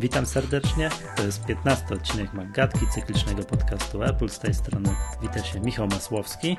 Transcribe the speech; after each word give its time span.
Witam 0.00 0.26
serdecznie. 0.26 0.90
To 1.16 1.22
jest 1.22 1.44
15 1.44 1.94
odcinek 1.94 2.32
Magatki, 2.34 2.86
cyklicznego 2.94 3.42
podcastu 3.44 4.02
Apple. 4.02 4.28
Z 4.28 4.38
tej 4.38 4.54
strony 4.54 4.88
wita 5.22 5.44
się 5.44 5.60
Michał 5.60 5.86
Masłowski, 5.86 6.56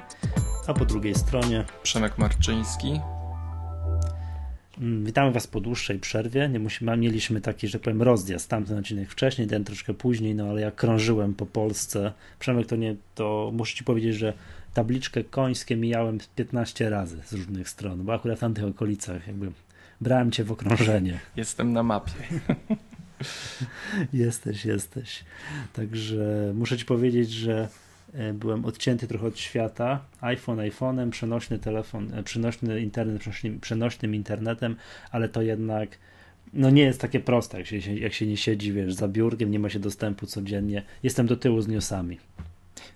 a 0.67 0.73
po 0.73 0.85
drugiej 0.85 1.15
stronie 1.15 1.65
Przemek 1.83 2.17
Marczyński. 2.17 2.99
Mm, 4.77 5.05
witamy 5.05 5.31
Was 5.31 5.47
po 5.47 5.61
dłuższej 5.61 5.99
przerwie. 5.99 6.49
Nie 6.49 6.59
musimy, 6.59 6.97
mieliśmy 6.97 7.41
taki, 7.41 7.67
że 7.67 7.79
powiem, 7.79 8.01
rozjazd. 8.01 8.49
Tamten 8.49 8.77
odcinek 8.77 9.11
wcześniej, 9.11 9.47
ten 9.47 9.63
troszkę 9.63 9.93
później, 9.93 10.35
no 10.35 10.49
ale 10.49 10.61
ja 10.61 10.71
krążyłem 10.71 11.33
po 11.33 11.45
Polsce. 11.45 12.13
Przemek, 12.39 12.67
to 12.67 12.75
nie, 12.75 12.95
to 13.15 13.51
muszę 13.53 13.75
Ci 13.75 13.83
powiedzieć, 13.83 14.15
że 14.15 14.33
tabliczkę 14.73 15.23
końskie 15.23 15.75
mijałem 15.75 16.17
15 16.35 16.89
razy 16.89 17.21
z 17.25 17.33
różnych 17.33 17.69
stron, 17.69 18.03
bo 18.03 18.13
akurat 18.13 18.37
w 18.37 18.41
tamtych 18.41 18.65
okolicach 18.65 19.27
jakby 19.27 19.51
brałem 20.01 20.31
Cię 20.31 20.43
w 20.43 20.51
okrążenie. 20.51 21.19
Jestem 21.35 21.73
na 21.73 21.83
mapie. 21.83 22.11
jesteś, 24.13 24.65
jesteś. 24.65 25.23
Także 25.73 26.51
muszę 26.55 26.77
Ci 26.77 26.85
powiedzieć, 26.85 27.31
że 27.31 27.67
e, 28.13 28.33
byłem 28.33 28.65
odcięty 28.65 29.07
trochę 29.07 29.27
od 29.27 29.39
świata. 29.39 29.99
iPhone 30.21 30.57
iPhone'em, 30.57 31.09
przenośny 31.09 31.59
telefon, 31.59 32.13
e, 32.13 32.23
przenośny 32.23 32.81
internet 32.81 33.19
przenośnym, 33.19 33.59
przenośnym 33.59 34.15
internetem, 34.15 34.75
ale 35.11 35.29
to 35.29 35.41
jednak 35.41 35.97
no 36.53 36.69
nie 36.69 36.81
jest 36.81 37.01
takie 37.01 37.19
proste, 37.19 37.57
jak 37.57 37.67
się, 37.67 37.95
jak 37.95 38.13
się 38.13 38.27
nie 38.27 38.37
siedzi, 38.37 38.73
wiesz, 38.73 38.93
za 38.93 39.07
biurkiem, 39.07 39.51
nie 39.51 39.59
ma 39.59 39.69
się 39.69 39.79
dostępu 39.79 40.25
codziennie. 40.25 40.83
Jestem 41.03 41.27
do 41.27 41.35
tyłu 41.35 41.61
z 41.61 41.67
newsami. 41.67 42.17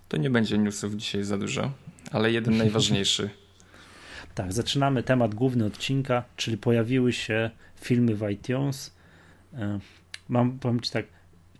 To 0.10 0.18
nie 0.18 0.30
będzie 0.30 0.58
newsów 0.58 0.96
dzisiaj 0.96 1.24
za 1.24 1.38
dużo, 1.38 1.72
ale 2.12 2.32
jeden 2.32 2.58
najważniejszy. 2.64 3.30
Tak, 4.36 4.54
zaczynamy 4.54 5.04
temat 5.04 5.36
główny 5.36 5.66
odcinka, 5.66 6.24
czyli 6.36 6.58
pojawiły 6.58 7.14
się 7.14 7.50
filmy 7.82 8.16
w 8.16 8.30
iTunes. 8.30 8.94
E, 9.54 9.80
mam, 10.30 10.60
powiem 10.60 10.80
Ci 10.80 10.92
tak, 10.92 11.06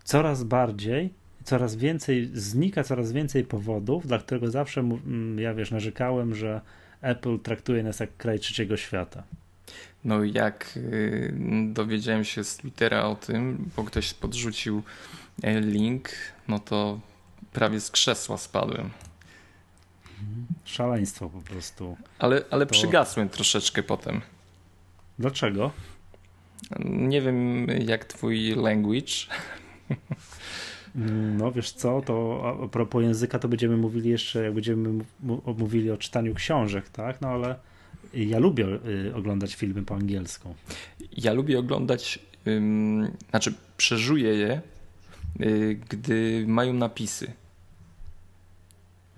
coraz 0.04 0.44
bardziej, 0.44 1.10
coraz 1.44 1.76
więcej, 1.76 2.30
znika 2.34 2.84
coraz 2.84 3.12
więcej 3.12 3.44
powodów, 3.44 4.06
dla 4.06 4.18
którego 4.18 4.50
zawsze, 4.50 4.80
mm, 4.80 5.38
ja 5.38 5.54
wiesz, 5.54 5.70
narzekałem, 5.70 6.34
że 6.34 6.60
Apple 7.02 7.38
traktuje 7.38 7.82
nas 7.82 8.00
jak 8.00 8.16
kraj 8.16 8.38
trzeciego 8.38 8.76
świata. 8.76 9.22
No 10.04 10.24
jak 10.24 10.72
y, 10.76 11.34
dowiedziałem 11.72 12.24
się 12.24 12.44
z 12.44 12.56
Twittera 12.56 13.04
o 13.04 13.14
tym, 13.14 13.70
bo 13.76 13.84
ktoś 13.84 14.14
podrzucił 14.14 14.82
e, 15.42 15.60
link, 15.60 16.10
no 16.48 16.58
to 16.58 17.00
prawie 17.52 17.80
z 17.80 17.90
krzesła 17.90 18.38
spadłem. 18.38 18.90
Szaleństwo 20.64 21.28
po 21.28 21.40
prostu. 21.40 21.96
Ale, 22.18 22.42
ale 22.50 22.66
to... 22.66 22.72
przygasłem 22.72 23.28
troszeczkę 23.28 23.82
potem. 23.82 24.20
Dlaczego? 25.18 25.70
Nie 26.84 27.20
wiem, 27.20 27.66
jak 27.66 28.04
twój 28.04 28.54
language. 28.54 29.12
No 31.38 31.52
wiesz 31.52 31.72
co, 31.72 32.02
to 32.02 32.42
a 32.64 32.68
propos 32.68 33.02
języka, 33.02 33.38
to 33.38 33.48
będziemy 33.48 33.76
mówili 33.76 34.10
jeszcze, 34.10 34.44
jak 34.44 34.54
będziemy 34.54 35.04
mówili 35.58 35.90
o 35.90 35.96
czytaniu 35.96 36.34
książek, 36.34 36.88
tak? 36.88 37.20
No 37.20 37.28
ale 37.28 37.56
ja 38.14 38.38
lubię 38.38 38.66
y, 38.86 39.14
oglądać 39.14 39.54
filmy 39.54 39.82
po 39.82 39.94
angielsku. 39.94 40.54
Ja 41.16 41.32
lubię 41.32 41.58
oglądać, 41.58 42.18
ym, 42.46 43.10
znaczy 43.30 43.54
przeżuję 43.76 44.34
je, 44.34 44.60
y, 45.40 45.80
gdy 45.88 46.44
mają 46.48 46.72
napisy. 46.72 47.32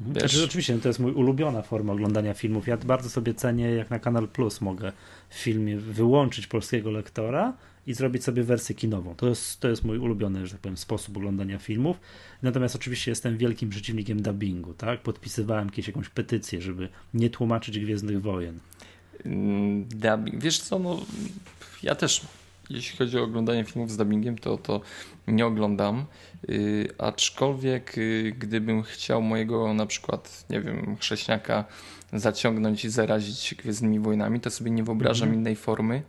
Mhm. 0.01 0.21
Znaczy, 0.21 0.45
oczywiście 0.45 0.79
to 0.79 0.89
jest 0.89 1.01
mój 1.01 1.13
ulubiona 1.13 1.63
forma 1.63 1.93
oglądania 1.93 2.35
filmów. 2.35 2.67
Ja 2.67 2.77
bardzo 2.77 3.11
sobie 3.11 3.35
cenię, 3.35 3.71
jak 3.71 3.91
na 3.91 3.99
Kanal 3.99 4.29
Plus 4.29 4.61
mogę 4.61 4.93
w 5.29 5.35
filmie 5.35 5.77
wyłączyć 5.77 6.47
polskiego 6.47 6.91
lektora 6.91 7.53
i 7.87 7.95
zrobić 7.95 8.25
sobie 8.25 8.43
wersję 8.43 8.75
kinową. 8.75 9.15
To 9.15 9.29
jest, 9.29 9.61
to 9.61 9.69
jest 9.69 9.85
mój 9.85 9.99
ulubiony, 9.99 10.47
że 10.47 10.53
tak 10.53 10.61
powiem, 10.61 10.77
sposób 10.77 11.17
oglądania 11.17 11.59
filmów. 11.59 12.01
Natomiast 12.43 12.77
oczywiście 12.77 13.11
jestem 13.11 13.39
wielkim 13.39 13.71
przeciwnikiem 13.71 14.23
dubbingu, 14.23 14.75
tak? 14.75 15.01
Podpisywałem 15.01 15.71
kiedyś 15.71 15.87
jakąś 15.87 16.09
petycję, 16.09 16.63
żeby 16.63 16.89
nie 17.15 17.31
tłumaczyć 17.31 17.79
Gwiezdnych 17.79 18.23
Wojen. 18.23 18.59
Mm, 19.25 19.85
dubbing. 19.85 20.43
Wiesz 20.43 20.59
co, 20.61 20.79
no 20.79 21.01
ja 21.83 21.95
też 21.95 22.27
jeśli 22.71 22.99
chodzi 22.99 23.19
o 23.19 23.23
oglądanie 23.23 23.65
filmów 23.65 23.91
z 23.91 23.97
dubbingiem, 23.97 24.39
to, 24.39 24.59
to 24.59 24.81
nie 25.29 25.47
oglądam. 25.47 26.05
Yy, 26.49 26.89
aczkolwiek, 26.99 27.97
yy, 27.97 28.33
gdybym 28.39 28.83
chciał 28.83 29.23
mojego 29.23 29.75
na 29.75 29.87
przykład, 29.87 30.45
nie 30.51 30.61
wiem, 30.61 30.97
chrześniaka 30.97 31.65
zaciągnąć 32.13 32.85
i 32.85 32.91
zarazić 32.91 33.55
Gwiezdnymi 33.59 34.01
Wojnami, 34.01 34.41
to 34.41 34.51
sobie 34.51 34.71
nie 34.71 34.85
wyobrażam 34.85 35.29
mm 35.29 35.37
-hmm. 35.37 35.41
innej 35.41 35.57
formy 35.57 36.03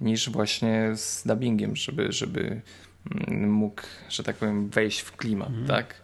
niż 0.00 0.30
właśnie 0.30 0.90
z 0.94 1.26
dubbingiem, 1.26 1.76
żeby, 1.76 2.12
żeby 2.12 2.60
mm, 3.28 3.50
mógł, 3.50 3.82
że 4.08 4.22
tak 4.22 4.36
powiem, 4.36 4.68
wejść 4.68 5.00
w 5.00 5.16
klimat, 5.16 5.48
mm 5.48 5.64
-hmm. 5.64 5.68
tak? 5.68 6.02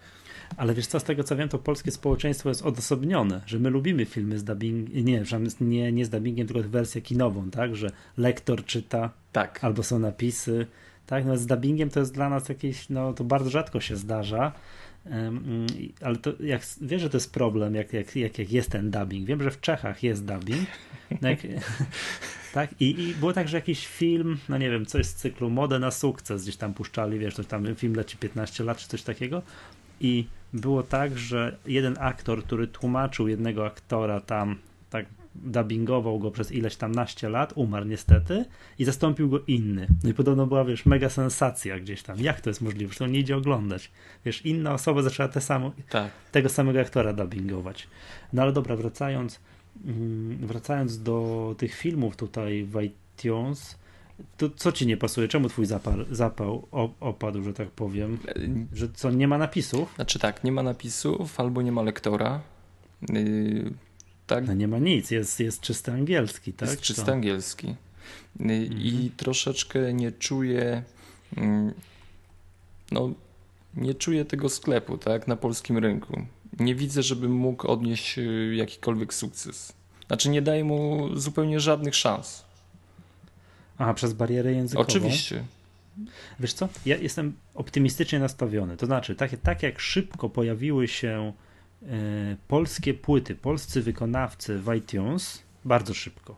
Ale 0.56 0.75
wiesz 0.75 0.87
co, 0.87 1.00
z 1.00 1.04
tego 1.04 1.25
co 1.25 1.37
wiem, 1.37 1.48
to 1.48 1.58
polskie 1.58 1.91
społeczeństwo 1.91 2.48
jest 2.48 2.62
odosobnione, 2.62 3.41
że 3.47 3.58
my 3.58 3.70
lubimy 3.70 4.04
filmy 4.04 4.38
z 4.38 4.44
dubbingiem, 4.44 5.04
nie, 5.04 5.25
nie, 5.60 5.92
nie 5.92 6.04
z 6.04 6.10
dubbingiem, 6.10 6.47
tylko 6.47 6.69
wersję 6.69 7.03
kinową, 7.03 7.50
tak, 7.50 7.76
że 7.76 7.91
lektor 8.16 8.64
czyta, 8.64 9.10
tak. 9.32 9.64
albo 9.64 9.82
są 9.82 9.98
napisy, 9.98 10.66
tak, 11.08 11.24
no 11.24 11.36
z 11.36 11.46
dubbingiem 11.46 11.91
to 11.91 12.00
jest 12.00 12.14
dla 12.14 12.28
nas 12.28 12.48
jakieś, 12.48 12.88
no 12.88 13.12
to 13.12 13.24
bardzo 13.24 13.50
rzadko 13.50 13.80
się 13.80 13.96
zdarza, 13.96 14.52
ale 16.00 16.16
to 16.16 16.32
jak, 16.41 16.62
wiesz, 16.80 17.02
że 17.02 17.10
to 17.10 17.16
jest 17.16 17.32
problem, 17.32 17.74
jak, 17.74 17.92
jak, 17.92 18.16
jak, 18.16 18.38
jak 18.38 18.52
jest 18.52 18.70
ten 18.70 18.91
dubbing, 18.91 19.26
wiem, 19.26 19.42
że 19.42 19.50
w 19.50 19.60
Czechach 19.60 20.02
jest 20.02 20.24
dubbing, 20.24 20.69
no 21.22 21.28
jak, 21.28 21.38
tak, 22.54 22.70
I, 22.80 23.00
i 23.00 23.14
było 23.14 23.32
tak, 23.32 23.48
że 23.48 23.56
jakiś 23.56 23.86
film, 23.86 24.38
no 24.48 24.58
nie 24.58 24.70
wiem, 24.70 24.86
coś 24.86 25.06
z 25.06 25.14
cyklu 25.14 25.50
Modę 25.50 25.78
na 25.78 25.91
sukces 25.91 26.42
gdzieś 26.42 26.56
tam 26.56 26.74
puszczali, 26.74 27.19
wiesz, 27.19 27.34
to 27.34 27.44
tam 27.44 27.75
film 27.75 27.94
leci 27.94 28.16
15 28.16 28.64
lat, 28.64 28.78
czy 28.78 28.88
coś 28.88 29.02
takiego. 29.02 29.42
I 30.00 30.26
było 30.52 30.82
tak, 30.82 31.19
że 31.19 31.56
jeden 31.66 31.96
aktor, 32.00 32.44
który 32.44 32.66
tłumaczył 32.66 33.28
jednego 33.28 33.66
aktora 33.66 34.20
tam, 34.20 34.56
dubbingował 35.34 36.19
go 36.19 36.31
przez 36.31 36.53
ileś 36.53 36.77
tam 36.77 36.93
naście 36.93 37.28
lat, 37.28 37.53
umarł 37.56 37.87
niestety 37.87 38.44
i 38.78 38.84
zastąpił 38.84 39.28
go 39.28 39.41
inny. 39.47 39.87
No 40.05 40.11
i 40.11 40.15
podobno 40.15 40.47
była, 40.47 40.65
wiesz, 40.65 40.87
mega 40.87 41.09
sensacja 41.09 41.81
gdzieś 41.81 42.03
tam. 42.03 42.21
Jak 42.21 42.41
to 42.41 42.50
jest 42.50 42.61
możliwe? 42.61 42.93
Że 42.93 42.99
to 42.99 43.06
nie 43.06 43.19
idzie 43.19 43.37
oglądać. 43.37 43.91
Wiesz, 44.25 44.47
inna 44.47 44.75
osoba 44.75 45.03
zaczęła 45.03 45.28
te 45.28 45.41
samo, 45.41 45.72
tak. 45.91 46.11
tego 46.33 46.49
samego 46.49 46.81
aktora 46.81 47.12
dubbingować. 47.12 47.88
No 48.33 48.43
ale 48.43 48.53
dobra, 48.53 48.77
wracając, 48.77 49.41
mm, 49.84 50.47
wracając 50.47 51.03
do 51.03 51.55
tych 51.59 51.75
filmów 51.75 52.17
tutaj 52.17 52.65
w 52.65 52.81
iTunes, 52.83 53.78
to 54.37 54.50
co 54.50 54.72
ci 54.72 54.87
nie 54.87 54.97
pasuje? 54.97 55.28
Czemu 55.28 55.49
twój 55.49 55.67
zapał, 55.67 55.94
zapał 56.11 56.69
opadł, 57.00 57.43
że 57.43 57.53
tak 57.53 57.71
powiem? 57.71 58.19
Że 58.72 58.88
co, 58.88 59.11
nie 59.11 59.28
ma 59.28 59.38
napisów? 59.38 59.94
Znaczy 59.94 60.19
tak, 60.19 60.44
nie 60.44 60.53
ma 60.53 60.62
napisów 60.62 61.41
albo 61.41 61.62
nie 61.62 61.72
ma 61.72 61.83
lektora. 61.83 62.41
Yy, 63.09 63.72
tak? 64.28 64.47
No 64.47 64.55
nie 64.55 64.69
ma 64.69 64.78
nic, 64.78 65.11
jest, 65.11 65.41
jest 65.41 65.61
czysty 65.61 65.93
angielski, 65.93 66.53
tak? 66.53 66.69
Jest 66.69 66.81
czysty 66.81 67.12
angielski. 67.12 67.75
Mhm. 68.41 68.72
I 68.72 69.11
troszeczkę 69.16 69.93
nie 69.94 70.12
czuję 70.12 70.83
yy, 71.37 71.43
no 72.91 73.12
nie 73.77 73.94
czuję 73.94 74.25
tego 74.25 74.49
sklepu, 74.49 74.99
tak, 74.99 75.28
na 75.28 75.37
polskim 75.37 75.78
rynku. 75.78 76.22
Nie 76.59 76.75
widzę, 76.75 77.03
żebym 77.03 77.33
mógł 77.33 77.69
odnieść 77.69 78.17
yy, 78.17 78.55
jakikolwiek 78.55 79.15
sukces. 79.15 79.72
Znaczy 80.06 80.28
nie 80.28 80.43
daje 80.43 80.65
mu 80.65 81.09
zupełnie 81.17 81.61
żadnych 81.61 81.94
szans. 81.94 82.44
Aha, 83.78 83.94
przez 83.94 84.12
barierę 84.12 84.53
językową? 84.53 84.88
Oczywiście. 84.88 85.44
Wiesz 86.41 86.53
co, 86.53 86.69
ja 86.87 86.97
jestem 86.97 87.33
optymistycznie 87.55 88.19
nastawiony. 88.19 88.77
To 88.77 88.87
znaczy, 88.87 89.15
tak, 89.15 89.31
tak 89.43 89.62
jak 89.62 89.81
szybko 89.81 90.28
pojawiły 90.28 90.88
się 90.88 91.33
polskie 92.49 92.94
płyty, 92.94 93.34
polscy 93.34 93.83
wykonawcy 93.83 94.59
w 94.59 94.75
iTunes, 94.75 95.43
bardzo 95.64 95.94
szybko. 95.94 96.37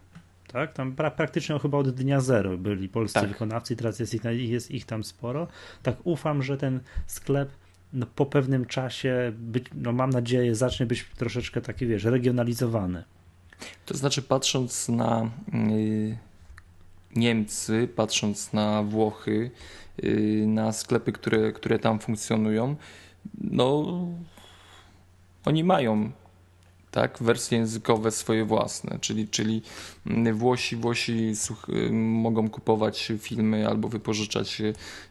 Tak? 0.52 0.72
Tam 0.72 0.92
pra, 0.92 1.10
praktycznie 1.10 1.58
chyba 1.58 1.78
od 1.78 1.90
dnia 1.90 2.20
zero 2.20 2.58
byli 2.58 2.88
polscy 2.88 3.14
tak. 3.14 3.28
wykonawcy 3.28 3.76
teraz 3.76 3.98
jest 3.98 4.14
ich, 4.14 4.24
jest 4.24 4.70
ich 4.70 4.84
tam 4.84 5.04
sporo. 5.04 5.48
Tak 5.82 5.96
ufam, 6.04 6.42
że 6.42 6.56
ten 6.56 6.80
sklep 7.06 7.50
no, 7.92 8.06
po 8.06 8.26
pewnym 8.26 8.66
czasie, 8.66 9.32
być, 9.36 9.64
no, 9.74 9.92
mam 9.92 10.10
nadzieję, 10.10 10.54
zacznie 10.54 10.86
być 10.86 11.06
troszeczkę 11.16 11.60
taki, 11.60 11.86
wiesz, 11.86 12.04
regionalizowany. 12.04 13.04
To 13.86 13.96
znaczy, 13.96 14.22
patrząc 14.22 14.88
na 14.88 15.30
yy 15.52 16.16
Niemcy, 17.16 17.88
patrząc 17.96 18.52
na 18.52 18.82
Włochy, 18.82 19.50
y, 20.04 20.44
na 20.46 20.72
sklepy, 20.72 21.12
które, 21.12 21.52
które 21.52 21.78
tam 21.78 21.98
funkcjonują, 21.98 22.76
no 23.40 23.84
oni 25.44 25.64
mają 25.64 26.10
tak, 26.90 27.18
wersje 27.20 27.58
językowe 27.58 28.10
swoje 28.10 28.44
własne, 28.44 28.98
czyli, 29.00 29.28
czyli 29.28 29.62
Włosi, 30.32 30.76
Włosi 30.76 31.32
y, 31.68 31.92
mogą 31.92 32.50
kupować 32.50 33.12
filmy 33.18 33.68
albo 33.68 33.88
wypożyczać 33.88 34.62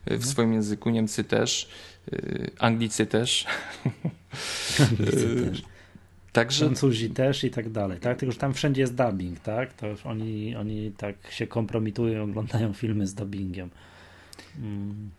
w 0.06 0.12
mhm. 0.12 0.22
swoim 0.22 0.54
języku, 0.54 0.90
Niemcy 0.90 1.24
też, 1.24 1.70
y, 2.14 2.52
Anglicy 2.60 3.06
też. 3.06 3.46
Anglicy 4.90 5.46
też. 5.46 5.64
Także... 6.32 6.66
Francuzi 6.66 7.10
też 7.10 7.44
i 7.44 7.52
tak 7.52 7.70
dalej, 7.70 8.00
tak? 8.00 8.18
Tylko, 8.18 8.32
że 8.32 8.40
tam 8.40 8.54
wszędzie 8.54 8.82
jest 8.82 8.96
dubbing, 8.96 9.40
tak? 9.40 9.74
To 9.74 9.88
oni, 10.04 10.56
oni 10.56 10.92
tak 10.98 11.16
się 11.32 11.48
kompromitują, 11.48 12.24
oglądają 12.24 12.74
filmy 12.74 13.08
z 13.08 13.14
dubbingiem. 13.14 13.70
Mm. 14.58 15.10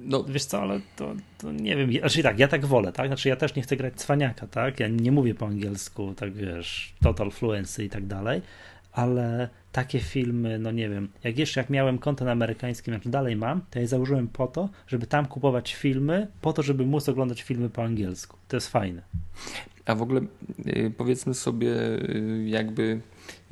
No. 0.00 0.24
Wiesz 0.24 0.44
co, 0.44 0.62
ale 0.62 0.80
to, 0.96 1.14
to 1.38 1.52
nie 1.52 1.76
wiem, 1.76 1.92
znaczy 1.92 2.22
tak, 2.22 2.38
ja 2.38 2.48
tak 2.48 2.66
wolę, 2.66 2.92
tak, 2.92 3.06
znaczy 3.06 3.28
ja 3.28 3.36
też 3.36 3.54
nie 3.54 3.62
chcę 3.62 3.76
grać 3.76 3.94
cwaniaka, 3.94 4.46
tak, 4.46 4.80
ja 4.80 4.88
nie 4.88 5.12
mówię 5.12 5.34
po 5.34 5.46
angielsku, 5.46 6.14
tak 6.14 6.32
wiesz, 6.32 6.94
total 7.02 7.30
fluency 7.30 7.84
i 7.84 7.90
tak 7.90 8.06
dalej, 8.06 8.42
ale 8.92 9.48
takie 9.72 10.00
filmy, 10.00 10.58
no 10.58 10.70
nie 10.70 10.88
wiem, 10.88 11.08
jak 11.24 11.38
jeszcze 11.38 11.60
jak 11.60 11.70
miałem 11.70 11.98
konto 11.98 12.24
na 12.24 12.32
amerykańskim, 12.32 12.94
znaczy 12.94 13.08
dalej 13.08 13.36
mam, 13.36 13.60
to 13.60 13.78
ja 13.78 13.80
je 13.80 13.88
założyłem 13.88 14.28
po 14.28 14.46
to, 14.46 14.68
żeby 14.86 15.06
tam 15.06 15.26
kupować 15.26 15.74
filmy, 15.74 16.28
po 16.40 16.52
to, 16.52 16.62
żeby 16.62 16.86
móc 16.86 17.08
oglądać 17.08 17.42
filmy 17.42 17.70
po 17.70 17.84
angielsku. 17.84 18.36
To 18.48 18.56
jest 18.56 18.68
fajne. 18.68 19.02
A 19.86 19.94
w 19.94 20.02
ogóle 20.02 20.20
y, 20.66 20.92
powiedzmy 20.96 21.34
sobie 21.34 21.70
y, 21.70 22.44
jakby 22.46 23.00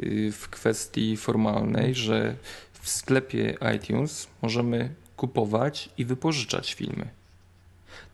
y, 0.01 0.33
w 0.33 0.49
kwestii 0.49 1.17
formalnej, 1.17 1.95
że 1.95 2.37
w 2.73 2.89
sklepie 2.89 3.55
iTunes 3.77 4.29
możemy 4.43 4.95
kupować 5.17 5.89
i 5.99 6.05
wypożyczać 6.05 6.75
filmy. 6.75 7.09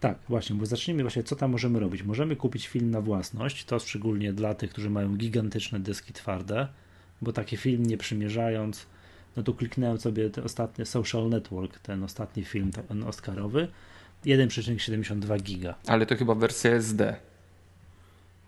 Tak, 0.00 0.18
właśnie, 0.28 0.56
bo 0.56 0.66
zacznijmy 0.66 1.02
właśnie, 1.02 1.22
co 1.22 1.36
tam 1.36 1.50
możemy 1.50 1.80
robić. 1.80 2.02
Możemy 2.02 2.36
kupić 2.36 2.68
film 2.68 2.90
na 2.90 3.00
własność, 3.00 3.64
to 3.64 3.78
szczególnie 3.78 4.32
dla 4.32 4.54
tych, 4.54 4.70
którzy 4.70 4.90
mają 4.90 5.16
gigantyczne 5.16 5.80
dyski 5.80 6.12
twarde, 6.12 6.68
bo 7.22 7.32
taki 7.32 7.56
film 7.56 7.86
nie 7.86 7.98
przymierzając, 7.98 8.86
no 9.36 9.42
tu 9.42 9.54
kliknąłem 9.54 10.00
sobie 10.00 10.30
ten 10.30 10.44
ostatni 10.44 10.86
Social 10.86 11.28
Network, 11.28 11.78
ten 11.78 12.02
ostatni 12.02 12.44
film 12.44 12.70
ten 12.88 13.02
Oscarowy, 13.02 13.68
1,72 14.26 15.42
giga. 15.42 15.74
Ale 15.86 16.06
to 16.06 16.16
chyba 16.16 16.34
wersja 16.34 16.70
SD 16.70 17.16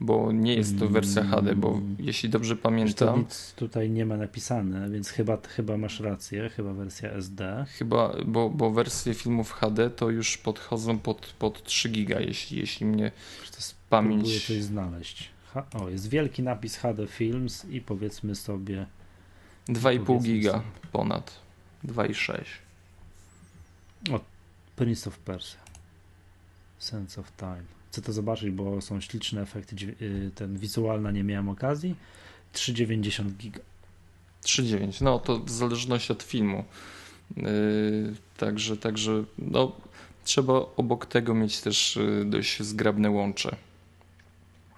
bo 0.00 0.32
nie 0.32 0.54
jest 0.54 0.78
to 0.78 0.88
wersja 0.88 1.24
HD, 1.24 1.56
bo 1.56 1.68
mm. 1.68 1.96
jeśli 1.98 2.28
dobrze 2.28 2.56
pamiętam. 2.56 3.08
To 3.08 3.18
nic 3.18 3.54
tutaj 3.56 3.90
nie 3.90 4.06
ma 4.06 4.16
napisane, 4.16 4.90
więc 4.90 5.08
chyba, 5.08 5.38
chyba 5.48 5.76
masz 5.76 6.00
rację, 6.00 6.48
chyba 6.48 6.72
wersja 6.72 7.10
SD. 7.10 7.66
Chyba, 7.68 8.16
bo, 8.26 8.50
bo 8.50 8.70
wersje 8.70 9.14
filmów 9.14 9.52
HD 9.52 9.90
to 9.90 10.10
już 10.10 10.38
podchodzą 10.38 10.98
pod, 10.98 11.26
pod 11.38 11.64
3 11.64 11.88
giga, 11.88 12.20
jeśli, 12.20 12.58
jeśli 12.58 12.86
mnie 12.86 13.10
to 13.50 13.56
jest 13.56 13.74
pamięć. 13.90 14.22
Próbuję 14.22 14.40
coś 14.40 14.62
znaleźć. 14.62 15.30
Ha, 15.52 15.66
o, 15.72 15.88
jest 15.88 16.08
wielki 16.08 16.42
napis 16.42 16.76
HD 16.76 17.06
Films 17.06 17.64
i 17.64 17.80
powiedzmy 17.80 18.34
sobie. 18.34 18.86
2,5 19.68 20.22
giga 20.22 20.52
sobie. 20.52 20.64
ponad. 20.92 21.32
2,6. 21.84 22.44
O, 24.12 24.20
Prince 24.76 25.06
of 25.06 25.18
Persia. 25.18 25.58
Sense 26.78 27.20
of 27.20 27.32
Time 27.36 27.83
chcę 27.94 28.02
to 28.02 28.12
zobaczyć, 28.12 28.50
bo 28.50 28.80
są 28.80 29.00
śliczne 29.00 29.42
efekty, 29.42 29.76
y, 30.02 30.30
ten 30.34 30.58
wizualna 30.58 31.10
nie 31.10 31.24
miałem 31.24 31.48
okazji. 31.48 31.94
3,90 32.54 33.36
giga. 33.36 33.60
3,9, 34.42 35.02
no 35.02 35.18
to 35.18 35.38
w 35.38 35.50
zależności 35.50 36.12
od 36.12 36.22
filmu. 36.22 36.64
Yy, 37.36 37.44
także, 38.36 38.76
także 38.76 39.24
no, 39.38 39.72
trzeba 40.24 40.52
obok 40.76 41.06
tego 41.06 41.34
mieć 41.34 41.60
też 41.60 41.96
y, 41.96 42.24
dość 42.26 42.62
zgrabne 42.62 43.10
łącze. 43.10 43.56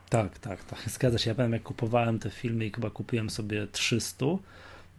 Tak, 0.09 0.39
tak, 0.39 0.65
tak. 0.65 0.91
Zgadza 0.91 1.19
się. 1.19 1.31
Ja 1.31 1.35
pamiętam, 1.35 1.53
jak 1.53 1.63
kupowałem 1.63 2.19
te 2.19 2.31
filmy 2.31 2.67
i 2.67 2.73
chyba 2.73 2.91
kupiłem 2.91 3.31
sobie 3.31 3.67
300, 3.67 4.27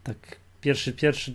tak 0.03 0.17
pierwszy, 0.61 0.93
pierwszy, 0.93 1.33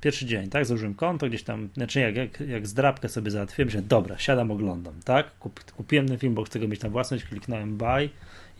pierwszy 0.00 0.26
dzień, 0.26 0.48
tak, 0.48 0.66
założyłem 0.66 0.94
konto 0.94 1.28
gdzieś 1.28 1.42
tam, 1.42 1.68
znaczy 1.74 2.00
jak, 2.00 2.16
jak, 2.16 2.40
jak 2.40 2.66
zdrabkę 2.66 3.08
sobie 3.08 3.30
załatwiłem, 3.30 3.70
że 3.70 3.82
dobra, 3.82 4.18
siadam, 4.18 4.50
oglądam, 4.50 4.94
tak, 5.04 5.38
Kup, 5.38 5.72
kupiłem 5.72 6.08
ten 6.08 6.18
film, 6.18 6.34
bo 6.34 6.44
chcę 6.44 6.60
go 6.60 6.68
mieć 6.68 6.82
na 6.82 6.88
własność, 6.88 7.24
kliknąłem 7.24 7.76
buy 7.76 8.10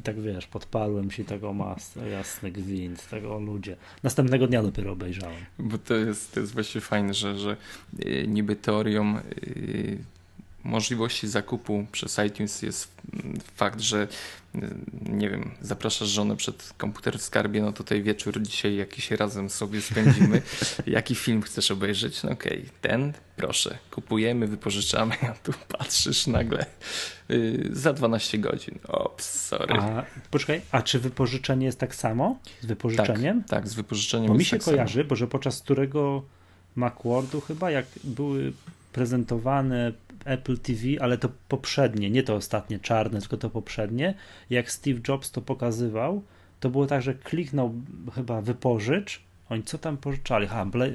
i 0.00 0.02
tak 0.02 0.20
wiesz, 0.20 0.46
podparłem 0.46 1.10
się 1.10 1.24
tego 1.24 1.52
mas, 1.52 1.98
jasny 2.10 2.52
gwint, 2.52 3.08
tego 3.08 3.36
o 3.36 3.40
ludzie. 3.40 3.76
Następnego 4.02 4.46
dnia 4.46 4.62
dopiero 4.62 4.92
obejrzałem. 4.92 5.44
Bo 5.58 5.78
to 5.78 5.94
jest, 5.94 6.34
to 6.34 6.40
jest 6.40 6.54
właśnie 6.54 6.80
fajne, 6.80 7.14
że, 7.14 7.38
że 7.38 7.56
y, 8.06 8.24
niby 8.28 8.56
teorią 8.56 9.14
yy, 9.14 9.98
możliwości 10.64 11.28
zakupu 11.28 11.86
przez 11.92 12.18
iTunes 12.26 12.62
jest 12.62 12.94
fakt, 13.56 13.80
że 13.80 14.08
nie 15.02 15.30
wiem, 15.30 15.50
zapraszasz 15.60 16.08
żonę 16.08 16.36
przed 16.36 16.72
komputer 16.76 17.18
w 17.18 17.22
skarbie, 17.22 17.62
no 17.62 17.72
to 17.72 17.78
tutaj 17.78 18.02
wieczór 18.02 18.42
dzisiaj 18.42 18.76
jakiś 18.76 19.10
razem 19.10 19.50
sobie 19.50 19.80
spędzimy. 19.80 20.42
Jaki 20.86 21.14
film 21.14 21.42
chcesz 21.42 21.70
obejrzeć? 21.70 22.22
No 22.22 22.30
okej, 22.30 22.58
okay, 22.58 22.70
ten, 22.80 23.12
proszę, 23.36 23.78
kupujemy, 23.90 24.46
wypożyczamy, 24.46 25.14
a 25.22 25.32
tu 25.32 25.52
patrzysz 25.68 26.26
nagle 26.26 26.66
yy, 27.28 27.68
za 27.72 27.92
12 27.92 28.38
godzin. 28.38 28.78
Ops, 28.88 29.46
sorry. 29.46 29.74
A, 29.74 30.04
poczekaj, 30.30 30.60
a 30.70 30.82
czy 30.82 30.98
wypożyczenie 30.98 31.66
jest 31.66 31.78
tak 31.78 31.94
samo? 31.94 32.38
Z 32.60 32.66
wypożyczeniem? 32.66 33.40
Tak, 33.40 33.50
tak 33.50 33.68
z 33.68 33.74
wypożyczeniem 33.74 34.28
Bo 34.28 34.34
mi 34.34 34.44
się 34.44 34.56
tak 34.56 34.64
kojarzy, 34.64 35.00
samo. 35.00 35.08
bo 35.08 35.16
że 35.16 35.26
podczas 35.26 35.62
którego 35.62 36.22
Macworldu 36.76 37.40
chyba, 37.40 37.70
jak 37.70 37.86
były 38.04 38.52
prezentowane 38.94 39.92
Apple 40.24 40.58
TV, 40.58 40.80
ale 41.00 41.18
to 41.18 41.28
poprzednie, 41.48 42.10
nie 42.10 42.22
to 42.22 42.34
ostatnie 42.34 42.78
czarne, 42.78 43.20
tylko 43.20 43.36
to 43.36 43.50
poprzednie. 43.50 44.14
Jak 44.50 44.70
Steve 44.70 45.00
Jobs 45.08 45.30
to 45.30 45.40
pokazywał, 45.40 46.22
to 46.60 46.70
było 46.70 46.86
tak, 46.86 47.02
że 47.02 47.14
kliknął 47.14 47.74
chyba 48.14 48.40
wypożycz, 48.40 49.22
oni 49.48 49.62
co 49.62 49.78
tam 49.78 49.96
pożyczali? 49.96 50.46
Ha, 50.46 50.64
Bla 50.66 50.86
e, 50.86 50.90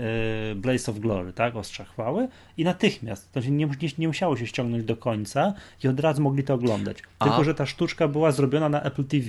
Blaze 0.55 0.91
of 0.91 0.99
Glory, 0.99 1.33
tak? 1.33 1.55
Ostrza 1.55 1.85
chwały. 1.85 2.27
I 2.57 2.63
natychmiast, 2.63 3.31
to 3.31 3.41
się 3.41 3.51
nie, 3.51 3.65
nie, 3.65 3.89
nie, 3.97 4.07
musiało 4.07 4.37
się 4.37 4.47
ściągnąć 4.47 4.83
do 4.83 4.97
końca 4.97 5.53
i 5.83 5.87
od 5.87 5.99
razu 5.99 6.21
mogli 6.21 6.43
to 6.43 6.53
oglądać. 6.53 6.97
A. 7.19 7.25
Tylko, 7.25 7.43
że 7.43 7.53
ta 7.53 7.65
sztuczka 7.65 8.07
była 8.07 8.31
zrobiona 8.31 8.69
na 8.69 8.81
Apple 8.81 9.03
TV. 9.03 9.27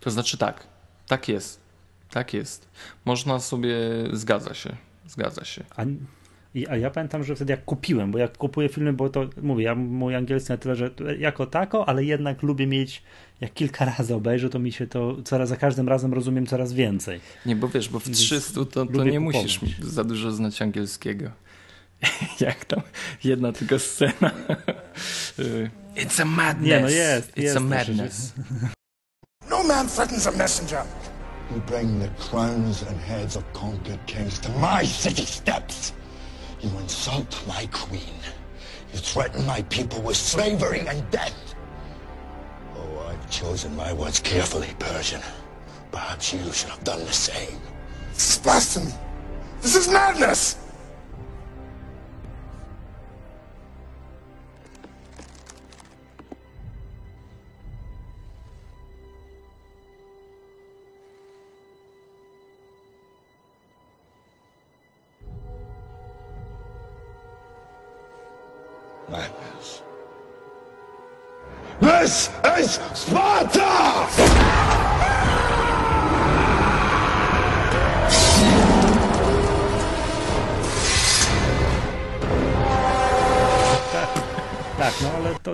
To 0.00 0.10
znaczy 0.10 0.38
tak, 0.38 0.66
tak 1.06 1.28
jest. 1.28 1.60
Tak 2.10 2.34
jest. 2.34 2.68
Można 3.04 3.40
sobie, 3.40 3.74
zgadza 4.12 4.54
się, 4.54 4.76
zgadza 5.06 5.44
się. 5.44 5.64
A 5.76 5.84
i, 6.54 6.66
a 6.66 6.76
ja 6.76 6.90
pamiętam, 6.90 7.24
że 7.24 7.36
wtedy 7.36 7.50
jak 7.52 7.64
kupiłem, 7.64 8.10
bo 8.10 8.18
jak 8.18 8.38
kupuję 8.38 8.68
filmy, 8.68 8.92
bo 8.92 9.08
to 9.08 9.28
mówię, 9.42 9.64
ja 9.64 9.74
mój 9.74 10.14
angielski 10.16 10.52
na 10.52 10.56
tyle, 10.58 10.76
że 10.76 10.90
jako 11.18 11.46
tako, 11.46 11.88
ale 11.88 12.04
jednak 12.04 12.42
lubię 12.42 12.66
mieć, 12.66 13.02
jak 13.40 13.54
kilka 13.54 13.84
razy 13.84 14.14
obejrzę, 14.14 14.50
to 14.50 14.58
mi 14.58 14.72
się 14.72 14.86
to 14.86 15.16
coraz 15.24 15.48
za 15.48 15.56
każdym 15.56 15.88
razem 15.88 16.14
rozumiem 16.14 16.46
coraz 16.46 16.72
więcej. 16.72 17.20
Nie, 17.46 17.56
bo 17.56 17.68
wiesz, 17.68 17.88
bo 17.88 17.98
w 17.98 18.10
300 18.10 18.54
to, 18.54 18.64
to 18.64 19.04
nie 19.04 19.18
kupować. 19.18 19.60
musisz 19.60 19.78
za 19.80 20.04
dużo 20.04 20.30
znać 20.32 20.62
angielskiego. 20.62 21.30
jak 22.40 22.64
tam 22.64 22.80
jedna 23.24 23.52
tylko 23.52 23.78
scena. 23.78 24.30
It's 25.96 26.22
a 26.22 26.24
madness. 26.24 26.66
Nie, 26.68 26.80
no 26.80 26.88
jest, 26.88 27.36
It's 27.36 27.42
jest 27.42 27.56
a 27.56 27.60
madness. 27.60 28.32
No 29.50 29.64
man 29.64 29.88
threatens 29.88 30.26
a 30.26 30.30
messenger. 30.30 30.82
You 31.54 31.60
bring 31.60 32.00
the 32.00 32.08
crowns 32.08 32.82
and 32.82 33.00
heads 33.00 33.36
of 33.36 33.44
conquered 33.52 34.06
kings 34.06 34.40
to 34.40 34.48
my 34.48 34.86
city 34.86 35.26
steps. 35.26 35.92
You 36.62 36.70
insult 36.78 37.42
my 37.48 37.68
queen. 37.72 38.14
You 38.92 38.98
threaten 38.98 39.44
my 39.46 39.62
people 39.62 40.00
with 40.00 40.16
slavery 40.16 40.86
and 40.86 41.08
death. 41.10 41.54
Oh, 42.76 43.06
I've 43.08 43.30
chosen 43.30 43.74
my 43.74 43.92
words 43.92 44.20
carefully, 44.20 44.70
Persian. 44.78 45.22
Perhaps 45.90 46.32
you 46.32 46.52
should 46.52 46.70
have 46.70 46.84
done 46.84 47.00
the 47.00 47.12
same. 47.12 47.58
This 48.12 48.30
is 48.30 48.38
blasphemy. 48.38 48.92
This 49.60 49.74
is 49.74 49.88
madness! 49.88 50.61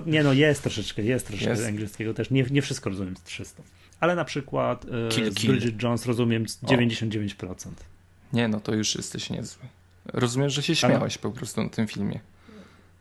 Nie 0.08 0.22
no, 0.22 0.32
jest 0.32 0.62
troszeczkę, 0.62 1.02
jest 1.02 1.26
troszeczkę 1.26 1.50
jest. 1.50 1.66
angielskiego 1.66 2.14
też. 2.14 2.30
Nie, 2.30 2.42
nie 2.50 2.62
wszystko 2.62 2.90
rozumiem 2.90 3.16
z 3.16 3.22
300. 3.22 3.62
Ale 4.00 4.14
na 4.14 4.24
przykład 4.24 4.84
e, 4.84 5.08
kill, 5.08 5.34
kill. 5.34 5.50
Bridget 5.50 5.82
Jones 5.82 6.06
rozumiem 6.06 6.44
99%. 6.44 7.50
O. 7.52 7.72
Nie, 8.32 8.48
no 8.48 8.60
to 8.60 8.74
już 8.74 8.94
jesteś 8.94 9.30
niezły. 9.30 9.62
Rozumiem, 10.04 10.50
że 10.50 10.62
się 10.62 10.76
śmiałeś 10.76 11.16
ale... 11.16 11.22
po 11.22 11.30
prostu 11.30 11.62
na 11.62 11.68
tym 11.68 11.86
filmie. 11.86 12.20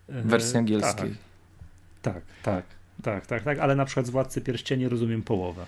W 0.10 0.28
wersji 0.28 0.58
angielskiej. 0.58 1.16
Tak, 2.02 2.14
tak, 2.14 2.24
tak, 2.44 2.66
tak, 3.04 3.26
tak, 3.26 3.44
tak, 3.44 3.60
ale 3.60 3.76
na 3.76 3.86
przykład 3.86 4.06
z 4.06 4.10
Władcy 4.10 4.42
Pierścieni 4.42 4.88
rozumiem 4.88 5.24
połowę. 5.24 5.66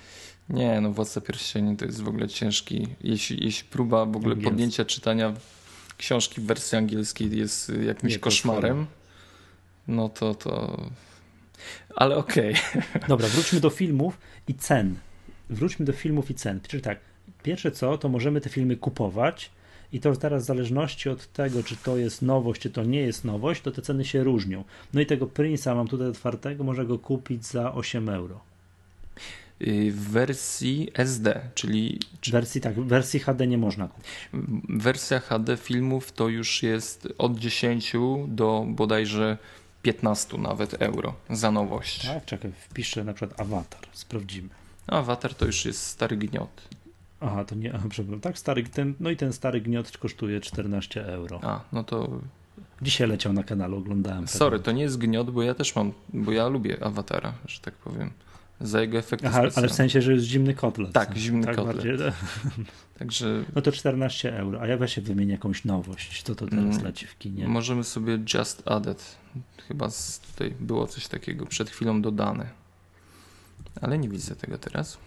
Nie, 0.49 0.81
no 0.81 0.91
Władca 0.91 1.21
Pierścieni 1.21 1.77
to 1.77 1.85
jest 1.85 2.01
w 2.01 2.07
ogóle 2.07 2.27
ciężki, 2.27 2.87
jeśli, 3.01 3.45
jeśli 3.45 3.69
próba 3.69 4.05
w 4.05 4.15
ogóle 4.15 4.33
Angielski. 4.33 4.51
podjęcia 4.51 4.85
czytania 4.85 5.33
książki 5.97 6.41
w 6.41 6.45
wersji 6.45 6.77
angielskiej 6.77 7.37
jest 7.37 7.71
jakimś 7.85 8.13
Nie, 8.13 8.19
koszmarem, 8.19 8.85
no 9.87 10.09
to 10.09 10.35
to... 10.35 10.83
Ale 11.99 12.17
okej. 12.17 12.53
Okay. 12.53 13.07
Dobra, 13.13 13.27
wróćmy 13.27 13.59
do 13.59 13.69
filmów 13.69 14.17
i 14.47 14.53
cen. 14.53 14.95
Wróćmy 15.49 15.85
do 15.85 15.93
filmów 15.93 16.31
i 16.31 16.35
cen. 16.35 16.59
Czyli 16.67 16.83
tak, 16.83 16.99
pierwsze 17.43 17.71
co, 17.71 17.97
to 17.97 18.09
możemy 18.09 18.41
te 18.41 18.49
filmy 18.49 18.75
kupować 18.75 19.51
I 19.91 19.99
to 19.99 20.15
teraz 20.15 20.43
w 20.43 20.45
zależności 20.45 21.09
od 21.09 21.33
tego, 21.33 21.63
czy 21.63 21.75
to 21.75 21.97
jest 21.97 22.21
nowość, 22.21 22.61
czy 22.61 22.69
to 22.69 22.83
nie 22.83 23.01
jest 23.01 23.25
nowość, 23.25 23.61
to 23.61 23.71
te 23.71 23.81
ceny 23.81 24.05
się 24.05 24.23
różnią. 24.23 24.63
No 24.93 25.01
i 25.01 25.05
tego 25.05 25.25
Prince'a 25.25 25.75
mam 25.75 25.87
tutaj 25.87 26.07
otwartego, 26.07 26.63
można 26.63 26.83
go 26.83 26.99
kupić 26.99 27.45
za 27.45 27.73
8 27.73 28.09
euro. 28.09 28.39
Y, 29.61 29.91
w 29.91 30.09
wersji 30.09 30.91
SD, 30.93 31.41
czyli. 31.55 31.99
W 32.21 32.31
wersji, 32.31 32.61
tak, 32.61 32.75
w 32.75 32.87
wersji 32.87 33.19
HD 33.19 33.47
nie 33.47 33.57
można 33.57 33.87
kupić. 33.87 34.11
Wersja 34.69 35.19
HD 35.19 35.57
filmów 35.57 36.11
to 36.11 36.27
już 36.27 36.63
jest 36.63 37.07
od 37.17 37.39
10 37.39 37.93
do 38.27 38.65
bodajże 38.67 39.37
15 39.81 40.37
nawet 40.37 40.81
euro 40.81 41.13
za 41.29 41.51
nowość. 41.51 42.05
Tak, 42.07 42.25
czekaj, 42.25 42.51
wpiszę 42.51 43.03
na 43.03 43.13
przykład 43.13 43.41
awatar, 43.41 43.81
sprawdzimy. 43.91 44.49
Awatar 44.87 45.33
to 45.33 45.45
już 45.45 45.65
jest 45.65 45.85
stary 45.85 46.17
gniot. 46.17 46.61
Aha, 47.19 47.45
to 47.45 47.55
nie, 47.55 47.71
przepraszam. 47.89 48.21
Tak, 48.21 48.37
stary, 48.37 48.63
ten, 48.63 48.93
no 48.99 49.09
i 49.09 49.17
ten 49.17 49.33
stary 49.33 49.61
gniot 49.61 49.97
kosztuje 49.97 50.41
14 50.41 51.05
euro. 51.05 51.39
A, 51.43 51.61
no 51.71 51.83
to. 51.83 52.09
Dzisiaj 52.81 53.07
leciał 53.07 53.33
na 53.33 53.43
kanale, 53.43 53.75
oglądałem. 53.75 54.27
Sorry, 54.27 54.59
to 54.59 54.71
nie 54.71 54.81
jest 54.81 54.97
gniot, 54.97 55.31
bo 55.31 55.43
ja 55.43 55.53
też 55.53 55.75
mam, 55.75 55.91
bo 56.13 56.31
ja 56.31 56.47
lubię 56.47 56.83
awatara, 56.83 57.33
że 57.47 57.59
tak 57.59 57.73
powiem. 57.73 58.11
Za 58.61 58.81
jego 58.81 58.97
efekty 58.97 59.27
Aha, 59.27 59.41
ale 59.55 59.67
w 59.67 59.73
sensie, 59.73 60.01
że 60.01 60.13
jest 60.13 60.25
zimny 60.25 60.53
kotlet. 60.53 60.91
Tak, 60.93 61.17
zimny 61.17 61.45
tak 61.45 61.55
kotlet. 61.55 61.75
Bardziej, 61.75 61.97
Także. 62.99 63.45
No 63.55 63.61
to 63.61 63.71
14 63.71 64.37
euro, 64.37 64.61
a 64.61 64.67
ja 64.67 64.87
się 64.87 65.01
wymienię 65.01 65.31
jakąś 65.31 65.65
nowość, 65.65 66.23
to 66.23 66.35
to 66.35 66.47
teraz 66.47 66.75
mm, 66.75 66.83
leci 66.83 67.07
w 67.07 67.17
kinie. 67.17 67.47
Możemy 67.47 67.83
sobie 67.83 68.19
Just 68.33 68.67
Added. 68.67 69.17
Chyba 69.67 69.89
z, 69.89 70.19
tutaj 70.19 70.53
było 70.59 70.87
coś 70.87 71.07
takiego 71.07 71.45
przed 71.45 71.69
chwilą 71.69 72.01
dodane. 72.01 72.49
Ale 73.81 73.97
nie 73.97 74.09
widzę 74.09 74.35
tego 74.35 74.57
teraz. 74.57 74.97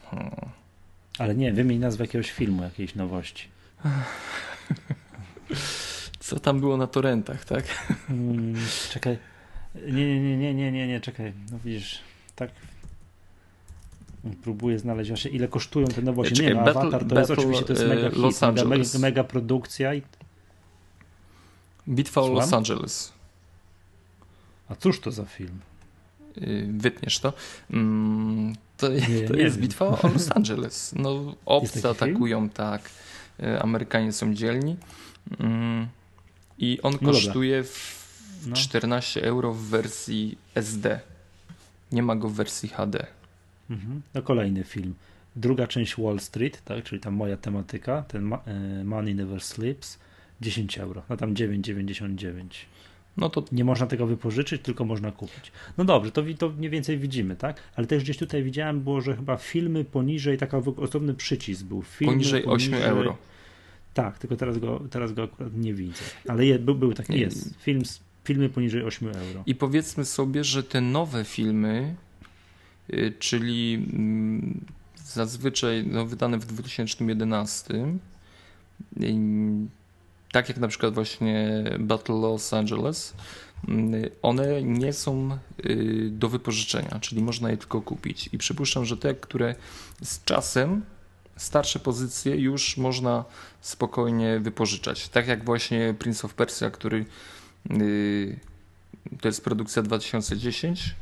Ale 1.19 1.35
nie, 1.35 1.53
wymień 1.53 1.79
nazwę 1.79 2.05
jakiegoś 2.05 2.31
filmu, 2.31 2.63
jakiejś 2.63 2.95
nowości. 2.95 3.49
Co 6.21 6.41
tam 6.41 6.61
było 6.61 6.77
na 6.77 6.87
torrentach, 6.87 7.45
tak? 7.45 7.65
Hmm, 8.09 8.55
czekaj. 8.91 9.19
Nie, 9.75 10.21
nie, 10.21 10.37
nie, 10.37 10.55
nie, 10.55 10.73
nie, 10.73 10.87
nie, 10.87 11.01
czekaj. 11.01 11.33
No 11.53 11.59
widzisz, 11.65 12.01
tak 12.37 12.51
próbuję 14.43 14.79
znaleźć 14.79 15.11
właśnie 15.11 15.31
ile 15.31 15.49
kosztują 15.49 15.87
te 15.87 16.03
nowości. 16.03 16.35
Czekaj, 16.35 16.55
nie, 16.55 16.61
no, 16.61 16.71
Avatar 16.71 16.91
to 16.91 16.99
Battle, 16.99 17.19
jest 17.19 17.31
oczywiście 17.31 17.65
to 17.65 17.73
jest 17.73 17.87
mega 17.87 18.11
hit, 18.11 18.19
Los 18.19 18.41
mega, 18.41 18.65
mega, 18.65 18.99
mega 18.99 19.25
produkcja. 19.25 19.95
I... 19.95 20.03
Bitwa 21.89 22.21
o 22.21 22.29
Los 22.29 22.53
Angeles. 22.53 23.13
A 24.69 24.75
cóż 24.75 25.01
to 25.01 25.11
za 25.11 25.25
film? 25.25 25.61
Y, 26.39 26.69
wytniesz 26.73 27.19
to. 27.19 27.33
Mm, 27.71 28.55
to, 28.77 28.89
nie, 28.89 29.01
to 29.29 29.35
nie 29.35 29.43
jest 29.43 29.57
wiem. 29.57 29.63
bitwa 29.63 29.87
o 29.87 30.09
Los 30.09 30.33
Angeles. 30.37 30.95
No, 30.97 31.35
obcy 31.47 31.89
atakują, 31.89 32.39
film? 32.39 32.51
tak. 32.51 32.91
Y, 33.41 33.63
Amerykanie 33.63 34.13
są 34.13 34.35
dzielni. 34.35 34.77
Mm, 35.39 35.89
I 36.59 36.79
on 36.83 36.93
no 37.01 37.13
kosztuje 37.13 37.65
w 37.65 38.03
no. 38.47 38.57
14 38.57 39.23
euro 39.23 39.53
w 39.53 39.61
wersji 39.61 40.39
SD. 40.55 41.01
Nie 41.93 42.03
ma 42.03 42.17
go 42.17 42.29
w 42.29 42.35
wersji 42.35 42.69
HD. 42.69 43.07
Mhm. 43.73 44.03
No 44.15 44.23
kolejny 44.23 44.65
film. 44.65 44.95
Druga 45.37 45.67
część 45.67 45.97
Wall 45.97 46.21
Street, 46.21 46.65
tak, 46.65 46.85
czyli 46.85 47.01
tam 47.01 47.15
moja 47.15 47.37
tematyka, 47.37 48.03
ten 48.03 48.33
e, 48.33 48.39
Money 48.85 49.15
Never 49.15 49.41
Sleeps, 49.41 49.99
10 50.41 50.79
euro, 50.79 51.03
no 51.09 51.17
tam 51.17 51.35
9,99. 51.35 52.45
No 53.17 53.31
to 53.31 53.45
nie 53.53 53.65
można 53.65 53.87
tego 53.87 54.07
wypożyczyć, 54.07 54.63
tylko 54.63 54.85
można 54.85 55.13
kupić. 55.13 55.53
No 55.79 55.85
dobrze, 55.85 56.13
to, 56.13 56.23
to 56.39 56.49
mniej 56.49 56.71
więcej 56.71 56.99
widzimy, 56.99 57.37
tak? 57.37 57.61
Ale 57.77 57.87
też 57.87 58.03
gdzieś 58.03 58.17
tutaj 58.17 58.43
widziałem 58.43 58.81
było, 58.81 59.01
że 59.01 59.17
chyba 59.17 59.37
filmy 59.37 59.85
poniżej, 59.85 60.39
taki 60.39 60.57
osobny 60.77 61.15
przycisk 61.15 61.65
był. 61.65 61.83
Filmy 61.83 62.13
poniżej, 62.13 62.43
poniżej 62.43 62.75
8 62.75 62.89
euro. 62.89 63.17
Tak, 63.95 64.19
tylko 64.19 64.37
teraz 64.37 64.59
go, 64.59 64.83
teraz 64.91 65.13
go 65.13 65.23
akurat 65.23 65.57
nie 65.57 65.75
widzę. 65.75 66.03
Ale 66.29 66.47
je, 66.47 66.59
był, 66.59 66.75
był 66.75 66.93
taki, 66.93 67.21
jest. 67.21 67.61
Film, 67.61 67.83
filmy 68.25 68.49
poniżej 68.49 68.83
8 68.83 69.09
euro. 69.09 69.43
I 69.47 69.55
powiedzmy 69.55 70.05
sobie, 70.05 70.45
że 70.45 70.63
te 70.63 70.81
nowe 70.81 71.25
filmy 71.25 71.95
czyli 73.19 73.75
mm, 73.75 74.65
zazwyczaj 75.05 75.87
no, 75.87 76.07
wydane 76.07 76.39
w 76.39 76.47
2011. 76.47 77.75
Tak 80.33 80.49
jak 80.49 80.59
na 80.59 80.69
przykład 80.69 80.95
właśnie 80.95 81.65
Battle 81.81 82.15
Los 82.15 82.53
Angeles, 82.53 83.15
mm, 83.69 84.11
one 84.23 84.63
nie 84.63 84.93
są 84.93 85.39
y, 85.67 86.09
do 86.11 86.29
wypożyczenia, 86.29 86.99
czyli 87.01 87.23
można 87.23 87.51
je 87.51 87.57
tylko 87.57 87.81
kupić. 87.81 88.29
I 88.33 88.39
przypuszczam, 88.39 88.85
że 88.85 88.97
te, 88.97 89.15
które 89.15 89.55
z 90.03 90.25
czasem 90.25 90.85
starsze 91.37 91.79
pozycje 91.79 92.37
już 92.37 92.77
można 92.77 93.25
spokojnie 93.61 94.41
wypożyczać. 94.41 95.09
Tak 95.09 95.29
jak 95.29 95.45
właśnie 95.45 95.95
Prince 95.99 96.25
of 96.25 96.35
Persia, 96.35 96.71
który 96.71 97.05
y, 97.71 98.41
to 99.21 99.29
jest 99.29 99.45
produkcja 99.45 99.83
2010 99.83 100.95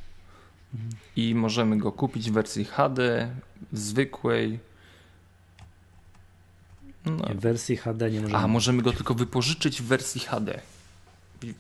i 1.17 1.35
możemy 1.35 1.79
go 1.79 1.93
kupić 1.93 2.31
w 2.31 2.35
wersji 2.35 2.65
HD, 2.65 3.31
zwykłej. 3.73 4.59
No. 7.07 7.35
W 7.35 7.41
wersji 7.41 7.77
HD 7.77 8.11
nie 8.11 8.21
możemy. 8.21 8.39
A 8.39 8.49
możemy 8.49 8.83
go 8.83 8.93
tylko 8.93 9.15
wypożyczyć 9.15 9.83
w 9.83 9.85
wersji 9.85 10.21
HD. 10.21 10.61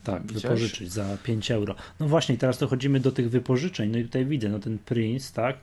Tak, 0.05 0.23
Widziałeś? 0.23 0.43
wypożyczyć 0.43 0.93
za 0.93 1.17
5 1.23 1.50
euro. 1.50 1.75
No 2.00 2.09
właśnie, 2.09 2.38
teraz 2.38 2.59
dochodzimy 2.59 3.00
do 3.00 3.12
tych 3.12 3.31
wypożyczeń. 3.31 3.90
No 3.90 3.99
i 3.99 4.05
tutaj 4.05 4.26
widzę, 4.26 4.49
no 4.49 4.59
ten 4.59 4.79
Prince, 4.79 5.33
tak? 5.33 5.57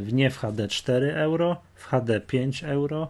w 0.00 0.08
nie 0.12 0.30
w 0.30 0.38
HD 0.38 0.68
4 0.68 1.14
euro, 1.14 1.60
w 1.74 1.84
HD 1.84 2.20
5 2.20 2.64
euro. 2.64 3.08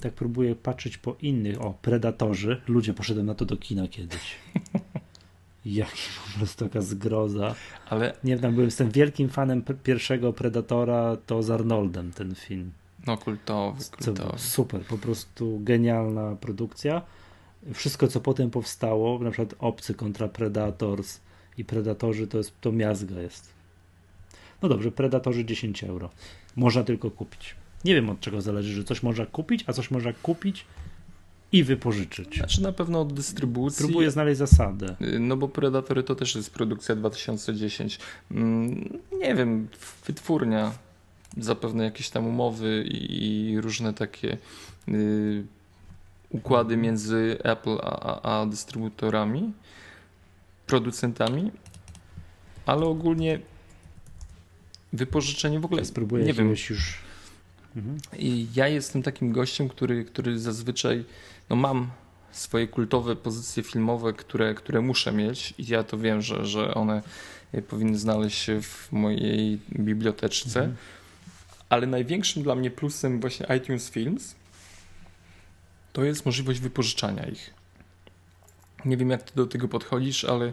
Tak 0.00 0.12
próbuję 0.12 0.54
patrzeć 0.54 0.98
po 0.98 1.16
innych. 1.22 1.62
O, 1.62 1.74
Predatorzy. 1.82 2.60
Ludzie, 2.68 2.94
poszedłem 2.94 3.26
na 3.26 3.34
to 3.34 3.44
do 3.44 3.56
kina 3.56 3.88
kiedyś. 3.88 4.34
Jaki 5.66 6.02
po 6.32 6.38
prostu 6.38 6.64
taka 6.64 6.80
zgroza. 6.80 7.54
Ale... 7.90 8.14
Nie 8.24 8.36
wiem, 8.36 8.52
byłem, 8.52 8.66
jestem 8.66 8.90
wielkim 8.90 9.28
fanem 9.28 9.62
pierwszego 9.82 10.32
Predatora, 10.32 11.16
to 11.26 11.42
z 11.42 11.50
Arnoldem 11.50 12.12
ten 12.12 12.34
film. 12.34 12.72
No 13.06 13.16
kultowy, 13.16 13.84
kultowy. 14.04 14.38
Super, 14.38 14.80
po 14.80 14.98
prostu 14.98 15.60
genialna 15.62 16.36
produkcja. 16.40 17.02
Wszystko, 17.74 18.08
co 18.08 18.20
potem 18.20 18.50
powstało, 18.50 19.18
na 19.18 19.30
przykład 19.30 19.54
Obcy 19.58 19.94
kontra 19.94 20.28
Predators 20.28 21.20
i 21.58 21.64
Predatorzy, 21.64 22.26
to 22.26 22.38
jest, 22.38 22.60
to 22.60 22.72
miazga 22.72 23.20
jest. 23.20 23.48
No 24.62 24.68
dobrze, 24.68 24.92
Predatorzy 24.92 25.44
10 25.44 25.84
euro. 25.84 26.10
Można 26.56 26.84
tylko 26.84 27.10
kupić. 27.10 27.54
Nie 27.84 27.94
wiem 27.94 28.10
od 28.10 28.20
czego 28.20 28.40
zależy, 28.40 28.72
że 28.74 28.84
coś 28.84 29.02
można 29.02 29.26
kupić, 29.26 29.64
a 29.66 29.72
coś 29.72 29.90
można 29.90 30.12
kupić 30.12 30.64
i 31.56 31.64
wypożyczyć. 31.64 32.36
Znaczy 32.36 32.62
na 32.62 32.72
pewno 32.72 33.00
od 33.00 33.12
dystrybucji. 33.12 33.84
Próbuję 33.84 34.10
znaleźć 34.10 34.38
zasadę. 34.38 34.96
Y, 35.00 35.18
no 35.18 35.36
bo 35.36 35.48
Predatory 35.48 36.02
to 36.02 36.14
też 36.14 36.34
jest 36.34 36.50
produkcja 36.50 36.96
2010. 36.96 37.98
Mm, 38.30 38.98
nie 39.12 39.34
wiem, 39.34 39.68
wytwórnia, 40.06 40.72
zapewne 41.36 41.84
jakieś 41.84 42.10
tam 42.10 42.26
umowy 42.26 42.84
i 42.90 43.56
różne 43.60 43.94
takie 43.94 44.38
y, 44.88 45.44
układy 46.30 46.76
między 46.76 47.38
Apple 47.42 47.78
a, 47.82 48.40
a 48.40 48.46
dystrybutorami, 48.46 49.52
producentami, 50.66 51.50
ale 52.66 52.86
ogólnie 52.86 53.40
wypożyczenie 54.92 55.60
w 55.60 55.64
ogóle. 55.64 55.80
Ja 55.80 55.86
spróbuję 55.86 56.24
nie 56.24 56.32
wiem. 56.32 56.48
już. 56.50 56.98
Mhm. 57.76 57.98
I 58.18 58.46
ja 58.54 58.68
jestem 58.68 59.02
takim 59.02 59.32
gościem, 59.32 59.68
który, 59.68 60.04
który 60.04 60.38
zazwyczaj 60.38 61.04
no 61.50 61.56
mam 61.56 61.90
swoje 62.30 62.68
kultowe 62.68 63.16
pozycje 63.16 63.62
filmowe, 63.62 64.12
które, 64.12 64.54
które 64.54 64.80
muszę 64.80 65.12
mieć 65.12 65.54
i 65.58 65.66
ja 65.66 65.84
to 65.84 65.98
wiem, 65.98 66.22
że, 66.22 66.46
że 66.46 66.74
one 66.74 67.02
powinny 67.68 67.98
znaleźć 67.98 68.38
się 68.38 68.62
w 68.62 68.92
mojej 68.92 69.60
biblioteczce. 69.78 70.60
Mhm. 70.60 70.76
Ale 71.68 71.86
największym 71.86 72.42
dla 72.42 72.54
mnie 72.54 72.70
plusem 72.70 73.20
właśnie 73.20 73.46
iTunes 73.56 73.90
Films 73.90 74.34
to 75.92 76.04
jest 76.04 76.26
możliwość 76.26 76.60
wypożyczania 76.60 77.26
ich. 77.26 77.54
Nie 78.84 78.96
wiem, 78.96 79.10
jak 79.10 79.22
ty 79.22 79.32
do 79.34 79.46
tego 79.46 79.68
podchodzisz, 79.68 80.24
ale 80.24 80.52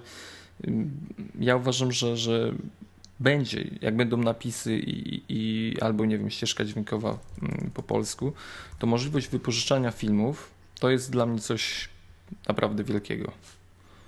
ja 1.40 1.56
uważam, 1.56 1.92
że, 1.92 2.18
że 2.18 2.54
będzie, 3.20 3.70
jak 3.82 3.96
będą 3.96 4.18
napisy 4.18 4.78
i, 4.78 5.24
i 5.30 5.74
albo 5.82 6.06
nie 6.06 6.18
wiem, 6.18 6.30
ścieżka 6.30 6.66
dźwiękowa 6.66 7.20
po 7.74 7.84
polsku, 7.84 8.34
to 8.80 8.88
możliwość 8.88 9.28
wypożyczania 9.28 9.92
filmów 9.92 10.53
to 10.84 10.90
jest 10.90 11.12
dla 11.12 11.26
mnie 11.26 11.40
coś 11.40 11.90
naprawdę 12.48 12.84
wielkiego. 12.84 13.32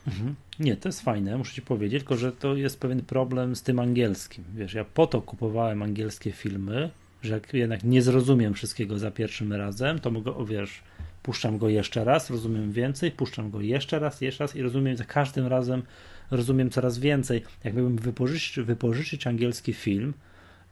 Mhm. 0.08 0.36
Nie, 0.60 0.78
to 0.78 0.90
jest 0.90 1.02
fajne, 1.02 1.38
muszę 1.38 1.54
ci 1.54 1.62
powiedzieć, 1.62 2.00
tylko 2.00 2.18
że 2.18 2.32
to 2.32 2.56
jest 2.56 2.80
pewien 2.80 3.02
problem 3.02 3.56
z 3.56 3.64
tym 3.64 3.80
angielskim. 3.80 4.44
Wiesz, 4.56 4.74
ja 4.74 4.86
po 4.86 5.08
to 5.08 5.22
kupowałem 5.22 5.82
angielskie 5.82 6.32
filmy, 6.32 6.90
że 7.24 7.34
jak 7.34 7.54
jednak 7.54 7.84
nie 7.84 8.02
zrozumiem 8.02 8.54
wszystkiego 8.54 9.00
za 9.00 9.12
pierwszym 9.12 9.54
razem, 9.54 10.00
to 10.00 10.12
mogę, 10.12 10.46
wiesz, 10.46 10.84
puszczam 11.24 11.58
go 11.58 11.70
jeszcze 11.70 12.04
raz, 12.04 12.30
rozumiem 12.30 12.72
więcej, 12.72 13.12
puszczam 13.12 13.52
go 13.52 13.62
jeszcze 13.62 14.00
raz, 14.00 14.22
jeszcze 14.22 14.44
raz 14.44 14.56
i 14.56 14.62
rozumiem 14.62 14.98
za 14.98 15.06
każdym 15.06 15.48
razem 15.48 15.84
rozumiem 16.32 16.70
coraz 16.70 17.00
więcej. 17.00 17.44
Jak 17.64 17.74
miałbym 17.74 17.98
wypożyczyć, 17.98 18.66
wypożyczyć 18.66 19.28
angielski 19.28 19.74
film, 19.74 20.14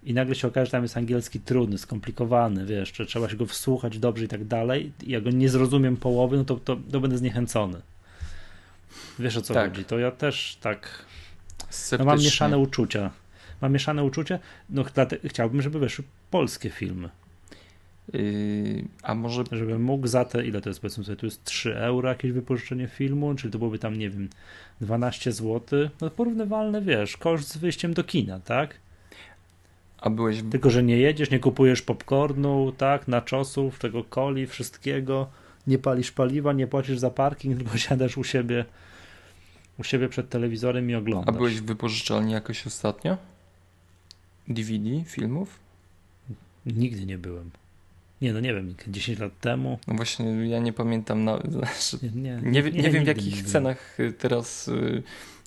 i 0.06 0.14
nagle 0.14 0.36
się 0.36 0.48
okaże, 0.48 0.66
że 0.66 0.72
tam 0.72 0.84
jest 0.84 0.98
angielski 0.98 1.40
trudny, 1.40 1.78
skomplikowany, 1.78 2.66
wiesz, 2.66 2.94
że 2.96 3.06
trzeba 3.06 3.30
się 3.30 3.38
go 3.38 3.46
wsłuchać 3.46 4.00
dobrze 4.00 4.26
i 4.26 4.28
tak 4.28 4.46
dalej, 4.46 4.92
i 5.04 5.12
ja 5.12 5.22
go 5.22 5.30
nie 5.30 5.50
zrozumiem 5.50 5.98
połowy, 5.98 6.38
no 6.38 6.46
to, 6.46 6.56
to, 6.56 6.78
to 6.92 7.00
będę 7.00 7.18
zniechęcony. 7.18 7.82
Wiesz 9.20 9.38
o 9.38 9.42
co 9.42 9.54
tak. 9.54 9.72
chodzi? 9.72 9.86
To 9.86 10.00
ja 10.00 10.12
też 10.12 10.58
tak 10.62 11.06
no, 12.00 12.06
mam 12.06 12.20
mieszane 12.20 12.58
uczucia. 12.58 13.12
Mam 13.62 13.74
mieszane 13.74 14.04
uczucia, 14.04 14.40
no 14.70 14.86
chciałbym, 15.26 15.62
żeby 15.62 15.80
weszły 15.80 16.06
polskie 16.32 16.70
filmy. 16.70 17.10
Yy, 18.14 18.86
a 19.04 19.16
może. 19.16 19.44
Żebym 19.52 19.84
mógł 19.84 20.08
za 20.08 20.26
te, 20.26 20.46
ile 20.46 20.62
to 20.62 20.70
jest, 20.70 20.80
powiedzmy 20.80 21.04
sobie, 21.04 21.16
to 21.16 21.26
jest 21.26 21.44
3 21.44 21.78
euro 21.78 22.10
jakieś 22.10 22.32
wypożyczenie 22.32 22.88
filmu, 22.88 23.36
czyli 23.36 23.52
to 23.52 23.58
byłoby 23.58 23.80
tam, 23.80 24.00
nie 24.00 24.10
wiem, 24.10 24.30
12 24.82 25.32
zł. 25.32 25.90
No 26.02 26.10
porównywalne, 26.10 26.82
wiesz, 26.82 27.18
koszt 27.18 27.50
z 27.50 27.58
wyjściem 27.58 27.94
do 27.94 28.04
kina, 28.04 28.40
tak? 28.40 28.83
A 30.04 30.10
byłeś. 30.10 30.44
Tylko, 30.52 30.70
że 30.70 30.84
nie 30.84 30.98
jedziesz, 30.98 31.32
nie 31.32 31.40
kupujesz 31.40 31.82
popcornu, 31.82 32.72
tak, 32.72 33.08
na 33.08 33.22
czosów, 33.22 33.80
tego 33.80 34.04
coli, 34.04 34.48
wszystkiego, 34.48 35.30
nie 35.68 35.78
palisz 35.78 36.12
paliwa, 36.12 36.54
nie 36.54 36.68
płacisz 36.68 37.00
za 37.00 37.10
parking, 37.10 37.58
tylko 37.60 37.78
siadasz 37.78 38.18
u 38.18 38.24
siebie 38.24 38.66
u 39.80 39.84
siebie 39.84 40.10
przed 40.10 40.30
telewizorem 40.30 40.90
i 40.90 40.96
oglądasz. 40.96 41.36
A 41.36 41.38
byłeś 41.38 41.62
w 41.62 41.66
wypożyczalni 41.66 42.34
jakoś 42.34 42.68
ostatnio? 42.68 43.18
DVD, 44.48 45.04
filmów? 45.06 45.60
Nigdy 46.66 47.06
nie 47.06 47.18
byłem. 47.18 47.52
Nie, 48.22 48.34
no 48.34 48.40
nie 48.40 48.54
wiem, 48.54 48.76
10 48.88 49.20
lat 49.20 49.40
temu. 49.40 49.80
No 49.88 49.94
właśnie, 49.94 50.26
ja 50.26 50.60
nie 50.60 50.74
pamiętam, 50.74 51.24
na, 51.24 51.38
znaczy, 51.38 51.98
nie, 52.16 52.40
nie, 52.44 52.62
nie, 52.62 52.72
nie, 52.72 52.92
wiem 52.92 53.04
w 53.04 53.08
jakich 53.08 53.44
cenach 53.44 54.00
y, 54.00 54.14
teraz. 54.14 54.70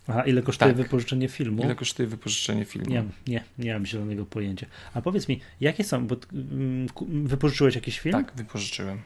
Aha, 0.09 0.23
ile 0.23 0.43
kosztuje 0.43 0.75
tak. 0.75 0.83
wypożyczenie 0.83 1.29
filmu? 1.29 1.63
Ile 1.63 1.75
kosztuje 1.75 2.09
wypożyczenie 2.09 2.65
filmu? 2.65 2.91
Nie, 2.91 3.05
nie, 3.27 3.45
nie 3.59 3.73
mam 3.73 3.87
zielonego 3.87 4.27
pojęcia. 4.27 4.67
A 4.95 5.03
powiedz 5.03 5.29
mi, 5.29 5.41
jakie 5.61 5.85
są, 5.85 6.07
bo 6.07 6.17
mm, 6.33 6.89
wypożyczyłeś 7.29 7.75
jakiś 7.75 8.01
film? 8.01 8.13
Tak, 8.13 8.33
wypożyczyłem. 8.37 9.01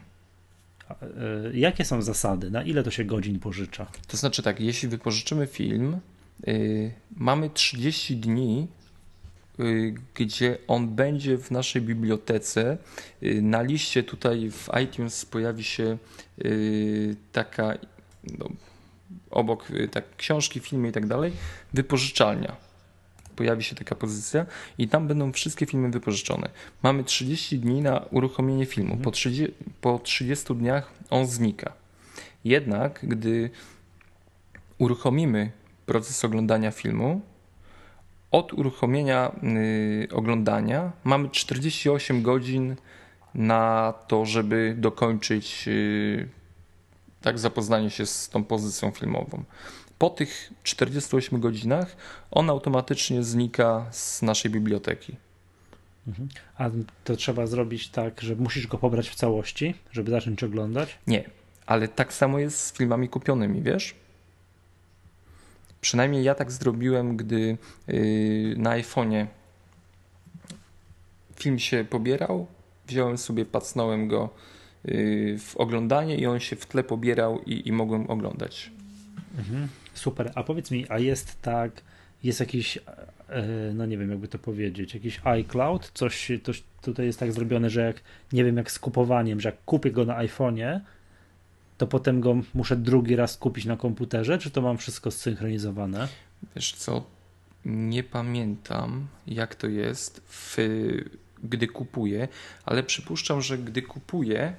E, 0.89 0.97
jakie 1.53 1.85
są 1.85 2.01
zasady? 2.01 2.51
Na 2.51 2.63
ile 2.63 2.83
to 2.83 2.91
się 2.91 3.03
godzin 3.03 3.39
pożycza? 3.39 3.87
To 4.07 4.17
znaczy 4.17 4.43
tak, 4.43 4.59
jeśli 4.59 4.89
wypożyczymy 4.89 5.47
film, 5.47 5.99
yy, 6.47 6.91
mamy 7.15 7.49
30 7.49 8.17
dni, 8.17 8.67
yy, 9.57 9.93
gdzie 10.15 10.57
on 10.67 10.95
będzie 10.95 11.37
w 11.37 11.51
naszej 11.51 11.81
bibliotece. 11.81 12.77
Yy, 13.21 13.41
na 13.41 13.61
liście 13.61 14.03
tutaj 14.03 14.51
w 14.51 14.69
iTunes 14.83 15.25
pojawi 15.25 15.63
się 15.63 15.97
y, 16.45 17.15
taka 17.31 17.77
no, 18.39 18.49
obok 19.31 19.71
y, 19.71 19.87
tak, 19.87 20.15
książki, 20.17 20.59
filmy 20.59 20.89
i 20.89 20.91
tak 20.91 21.07
dalej, 21.07 21.31
wypożyczalnia 21.73 22.55
pojawi 23.35 23.63
się 23.63 23.75
taka 23.75 23.95
pozycja 23.95 24.45
i 24.77 24.87
tam 24.87 25.07
będą 25.07 25.31
wszystkie 25.31 25.65
filmy 25.65 25.89
wypożyczone. 25.89 26.49
Mamy 26.83 27.03
30 27.03 27.59
dni 27.59 27.81
na 27.81 28.05
uruchomienie 28.11 28.65
filmu. 28.65 28.97
Po 28.97 29.11
30, 29.11 29.53
po 29.81 29.99
30 29.99 30.55
dniach 30.55 30.91
on 31.09 31.27
znika. 31.27 31.73
Jednak, 32.45 32.99
gdy 33.03 33.49
uruchomimy 34.77 35.51
proces 35.85 36.25
oglądania 36.25 36.71
filmu, 36.71 37.21
od 38.31 38.53
uruchomienia 38.53 39.31
y, 39.43 40.07
oglądania 40.11 40.91
mamy 41.03 41.29
48 41.29 42.21
godzin 42.21 42.75
na 43.35 43.93
to, 44.07 44.25
żeby 44.25 44.75
dokończyć 44.77 45.67
y, 45.67 46.29
tak 47.21 47.39
zapoznanie 47.39 47.89
się 47.89 48.05
z 48.05 48.29
tą 48.29 48.43
pozycją 48.43 48.91
filmową 48.91 49.43
po 50.01 50.09
tych 50.09 50.53
48 50.63 51.39
godzinach 51.39 51.95
on 52.31 52.49
automatycznie 52.49 53.23
znika 53.23 53.85
z 53.91 54.21
naszej 54.21 54.51
biblioteki. 54.51 55.15
Mhm. 56.07 56.29
A 56.57 56.69
to 57.03 57.15
trzeba 57.15 57.47
zrobić 57.47 57.89
tak, 57.89 58.21
że 58.21 58.35
musisz 58.35 58.67
go 58.67 58.77
pobrać 58.77 59.09
w 59.09 59.15
całości, 59.15 59.75
żeby 59.91 60.11
zacząć 60.11 60.43
oglądać? 60.43 60.97
Nie, 61.07 61.29
ale 61.65 61.87
tak 61.87 62.13
samo 62.13 62.39
jest 62.39 62.59
z 62.59 62.73
filmami 62.73 63.09
kupionymi, 63.09 63.61
wiesz? 63.61 63.95
Przynajmniej 65.81 66.23
ja 66.23 66.35
tak 66.35 66.51
zrobiłem, 66.51 67.17
gdy 67.17 67.57
yy, 67.87 68.55
na 68.57 68.69
iPhone'ie 68.69 69.27
film 71.35 71.59
się 71.59 71.85
pobierał, 71.89 72.47
wziąłem 72.87 73.17
sobie, 73.17 73.45
pacnąłem 73.45 74.07
go 74.07 74.29
w 75.39 75.53
oglądanie 75.55 76.17
i 76.17 76.25
on 76.25 76.39
się 76.39 76.55
w 76.55 76.65
tle 76.65 76.83
pobierał 76.83 77.39
i, 77.39 77.67
i 77.67 77.71
mogłem 77.71 78.09
oglądać. 78.09 78.71
Mhm. 79.37 79.67
Super, 79.93 80.31
a 80.35 80.43
powiedz 80.43 80.71
mi, 80.71 80.85
a 80.89 80.99
jest 80.99 81.41
tak, 81.41 81.81
jest 82.23 82.39
jakiś, 82.39 82.77
e, 82.77 83.71
no 83.73 83.85
nie 83.85 83.97
wiem 83.97 84.09
jakby 84.09 84.27
to 84.27 84.39
powiedzieć, 84.39 84.93
jakiś 84.93 85.21
iCloud, 85.23 85.91
coś, 85.93 86.31
coś 86.43 86.63
tutaj 86.81 87.05
jest 87.05 87.19
tak 87.19 87.33
zrobione, 87.33 87.69
że 87.69 87.81
jak, 87.81 88.01
nie 88.33 88.45
wiem 88.45 88.57
jak 88.57 88.71
z 88.71 88.79
kupowaniem, 88.79 89.41
że 89.41 89.49
jak 89.49 89.65
kupię 89.65 89.91
go 89.91 90.05
na 90.05 90.23
iPhone'ie, 90.23 90.79
to 91.77 91.87
potem 91.87 92.21
go 92.21 92.35
muszę 92.53 92.75
drugi 92.75 93.15
raz 93.15 93.37
kupić 93.37 93.65
na 93.65 93.77
komputerze, 93.77 94.37
czy 94.37 94.51
to 94.51 94.61
mam 94.61 94.77
wszystko 94.77 95.11
zsynchronizowane? 95.11 96.07
Wiesz 96.55 96.73
co, 96.73 97.03
nie 97.65 98.03
pamiętam 98.03 99.07
jak 99.27 99.55
to 99.55 99.67
jest, 99.67 100.21
w, 100.27 100.57
gdy 101.43 101.67
kupuję, 101.67 102.27
ale 102.65 102.83
przypuszczam, 102.83 103.41
że 103.41 103.57
gdy 103.57 103.81
kupuję, 103.81 104.53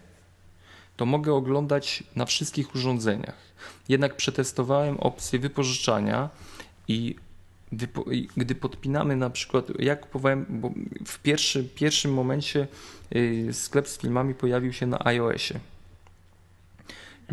to 0.97 1.07
mogę 1.07 1.35
oglądać 1.35 2.03
na 2.17 2.27
wszystkich 2.27 2.75
urządzeniach. 2.75 3.37
Jednak 3.89 4.17
przetestowałem 4.17 4.97
opcję 4.97 5.39
wypożyczania 5.39 6.29
i 6.89 7.17
gdy 8.37 8.55
podpinamy 8.55 9.17
na 9.17 9.31
przykład, 9.31 9.67
ja 9.79 9.97
kupowałem, 9.97 10.47
bo 10.49 10.73
w 11.07 11.19
pierwszy, 11.19 11.65
pierwszym 11.65 12.15
momencie 12.15 12.67
y, 13.17 13.49
sklep 13.53 13.89
z 13.89 13.99
filmami 13.99 14.35
pojawił 14.35 14.73
się 14.73 14.87
na 14.87 15.05
iOSie. 15.05 15.61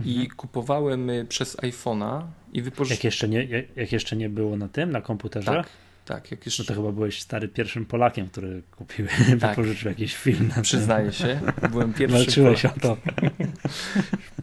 I 0.06 0.12
mhm. 0.12 0.36
kupowałem 0.36 1.10
y, 1.10 1.26
przez 1.26 1.58
iPhone'a 1.58 2.22
i 2.54 2.62
wypożyczałem. 2.62 2.98
Jak 2.98 3.04
jeszcze, 3.04 3.30
nie, 3.30 3.44
jak, 3.44 3.78
jak 3.78 3.92
jeszcze 3.92 4.16
nie 4.16 4.30
było 4.30 4.58
na 4.58 4.68
tym, 4.68 4.92
na 4.92 5.02
komputerze? 5.02 5.52
Tak. 5.52 5.70
Tak, 6.10 6.32
jak 6.32 6.46
jeszcze... 6.46 6.64
No 6.64 6.68
to 6.68 6.74
chyba 6.74 6.92
byłeś 6.92 7.22
stary 7.22 7.48
pierwszym 7.48 7.86
Polakiem, 7.86 8.30
który 8.30 8.64
kupił, 8.72 9.08
tak. 9.40 9.50
wypożyczył 9.50 9.90
jakiś 9.90 10.16
film. 10.16 10.52
Przyznaję 10.62 11.14
się, 11.14 11.40
byłem 11.72 11.94
pierwszym 11.94 12.20
Walczyłeś 12.20 12.66
o 12.66 12.70
to. 12.70 12.98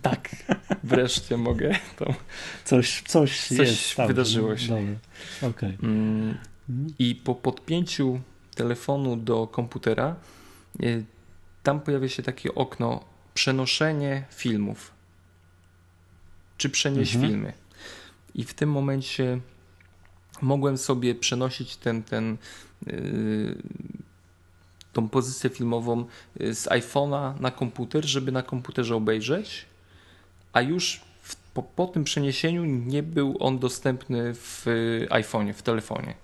tak, 0.02 0.28
wreszcie 0.84 1.36
mogę. 1.36 1.78
To... 1.96 2.14
Coś, 2.64 3.02
coś, 3.02 3.48
coś 3.48 3.58
jest, 3.58 3.96
wydarzyło 4.06 4.56
się. 4.56 4.96
Okay. 5.42 5.76
Mm. 5.82 6.38
I 6.98 7.14
po 7.14 7.34
podpięciu 7.34 8.20
telefonu 8.54 9.16
do 9.16 9.46
komputera 9.46 10.16
y, 10.82 11.04
tam 11.62 11.80
pojawia 11.80 12.08
się 12.08 12.22
takie 12.22 12.54
okno 12.54 13.04
przenoszenie 13.34 14.24
filmów. 14.30 14.90
Czy 16.56 16.70
przenieść 16.70 17.14
mhm. 17.14 17.32
filmy. 17.32 17.52
I 18.34 18.44
w 18.44 18.54
tym 18.54 18.70
momencie 18.70 19.40
mogłem 20.42 20.78
sobie 20.78 21.14
przenosić 21.14 21.76
ten, 21.76 22.02
ten, 22.02 22.36
yy, 22.86 23.56
tą 24.92 25.08
pozycję 25.08 25.50
filmową 25.50 26.04
yy, 26.40 26.54
z 26.54 26.66
iPhone'a 26.66 27.40
na 27.40 27.50
komputer, 27.50 28.04
żeby 28.04 28.32
na 28.32 28.42
komputerze 28.42 28.96
obejrzeć, 28.96 29.66
a 30.52 30.60
już 30.60 31.00
w, 31.22 31.36
po, 31.36 31.62
po, 31.62 31.86
tym 31.86 32.04
przeniesieniu 32.04 32.64
nie 32.64 33.02
był 33.02 33.36
on 33.40 33.58
dostępny 33.58 34.34
w 34.34 34.64
iPhone'ie, 35.10 35.52
w 35.52 35.62
telefonie. 35.62 36.14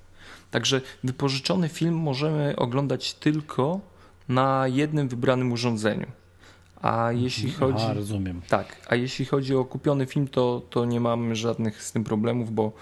Także 0.51 0.81
wypożyczony 1.05 1.69
film 1.69 1.95
możemy 1.95 2.57
oglądać 2.57 3.15
tylko 3.15 3.81
na 4.29 4.69
jednym 4.69 5.09
wybranym 5.09 5.53
urządzeniu. 5.53 6.07
A 6.83 7.13
jeśli 7.13 7.53
chodzi. 7.53 7.85
A, 7.85 7.93
rozumiem. 7.93 8.41
Tak, 8.49 8.77
a 8.89 8.95
jeśli 8.95 9.25
chodzi 9.25 9.55
o 9.55 9.65
kupiony 9.65 10.07
film, 10.07 10.29
to, 10.29 10.63
to 10.71 10.85
nie 10.85 11.01
mamy 11.01 11.37
żadnych 11.37 11.83
z 11.83 11.93
tym 11.93 12.05
problemów, 12.05 12.55
bo 12.55 12.73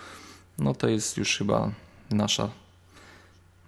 no 0.60 0.74
to 0.74 0.88
jest 0.88 1.16
już 1.16 1.38
chyba 1.38 1.70
nasza 2.10 2.50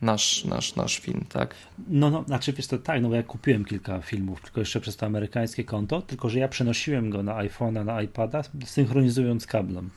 nasz, 0.02 0.44
nasz, 0.44 0.76
nasz 0.76 0.98
film, 0.98 1.24
tak? 1.28 1.55
No, 1.88 2.11
no, 2.11 2.22
znaczy 2.22 2.52
wiesz 2.52 2.66
to 2.66 2.78
tak, 2.78 3.02
no 3.02 3.09
bo 3.09 3.14
ja 3.14 3.22
kupiłem 3.22 3.64
kilka 3.64 4.00
filmów, 4.00 4.42
tylko 4.42 4.61
jeszcze 4.61 4.81
przez 4.81 4.96
to 4.96 5.07
amerykańskie 5.07 5.64
konto, 5.64 6.02
tylko 6.02 6.28
że 6.28 6.38
ja 6.38 6.48
przenosiłem 6.48 7.11
go 7.11 7.22
na 7.22 7.35
iPhone'a, 7.35 7.85
na 7.85 8.02
iPada, 8.02 8.42
synchronizując 8.64 9.46
kablem. 9.46 9.90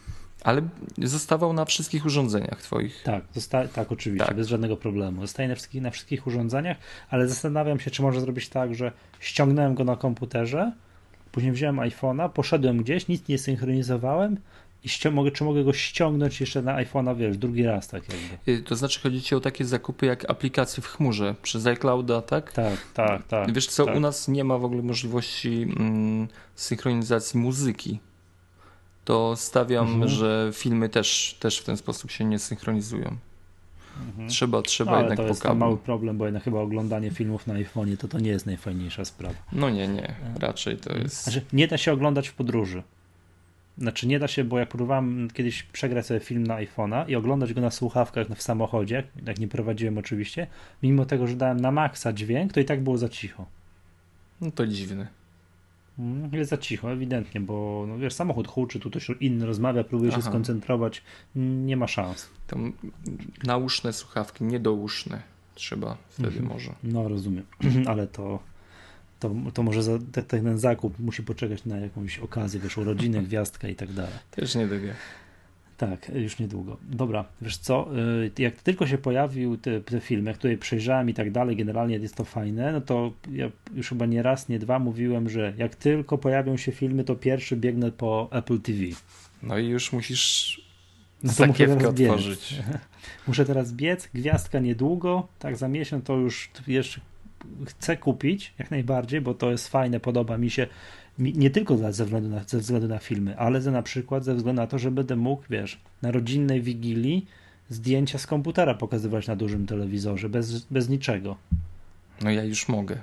Ale 0.44 0.62
zostawał 0.98 1.54
na 1.54 1.66
wszystkich 1.66 2.06
urządzeniach 2.06 2.62
twoich. 2.62 3.04
Tak, 3.04 3.24
zosta- 3.36 3.68
tak 3.68 3.92
oczywiście, 3.92 4.28
tak. 4.28 4.36
bez 4.36 4.48
żadnego 4.48 4.78
problemu. 4.78 5.22
Zostaje 5.22 5.50
na 5.50 5.56
wszystkich, 5.56 5.82
na 5.82 5.92
wszystkich 5.92 6.28
urządzeniach, 6.28 6.78
ale 7.10 7.28
zastanawiam 7.28 7.80
się, 7.80 7.92
czy 7.92 8.02
może 8.02 8.22
zrobić 8.22 8.50
tak, 8.50 8.76
że 8.76 8.92
ściągnąłem 9.20 9.76
go 9.76 9.84
na 9.84 9.96
komputerze, 9.96 10.72
później 11.32 11.52
wziąłem 11.54 11.76
iPhone'a, 11.76 12.30
poszedłem 12.30 12.78
gdzieś, 12.78 13.08
nic 13.08 13.28
nie 13.28 13.38
synchronizowałem, 13.38 14.38
i 14.86 15.10
mogę, 15.10 15.32
czy 15.32 15.44
mogę 15.44 15.64
go 15.64 15.74
ściągnąć 15.74 16.40
jeszcze 16.40 16.62
na 16.62 16.76
iPhone'a, 16.84 17.18
wiesz, 17.18 17.38
drugi 17.38 17.64
raz, 17.64 17.88
tak 17.88 18.04
jakby. 18.10 18.52
Y, 18.52 18.64
to 18.64 18.76
znaczy 18.76 19.00
chodzi 19.00 19.22
ci 19.22 19.36
o 19.36 19.40
takie 19.40 19.66
zakupy 19.66 20.06
jak 20.06 20.30
aplikacje 20.30 20.84
w 20.84 20.88
chmurze 20.88 21.36
przez 21.42 21.66
iClouda, 21.66 22.22
tak? 22.22 22.52
Tak, 22.52 22.78
tak, 22.94 23.28
tak. 23.28 23.54
Wiesz 23.54 23.68
co, 23.68 23.86
tak. 23.86 23.96
u 23.96 24.00
nas 24.00 24.28
nie 24.28 24.44
ma 24.44 24.58
w 24.58 24.66
ogóle 24.66 24.82
możliwości 24.82 25.68
mm, 25.78 26.28
synchronizacji 26.56 27.40
muzyki. 27.40 28.00
To 29.06 29.36
stawiam, 29.36 29.88
mhm. 29.88 30.08
że 30.08 30.52
filmy 30.54 30.90
też, 30.90 31.38
też 31.40 31.60
w 31.60 31.64
ten 31.64 31.78
sposób 31.78 32.12
się 32.12 32.26
nie 32.26 32.40
synchronizują. 32.40 33.18
Mhm. 34.08 34.30
Trzeba, 34.30 34.62
trzeba 34.62 34.92
no, 34.92 35.00
jednak 35.00 35.18
to 35.18 35.24
jest 35.24 35.46
mały 35.56 35.78
problem, 35.78 36.18
bo 36.18 36.26
jednak 36.26 36.44
chyba 36.44 36.60
oglądanie 36.60 37.12
filmów 37.12 37.48
na 37.48 37.54
iPhone'ie 37.54 37.98
to 37.98 38.08
to 38.08 38.20
nie 38.20 38.30
jest 38.30 38.46
najfajniejsza 38.46 39.06
sprawa. 39.06 39.36
No 39.52 39.70
nie, 39.70 39.88
nie, 39.88 40.16
raczej 40.40 40.78
to 40.78 40.98
jest... 40.98 41.24
Znaczy, 41.24 41.42
nie 41.54 41.68
da 41.68 41.78
się 41.78 41.94
oglądać 41.94 42.28
w 42.28 42.34
podróży. 42.34 42.84
Znaczy 43.78 44.08
nie 44.08 44.20
da 44.20 44.28
się, 44.28 44.44
bo 44.44 44.60
ja 44.60 44.66
próbowałem 44.66 45.28
kiedyś 45.34 45.64
przegrać 45.64 46.06
sobie 46.06 46.20
film 46.20 46.48
na 46.48 46.56
iPhone'a 46.56 47.10
i 47.10 47.16
oglądać 47.16 47.54
go 47.54 47.62
na 47.62 47.72
słuchawkach 47.72 48.28
w 48.28 48.42
samochodzie, 48.42 49.04
jak 49.26 49.40
nie 49.40 49.48
prowadziłem 49.48 49.98
oczywiście, 49.98 50.48
mimo 50.84 51.06
tego, 51.06 51.28
że 51.28 51.36
dałem 51.36 51.60
na 51.60 51.72
maksa 51.72 52.14
dźwięk, 52.14 52.54
to 52.54 52.60
i 52.60 52.66
tak 52.66 52.84
było 52.84 52.98
za 52.98 53.10
cicho. 53.10 53.46
No 54.42 54.52
to 54.52 54.68
dziwne. 54.68 55.08
Mm, 56.00 56.34
jest 56.34 56.50
za 56.50 56.58
cicho, 56.58 56.92
ewidentnie, 56.92 57.42
bo 57.42 57.86
no 57.88 57.98
wiesz, 57.98 58.14
samochód 58.14 58.48
huczy, 58.48 58.80
tu 58.80 58.90
ktoś 58.90 59.10
inny 59.20 59.46
rozmawia, 59.46 59.84
próbuje 59.84 60.12
Aha. 60.12 60.22
się 60.22 60.28
skoncentrować, 60.28 61.02
nie 61.36 61.78
ma 61.78 61.88
szans. 61.88 62.30
To 62.48 62.58
nauszne 63.44 63.94
słuchawki, 63.94 64.44
niedouszne 64.44 65.22
trzeba 65.56 65.98
wtedy 66.10 66.28
mhm. 66.28 66.48
może. 66.48 66.76
No 66.84 67.08
rozumiem, 67.08 67.46
ale 67.92 68.08
to 68.08 68.40
to, 69.30 69.52
to 69.54 69.64
może 69.64 69.84
za, 69.84 70.00
ten 70.28 70.58
zakup 70.58 71.00
musi 71.00 71.24
poczekać 71.24 71.66
na 71.66 71.78
jakąś 71.78 72.20
okazję, 72.20 72.60
wiesz, 72.60 72.78
urodziny, 72.78 73.24
gwiazdka 73.28 73.68
i 73.68 73.76
tak 73.76 73.94
dalej. 73.94 74.14
Też 74.32 74.56
nie 74.56 74.68
dowie. 74.68 74.94
Tak, 75.78 76.12
już 76.16 76.40
niedługo. 76.40 76.78
Dobra, 76.90 77.26
wiesz 77.42 77.58
co, 77.58 77.90
y, 78.38 78.42
jak 78.42 78.62
tylko 78.62 78.88
się 78.88 78.98
pojawił 78.98 79.58
te, 79.58 79.82
te 79.82 80.00
filmy, 80.00 80.30
jak 80.30 80.38
tutaj 80.38 80.58
przejrzałem 80.58 81.10
i 81.10 81.14
tak 81.14 81.32
dalej, 81.32 81.56
generalnie 81.56 81.98
jest 81.98 82.16
to 82.16 82.24
fajne, 82.24 82.72
no 82.72 82.82
to 82.82 83.14
ja 83.32 83.52
już 83.76 83.90
chyba 83.90 84.06
nie 84.06 84.24
raz, 84.24 84.50
nie 84.50 84.60
dwa 84.60 84.80
mówiłem, 84.80 85.30
że 85.30 85.54
jak 85.58 85.76
tylko 85.76 86.18
pojawią 86.18 86.58
się 86.58 86.72
filmy, 86.72 87.04
to 87.04 87.16
pierwszy 87.16 87.56
biegnę 87.56 87.92
po 87.92 88.30
Apple 88.32 88.60
TV. 88.60 88.80
No 89.44 89.58
i 89.58 89.68
już 89.68 89.94
musisz 89.94 90.62
no 91.24 91.34
to 91.34 91.48
muszę 91.48 91.88
otworzyć. 91.90 92.56
Muszę 93.28 93.46
teraz 93.46 93.74
biec, 93.74 94.10
gwiazdka 94.14 94.60
niedługo, 94.60 95.28
tak 95.40 95.58
za 95.58 95.68
miesiąc 95.68 96.06
to 96.06 96.16
już 96.16 96.50
jeszcze 96.68 97.02
chcę 97.66 97.98
kupić, 97.98 98.54
jak 98.60 98.72
najbardziej, 98.72 99.22
bo 99.22 99.34
to 99.34 99.52
jest 99.52 99.68
fajne, 99.68 100.00
podoba 100.00 100.38
mi 100.38 100.50
się 100.50 100.68
nie 101.20 101.50
tylko 101.50 101.78
ze 101.78 102.06
względu, 102.06 102.30
na, 102.30 102.44
ze 102.44 102.60
względu 102.60 102.88
na 102.88 103.00
filmy, 103.00 103.38
ale 103.38 103.62
ze 103.62 103.72
na 103.72 103.82
przykład 103.82 104.24
ze 104.24 104.36
względu 104.36 104.62
na 104.62 104.68
to, 104.68 104.80
że 104.80 104.92
będę 104.92 105.16
mógł, 105.16 105.44
wiesz, 105.50 105.80
na 106.02 106.12
rodzinnej 106.12 106.62
wigilii 106.62 107.26
zdjęcia 107.70 108.18
z 108.18 108.28
komputera 108.28 108.74
pokazywać 108.74 109.28
na 109.28 109.36
dużym 109.36 109.66
telewizorze, 109.66 110.30
bez, 110.30 110.66
bez 110.66 110.90
niczego. 110.90 111.36
No 112.22 112.32
ja 112.32 112.44
już 112.44 112.68
mogę. 112.68 112.98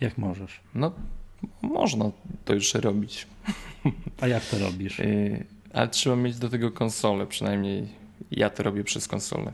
Jak 0.00 0.18
możesz? 0.18 0.60
No, 0.74 0.92
można 1.62 2.10
to 2.44 2.54
już 2.54 2.74
robić. 2.74 3.26
A 4.20 4.26
jak 4.26 4.44
to 4.44 4.58
robisz? 4.58 4.98
Yy, 4.98 5.44
ale 5.72 5.88
trzeba 5.88 6.16
mieć 6.16 6.38
do 6.38 6.48
tego 6.48 6.70
konsolę, 6.70 7.26
przynajmniej 7.26 7.88
ja 8.30 8.50
to 8.50 8.62
robię 8.62 8.84
przez 8.84 9.08
konsolę. 9.08 9.52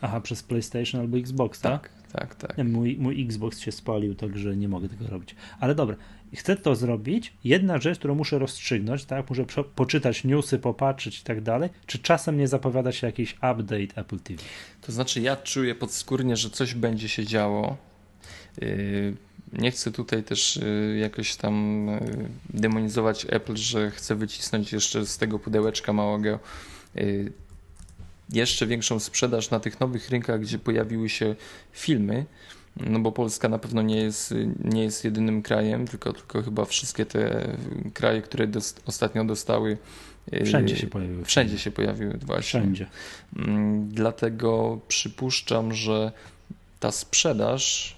Aha, 0.00 0.20
przez 0.20 0.42
PlayStation 0.42 1.00
albo 1.00 1.18
Xbox, 1.18 1.60
tak? 1.60 1.82
Tak, 1.82 1.90
tak, 2.16 2.34
tak. 2.34 2.58
Mój, 2.66 2.96
mój 2.98 3.22
Xbox 3.22 3.60
się 3.60 3.72
spalił, 3.72 4.14
także 4.14 4.56
nie 4.56 4.68
mogę 4.68 4.88
tego 4.88 5.06
robić. 5.06 5.34
Ale 5.60 5.74
dobra, 5.74 5.96
chcę 6.34 6.56
to 6.56 6.74
zrobić. 6.74 7.32
Jedna 7.44 7.78
rzecz, 7.78 7.98
którą 7.98 8.14
muszę 8.14 8.38
rozstrzygnąć, 8.38 9.04
tak? 9.04 9.30
Muszę 9.30 9.44
poczytać 9.74 10.24
newsy, 10.24 10.58
popatrzeć 10.58 11.20
i 11.20 11.24
tak 11.24 11.40
dalej. 11.40 11.70
Czy 11.86 11.98
czasem 11.98 12.38
nie 12.38 12.48
zapowiada 12.48 12.92
się 12.92 13.06
jakiś 13.06 13.34
update 13.34 14.00
Apple 14.00 14.18
TV? 14.18 14.42
To 14.80 14.92
znaczy, 14.92 15.20
ja 15.20 15.36
czuję 15.36 15.74
podskórnie, 15.74 16.36
że 16.36 16.50
coś 16.50 16.74
będzie 16.74 17.08
się 17.08 17.24
działo. 17.24 17.76
Yy, 18.60 19.16
nie 19.52 19.70
chcę 19.70 19.92
tutaj 19.92 20.22
też 20.22 20.56
yy, 20.56 20.98
jakoś 20.98 21.36
tam 21.36 21.86
yy, 21.86 22.28
demonizować 22.60 23.26
Apple, 23.28 23.56
że 23.56 23.90
chcę 23.90 24.14
wycisnąć 24.14 24.72
jeszcze 24.72 25.06
z 25.06 25.18
tego 25.18 25.38
pudełeczka 25.38 25.92
małego 25.92 26.38
jeszcze 28.32 28.66
większą 28.66 29.00
sprzedaż 29.00 29.50
na 29.50 29.60
tych 29.60 29.80
nowych 29.80 30.10
rynkach, 30.10 30.40
gdzie 30.40 30.58
pojawiły 30.58 31.08
się 31.08 31.34
filmy, 31.72 32.26
no 32.76 32.98
bo 33.00 33.12
Polska 33.12 33.48
na 33.48 33.58
pewno 33.58 33.82
nie 33.82 33.96
jest, 33.96 34.34
nie 34.64 34.82
jest 34.82 35.04
jedynym 35.04 35.42
krajem, 35.42 35.86
tylko, 35.88 36.12
tylko 36.12 36.42
chyba 36.42 36.64
wszystkie 36.64 37.06
te 37.06 37.48
kraje, 37.94 38.22
które 38.22 38.46
dost, 38.46 38.82
ostatnio 38.86 39.24
dostały. 39.24 39.78
Y, 40.32 40.44
wszędzie 40.44 40.76
się 40.76 40.86
pojawiły. 40.86 41.24
Wszędzie 41.24 41.58
się 41.58 41.70
pojawiły, 41.70 42.18
właśnie. 42.22 42.60
Wszędzie. 42.60 42.86
Mm, 43.36 43.88
dlatego 43.88 44.80
przypuszczam, 44.88 45.74
że 45.74 46.12
ta 46.80 46.92
sprzedaż 46.92 47.96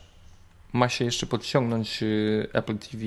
ma 0.73 0.89
się 0.89 1.05
jeszcze 1.05 1.27
podciągnąć 1.27 2.03
y, 2.03 2.49
Apple 2.53 2.79
TV, 2.79 3.05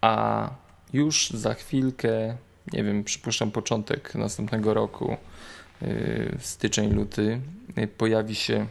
a 0.00 0.50
już 0.92 1.30
za 1.30 1.54
chwilkę, 1.54 2.36
nie 2.72 2.84
wiem, 2.84 3.04
przypuszczam 3.04 3.50
początek 3.50 4.14
następnego 4.14 4.74
roku, 4.74 5.16
styczeń, 6.38 6.92
luty, 6.92 7.40
pojawi 7.98 8.34
się 8.34 8.66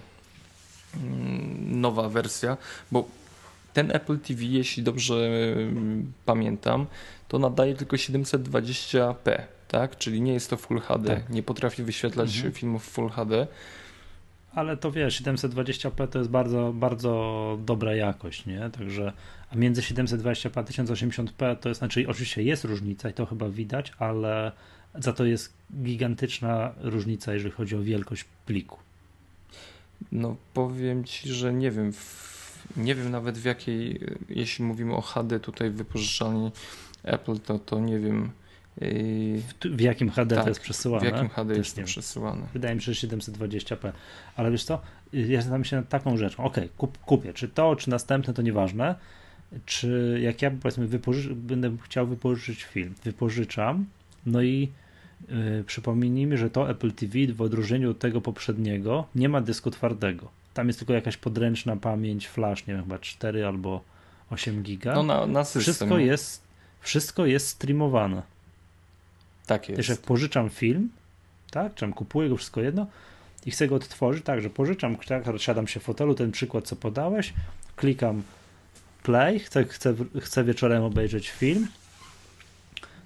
Mm, 0.97 1.82
nowa 1.82 2.10
wersja, 2.10 2.58
bo 2.91 3.08
ten 3.74 3.91
Apple 3.91 4.19
TV, 4.19 4.43
jeśli 4.43 4.84
dobrze 4.84 5.15
mm, 5.15 6.13
pamiętam, 6.26 6.86
to 7.28 7.39
nadaje 7.39 7.76
tylko 7.76 7.95
720p, 7.95 9.41
tak? 9.67 9.97
Czyli 9.97 10.21
nie 10.21 10.34
jest 10.34 10.50
to 10.50 10.58
Full 10.58 10.80
HD, 10.80 11.15
tak. 11.15 11.30
nie 11.30 11.43
potrafi 11.43 11.84
wyświetlać 11.84 12.36
mhm. 12.36 12.54
filmów 12.54 12.84
Full 12.84 13.10
HD. 13.10 13.47
Ale 14.56 14.78
to 14.78 14.92
wiesz, 14.92 15.22
720p 15.22 16.08
to 16.08 16.20
jest 16.20 16.32
bardzo, 16.32 16.74
bardzo 16.74 17.58
dobra 17.66 17.96
jakość, 17.96 18.46
nie? 18.46 18.70
Także, 18.70 19.14
a 19.50 19.56
między 19.56 19.82
720p 19.82 20.60
a 20.60 20.64
1080p 20.64 21.56
to 21.56 21.70
jest, 21.70 21.80
znaczy 21.80 22.06
oczywiście 22.08 22.44
jest 22.44 22.64
różnica 22.64 23.10
i 23.10 23.14
to 23.14 23.26
chyba 23.26 23.50
widać, 23.50 23.94
ale 24.00 24.52
za 24.96 25.14
to 25.14 25.26
jest 25.26 25.54
gigantyczna 25.84 26.74
różnica, 26.82 27.34
jeżeli 27.34 27.52
chodzi 27.52 27.76
o 27.76 27.82
wielkość 27.82 28.26
pliku. 28.46 28.78
No 30.12 30.36
powiem 30.54 31.04
Ci, 31.04 31.30
że 31.30 31.54
nie 31.54 31.72
wiem, 31.72 31.94
w, 31.94 32.68
nie 32.78 32.96
wiem 32.96 33.12
nawet 33.12 33.38
w 33.38 33.46
jakiej, 33.46 34.00
jeśli 34.30 34.66
mówimy 34.66 34.96
o 34.96 35.02
HD 35.02 35.40
tutaj 35.40 35.70
wypożyczalni 35.70 36.52
Apple, 37.04 37.40
to, 37.40 37.60
to 37.60 37.80
nie 37.80 38.00
wiem. 38.00 38.32
Yy, 38.82 39.42
w, 39.42 39.78
w, 39.78 39.82
jakim 39.82 40.10
HD 40.10 40.36
tak, 40.36 40.44
to 40.44 40.50
jest 40.50 40.62
przesyłane? 40.62 41.10
W 41.10 41.14
jakim 41.14 41.30
HD 41.30 41.54
jest 41.54 41.76
to 41.76 41.84
przesyłane? 41.84 42.48
Wydaje 42.54 42.76
mi 42.76 42.82
się, 42.82 42.94
że 42.94 43.08
720p. 43.08 43.92
Ale 44.36 44.52
wiesz 44.52 44.64
co, 44.64 44.82
ja 45.14 45.38
zastanawiam 45.38 45.66
się 45.66 45.76
nad 45.76 45.90
taką 45.90 46.18
rzeczą. 46.18 46.44
Ok, 46.44 46.58
kup, 46.78 46.98
kupię. 46.98 47.34
Czy 47.34 47.48
to, 47.48 47.76
czy 47.76 47.90
następne, 47.90 48.34
to 48.34 48.42
nieważne. 48.42 48.96
Czy 49.66 50.20
jak 50.24 50.42
ja 50.42 50.52
powiedzmy 50.52 50.88
wypoży- 50.88 51.34
będę 51.36 51.72
chciał 51.84 52.08
wypożyczyć 52.08 52.64
film, 52.64 52.96
wypożyczam, 53.04 53.86
no 54.26 54.42
i 54.42 54.72
Yy, 55.30 55.64
przypomnijmy, 55.64 56.38
że 56.38 56.50
to 56.50 56.70
Apple 56.70 56.92
TV 56.92 57.34
w 57.34 57.42
odróżnieniu 57.42 57.92
od 57.92 58.00
tego 58.00 58.22
poprzedniego 58.22 59.06
nie 59.16 59.30
ma 59.30 59.42
dysku 59.42 59.72
twardego. 59.72 60.30
Tam 60.54 60.68
jest 60.68 60.80
tylko 60.80 60.94
jakaś 60.94 61.18
podręczna 61.18 61.76
pamięć 61.76 62.28
flash, 62.28 62.68
nie 62.68 62.74
wiem, 62.74 62.84
chyba 62.84 63.00
4 63.00 63.48
albo 63.48 63.82
8 64.30 64.64
giga. 64.64 64.94
No 64.94 65.04
na, 65.04 65.28
na 65.28 65.44
system. 65.44 65.62
Wszystko 65.62 65.98
jest, 65.98 66.44
wszystko 66.80 67.26
jest 67.26 67.48
streamowane. 67.48 68.22
Tak 69.46 69.70
jest. 69.70 69.78
Też 69.78 69.90
jak 69.90 70.00
pożyczam 70.00 70.50
film, 70.50 70.90
tak, 71.52 71.76
czy 71.76 71.88
kupuję 71.88 72.30
go, 72.30 72.38
wszystko 72.38 72.62
jedno 72.62 72.88
i 73.46 73.52
chcę 73.52 73.68
go 73.68 73.76
odtworzyć, 73.76 74.24
tak, 74.24 74.42
że 74.42 74.50
pożyczam, 74.50 74.96
tak, 74.96 75.24
siadam 75.38 75.68
się 75.68 75.80
w 75.80 75.84
fotelu, 75.84 76.16
ten 76.16 76.32
przykład, 76.32 76.68
co 76.68 76.76
podałeś, 76.76 77.34
klikam 77.76 78.24
play, 79.04 79.40
chcę, 79.40 79.66
chcę, 79.66 79.94
chcę 80.22 80.44
wieczorem 80.44 80.84
obejrzeć 80.84 81.30
film, 81.30 81.68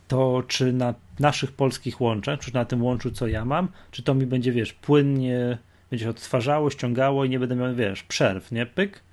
to 0.08 0.44
czy 0.48 0.74
na 0.74 0.94
naszych 1.20 1.52
polskich 1.52 2.02
łączach, 2.02 2.40
czy 2.40 2.54
na 2.54 2.66
tym 2.66 2.84
łączu, 2.84 3.12
co 3.12 3.28
ja 3.28 3.46
mam, 3.46 3.68
czy 3.92 4.04
to 4.04 4.14
mi 4.14 4.26
będzie, 4.26 4.52
wiesz, 4.52 4.74
płynnie, 4.74 5.58
będzie 5.90 6.06
się 6.06 6.10
odtwarzało, 6.10 6.70
ściągało 6.70 7.26
i 7.26 7.30
nie 7.30 7.40
będę 7.40 7.56
miał, 7.56 7.76
wiesz, 7.76 8.04
przerw, 8.04 8.52
nie? 8.52 8.66
Pyk. 8.66 9.04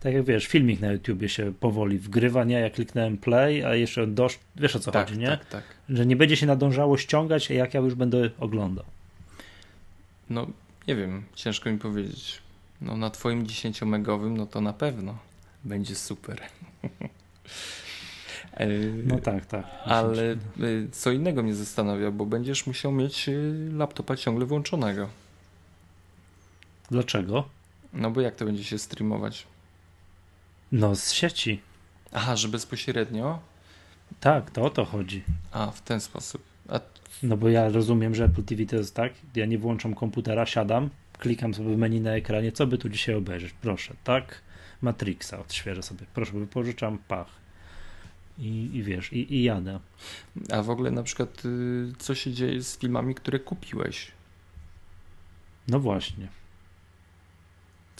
Tak 0.00 0.14
jak 0.14 0.24
wiesz, 0.24 0.46
filmik 0.46 0.80
na 0.80 0.92
YouTubie 0.92 1.28
się 1.28 1.52
powoli 1.60 1.98
wgrywa, 1.98 2.44
nie? 2.44 2.60
Ja 2.60 2.70
kliknąłem 2.70 3.18
play, 3.18 3.64
a 3.64 3.74
jeszcze 3.74 4.06
dosz... 4.06 4.38
wiesz 4.56 4.76
o 4.76 4.80
co 4.80 4.92
tak, 4.92 5.08
chodzi, 5.08 5.20
nie? 5.20 5.26
Tak, 5.28 5.48
tak. 5.48 5.64
Że 5.88 6.06
nie 6.06 6.16
będzie 6.16 6.36
się 6.36 6.46
nadążało 6.46 6.96
ściągać, 6.96 7.50
jak 7.50 7.74
ja 7.74 7.80
już 7.80 7.94
będę 7.94 8.30
oglądał. 8.38 8.84
No, 10.30 10.46
nie 10.88 10.96
wiem, 10.96 11.22
ciężko 11.34 11.70
mi 11.70 11.78
powiedzieć. 11.78 12.42
No, 12.80 12.96
na 12.96 13.10
twoim 13.10 13.46
10-megowym, 13.46 14.36
no 14.36 14.46
to 14.46 14.60
na 14.60 14.72
pewno 14.72 15.18
będzie 15.64 15.94
super. 15.94 16.40
E, 18.54 18.66
no 19.06 19.18
tak, 19.18 19.46
tak. 19.46 19.66
Ale 19.84 20.32
e, 20.32 20.36
co 20.92 21.10
innego 21.10 21.42
mnie 21.42 21.54
zastanawia, 21.54 22.10
bo 22.10 22.26
będziesz 22.26 22.66
musiał 22.66 22.92
mieć 22.92 23.28
e, 23.28 23.32
laptopa 23.72 24.16
ciągle 24.16 24.46
włączonego. 24.46 25.08
Dlaczego? 26.90 27.48
No 27.92 28.10
bo 28.10 28.20
jak 28.20 28.36
to 28.36 28.44
będzie 28.44 28.64
się 28.64 28.78
streamować? 28.78 29.46
No 30.72 30.96
z 30.96 31.12
sieci. 31.12 31.60
Aha, 32.12 32.36
że 32.36 32.48
bezpośrednio? 32.48 33.38
Tak, 34.20 34.50
to 34.50 34.64
o 34.64 34.70
to 34.70 34.84
chodzi. 34.84 35.24
A, 35.52 35.70
w 35.70 35.82
ten 35.82 36.00
sposób. 36.00 36.42
A... 36.68 36.80
No 37.22 37.36
bo 37.36 37.48
ja 37.48 37.68
rozumiem, 37.68 38.14
że 38.14 38.24
Apple 38.24 38.42
TV 38.42 38.66
to 38.66 38.76
jest 38.76 38.94
tak, 38.94 39.12
ja 39.34 39.46
nie 39.46 39.58
włączam 39.58 39.94
komputera, 39.94 40.46
siadam, 40.46 40.90
klikam 41.18 41.54
sobie 41.54 41.74
w 41.74 41.78
menu 41.78 42.00
na 42.00 42.10
ekranie, 42.10 42.52
co 42.52 42.66
by 42.66 42.78
tu 42.78 42.88
dzisiaj 42.88 43.14
obejrzeć? 43.14 43.52
Proszę, 43.60 43.94
tak? 44.04 44.42
Matrixa 44.82 45.38
odświeżę 45.38 45.82
sobie. 45.82 46.06
Proszę, 46.14 46.32
wypożyczam, 46.32 46.98
pach 47.08 47.40
i, 48.40 48.70
i 48.72 48.82
wiesz, 48.82 49.12
i, 49.12 49.34
i 49.34 49.42
jadę. 49.42 49.80
A 50.52 50.62
w 50.62 50.70
ogóle 50.70 50.90
na 50.90 51.02
przykład 51.02 51.44
y, 51.44 51.92
co 51.98 52.14
się 52.14 52.32
dzieje 52.32 52.62
z 52.62 52.78
filmami, 52.78 53.14
które 53.14 53.38
kupiłeś? 53.38 54.12
No 55.68 55.80
właśnie. 55.80 56.28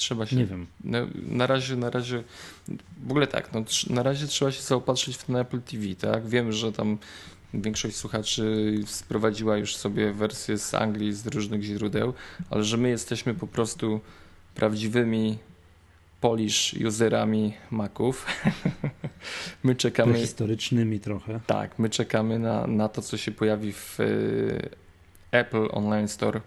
Trzeba 0.00 0.26
się. 0.26 0.36
Nie 0.36 0.46
wiem. 0.46 0.66
No, 0.84 0.98
na 1.14 1.46
razie, 1.46 1.76
na 1.76 1.90
razie. 1.90 2.24
W 3.06 3.10
ogóle 3.10 3.26
tak, 3.26 3.52
no, 3.52 3.64
na 3.90 4.02
razie 4.02 4.26
trzeba 4.26 4.52
się 4.52 4.62
zaopatrzyć 4.62 5.16
w 5.16 5.24
ten 5.24 5.36
Apple 5.36 5.60
TV, 5.60 5.94
tak? 5.94 6.26
Wiem, 6.28 6.52
że 6.52 6.72
tam 6.72 6.98
większość 7.54 7.96
słuchaczy 7.96 8.74
sprowadziła 8.86 9.56
już 9.56 9.76
sobie 9.76 10.12
wersję 10.12 10.58
z 10.58 10.74
Anglii, 10.74 11.12
z 11.12 11.26
różnych 11.26 11.62
źródeł, 11.62 12.14
ale 12.50 12.64
że 12.64 12.76
my 12.76 12.88
jesteśmy 12.88 13.34
po 13.34 13.46
prostu 13.46 14.00
prawdziwymi 14.54 15.38
Polish 16.20 16.74
userami 16.86 17.54
Maców. 17.70 18.26
my 19.64 19.74
czekamy. 19.74 20.18
Historycznymi 20.18 21.00
trochę. 21.00 21.40
Tak, 21.46 21.78
my 21.78 21.90
czekamy 21.90 22.38
na, 22.38 22.66
na 22.66 22.88
to, 22.88 23.02
co 23.02 23.16
się 23.16 23.32
pojawi 23.32 23.72
w 23.72 24.00
y, 24.00 24.68
Apple 25.30 25.68
Online 25.72 26.08
Store 26.08 26.40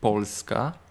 Polska. 0.00 0.87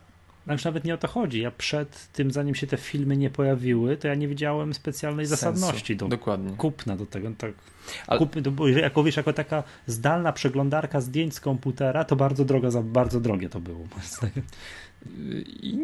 Znaczy 0.47 0.65
nawet 0.65 0.83
nie 0.83 0.93
o 0.93 0.97
to 0.97 1.07
chodzi. 1.07 1.39
Ja 1.41 1.51
przed 1.51 2.07
tym, 2.13 2.31
zanim 2.31 2.55
się 2.55 2.67
te 2.67 2.77
filmy 2.77 3.17
nie 3.17 3.29
pojawiły, 3.29 3.97
to 3.97 4.07
ja 4.07 4.15
nie 4.15 4.27
widziałem 4.27 4.73
specjalnej 4.73 5.27
Sensu. 5.27 5.39
zasadności 5.41 5.95
do 5.95 6.07
Dokładnie. 6.07 6.51
kupna 6.57 6.95
do 6.97 7.05
tego. 7.05 7.31
Tak. 7.38 7.51
Ale- 8.07 8.19
Kup, 8.19 8.39
było- 8.39 8.67
jako 8.67 9.03
wiesz, 9.03 9.17
jako 9.17 9.33
taka 9.33 9.63
zdalna 9.88 10.33
przeglądarka 10.33 11.01
zdjęć 11.01 11.33
z 11.36 11.39
komputera, 11.39 12.03
to 12.05 12.15
bardzo 12.15 12.45
drogo, 12.45 12.71
za 12.71 12.81
bardzo 12.81 13.19
drogie 13.19 13.49
to 13.49 13.60
było. 13.60 13.79
I 15.62 15.77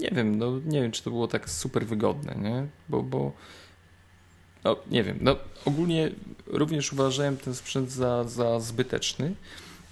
nie 0.00 0.10
wiem, 0.12 0.38
no 0.38 0.60
nie 0.66 0.82
wiem, 0.82 0.92
czy 0.92 1.02
to 1.02 1.10
było 1.10 1.28
tak 1.28 1.50
super 1.50 1.86
wygodne, 1.86 2.34
nie? 2.50 2.66
Bo, 2.88 3.02
bo 3.02 3.32
no 4.64 4.76
nie 4.90 5.04
wiem, 5.04 5.18
no 5.20 5.36
ogólnie 5.64 6.10
również 6.46 6.92
uważałem 6.92 7.36
ten 7.36 7.54
sprzęt 7.54 7.90
za, 7.90 8.24
za 8.24 8.60
zbyteczny, 8.60 9.34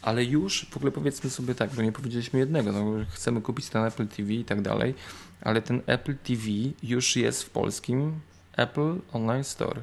ale 0.02 0.24
już 0.24 0.66
w 0.70 0.76
ogóle 0.76 0.92
powiedzmy 0.92 1.30
sobie 1.30 1.54
tak, 1.54 1.74
bo 1.74 1.82
nie 1.82 1.92
powiedzieliśmy 1.92 2.38
jednego, 2.38 2.72
no 2.72 3.04
chcemy 3.10 3.40
kupić 3.40 3.68
ten 3.68 3.84
Apple 3.84 4.06
TV 4.06 4.32
i 4.32 4.44
tak 4.44 4.62
dalej, 4.62 4.94
ale 5.40 5.62
ten 5.62 5.82
Apple 5.86 6.16
TV 6.16 6.42
już 6.82 7.16
jest 7.16 7.42
w 7.42 7.50
polskim 7.50 8.20
Apple 8.56 9.00
Online 9.12 9.44
Store. 9.44 9.82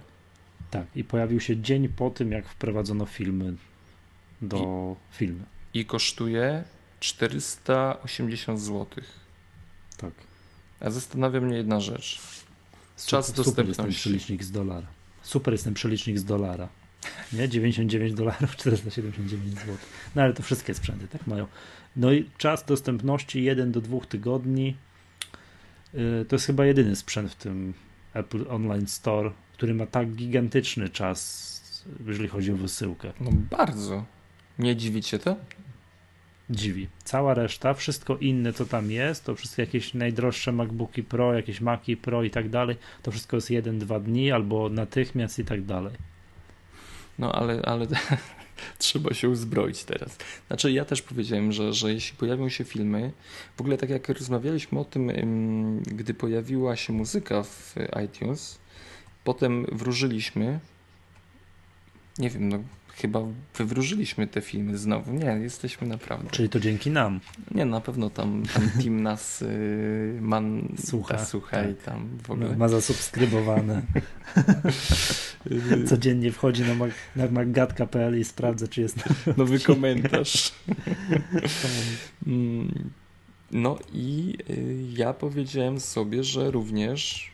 Tak, 0.71 0.85
i 0.95 1.03
pojawił 1.03 1.39
się 1.39 1.57
dzień 1.57 1.89
po 1.89 2.09
tym, 2.09 2.31
jak 2.31 2.49
wprowadzono 2.49 3.05
filmy 3.05 3.55
do 4.41 4.95
filmu. 5.11 5.43
I 5.73 5.85
kosztuje 5.85 6.63
480 6.99 8.59
zł. 8.59 8.85
Tak. 9.97 10.13
A 10.79 10.89
zastanawia 10.89 11.41
mnie 11.41 11.57
jedna 11.57 11.79
rzecz. 11.79 12.19
Czas 13.05 13.27
super, 13.27 13.45
super 13.45 13.45
jest 13.45 13.55
ten 13.55 13.65
dostępności. 13.67 13.99
przelicznik 13.99 14.43
z 14.43 14.51
dolara. 14.51 14.87
Super 15.21 15.53
jest 15.53 15.63
ten 15.63 15.73
przelicznik 15.73 16.19
z 16.19 16.23
dolara. 16.25 16.69
Nie? 17.33 17.49
99 17.49 18.13
dolarów, 18.13 18.55
479 18.55 19.59
zł. 19.59 19.75
No 20.15 20.21
ale 20.21 20.33
to 20.33 20.43
wszystkie 20.43 20.73
sprzęty 20.73 21.07
tak 21.07 21.27
mają. 21.27 21.47
No 21.95 22.11
i 22.13 22.29
czas 22.37 22.65
dostępności 22.65 23.43
1 23.43 23.71
do 23.71 23.81
2 23.81 23.99
tygodni. 23.99 24.77
Yy, 25.93 26.25
To 26.29 26.35
jest 26.35 26.45
chyba 26.45 26.65
jedyny 26.65 26.95
sprzęt 26.95 27.31
w 27.31 27.35
tym 27.35 27.73
Apple 28.13 28.45
Online 28.49 28.87
Store, 28.87 29.31
który 29.53 29.73
ma 29.73 29.85
tak 29.85 30.11
gigantyczny 30.11 30.89
czas, 30.89 31.83
jeżeli 32.07 32.29
chodzi 32.29 32.51
o 32.51 32.55
wysyłkę. 32.55 33.13
No 33.19 33.31
bardzo. 33.31 34.05
Nie 34.59 34.75
dziwi 34.75 35.01
cię 35.01 35.19
to? 35.19 35.35
Dziwi. 36.49 36.87
Cała 37.03 37.33
reszta, 37.33 37.73
wszystko 37.73 38.17
inne, 38.17 38.53
co 38.53 38.65
tam 38.65 38.91
jest, 38.91 39.25
to 39.25 39.35
wszystkie 39.35 39.61
jakieś 39.61 39.93
najdroższe 39.93 40.51
MacBooki 40.51 41.03
Pro, 41.03 41.33
jakieś 41.33 41.61
Maci 41.61 41.97
Pro 41.97 42.23
i 42.23 42.29
tak 42.29 42.49
dalej, 42.49 42.75
to 43.01 43.11
wszystko 43.11 43.37
jest 43.37 43.49
1-2 43.49 44.03
dni 44.03 44.31
albo 44.31 44.69
natychmiast 44.69 45.39
i 45.39 45.45
tak 45.45 45.65
dalej. 45.65 45.93
No 47.19 47.31
ale, 47.31 47.61
ale 47.61 47.87
trzeba 48.77 49.13
się 49.13 49.29
uzbroić 49.29 49.83
teraz. 49.83 50.17
Znaczy 50.47 50.71
ja 50.71 50.85
też 50.85 51.01
powiedziałem, 51.01 51.51
że, 51.51 51.73
że 51.73 51.93
jeśli 51.93 52.17
pojawią 52.17 52.49
się 52.49 52.63
filmy, 52.63 53.11
w 53.57 53.61
ogóle 53.61 53.77
tak 53.77 53.89
jak 53.89 54.09
rozmawialiśmy 54.09 54.79
o 54.79 54.85
tym, 54.85 55.09
ym, 55.09 55.83
gdy 55.83 56.13
pojawiła 56.13 56.75
się 56.75 56.93
muzyka 56.93 57.43
w 57.43 57.75
iTunes, 58.05 58.59
potem 59.23 59.65
wróżyliśmy, 59.71 60.59
nie 62.17 62.29
wiem, 62.29 62.49
no 62.49 62.59
chyba 63.01 63.19
wywróżyliśmy 63.57 64.27
te 64.27 64.41
filmy 64.41 64.77
znowu. 64.77 65.13
Nie, 65.13 65.25
jesteśmy 65.25 65.87
naprawdę. 65.87 66.29
Czyli 66.31 66.49
to 66.49 66.59
dzięki 66.59 66.91
nam. 66.91 67.19
Nie, 67.51 67.65
na 67.65 67.81
pewno 67.81 68.09
tam, 68.09 68.43
tam 68.53 68.69
team 68.69 69.03
nas 69.09 69.41
y, 69.41 70.17
man, 70.21 70.75
Słucha, 70.85 71.25
słucha 71.25 71.63
i 71.63 71.75
tam 71.75 72.09
w 72.23 72.31
ogóle. 72.31 72.57
Ma 72.57 72.67
zasubskrybowane. 72.67 73.81
Codziennie 75.89 76.31
wchodzi 76.31 76.63
na, 76.63 76.73
mag, 76.75 76.91
na 77.15 77.27
maggatka.pl 77.27 78.19
i 78.19 78.23
sprawdza, 78.23 78.67
czy 78.67 78.81
jest 78.81 79.03
Nowy 79.37 79.59
komentarz. 79.59 80.53
Mm, 82.27 82.89
No 83.51 83.79
i 83.93 84.37
y, 84.49 84.83
ja 84.93 85.13
powiedziałem 85.13 85.79
sobie, 85.79 86.23
że 86.23 86.51
również 86.51 87.31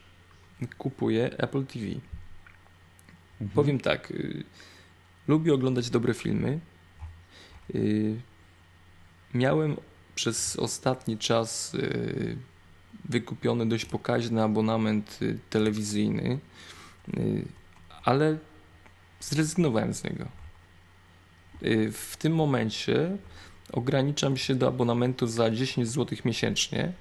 kupuję 0.77 1.37
Apple 1.37 1.65
TV. 1.65 1.85
Mhm. 1.85 3.49
Powiem 3.55 3.79
tak, 3.79 4.11
y, 4.11 4.43
lubię 5.27 5.53
oglądać 5.53 5.89
dobre 5.89 6.13
filmy. 6.13 6.59
Y, 7.75 8.21
Miałem 9.33 9.77
przez 10.15 10.55
ostatni 10.55 11.17
czas 11.17 11.73
y, 11.73 12.37
wykupiony 13.05 13.65
dość 13.65 13.85
pokaźny 13.85 14.43
abonament 14.43 15.19
y, 15.21 15.39
telewizyjny, 15.49 16.39
ale 18.03 18.37
zrezygnowałem 19.19 19.93
z 19.93 20.03
niego. 20.03 20.25
W 21.91 22.15
tym 22.19 22.35
momencie 22.35 23.17
ograniczam 23.71 24.37
się 24.37 24.55
do 24.55 24.67
abonamentu 24.67 25.27
za 25.27 25.51
10 25.51 25.87
zł 25.87 26.17
miesięcznie, 26.25 26.93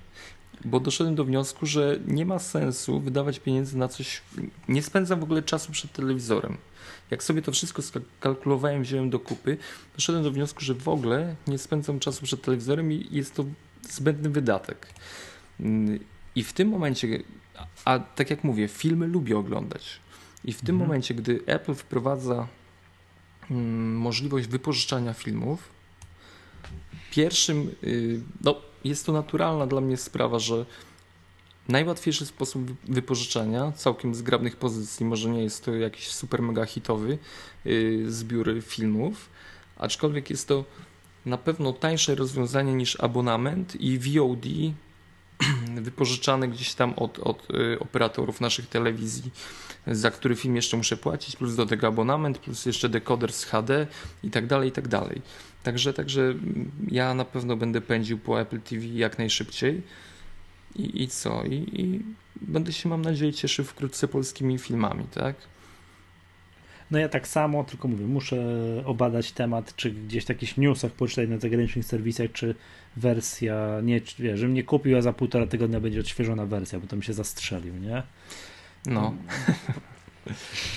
bo 0.65 0.81
doszedłem 0.81 1.15
do 1.15 1.25
wniosku, 1.25 1.67
że 1.67 1.99
nie 2.07 2.27
ma 2.27 2.39
sensu 2.39 3.01
wydawać 3.01 3.41
pieniędzy 3.41 3.79
na 3.79 3.89
coś. 3.89 4.23
Nie 4.69 4.83
spędzam 4.83 5.21
w 5.21 5.23
ogóle 5.23 5.43
czasu 5.43 5.73
przed 5.73 5.93
telewizorem. 5.93 6.59
Jak 7.13 7.23
sobie 7.23 7.43
to 7.43 7.53
wszystko 7.53 7.83
skalkulowałem, 7.83 8.83
wziąłem 8.83 9.11
do 9.11 9.21
kupy, 9.21 9.57
doszedłem 9.95 10.25
do 10.25 10.31
wniosku, 10.31 10.61
że 10.61 10.75
w 10.75 10.89
ogóle 10.89 11.37
nie 11.47 11.59
spędzam 11.59 12.01
czasu 12.01 12.25
przed 12.25 12.43
telewizorem 12.43 12.93
i 12.93 13.09
jest 13.11 13.35
to 13.35 13.45
zbędny 13.91 14.31
wydatek. 14.31 14.87
Mm, 15.61 15.99
I 16.35 16.45
w 16.45 16.53
tym 16.53 16.69
momencie, 16.69 17.23
a 17.85 17.99
tak 17.99 18.31
jak 18.31 18.45
mówię, 18.45 18.69
filmy 18.69 19.07
lubię 19.07 19.39
oglądać. 19.39 20.01
I 20.45 20.53
w 20.53 20.61
tym 20.61 20.75
Mhm. 20.75 20.89
momencie, 20.89 21.15
gdy 21.15 21.41
Apple 21.47 21.75
wprowadza 21.75 22.49
mm, 23.51 23.97
możliwość 23.97 24.47
wypożyczania 24.49 25.13
filmów, 25.13 25.69
pierwszym, 27.11 27.71
y, 27.85 28.21
no 28.41 28.55
jest 28.85 29.07
to 29.07 29.13
naturalna 29.13 29.67
dla 29.67 29.81
mnie 29.81 29.97
sprawa, 29.97 30.39
że 30.39 30.67
najłatwiejszy 31.69 32.27
sposób 32.27 32.65
wy- 32.65 32.93
wypożyczania 32.95 33.73
całkiem 33.73 34.15
zgrabnych 34.15 34.57
pozycji, 34.57 35.07
może 35.07 35.31
nie 35.31 35.43
jest 35.43 35.65
to 35.65 35.75
jakiś 35.75 36.09
super 36.09 36.43
mega 36.43 36.65
hitowy 36.65 37.19
y, 37.67 38.05
zbiór 38.09 38.63
filmów, 38.63 39.29
aczkolwiek 39.77 40.31
jest 40.31 40.49
to 40.49 40.65
na 41.27 41.39
pewno 41.39 41.73
tańsze 41.73 42.15
rozwiązanie 42.15 42.75
niż 42.75 43.01
abonament 43.01 43.77
i 43.81 43.99
VOD 43.99 44.47
wypożyczany 45.83 46.49
gdzieś 46.49 46.75
tam 46.75 46.95
od, 46.97 47.19
od 47.19 47.49
y, 47.51 47.79
operatorów 47.81 48.41
naszych 48.41 48.67
telewizji, 48.67 49.31
za 49.87 50.11
który 50.11 50.37
film 50.37 50.57
jeszcze 50.57 50.77
muszę 50.77 50.97
płacić, 50.97 51.37
plus 51.37 51.57
do 51.57 51.67
tego 51.67 51.87
abonament, 51.87 52.39
plus 52.39 52.67
jeszcze 52.67 52.89
dekoder 52.89 53.33
z 53.33 53.45
HD 53.45 53.87
i 54.23 54.31
tak 54.31 54.47
dalej, 54.47 54.69
i 54.69 54.73
tak 54.73 54.89
dalej. 54.89 55.23
Także, 55.63 55.93
także 55.93 56.23
mm, 56.23 56.71
ja 56.91 57.15
na 57.15 57.25
pewno 57.25 57.57
będę 57.57 57.81
pędził 57.81 58.19
po 58.19 58.41
Apple 58.41 58.61
TV 58.61 58.87
jak 58.87 59.19
najszybciej. 59.19 59.83
I, 60.77 61.03
i 61.03 61.09
co? 61.09 61.45
I, 61.45 61.55
I 61.55 62.01
będę 62.41 62.73
się, 62.73 62.89
mam 62.89 63.03
nadzieję, 63.03 63.33
cieszył 63.33 63.65
wkrótce 63.65 64.09
polskimi 64.09 64.59
filmami, 64.59 65.05
tak? 65.15 65.37
No 66.91 66.99
ja 66.99 67.09
tak 67.09 67.29
samo, 67.29 67.65
tylko 67.65 67.89
mówię, 67.89 68.05
muszę 68.07 68.37
obadać 68.85 69.33
temat, 69.33 69.77
czy 69.77 69.91
gdzieś 69.91 70.25
w 70.25 70.29
jakichś 70.29 70.57
newsach 70.57 70.93
poczytać 70.93 71.29
na 71.29 71.39
zagranicznych 71.39 71.85
serwisach, 71.85 72.33
czy 72.33 72.55
wersja, 72.97 73.81
nie, 73.83 74.01
wiesz, 74.19 74.41
żebym 74.41 74.55
nie 74.55 74.63
kupił, 74.63 74.97
a 74.99 75.03
za 75.03 75.13
półtora 75.13 75.47
tygodnia 75.47 75.81
będzie 75.81 76.01
odświeżona 76.01 76.47
wersja, 76.47 76.81
bo 76.81 76.87
to 76.87 76.97
mi 76.97 77.05
się 77.05 77.13
zastrzelił, 77.13 77.75
nie? 77.77 78.03
No, 78.87 79.15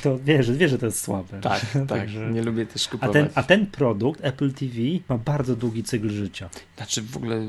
To 0.03 0.19
wiesz, 0.19 0.51
wiesz 0.51 0.71
że 0.71 0.77
to 0.77 0.85
jest 0.85 1.01
słabe. 1.03 1.41
tak, 1.41 1.61
tak. 1.73 1.87
Także- 1.87 2.31
Nie 2.31 2.43
lubię 2.43 2.65
też 2.65 2.87
A 2.87 2.91
kupować. 2.91 3.13
ten, 3.13 3.29
a 3.35 3.43
ten 3.43 3.67
produkt, 3.67 4.19
Apple 4.23 4.51
TV, 4.53 4.73
ma 5.09 5.17
bardzo 5.17 5.55
długi 5.55 5.83
cykl 5.83 6.09
życia. 6.09 6.49
Znaczy 6.77 7.01
w 7.01 7.17
ogóle 7.17 7.41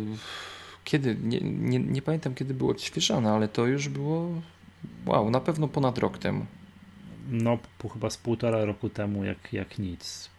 kiedy, 0.86 1.16
nie, 1.22 1.40
nie, 1.40 1.78
nie 1.78 2.02
pamiętam 2.02 2.34
kiedy 2.34 2.54
było 2.54 2.70
odświeżane, 2.70 3.30
ale 3.30 3.48
to 3.48 3.66
już 3.66 3.88
było, 3.88 4.42
wow, 5.06 5.30
na 5.30 5.40
pewno 5.40 5.68
ponad 5.68 5.98
rok 5.98 6.18
temu. 6.18 6.46
No, 7.30 7.58
po, 7.78 7.88
chyba 7.88 8.10
z 8.10 8.16
półtora 8.16 8.64
roku 8.64 8.88
temu, 8.88 9.24
jak, 9.24 9.52
jak 9.52 9.78
nic. 9.78 10.30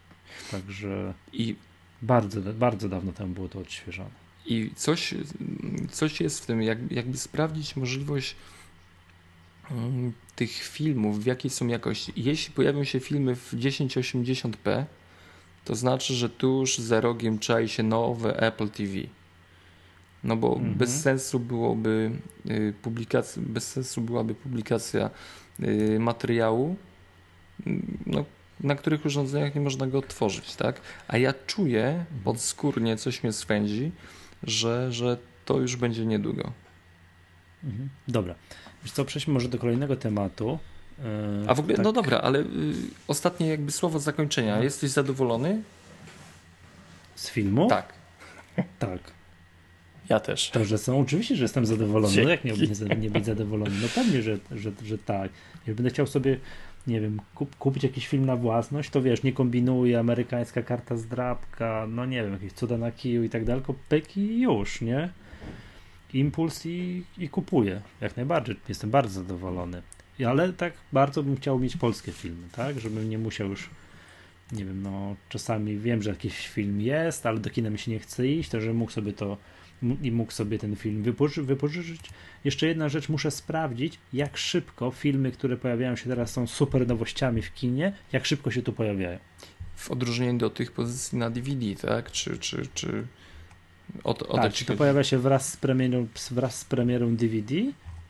Także 0.52 1.14
I 1.34 1.56
bardzo, 2.02 2.42
bardzo 2.54 2.90
dawno 2.90 3.12
temu 3.12 3.34
było 3.34 3.48
to 3.48 3.60
odświeżone. 3.60 4.10
I 4.46 4.72
coś, 4.76 5.14
coś 5.92 6.22
jest 6.22 6.44
w 6.44 6.46
tym, 6.46 6.62
jak, 6.62 6.92
jakby 6.92 7.18
sprawdzić 7.18 7.76
możliwość 7.76 8.36
mm, 9.72 10.14
tych 10.36 10.52
filmów, 10.52 11.24
w 11.24 11.26
jakiej 11.26 11.52
są 11.52 11.68
jakości. 11.68 12.14
Jeśli 12.16 12.54
pojawią 12.54 12.84
się 12.84 13.00
filmy 13.00 13.36
w 13.36 13.54
1080p, 13.54 14.86
to 15.66 15.76
znaczy, 15.76 16.14
że 16.14 16.30
tuż 16.30 16.78
za 16.78 17.02
rogiem 17.02 17.40
czai 17.40 17.70
się 17.70 17.84
nowe 17.84 18.40
Apple 18.40 18.70
TV. 18.70 19.17
No 20.24 20.36
bo 20.36 20.56
mhm. 20.56 20.74
bez 20.74 21.02
sensu 21.02 21.40
byłoby 21.40 22.12
y, 22.50 22.74
publikacja, 22.82 23.44
bez 23.46 23.72
sensu 23.72 24.02
byłaby 24.02 24.36
publikacja 24.36 25.10
y, 25.64 25.98
materiału, 26.00 26.76
mm, 27.68 27.98
no, 28.06 28.26
na 28.60 28.76
których 28.76 29.06
urządzeniach 29.06 29.56
nie 29.56 29.62
można 29.62 29.88
go 29.88 29.98
odtworzyć, 29.98 30.56
tak? 30.56 30.82
A 31.08 31.18
ja 31.18 31.34
czuję 31.48 31.88
mhm. 31.88 32.06
podskórnie, 32.24 32.98
coś 32.98 33.24
mnie 33.24 33.34
swędzi, 33.34 33.92
że, 34.44 34.92
że 34.92 35.18
to 35.46 35.60
już 35.60 35.76
będzie 35.76 36.06
niedługo. 36.06 36.52
Mhm. 37.64 37.90
Dobra. 38.08 38.36
Wiesz 38.84 38.92
co, 38.92 39.06
przejdźmy 39.06 39.34
może 39.34 39.50
do 39.50 39.58
kolejnego 39.58 39.96
tematu. 39.96 40.60
A 41.48 41.54
w 41.54 41.60
ogóle, 41.60 41.76
tak. 41.76 41.86
no 41.86 41.94
dobra, 41.94 42.18
ale 42.18 42.40
y, 42.40 42.46
ostatnie 43.08 43.48
jakby 43.48 43.72
słowo 43.72 44.00
zakończenia. 44.00 44.58
No. 44.58 44.64
Jesteś 44.64 44.92
zadowolony? 44.92 45.62
Z 47.16 47.30
filmu? 47.30 47.68
Tak. 47.68 47.94
Tak. 48.80 49.17
Ja 50.10 50.20
też. 50.20 50.50
To, 50.50 50.66
że 50.66 50.78
są, 50.78 51.00
oczywiście, 51.00 51.36
że 51.36 51.44
jestem 51.44 51.66
zadowolony. 51.66 52.24
No 52.24 52.30
jak 52.30 52.46
miałbym 52.46 52.70
nie, 52.90 52.96
nie 52.96 53.10
być 53.10 53.26
zadowolony? 53.26 53.76
No 53.82 53.88
pewnie, 53.96 54.22
że, 54.22 54.38
że, 54.52 54.72
że 54.86 54.98
tak. 54.98 55.32
Jak 55.68 55.76
będę 55.76 55.90
chciał 55.90 56.08
sobie, 56.08 56.38
nie 56.88 57.02
wiem, 57.02 57.22
kup, 57.36 57.56
kupić 57.56 57.84
jakiś 57.84 58.08
film 58.08 58.26
na 58.26 58.36
własność, 58.36 58.90
to 58.90 59.02
wiesz, 59.02 59.24
nie 59.24 59.34
kombinuję, 59.34 60.00
amerykańska 60.00 60.62
karta 60.62 60.98
zdrabka, 60.98 61.88
no 61.90 62.06
nie 62.06 62.24
wiem, 62.24 62.34
jakieś 62.34 62.54
cuda 62.54 62.78
na 62.78 62.92
kiju 62.92 63.24
i 63.24 63.30
tak 63.30 63.46
dalej, 63.46 63.62
tylko 63.62 63.82
pyk 63.90 64.18
i 64.18 64.42
już, 64.42 64.82
nie? 64.82 65.10
Impuls 66.14 66.66
i, 66.66 67.04
i 67.18 67.30
kupuję. 67.30 67.82
Jak 68.02 68.18
najbardziej. 68.18 68.56
Jestem 68.70 68.90
bardzo 68.90 69.10
zadowolony. 69.22 69.82
Ale 70.28 70.54
tak 70.54 70.74
bardzo 70.92 71.24
bym 71.24 71.38
chciał 71.38 71.60
mieć 71.60 71.78
polskie 71.78 72.12
filmy, 72.12 72.48
tak? 72.52 72.80
Żebym 72.80 73.10
nie 73.10 73.18
musiał 73.18 73.50
już 73.50 73.70
nie 74.52 74.66
wiem, 74.66 74.82
no 74.82 75.16
czasami 75.30 75.78
wiem, 75.78 76.02
że 76.02 76.10
jakiś 76.10 76.48
film 76.48 76.82
jest, 76.82 77.26
ale 77.26 77.40
do 77.40 77.50
kina 77.50 77.70
mi 77.70 77.80
się 77.80 77.92
nie 77.92 78.00
chce 78.00 78.28
iść, 78.28 78.50
to 78.50 78.62
że 78.62 78.74
mógł 78.74 78.92
sobie 78.92 79.14
to 79.14 79.38
i 80.02 80.12
mógł 80.12 80.32
sobie 80.32 80.60
ten 80.60 80.76
film 80.76 81.04
wypoży 81.04 81.44
wypożyczyć. 81.44 82.02
Jeszcze 82.44 82.68
jedna 82.68 82.90
rzecz, 82.90 83.10
muszę 83.10 83.32
sprawdzić, 83.32 84.00
jak 84.14 84.38
szybko 84.38 84.92
filmy, 84.92 85.32
które 85.32 85.58
pojawiają 85.58 85.96
się 85.96 86.10
teraz, 86.10 86.32
są 86.32 86.48
super 86.48 86.88
nowościami 86.88 87.42
w 87.42 87.54
kinie, 87.54 87.94
jak 88.12 88.26
szybko 88.26 88.52
się 88.52 88.62
tu 88.62 88.74
pojawiają. 88.74 89.20
W 89.76 89.92
odróżnieniu 89.92 90.38
do 90.38 90.50
tych 90.50 90.72
pozycji 90.72 91.18
na 91.18 91.30
DVD, 91.30 91.76
tak? 91.76 92.12
Czy, 92.12 92.38
czy, 92.38 92.68
czy 92.74 93.08
o, 94.04 94.18
o 94.18 94.38
tak, 94.38 94.54
czy 94.54 94.66
to 94.66 94.76
pojawia 94.76 95.04
się 95.04 95.18
wraz 95.18 95.54
z, 95.54 95.58
premierą, 95.58 96.08
wraz 96.32 96.60
z 96.60 96.66
premierą 96.66 97.16
DVD, 97.16 97.56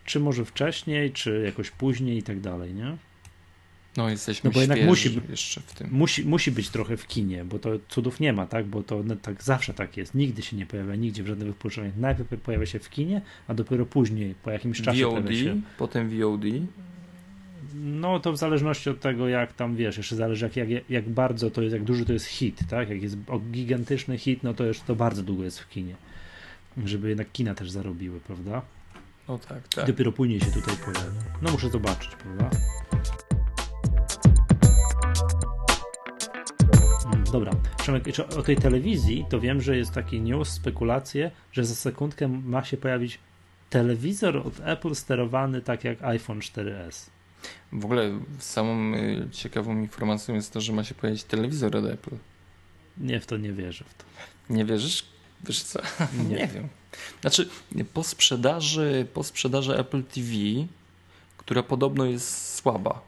czy 0.06 0.20
może 0.20 0.46
wcześniej, 0.46 1.12
czy 1.12 1.42
jakoś 1.46 1.72
później 1.72 2.18
i 2.18 2.24
tak 2.24 2.40
dalej, 2.40 2.74
nie? 2.74 2.98
No, 3.98 4.10
jesteśmy 4.10 4.50
no 4.50 4.54
bo 4.54 4.60
jednak 4.60 4.82
musi, 4.84 5.22
jeszcze 5.30 5.62
w 5.62 5.74
tym. 5.74 5.88
Musi, 5.92 6.26
musi 6.26 6.52
być 6.52 6.70
trochę 6.70 6.98
w 6.98 7.08
kinie, 7.08 7.46
bo 7.46 7.60
to 7.60 7.70
cudów 7.90 8.20
nie 8.20 8.34
ma, 8.34 8.46
tak? 8.48 8.66
Bo 8.66 8.84
to 8.84 9.04
no, 9.04 9.16
tak 9.16 9.44
zawsze 9.44 9.74
tak 9.74 9.98
jest. 9.98 10.16
Nigdy 10.16 10.42
się 10.42 10.58
nie 10.58 10.66
pojawia, 10.66 10.96
nigdzie 10.96 11.24
w 11.24 11.28
żadnych 11.28 11.48
wypuszczeniach. 11.48 11.98
Najpierw 11.98 12.42
pojawia 12.42 12.66
się 12.66 12.80
w 12.80 12.90
kinie, 12.90 13.22
a 13.48 13.54
dopiero 13.54 13.86
później, 13.86 14.36
po 14.44 14.52
jakimś 14.52 14.82
czasie 14.82 15.06
VOD, 15.06 15.30
się... 15.32 15.62
potem 15.78 16.10
VOD. 16.10 16.42
No 17.76 18.20
to 18.20 18.34
w 18.34 18.38
zależności 18.38 18.90
od 18.90 19.00
tego, 19.00 19.28
jak 19.28 19.54
tam 19.54 19.76
wiesz, 19.76 19.98
jeszcze 19.98 20.16
zależy 20.16 20.46
jak, 20.56 20.70
jak, 20.70 20.90
jak 20.90 21.10
bardzo 21.10 21.52
to 21.52 21.62
jest, 21.62 21.74
jak 21.74 21.84
duży 21.84 22.06
to 22.06 22.14
jest 22.14 22.26
hit, 22.26 22.60
tak? 22.70 22.90
Jak 22.90 23.02
jest 23.02 23.18
gigantyczny 23.52 24.18
hit, 24.18 24.44
no 24.44 24.54
to 24.54 24.66
już 24.66 24.80
to 24.80 24.96
bardzo 24.96 25.24
długo 25.24 25.44
jest 25.44 25.60
w 25.60 25.70
kinie. 25.70 25.96
Żeby 26.86 27.10
jednak 27.10 27.32
kina 27.32 27.56
też 27.56 27.72
zarobiły, 27.72 28.20
prawda? 28.20 28.62
No 29.28 29.38
tak, 29.38 29.68
tak. 29.68 29.84
I 29.84 29.88
dopiero 29.88 30.12
później 30.12 30.40
się 30.40 30.52
tutaj 30.52 30.76
pojawia. 30.86 31.22
No 31.42 31.52
muszę 31.52 31.70
zobaczyć, 31.70 32.12
prawda? 32.16 32.50
Dobra, 37.32 37.52
Przemek, 37.78 38.06
o 38.38 38.44
tej 38.44 38.56
telewizji 38.56 39.26
to 39.30 39.40
wiem, 39.40 39.62
że 39.62 39.78
jest 39.78 39.92
taki 39.92 40.22
news, 40.22 40.50
spekulacje, 40.50 41.32
że 41.52 41.66
za 41.66 41.76
sekundkę 41.76 42.28
ma 42.28 42.64
się 42.64 42.78
pojawić 42.78 43.20
telewizor 43.70 44.38
od 44.38 44.60
Apple 44.64 44.96
sterowany 44.96 45.62
tak 45.62 45.84
jak 45.84 46.04
iPhone 46.04 46.40
4S. 46.40 47.10
W 47.72 47.86
ogóle 47.86 48.20
samą 48.40 48.94
y, 48.96 49.28
ciekawą 49.32 49.78
informacją 49.78 50.36
jest 50.36 50.54
to, 50.54 50.62
że 50.62 50.74
ma 50.74 50.84
się 50.84 50.96
pojawić 50.96 51.24
telewizor 51.24 51.78
od 51.78 51.86
Apple. 51.86 52.16
Nie, 52.98 53.20
w 53.20 53.26
to 53.26 53.38
nie 53.38 53.54
wierzę. 53.54 53.86
W 53.88 53.94
to. 53.94 54.04
Nie 54.50 54.66
wierzysz? 54.66 55.06
Wiesz 55.46 55.64
co? 55.64 55.80
Nie. 56.30 56.36
nie 56.36 56.48
wiem. 56.48 56.68
Znaczy, 57.22 57.50
po 57.94 58.04
sprzedaży, 58.04 59.08
po 59.14 59.24
sprzedaży 59.24 59.78
Apple 59.78 60.04
TV, 60.04 60.28
która 61.38 61.64
podobno 61.64 62.06
jest 62.06 62.56
słaba, 62.56 63.02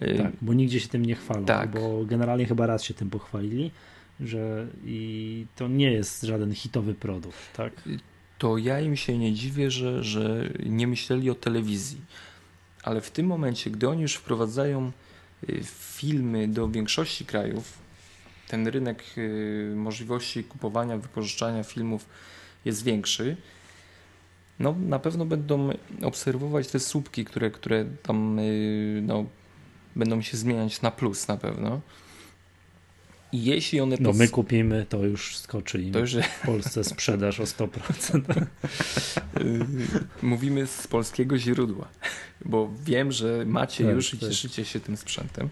tak, 0.00 0.32
bo 0.42 0.54
nigdzie 0.54 0.80
się 0.80 0.88
tym 0.88 1.06
nie 1.06 1.14
chwalą, 1.14 1.44
tak. 1.44 1.70
bo 1.70 2.04
generalnie 2.04 2.46
chyba 2.46 2.66
raz 2.66 2.82
się 2.82 2.94
tym 2.94 3.10
pochwalili, 3.10 3.70
że 4.20 4.66
i 4.84 5.46
to 5.56 5.68
nie 5.68 5.92
jest 5.92 6.22
żaden 6.22 6.54
hitowy 6.54 6.94
produkt, 6.94 7.38
tak? 7.56 7.72
To 8.38 8.58
ja 8.58 8.80
im 8.80 8.96
się 8.96 9.18
nie 9.18 9.32
dziwię, 9.32 9.70
że, 9.70 10.04
że 10.04 10.48
nie 10.66 10.86
myśleli 10.86 11.30
o 11.30 11.34
telewizji. 11.34 12.00
Ale 12.82 13.00
w 13.00 13.10
tym 13.10 13.26
momencie, 13.26 13.70
gdy 13.70 13.88
oni 13.88 14.02
już 14.02 14.14
wprowadzają 14.14 14.92
y, 15.48 15.60
filmy 15.64 16.48
do 16.48 16.68
większości 16.68 17.24
krajów, 17.24 17.78
ten 18.48 18.66
rynek 18.66 19.04
y, 19.18 19.72
możliwości 19.76 20.44
kupowania, 20.44 20.98
wypożyczania 20.98 21.64
filmów 21.64 22.06
jest 22.64 22.84
większy, 22.84 23.36
no 24.58 24.74
na 24.80 24.98
pewno 24.98 25.26
będą 25.26 25.70
obserwować 26.02 26.68
te 26.68 26.80
słupki, 26.80 27.24
które, 27.24 27.50
które 27.50 27.84
tam 28.02 28.38
y, 28.38 29.02
no, 29.02 29.24
będą 29.96 30.22
się 30.22 30.36
zmieniać 30.36 30.82
na 30.82 30.90
plus 30.90 31.28
na 31.28 31.36
pewno. 31.36 31.80
I 33.32 33.44
jeśli 33.44 33.80
one... 33.80 33.96
No 34.00 34.12
my 34.12 34.28
kupimy, 34.28 34.86
to 34.88 35.04
już 35.04 35.38
skoczy 35.38 35.82
im 35.82 35.92
to 35.92 35.98
już... 35.98 36.16
w 36.16 36.46
Polsce 36.46 36.84
sprzedaż 36.84 37.40
o 37.40 37.44
100%. 37.44 38.46
Mówimy 40.22 40.66
z 40.66 40.86
polskiego 40.86 41.38
źródła, 41.38 41.88
bo 42.44 42.70
wiem, 42.84 43.12
że 43.12 43.44
macie 43.46 43.84
tak, 43.84 43.94
już 43.94 44.14
i 44.14 44.18
tak. 44.18 44.28
cieszycie 44.28 44.64
się 44.64 44.80
tym 44.80 44.96
sprzętem. 44.96 45.48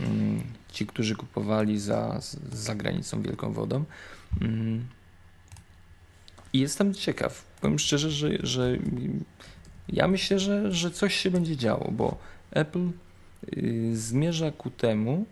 Mm, 0.00 0.42
ci, 0.72 0.86
którzy 0.86 1.16
kupowali 1.16 1.78
za, 1.80 2.20
za 2.52 2.74
granicą 2.74 3.22
Wielką 3.22 3.52
Wodą. 3.52 3.84
Mm. 4.40 4.86
I 6.52 6.60
jestem 6.60 6.94
ciekaw. 6.94 7.44
Powiem 7.60 7.78
szczerze, 7.78 8.10
że, 8.10 8.30
że 8.42 8.78
ja 9.88 10.08
myślę, 10.08 10.38
że, 10.38 10.72
że 10.72 10.90
coś 10.90 11.16
się 11.16 11.30
będzie 11.30 11.56
działo, 11.56 11.90
bo 11.90 12.18
Apple 12.50 12.88
Y, 12.88 13.05
zmierza 13.92 14.50
ku 14.50 14.70
temu, 14.70 15.26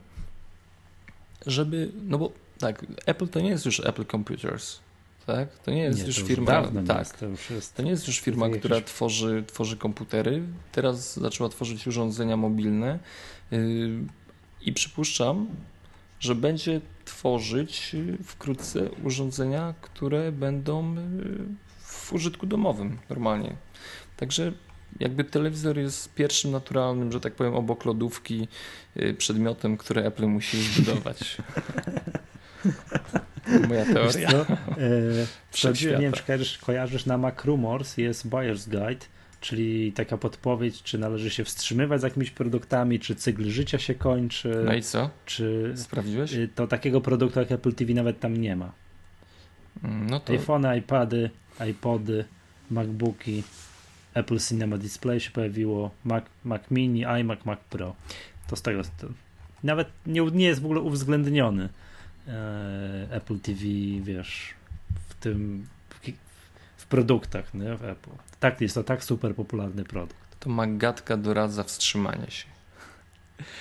żeby, 1.47 1.93
no 2.03 2.19
bo 2.19 2.33
tak, 2.59 2.87
Apple 3.07 3.29
to 3.29 3.41
nie 3.41 3.51
jest 3.51 3.67
już 3.67 3.81
Apple 3.81 4.05
Computers, 4.05 4.81
tak? 5.27 5.59
To 5.59 5.71
nie 5.71 5.83
jest 5.83 6.01
nie, 6.01 6.07
już 6.07 6.23
firma, 6.23 6.59
już 6.59 6.87
tak, 6.87 6.99
jest, 6.99 7.19
to, 7.19 7.27
już 7.27 7.51
jest, 7.51 7.75
to 7.75 7.83
nie 7.83 7.91
jest 7.91 8.07
już 8.07 8.21
firma, 8.21 8.49
która 8.49 8.81
tworzy, 8.81 9.45
tworzy 9.47 9.77
komputery, 9.77 10.43
teraz 10.73 11.21
zaczęła 11.21 11.49
tworzyć 11.49 11.87
urządzenia 11.87 12.37
mobilne 12.37 12.99
yy, 13.51 13.59
i 14.61 14.73
przypuszczam, 14.73 15.47
że 16.21 16.35
będzie 16.35 16.81
tworzyć 17.05 17.97
wkrótce 18.25 18.91
urządzenia, 18.91 19.75
które 19.81 20.33
będą 20.33 20.97
y, 20.97 20.99
w 21.81 22.13
użytku 22.13 22.47
domowym 22.47 22.99
normalnie. 23.09 23.57
Także 24.17 24.53
jakby 25.01 25.25
telewizor 25.25 25.79
jest 25.79 26.15
pierwszym 26.15 26.51
naturalnym, 26.51 27.13
że 27.13 27.21
tak 27.21 27.35
powiem, 27.35 27.55
obok 27.55 27.85
lodówki 27.85 28.49
y, 28.97 29.15
przedmiotem, 29.15 29.77
który 29.77 30.05
Apple 30.05 30.27
musi 30.27 30.63
zbudować. 30.63 31.19
Moja 33.69 33.85
teoria. 33.85 34.31
Co? 34.31 34.47
E, 35.65 35.73
nie 35.73 35.99
wiem, 35.99 36.13
czy 36.13 36.23
kojarzysz, 36.23 36.59
kojarzysz 36.59 37.07
na 37.07 37.19
Macrumors 37.19 37.97
jest 37.97 38.29
Buyer's 38.29 38.69
Guide, 38.69 39.07
czyli 39.41 39.93
taka 39.93 40.17
podpowiedź, 40.17 40.83
czy 40.83 40.99
należy 40.99 41.31
się 41.31 41.45
wstrzymywać 41.45 42.01
z 42.01 42.05
jakimiś 42.05 42.31
produktami, 42.31 43.01
czy 43.01 43.15
cykl 43.15 43.51
życia 43.51 43.79
się 43.79 43.95
kończy. 43.95 44.63
No 44.65 44.75
i 44.75 44.83
co? 44.83 45.11
Czy 45.27 45.73
Sprawdziłeś? 45.77 46.33
Y, 46.33 46.49
to 46.55 46.67
takiego 46.67 47.01
produktu 47.01 47.41
jak 47.41 47.53
Apple 47.53 47.73
TV 47.73 47.95
nawet 47.95 48.21
tam 48.21 48.37
nie 48.37 48.57
ma. 48.57 48.73
Mm, 49.85 50.11
no 50.11 50.21
to... 50.21 50.33
iPhone, 50.33 50.67
iPady, 50.79 51.31
iPody, 51.71 52.25
MacBooki, 52.71 53.43
Apple 54.15 54.39
Cinema 54.39 54.79
Display 54.79 55.21
się 55.21 55.31
pojawiło, 55.31 55.91
Mac, 56.05 56.25
Mac 56.45 56.63
Mini, 56.71 57.05
iMac, 57.05 57.45
Mac 57.45 57.59
Pro. 57.71 57.95
To 58.47 58.57
z 58.57 58.63
tego 58.63 58.83
to 58.83 59.09
nawet 59.63 59.89
nie, 60.07 60.23
nie 60.23 60.47
jest 60.47 60.61
w 60.61 60.65
ogóle 60.65 60.81
uwzględniony 60.81 61.69
e, 62.29 63.09
Apple 63.11 63.39
TV, 63.39 63.61
wiesz, 64.01 64.55
w 65.09 65.15
tym 65.15 65.67
w, 65.89 66.11
w 66.77 66.87
produktach, 66.87 67.55
nie, 67.55 67.77
w 67.77 67.85
Apple. 67.85 68.11
Tak, 68.41 68.61
jest 68.61 68.75
to 68.75 68.85
tak 68.85 69.05
super 69.05 69.35
popularny 69.35 69.85
produkt. 69.85 70.41
To 70.41 70.51
Magatka 70.51 71.17
doradza 71.17 71.65
wstrzymania 71.65 72.31
się. 72.31 72.54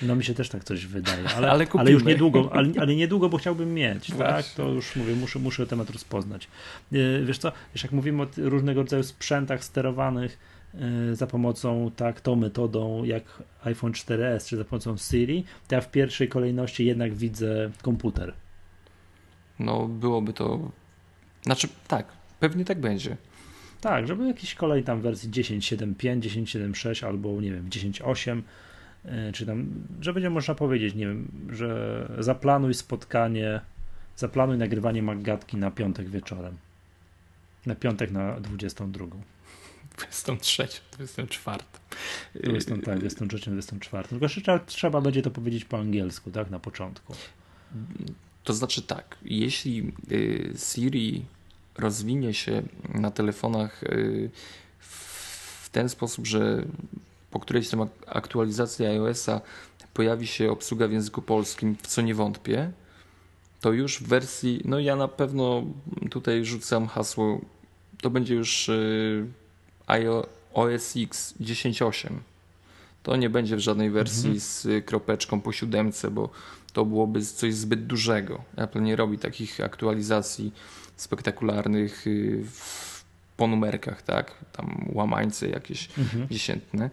No 0.02 0.16
mi 0.16 0.24
się 0.24 0.34
też 0.34 0.48
tak 0.48 0.64
coś 0.64 0.86
wydaje, 0.86 1.28
ale, 1.36 1.50
ale, 1.50 1.66
ale 1.78 1.90
już 1.90 2.04
niedługo, 2.04 2.50
ale, 2.52 2.68
ale, 2.80 2.96
niedługo, 2.96 3.28
bo 3.28 3.38
chciałbym 3.38 3.74
mieć, 3.74 4.10
tak? 4.18 4.46
To 4.46 4.68
już 4.68 4.96
mówię, 4.96 5.14
muszę, 5.14 5.38
muszę 5.38 5.66
temat 5.66 5.90
rozpoznać. 5.90 6.48
E, 6.92 6.96
wiesz 7.24 7.38
co, 7.38 7.52
wiesz, 7.74 7.82
jak 7.82 7.92
mówimy 7.92 8.22
o 8.22 8.26
różnego 8.36 8.80
rodzaju 8.82 9.02
sprzętach 9.02 9.64
sterowanych 9.64 10.38
e, 10.74 11.16
za 11.16 11.26
pomocą 11.26 11.90
tak, 11.96 12.20
tą 12.20 12.36
metodą 12.36 13.04
jak 13.04 13.42
iPhone 13.64 13.92
4S, 13.92 14.48
czy 14.48 14.56
za 14.56 14.64
pomocą 14.64 14.96
Siri, 14.96 15.44
to 15.68 15.74
ja 15.74 15.80
w 15.80 15.90
pierwszej 15.90 16.28
kolejności 16.28 16.84
jednak 16.84 17.14
widzę 17.14 17.70
komputer. 17.82 18.34
No 19.58 19.88
byłoby 19.88 20.32
to, 20.32 20.70
znaczy 21.42 21.68
tak, 21.88 22.06
Pewnie 22.44 22.64
tak 22.64 22.80
będzie. 22.80 23.16
Tak, 23.80 24.06
żeby 24.06 24.26
jakiś 24.26 24.54
kolej 24.54 24.84
tam 24.84 25.00
wersji 25.00 25.30
10.7.5, 25.30 26.20
10.7.6 26.20 27.06
albo 27.06 27.40
nie 27.40 27.52
wiem, 27.52 27.68
10.8 27.70 28.38
y, 28.38 28.42
czy 29.32 29.46
tam, 29.46 29.66
że 30.00 30.12
będzie 30.12 30.30
można 30.30 30.54
powiedzieć, 30.54 30.94
nie 30.94 31.06
wiem, 31.06 31.28
że 31.50 32.08
zaplanuj 32.18 32.74
spotkanie, 32.74 33.60
zaplanuj 34.16 34.58
nagrywanie 34.58 35.02
Maggatki 35.02 35.56
na 35.56 35.70
piątek 35.70 36.08
wieczorem. 36.08 36.56
Na 37.66 37.74
piątek 37.74 38.10
na 38.10 38.40
22. 38.40 39.06
23, 39.98 40.68
24. 40.92 41.58
20, 42.34 42.76
tak, 42.84 42.98
23, 42.98 43.50
24. 43.50 44.08
Tylko 44.08 44.28
trzeba, 44.28 44.58
trzeba 44.58 45.00
będzie 45.00 45.22
to 45.22 45.30
powiedzieć 45.30 45.64
po 45.64 45.78
angielsku, 45.78 46.30
tak, 46.30 46.50
na 46.50 46.58
początku. 46.58 47.14
To 48.44 48.52
znaczy 48.52 48.82
tak, 48.82 49.16
jeśli 49.24 49.92
y, 50.12 50.52
Siri 50.56 51.24
rozwinie 51.78 52.34
się 52.34 52.62
na 52.94 53.10
telefonach 53.10 53.82
y, 53.82 54.30
w 54.78 55.68
ten 55.72 55.88
sposób, 55.88 56.26
że 56.26 56.64
po 57.34 57.40
którejś 57.40 57.68
tam 57.68 57.88
aktualizacji 58.06 58.86
iOS-a 58.86 59.40
pojawi 59.94 60.26
się 60.26 60.50
obsługa 60.50 60.88
w 60.88 60.92
języku 60.92 61.22
polskim, 61.22 61.76
w 61.82 61.86
co 61.86 62.02
nie 62.02 62.14
wątpię, 62.14 62.72
to 63.60 63.72
już 63.72 63.98
w 63.98 64.08
wersji, 64.08 64.60
no 64.64 64.78
ja 64.80 64.96
na 64.96 65.08
pewno 65.08 65.62
tutaj 66.10 66.44
rzucam 66.44 66.86
hasło, 66.86 67.40
to 68.00 68.10
będzie 68.10 68.34
już 68.34 68.68
y, 68.68 69.26
iOS 69.86 70.94
X 70.96 71.34
10.8. 71.40 72.08
To 73.02 73.16
nie 73.16 73.30
będzie 73.30 73.56
w 73.56 73.60
żadnej 73.60 73.90
wersji 73.90 74.30
mhm. 74.30 74.40
z 74.40 74.84
kropeczką 74.84 75.40
po 75.40 75.52
siódemce, 75.52 76.10
bo 76.10 76.28
to 76.72 76.84
byłoby 76.84 77.22
coś 77.22 77.54
zbyt 77.54 77.86
dużego. 77.86 78.44
Apple 78.56 78.82
nie 78.82 78.96
robi 78.96 79.18
takich 79.18 79.60
aktualizacji 79.60 80.52
spektakularnych 80.96 82.06
y, 82.06 82.44
po 83.36 83.46
numerkach, 83.46 84.02
tak? 84.02 84.34
Tam 84.52 84.90
łamańce 84.92 85.48
jakieś 85.48 85.88
mhm. 85.98 86.28
dziesiętne. 86.28 86.90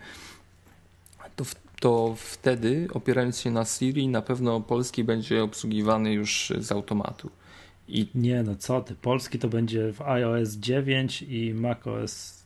To, 1.36 1.46
to 1.80 2.16
wtedy, 2.18 2.88
opierając 2.94 3.40
się 3.40 3.52
na 3.52 3.66
Siri, 3.66 4.08
na 4.08 4.22
pewno 4.22 4.62
polski 4.62 5.04
będzie 5.04 5.44
obsługiwany 5.44 6.14
już 6.14 6.54
z 6.60 6.72
automatu. 6.72 7.30
I... 7.88 8.08
Nie, 8.16 8.44
no 8.44 8.56
co 8.56 8.82
ty, 8.82 8.96
polski 8.96 9.40
to 9.40 9.50
będzie 9.50 9.94
w 9.94 10.02
iOS 10.02 10.50
9 10.50 11.22
i 11.22 11.54
macOS 11.54 12.42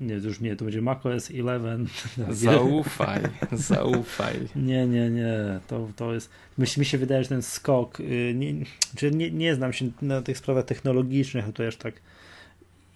nie, 0.00 0.14
już 0.14 0.40
nie, 0.40 0.56
to 0.56 0.64
będzie 0.64 0.82
macOS 0.82 1.30
11. 1.30 1.98
Zaufaj, 2.30 3.22
zaufaj. 3.52 4.36
Nie, 4.56 4.86
nie, 4.86 5.10
nie, 5.10 5.60
to, 5.68 5.88
to 5.96 6.14
jest, 6.14 6.30
mi 6.58 6.84
się 6.84 6.98
wydaje, 6.98 7.22
że 7.22 7.28
ten 7.28 7.42
skok, 7.42 8.00
y, 8.00 8.32
nie, 8.36 8.54
czy 8.96 9.10
nie, 9.10 9.30
nie 9.30 9.54
znam 9.54 9.72
się 9.72 9.90
na 10.02 10.22
tych 10.22 10.38
sprawach 10.38 10.64
technologicznych, 10.64 11.44
to 11.44 11.52
też 11.52 11.76
tak, 11.76 11.94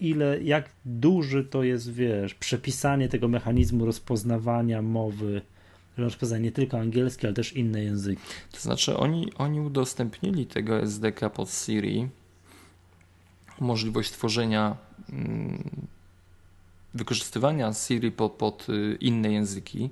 ile, 0.01 0.43
jak 0.43 0.71
duży 0.85 1.45
to 1.45 1.63
jest, 1.63 1.93
wiesz, 1.93 2.35
przepisanie 2.35 3.09
tego 3.09 3.29
mechanizmu 3.29 3.87
rozpoznawania 3.87 4.83
mowy, 4.83 5.43
rozpoznawanie 5.97 6.45
nie 6.45 6.53
tylko 6.53 6.79
angielski, 6.79 7.27
ale 7.27 7.35
też 7.35 7.53
inne 7.53 7.83
języki. 7.83 8.23
To 8.53 8.61
znaczy, 8.61 8.97
oni, 8.97 9.33
oni 9.35 9.61
udostępnili 9.61 10.47
tego 10.47 10.83
SDK 10.83 11.31
pod 11.31 11.51
Siri, 11.51 12.09
możliwość 13.61 14.11
tworzenia 14.11 14.77
mm, 15.13 15.71
wykorzystywania 16.95 17.73
Siri 17.73 18.13
pod, 18.13 18.33
pod 18.33 18.67
y, 18.69 18.97
inne 19.01 19.33
języki. 19.33 19.91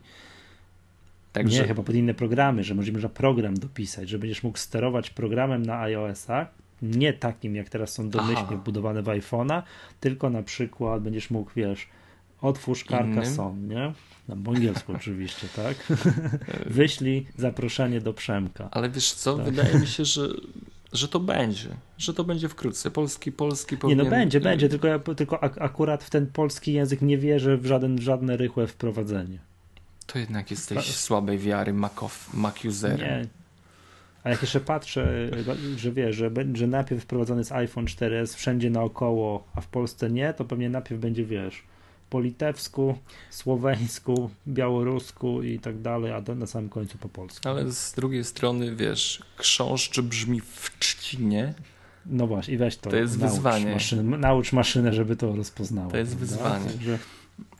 Także... 1.32 1.62
Nie, 1.62 1.68
chyba 1.68 1.82
pod 1.82 1.94
inne 1.94 2.14
programy, 2.14 2.64
że 2.64 2.74
można 2.74 3.08
program 3.08 3.54
dopisać, 3.54 4.08
że 4.08 4.18
będziesz 4.18 4.42
mógł 4.42 4.58
sterować 4.58 5.10
programem 5.10 5.66
na 5.66 5.80
iOS-a, 5.80 6.46
nie 6.82 7.12
takim 7.12 7.56
jak 7.56 7.68
teraz 7.68 7.92
są 7.92 8.10
domyślnie 8.10 8.48
Aha. 8.48 8.56
wbudowane 8.56 9.02
w 9.02 9.06
iPhone'a, 9.06 9.62
tylko 10.00 10.30
na 10.30 10.42
przykład 10.42 11.02
będziesz 11.02 11.30
mógł, 11.30 11.50
wiesz, 11.56 11.88
otwórz 12.42 12.84
Carcassonne, 12.84 13.74
nie? 13.74 13.92
No, 14.28 14.36
po 14.44 14.50
angielsku 14.50 14.92
oczywiście, 14.96 15.48
tak? 15.56 15.76
Wyślij 16.66 17.26
zaproszenie 17.36 18.00
do 18.00 18.14
Przemka. 18.14 18.68
Ale 18.70 18.90
wiesz 18.90 19.12
co, 19.12 19.36
tak. 19.36 19.44
wydaje 19.44 19.78
mi 19.78 19.86
się, 19.86 20.04
że 20.04 20.28
że 20.92 21.08
to 21.08 21.20
będzie, 21.20 21.68
że 21.98 22.14
to 22.14 22.24
będzie 22.24 22.48
wkrótce. 22.48 22.90
Polski, 22.90 23.32
polski 23.32 23.76
powinien... 23.76 23.98
Nie, 23.98 24.10
no 24.10 24.16
będzie, 24.16 24.40
będzie, 24.40 24.68
tylko, 24.68 24.88
ja, 24.88 24.98
tylko 24.98 25.42
akurat 25.42 26.04
w 26.04 26.10
ten 26.10 26.26
polski 26.26 26.72
język 26.72 27.02
nie 27.02 27.18
wierzę 27.18 27.56
w, 27.56 27.66
żaden, 27.66 27.96
w 27.96 28.02
żadne 28.02 28.36
rychłe 28.36 28.66
wprowadzenie. 28.66 29.38
To 30.06 30.18
jednak 30.18 30.50
jesteś 30.50 30.86
Ta... 30.86 30.92
słabej 30.92 31.38
wiary 31.38 31.72
Mac, 31.72 31.92
Mac 32.34 32.64
userem. 32.64 32.98
Nie. 32.98 33.26
A 34.28 34.30
jak 34.30 34.42
jeszcze 34.42 34.60
patrzę, 34.60 35.30
że 35.76 35.92
wiesz, 35.92 36.16
że, 36.16 36.30
że 36.54 36.66
najpierw 36.66 37.02
wprowadzony 37.02 37.40
jest 37.40 37.52
iPhone 37.52 37.84
4S 37.84 38.36
wszędzie 38.36 38.70
naokoło, 38.70 39.48
a 39.54 39.60
w 39.60 39.66
Polsce 39.66 40.10
nie, 40.10 40.34
to 40.34 40.44
pewnie 40.44 40.70
najpierw 40.70 41.00
będzie, 41.00 41.24
wiesz, 41.24 41.62
po 42.10 42.20
litewsku, 42.20 42.98
słoweńsku, 43.30 44.30
białorusku 44.48 45.42
i 45.42 45.58
tak 45.58 45.80
dalej, 45.80 46.12
a 46.12 46.34
na 46.34 46.46
samym 46.46 46.70
końcu 46.70 46.98
po 46.98 47.08
polsku. 47.08 47.48
Ale 47.48 47.72
z 47.72 47.92
drugiej 47.92 48.24
strony, 48.24 48.76
wiesz, 48.76 49.22
krząszcz 49.36 50.00
brzmi 50.00 50.40
w 50.40 50.78
trzcinie. 50.78 51.54
No 52.06 52.26
właśnie, 52.26 52.54
i 52.54 52.56
weź 52.56 52.76
to. 52.76 52.90
To 52.90 52.96
jest 52.96 53.18
naucz 53.18 53.32
wyzwanie. 53.32 53.72
Maszynę, 53.72 54.18
naucz 54.18 54.52
maszynę, 54.52 54.92
żeby 54.92 55.16
to 55.16 55.36
rozpoznała. 55.36 55.90
To 55.90 55.96
jest 55.96 56.16
prawda? 56.16 56.26
wyzwanie. 56.26 56.70
Także... 56.70 56.98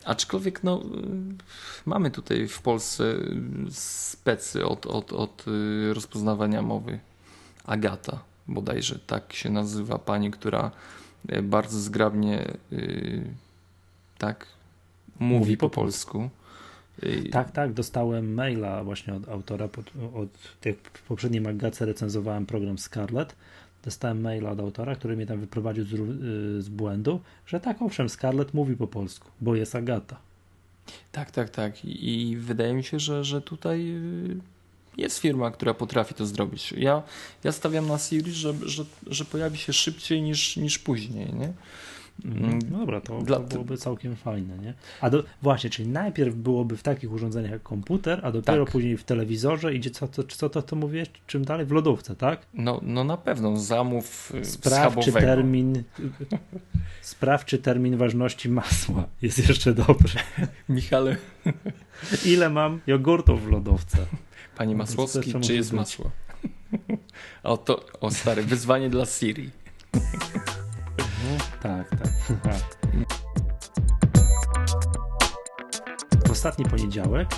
Aczkolwiek 0.05 0.65
no, 0.65 0.83
mamy 1.87 2.11
tutaj 2.11 2.49
w 2.49 2.63
Polsce 2.63 3.15
specy 3.71 4.67
od, 4.67 4.87
od, 4.87 5.13
od 5.13 5.45
y, 5.49 5.95
rozpoznawania 5.95 6.63
mowy. 6.63 6.99
Agata 7.65 8.19
bodajże, 8.49 8.99
tak 8.99 9.33
się 9.33 9.51
nazywa 9.51 9.99
pani, 9.99 10.31
która 10.31 10.71
y, 11.33 11.43
bardzo 11.43 11.81
zgrabnie 11.81 12.47
y, 12.73 13.25
tak 14.19 14.47
mówi, 15.21 15.39
mówi 15.39 15.57
po, 15.57 15.71
po 15.71 15.75
polsku. 15.81 16.31
Tak, 17.31 17.51
tak, 17.51 17.73
dostałem 17.73 18.35
maila 18.35 18.85
właśnie 18.85 19.15
od 19.15 19.29
autora, 19.29 19.69
pod, 19.69 19.87
od 20.15 20.29
w 20.93 21.03
poprzedniej 21.03 21.41
magace 21.41 21.87
recenzowałem 21.87 22.47
program 22.47 22.79
Scarlet, 22.79 23.37
dostałem 23.89 24.21
maila 24.21 24.51
od 24.51 24.61
autora, 24.61 24.97
który 24.97 25.17
mnie 25.17 25.27
tam 25.27 25.41
wyprowadził 25.41 25.85
z, 25.85 25.93
y, 25.93 26.63
z 26.63 26.69
błędu, 26.69 27.21
że 27.47 27.61
tak, 27.61 27.83
owszem, 27.83 28.09
Scarlet 28.09 28.55
mówi 28.55 28.77
po 28.77 28.87
polsku, 28.87 29.31
bo 29.41 29.55
jest 29.55 29.75
Agata. 29.75 30.17
Tak, 31.13 31.31
tak, 31.31 31.51
tak 31.51 31.85
i 31.85 32.37
wydaje 32.37 32.75
mi 32.75 32.85
się, 32.85 32.99
że, 32.99 33.25
że 33.25 33.41
tutaj 33.41 33.91
y, 33.91 34.41
jest 34.97 35.19
firma, 35.19 35.51
która 35.51 35.75
potrafi 35.75 36.15
to 36.15 36.27
zrobić. 36.27 36.73
Ja, 36.73 37.03
ja 37.45 37.53
stawiam 37.53 37.89
na 37.89 37.99
Siri, 37.99 38.33
że, 38.33 38.55
że, 38.63 38.85
że 39.07 39.25
pojawi 39.25 39.59
się 39.59 39.73
szybciej 39.73 40.23
niż, 40.23 40.57
niż 40.57 40.79
później, 40.79 41.35
nie? 41.35 41.53
Mhm. 42.25 42.45
Mm, 42.45 42.59
no 42.71 42.79
dobra, 42.79 43.01
to, 43.01 43.23
Dla... 43.23 43.37
to 43.37 43.43
byłoby 43.43 43.77
całkiem 43.77 44.17
fajne, 44.17 44.59
nie? 44.59 44.75
A 45.01 45.11
do, 45.11 45.25
właśnie, 45.43 45.71
czyli 45.71 45.89
najpierw 45.89 46.35
byłoby 46.35 46.77
w 46.77 46.83
takich 46.83 47.13
urządzeniach 47.13 47.51
jak 47.51 47.63
komputer, 47.63 48.21
a 48.23 48.33
dopiero 48.33 48.65
tak. 48.65 48.73
później 48.73 48.97
w 48.97 49.05
telewizorze 49.05 49.75
idzie, 49.75 49.91
co, 49.91 50.09
co, 50.09 50.25
co 50.25 50.51
to, 50.51 50.63
to 50.63 50.77
mówisz, 50.77 51.09
czym 51.27 51.45
dalej? 51.45 51.67
W 51.67 51.73
lodówce, 51.73 52.17
tak? 52.17 52.47
No, 52.55 52.81
no 52.83 53.05
na 53.05 53.17
pewno, 53.17 53.57
zamów 53.57 54.33
y, 54.35 54.45
Sprawdź, 54.45 55.05
czy 55.05 55.13
termin 55.13 55.83
sprawdź, 57.03 57.47
czy 57.47 57.59
termin 57.59 57.97
ważności 57.97 58.49
masła 58.49 59.07
jest 59.23 59.49
jeszcze 59.49 59.75
dobry. 59.75 60.13
Michale. 60.69 61.17
Ile 62.25 62.51
mam 62.51 62.81
jogurtów 62.87 63.45
w 63.45 63.51
lodówce? 63.51 63.99
Panie 64.57 64.75
Masłowski, 64.75 65.35
czy 65.41 65.55
jest 65.55 65.71
być? 65.71 65.77
masło? 65.77 66.11
O, 67.43 67.57
to, 67.57 67.87
o 68.01 68.11
stary, 68.11 68.43
wyzwanie 68.43 68.91
dla 68.91 69.07
Siri. 69.07 69.51
Tak, 71.63 71.91
tak. 72.43 72.79
W 76.27 76.31
ostatni 76.31 76.65
poniedziałek 76.65 77.29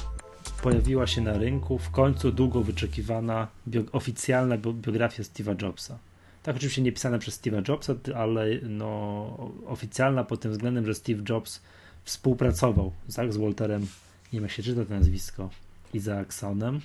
pojawiła 0.63 1.07
się 1.07 1.21
na 1.21 1.33
rynku 1.33 1.79
w 1.79 1.91
końcu 1.91 2.33
długo 2.33 2.63
wyczekiwana 2.63 3.49
bio 3.67 3.83
oficjalna 3.93 4.59
biografia 4.59 5.23
Steve'a 5.23 5.63
Jobsa. 5.63 5.99
Tak, 6.43 6.57
oczywiście 6.57 6.83
nie 6.83 6.93
pisana 6.93 7.19
przez 7.19 7.41
Steve'a 7.41 7.69
Jobsa, 7.69 7.95
ale 8.17 8.47
no, 8.63 9.51
oficjalna 9.67 10.25
pod 10.25 10.41
tym 10.41 10.53
względem, 10.53 10.87
że 10.87 10.95
Steve 10.95 11.23
Jobs 11.29 11.61
współpracował 12.05 12.93
tak, 13.17 13.33
z 13.33 13.37
Walterem, 13.37 13.83
nie 13.83 13.87
wiem 14.33 14.43
jak 14.43 14.53
się 14.53 14.63
czyta 14.63 14.85
to 14.85 14.95
nazwisko, 14.95 15.51
Isaacsonem. 15.95 16.81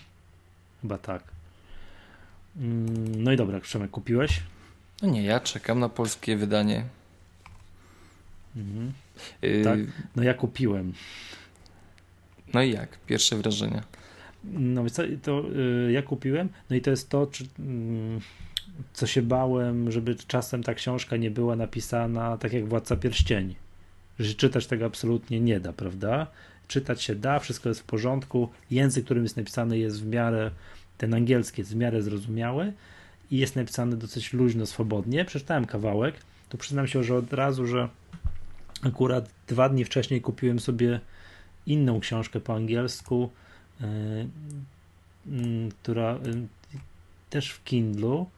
Chyba 0.81 0.97
tak. 0.97 1.23
Mm, 2.57 3.23
no 3.23 3.31
i 3.31 3.37
dobra, 3.37 3.59
Przemek, 3.59 3.91
kupiłeś? 3.91 4.41
No 5.01 5.09
nie, 5.09 5.23
ja 5.23 5.39
czekam 5.39 5.79
na 5.79 5.89
polskie 5.89 6.37
wydanie. 6.37 6.83
Mhm. 8.55 8.93
Y 9.43 9.63
tak? 9.63 9.79
No 10.15 10.23
ja 10.23 10.33
kupiłem. 10.33 10.93
No 12.53 12.61
i 12.61 12.71
jak? 12.71 12.99
Pierwsze 13.05 13.35
wrażenia? 13.35 13.83
No 14.43 14.89
co, 14.89 15.03
to 15.23 15.43
y, 15.87 15.91
ja 15.91 16.01
kupiłem, 16.01 16.49
no 16.69 16.75
i 16.75 16.81
to 16.81 16.89
jest 16.89 17.09
to, 17.09 17.27
czy, 17.27 17.43
y, 17.43 17.47
co 18.93 19.07
się 19.07 19.21
bałem, 19.21 19.91
żeby 19.91 20.15
czasem 20.15 20.63
ta 20.63 20.73
książka 20.73 21.17
nie 21.17 21.31
była 21.31 21.55
napisana 21.55 22.37
tak 22.37 22.53
jak 22.53 22.67
Władca 22.67 22.95
Pierścieni. 22.95 23.55
Że 24.19 24.33
czytać 24.33 24.67
tego 24.67 24.85
absolutnie 24.85 25.39
nie 25.39 25.59
da, 25.59 25.73
prawda? 25.73 26.27
Czytać 26.67 27.03
się 27.03 27.15
da, 27.15 27.39
wszystko 27.39 27.69
jest 27.69 27.81
w 27.81 27.83
porządku, 27.83 28.49
język, 28.71 29.05
którym 29.05 29.23
jest 29.23 29.37
napisany 29.37 29.77
jest 29.77 30.03
w 30.03 30.07
miarę, 30.07 30.51
ten 30.97 31.13
angielski 31.13 31.61
jest 31.61 31.73
w 31.73 31.75
miarę 31.75 32.01
zrozumiały 32.01 32.73
i 33.31 33.37
jest 33.37 33.55
napisany 33.55 33.97
dosyć 33.97 34.33
luźno, 34.33 34.65
swobodnie. 34.65 35.25
Przeczytałem 35.25 35.65
kawałek, 35.65 36.15
to 36.49 36.57
przyznam 36.57 36.87
się, 36.87 37.03
że 37.03 37.15
od 37.15 37.33
razu, 37.33 37.67
że 37.67 37.89
akurat 38.81 39.29
dwa 39.47 39.69
dni 39.69 39.85
wcześniej 39.85 40.21
kupiłem 40.21 40.59
sobie 40.59 40.99
inną 41.65 41.99
książkę 41.99 42.39
po 42.39 42.55
angielsku, 42.55 43.29
yy, 43.79 43.87
yy, 45.25 45.69
która 45.81 46.11
yy, 46.11 46.47
też 47.29 47.49
w 47.49 47.63
Kindlu, 47.63 48.29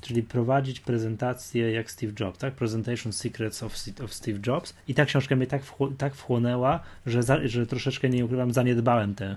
czyli 0.00 0.22
prowadzić 0.22 0.80
prezentację 0.80 1.72
jak 1.72 1.90
Steve 1.90 2.12
Jobs, 2.20 2.38
tak? 2.38 2.54
Presentation 2.54 3.12
Secrets 3.12 3.62
of, 3.62 3.74
of 4.04 4.14
Steve 4.14 4.38
Jobs. 4.46 4.74
I 4.88 4.94
ta 4.94 5.04
książka 5.04 5.36
mnie 5.36 5.46
tak, 5.46 5.62
tak 5.98 6.14
wchłonęła, 6.14 6.80
że, 7.06 7.22
za, 7.22 7.48
że 7.48 7.66
troszeczkę, 7.66 8.08
nie 8.08 8.24
ukrywam, 8.24 8.52
zaniedbałem 8.52 9.14
tę, 9.14 9.36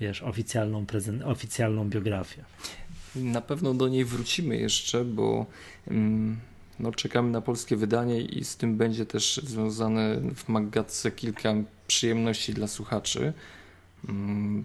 wiesz, 0.00 0.22
oficjalną, 0.22 0.86
prezent, 0.86 1.22
oficjalną 1.22 1.88
biografię. 1.88 2.44
Na 3.14 3.40
pewno 3.40 3.74
do 3.74 3.88
niej 3.88 4.04
wrócimy 4.04 4.56
jeszcze, 4.56 5.04
bo 5.04 5.46
mm, 5.88 6.40
no, 6.80 6.92
czekamy 6.92 7.30
na 7.30 7.40
polskie 7.40 7.76
wydanie 7.76 8.20
i 8.20 8.44
z 8.44 8.56
tym 8.56 8.76
będzie 8.76 9.06
też 9.06 9.40
związane 9.44 10.20
w 10.34 10.48
Maggatce 10.48 11.10
kilka 11.10 11.54
przyjemności 11.86 12.54
dla 12.54 12.68
słuchaczy. 12.68 13.32
Mm, 14.08 14.64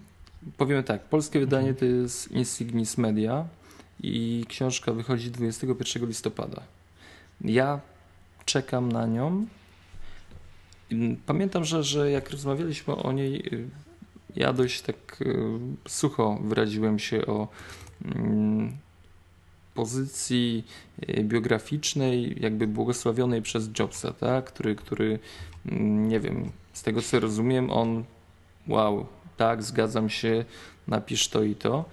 powiemy 0.56 0.82
tak, 0.82 1.04
polskie 1.04 1.40
wydanie 1.40 1.74
to 1.74 1.84
jest 1.84 2.32
Insignis 2.32 2.98
Media 2.98 3.46
i 4.02 4.44
książka 4.48 4.92
wychodzi 4.92 5.30
21 5.30 6.06
listopada. 6.06 6.62
Ja 7.40 7.80
czekam 8.44 8.92
na 8.92 9.06
nią. 9.06 9.46
Pamiętam, 11.26 11.64
że, 11.64 11.84
że 11.84 12.10
jak 12.10 12.30
rozmawialiśmy 12.30 12.96
o 12.96 13.12
niej, 13.12 13.54
y, 13.54 13.68
ja 14.36 14.52
dość 14.52 14.82
tak 14.82 14.96
y, 15.20 15.36
sucho 15.88 16.38
wyraziłem 16.44 16.98
się 16.98 17.26
o 17.26 17.34
mm, 17.34 17.48
pozycji 19.74 20.64
y, 21.08 21.24
biograficznej, 21.24 22.36
jakby 22.40 22.66
błogosławionej 22.66 23.42
przez 23.42 23.68
Jobsa, 23.78 24.12
tak? 24.12 24.44
który, 24.44 24.74
który, 24.74 25.18
mm, 25.66 26.08
nie 26.08 26.20
wiem, 26.20 26.50
z 26.72 26.82
tego 26.82 27.02
co 27.02 27.20
rozumiem, 27.20 27.70
on 27.70 28.04
wow, 28.68 29.06
tak, 29.36 29.62
zgadzam 29.62 30.10
się, 30.10 30.44
napisz 30.88 31.28
to 31.28 31.42
i 31.42 31.54
to 31.54 31.84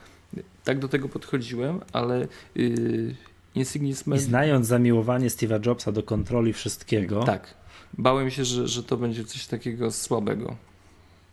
tak 0.64 0.80
do 0.80 0.88
tego 0.88 1.10
podchodziłem, 1.10 1.80
ale 1.94 2.28
yy, 2.56 3.16
Insignis 3.56 4.04
I 4.16 4.20
znając 4.20 4.68
zamiłowanie 4.68 5.28
Steve'a 5.28 5.66
Jobsa 5.66 5.92
do 5.92 6.04
kontroli 6.04 6.54
wszystkiego. 6.54 7.24
Tak. 7.24 7.54
Bałem 7.98 8.32
się, 8.32 8.46
że, 8.46 8.68
że 8.68 8.84
to 8.84 8.98
będzie 8.98 9.26
coś 9.26 9.48
takiego 9.48 9.92
słabego. 9.92 10.56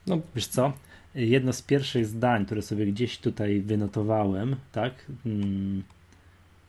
No. 0.06 0.20
Wiesz 0.34 0.46
co? 0.46 0.72
Jedno 1.14 1.52
z 1.52 1.62
pierwszych 1.62 2.06
zdań, 2.06 2.46
które 2.46 2.62
sobie 2.62 2.86
gdzieś 2.86 3.18
tutaj 3.18 3.60
wynotowałem, 3.60 4.56
tak, 4.72 5.06
mm, 5.26 5.82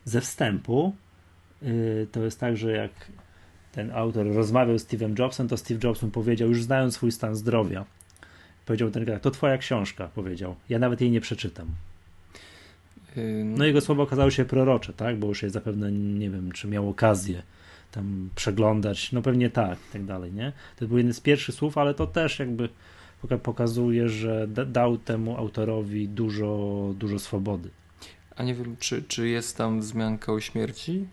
ze 0.04 0.20
wstępu, 0.20 0.94
yy, 1.62 2.06
to 2.12 2.24
jest 2.24 2.40
tak, 2.40 2.56
że 2.56 2.72
jak 2.72 2.90
ten 3.72 3.90
autor 3.90 4.26
rozmawiał 4.26 4.78
z 4.78 4.86
Steve'em 4.86 5.18
Jobsem, 5.18 5.48
to 5.48 5.56
Steve 5.56 5.80
Jobs 5.84 6.02
mu 6.02 6.10
powiedział, 6.10 6.48
już 6.48 6.62
znając 6.62 6.94
swój 6.94 7.12
stan 7.12 7.34
zdrowia, 7.36 7.84
powiedział 8.66 8.90
ten 8.90 9.20
to 9.20 9.30
twoja 9.30 9.58
książka, 9.58 10.08
powiedział. 10.08 10.54
Ja 10.68 10.78
nawet 10.78 11.00
jej 11.00 11.10
nie 11.10 11.20
przeczytam. 11.20 11.66
No 13.44 13.64
jego 13.64 13.80
słowa 13.80 14.02
okazały 14.02 14.30
się 14.30 14.44
prorocze, 14.44 14.92
tak? 14.92 15.18
Bo 15.18 15.26
już 15.26 15.42
je 15.42 15.50
zapewne, 15.50 15.92
nie 15.92 16.30
wiem, 16.30 16.52
czy 16.52 16.68
miał 16.68 16.88
okazję 16.88 17.42
tam 17.92 18.30
przeglądać, 18.34 19.12
no 19.12 19.22
pewnie 19.22 19.50
tak 19.50 19.78
i 19.88 19.92
tak 19.92 20.04
dalej, 20.04 20.32
nie? 20.32 20.52
To 20.76 20.86
był 20.86 20.98
jeden 20.98 21.14
z 21.14 21.20
pierwszych 21.20 21.54
słów, 21.54 21.78
ale 21.78 21.94
to 21.94 22.06
też 22.06 22.38
jakby 22.38 22.68
pokazuje, 23.42 24.08
że 24.08 24.48
dał 24.66 24.98
temu 24.98 25.36
autorowi 25.36 26.08
dużo, 26.08 26.94
dużo 26.98 27.18
swobody. 27.18 27.70
A 28.36 28.42
nie 28.42 28.54
wiem, 28.54 28.76
czy, 28.78 29.02
czy 29.02 29.28
jest 29.28 29.56
tam 29.56 29.80
wzmianka 29.80 30.32
o 30.32 30.40
śmierci? 30.40 31.06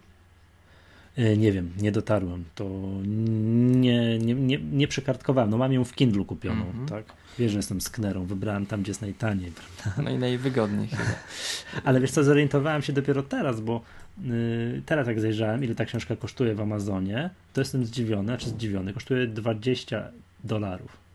E, 1.17 1.37
nie 1.37 1.51
wiem, 1.51 1.71
nie 1.81 1.91
dotarłem. 1.91 2.43
To 2.55 2.69
nie, 3.05 4.19
nie, 4.19 4.33
nie, 4.33 4.57
nie 4.57 4.87
przekartkowałem. 4.87 5.49
No 5.49 5.57
mam 5.57 5.73
ją 5.73 5.83
w 5.83 5.95
Kindlu 5.95 6.25
kupioną, 6.25 6.65
mm 6.69 6.85
-hmm. 6.85 6.89
tak? 6.89 7.05
Wiesz, 7.39 7.51
że 7.51 7.57
jestem 7.57 7.81
sknerą, 7.81 8.25
wybrałem 8.25 8.65
tam, 8.65 8.81
gdzie 8.81 8.89
jest 8.89 9.01
najtaniej, 9.01 9.51
prawda? 9.51 10.01
No 10.03 10.09
i 10.09 10.17
najwygodniej 10.17 10.87
chyba. 10.87 11.03
Ale 11.87 12.01
wiesz 12.01 12.11
co, 12.11 12.23
zorientowałem 12.23 12.81
się 12.81 12.93
dopiero 12.93 13.23
teraz, 13.23 13.61
bo 13.61 13.81
yy, 14.21 14.81
teraz 14.85 15.07
jak 15.07 15.19
zajrzałem, 15.19 15.63
ile 15.63 15.75
ta 15.75 15.85
książka 15.85 16.15
kosztuje 16.15 16.55
w 16.55 16.61
Amazonie, 16.61 17.29
to 17.53 17.61
jestem 17.61 17.85
zdziwiony, 17.85 18.23
znaczy 18.23 18.49
zdziwiony, 18.49 18.93
kosztuje 18.93 19.27
20 19.27 20.11
dolarów. 20.43 21.08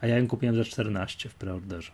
A 0.00 0.06
ja 0.06 0.18
ją 0.18 0.26
kupiłem 0.26 0.56
za 0.56 0.64
14 0.64 1.28
w 1.28 1.34
preorderze. 1.34 1.92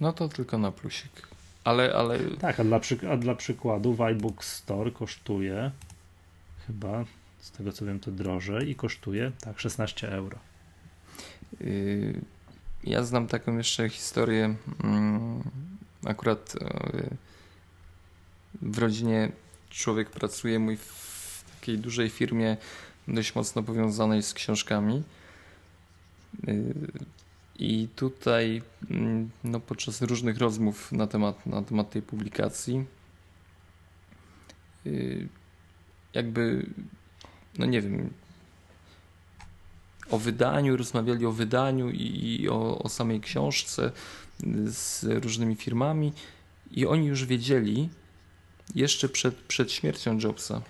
No 0.00 0.12
to 0.12 0.28
tylko 0.28 0.58
na 0.58 0.72
plusik. 0.72 1.28
Ale, 1.64 1.94
ale... 1.94 2.18
Tak, 2.18 2.60
a 2.60 2.64
dla, 2.64 2.80
a 3.10 3.16
dla 3.16 3.34
przykładu 3.34 3.96
iBook 4.04 4.44
Store 4.44 4.90
kosztuje 4.90 5.70
chyba, 6.66 7.04
z 7.38 7.50
tego 7.50 7.72
co 7.72 7.86
wiem, 7.86 8.00
to 8.00 8.10
drożej 8.10 8.70
i 8.70 8.74
kosztuje 8.74 9.32
tak 9.40 9.60
16 9.60 10.12
euro. 10.12 10.38
Y, 11.60 12.20
ja 12.84 13.04
znam 13.04 13.26
taką 13.26 13.56
jeszcze 13.56 13.88
historię. 13.88 14.54
Mm, 14.84 15.42
akurat 16.04 16.54
y, 16.54 17.16
w 18.62 18.78
rodzinie 18.78 19.32
człowiek 19.70 20.10
pracuje 20.10 20.58
mój 20.58 20.76
w 20.76 21.44
takiej 21.54 21.78
dużej 21.78 22.10
firmie, 22.10 22.56
dość 23.08 23.34
mocno 23.34 23.62
powiązanej 23.62 24.22
z 24.22 24.34
książkami. 24.34 25.02
Y, 26.48 26.74
I 27.58 27.88
tutaj 27.96 28.62
mm, 28.90 29.30
no, 29.44 29.60
podczas 29.60 30.02
różnych 30.02 30.38
rozmów 30.38 30.92
na 30.92 31.06
temat, 31.06 31.46
na 31.46 31.62
temat 31.62 31.90
tej 31.90 32.02
publikacji, 32.02 32.84
jakby, 36.14 36.66
no 37.58 37.66
nie 37.66 37.82
wiem, 37.82 38.10
o 40.10 40.18
wydaniu, 40.18 40.76
rozmawiali 40.76 41.26
o 41.26 41.32
wydaniu 41.32 41.90
i, 41.90 42.36
i 42.40 42.48
o, 42.48 42.78
o 42.78 42.88
samej 42.88 43.20
książce 43.20 43.92
z 44.66 45.04
różnymi 45.24 45.56
firmami 45.56 46.12
i 46.70 46.86
oni 46.86 47.06
już 47.06 47.24
wiedzieli 47.24 47.88
jeszcze 48.74 49.08
przed, 49.08 49.34
przed 49.34 49.72
śmiercią 49.72 50.18
Jobsa, 50.18 50.62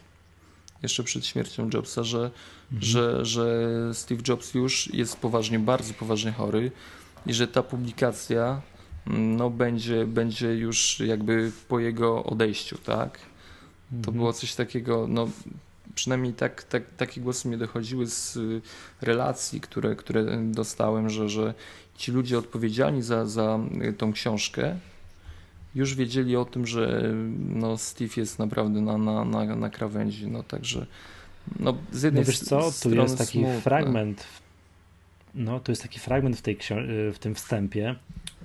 jeszcze 0.82 1.02
przed 1.02 1.26
śmiercią 1.26 1.70
Jobsa, 1.74 2.04
że, 2.04 2.18
mhm. 2.18 2.82
że, 2.82 3.24
że 3.24 3.68
Steve 3.94 4.22
Jobs 4.28 4.54
już 4.54 4.94
jest 4.94 5.16
poważnie, 5.16 5.58
bardzo 5.58 5.94
poważnie 5.94 6.32
chory 6.32 6.70
i 7.26 7.34
że 7.34 7.48
ta 7.48 7.62
publikacja 7.62 8.60
no, 9.06 9.50
będzie, 9.50 10.06
będzie 10.06 10.54
już 10.54 11.00
jakby 11.00 11.52
po 11.68 11.78
jego 11.78 12.24
odejściu, 12.24 12.78
tak? 12.78 13.18
To 13.90 13.96
mhm. 13.96 14.16
było 14.16 14.32
coś 14.32 14.54
takiego, 14.54 15.06
no 15.08 15.28
przynajmniej 15.94 16.32
tak, 16.32 16.62
tak, 16.62 16.82
takie 16.96 17.20
głosy 17.20 17.48
mnie 17.48 17.58
dochodziły 17.58 18.06
z 18.06 18.36
y, 18.36 18.60
relacji, 19.00 19.60
które, 19.60 19.96
które 19.96 20.38
dostałem, 20.44 21.10
że, 21.10 21.28
że 21.28 21.54
ci 21.96 22.12
ludzie 22.12 22.38
odpowiedzialni 22.38 23.02
za, 23.02 23.26
za 23.26 23.58
y, 23.82 23.92
tą 23.92 24.12
książkę 24.12 24.78
już 25.74 25.94
wiedzieli 25.94 26.36
o 26.36 26.44
tym, 26.44 26.66
że 26.66 27.14
no, 27.48 27.78
Steve 27.78 28.12
jest 28.16 28.38
naprawdę 28.38 28.80
na, 28.80 28.98
na, 28.98 29.24
na, 29.24 29.56
na 29.56 29.70
krawędzi. 29.70 30.26
No 30.26 30.42
także 30.42 30.86
no, 31.58 31.76
z 31.92 32.02
jednej 32.02 32.22
no 32.22 32.26
wiesz 32.26 32.40
co, 32.40 32.70
tu 32.82 32.94
jest 32.94 33.18
taki 33.18 33.38
smutne. 33.38 33.60
fragment 33.60 34.26
no, 35.34 35.60
to 35.60 35.72
jest 35.72 35.82
taki 35.82 36.00
fragment 36.00 36.36
w, 36.36 36.42
tej 36.42 36.58
w 37.12 37.16
tym 37.20 37.34
wstępie, 37.34 37.94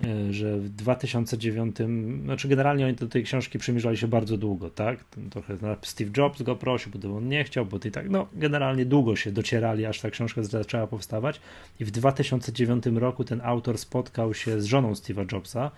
e, 0.04 0.34
że 0.34 0.58
w 0.58 0.70
2009, 0.70 1.76
znaczy 2.24 2.48
generalnie 2.48 2.86
oni 2.86 2.96
do 2.96 3.08
tej 3.08 3.24
książki 3.24 3.60
przymierzali 3.60 3.98
się 3.98 4.08
bardzo 4.08 4.38
długo, 4.38 4.70
tak? 4.70 5.04
Trochę 5.30 5.58
Steve 5.82 6.12
Jobs 6.18 6.42
go 6.42 6.56
prosił, 6.56 6.92
potem 6.92 7.16
on 7.16 7.30
nie 7.30 7.44
chciał, 7.44 7.66
bo 7.66 7.80
i 7.86 7.92
tak, 7.92 8.10
no 8.10 8.28
generalnie 8.34 8.86
długo 8.86 9.16
się 9.16 9.32
docierali, 9.32 9.86
aż 9.86 10.02
ta 10.02 10.10
książka 10.10 10.44
zaczęła 10.44 10.88
powstawać 10.88 11.42
i 11.80 11.86
w 11.86 11.92
2009 11.92 12.86
roku 12.86 13.24
ten 13.24 13.42
autor 13.44 13.78
spotkał 13.78 14.34
się 14.34 14.62
z 14.62 14.66
żoną 14.66 14.94
Steve'a 14.94 15.34
Jobsa 15.34 15.72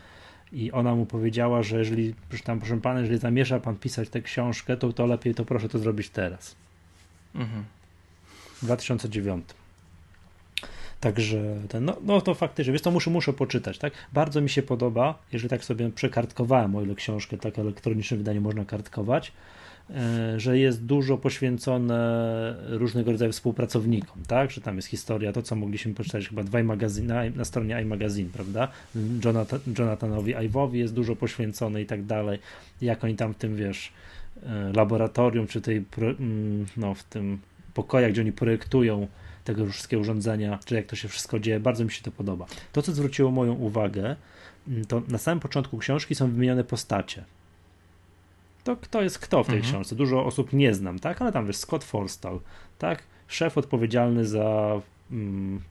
i 0.52 0.72
ona 0.72 0.96
mu 0.96 1.06
powiedziała, 1.06 1.64
że 1.64 1.80
jeżeli, 1.80 2.16
tam, 2.44 2.60
proszę 2.60 2.82
pana, 2.82 3.00
jeżeli 3.00 3.20
zamierza 3.20 3.60
pan 3.60 3.76
pisać 3.76 4.10
tę 4.10 4.22
książkę, 4.22 4.78
to, 4.78 4.94
to 4.94 5.06
lepiej 5.06 5.36
to 5.36 5.46
proszę 5.46 5.70
to 5.70 5.80
zrobić 5.80 6.10
teraz. 6.10 6.56
Mhm. 7.36 7.64
W 8.62 8.66
2009. 8.66 9.46
Także 11.00 11.56
ten, 11.70 11.86
no, 11.86 11.98
no 12.04 12.22
to 12.22 12.36
faktycznie, 12.36 12.74
wiesz, 12.74 12.82
to 12.82 12.92
muszę, 12.92 13.12
muszę 13.12 13.34
poczytać, 13.34 13.78
tak? 13.78 13.94
Bardzo 14.14 14.42
mi 14.42 14.50
się 14.50 14.64
podoba, 14.64 15.20
jeżeli 15.32 15.50
tak 15.50 15.64
sobie 15.64 15.90
przekartkowałem, 15.90 16.76
o 16.76 16.82
ile 16.82 16.96
książkę 16.96 17.38
tak 17.38 17.60
elektroniczne 17.60 18.18
wydanie 18.18 18.42
można 18.42 18.66
kartkować, 18.66 19.32
że 20.38 20.58
jest 20.60 20.86
dużo 20.86 21.18
poświęcone 21.18 22.56
różnego 22.68 23.12
rodzaju 23.12 23.32
współpracownikom, 23.32 24.24
tak? 24.28 24.52
Że 24.52 24.62
tam 24.62 24.76
jest 24.76 24.88
historia, 24.88 25.34
to 25.34 25.42
co 25.42 25.56
mogliśmy 25.56 25.94
poczytać 25.94 26.28
chyba 26.30 26.44
dwaj 26.44 26.64
magazyny, 26.64 27.32
na, 27.36 27.46
stronie 27.46 27.82
iMagazine, 27.82 28.30
prawda? 28.34 28.68
Jonathan, 29.26 29.60
Jonathanowi 29.80 30.34
Iwowi 30.46 30.80
jest 30.80 30.94
dużo 30.94 31.16
poświęcone 31.16 31.82
i 31.82 31.86
tak 31.86 32.04
dalej. 32.04 32.40
Jak 32.82 33.04
oni 33.04 33.16
tam 33.16 33.34
w 33.34 33.38
tym, 33.38 33.56
wiesz, 33.56 33.92
e, 34.44 34.72
laboratorium, 34.76 35.48
czy 35.48 35.62
tej, 35.62 35.86
mm, 35.98 36.66
no, 36.78 36.94
w 36.94 37.04
tym 37.04 37.40
pokojach, 37.74 38.12
gdzie 38.12 38.22
oni 38.22 38.32
projektują 38.32 39.08
tego 39.44 39.66
wszystkie 39.66 40.00
urządzenia, 40.00 40.60
czy 40.66 40.76
jak 40.76 40.86
to 40.86 40.96
się 40.96 41.08
wszystko 41.08 41.40
dzieje, 41.40 41.60
bardzo 41.60 41.86
mi 41.86 41.92
się 41.92 42.04
to 42.04 42.12
podoba. 42.12 42.46
To, 42.72 42.82
co 42.82 42.92
zwróciło 42.92 43.32
moją 43.32 43.54
uwagę, 43.54 44.16
mm, 44.68 44.86
to 44.86 45.02
na 45.08 45.18
samym 45.18 45.40
początku 45.40 45.78
książki 45.78 46.16
są 46.16 46.32
wymienione 46.32 46.64
postacie. 46.64 47.24
To 48.68 48.76
kto 48.76 49.02
jest 49.02 49.20
kto 49.20 49.44
w 49.44 49.48
tej 49.48 49.56
mhm. 49.56 49.74
książce. 49.74 49.96
Dużo 49.96 50.26
osób 50.26 50.54
nie 50.54 50.74
znam, 50.74 51.00
tak? 51.00 51.22
Ale 51.22 51.32
tam 51.32 51.48
wiesz, 51.48 51.56
Scott 51.56 51.84
Forstall, 51.84 52.40
tak? 52.80 53.04
Szef 53.28 53.58
odpowiedzialny 53.58 54.26
za, 54.26 54.82
mm, 55.12 55.62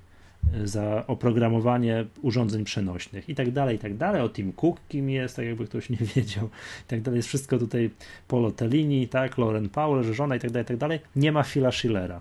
za 0.64 1.06
oprogramowanie 1.06 2.04
urządzeń 2.22 2.64
przenośnych 2.64 3.28
i 3.28 3.34
tak 3.34 3.50
dalej, 3.50 3.76
i 3.76 3.78
tak 3.78 3.96
dalej. 3.96 4.22
O 4.22 4.28
Tim 4.28 4.52
Cook 4.52 4.80
kim 4.88 5.10
jest, 5.10 5.36
tak 5.36 5.44
jakby 5.44 5.66
ktoś 5.66 5.90
nie 5.90 5.96
wiedział. 6.14 6.46
I 6.46 6.88
tak 6.88 7.02
dalej. 7.02 7.18
Jest 7.18 7.28
wszystko 7.28 7.58
tutaj 7.58 7.90
Polo 8.28 8.50
Tellini, 8.50 9.08
tak? 9.08 9.38
Lauren 9.38 9.68
Powell, 9.68 10.14
żona 10.14 10.36
i 10.36 10.40
tak 10.40 10.50
dalej, 10.50 10.64
i 10.64 10.68
tak 10.68 10.76
dalej. 10.76 11.00
Nie 11.16 11.32
ma 11.32 11.42
Phila 11.42 11.72
Schillera. 11.72 12.20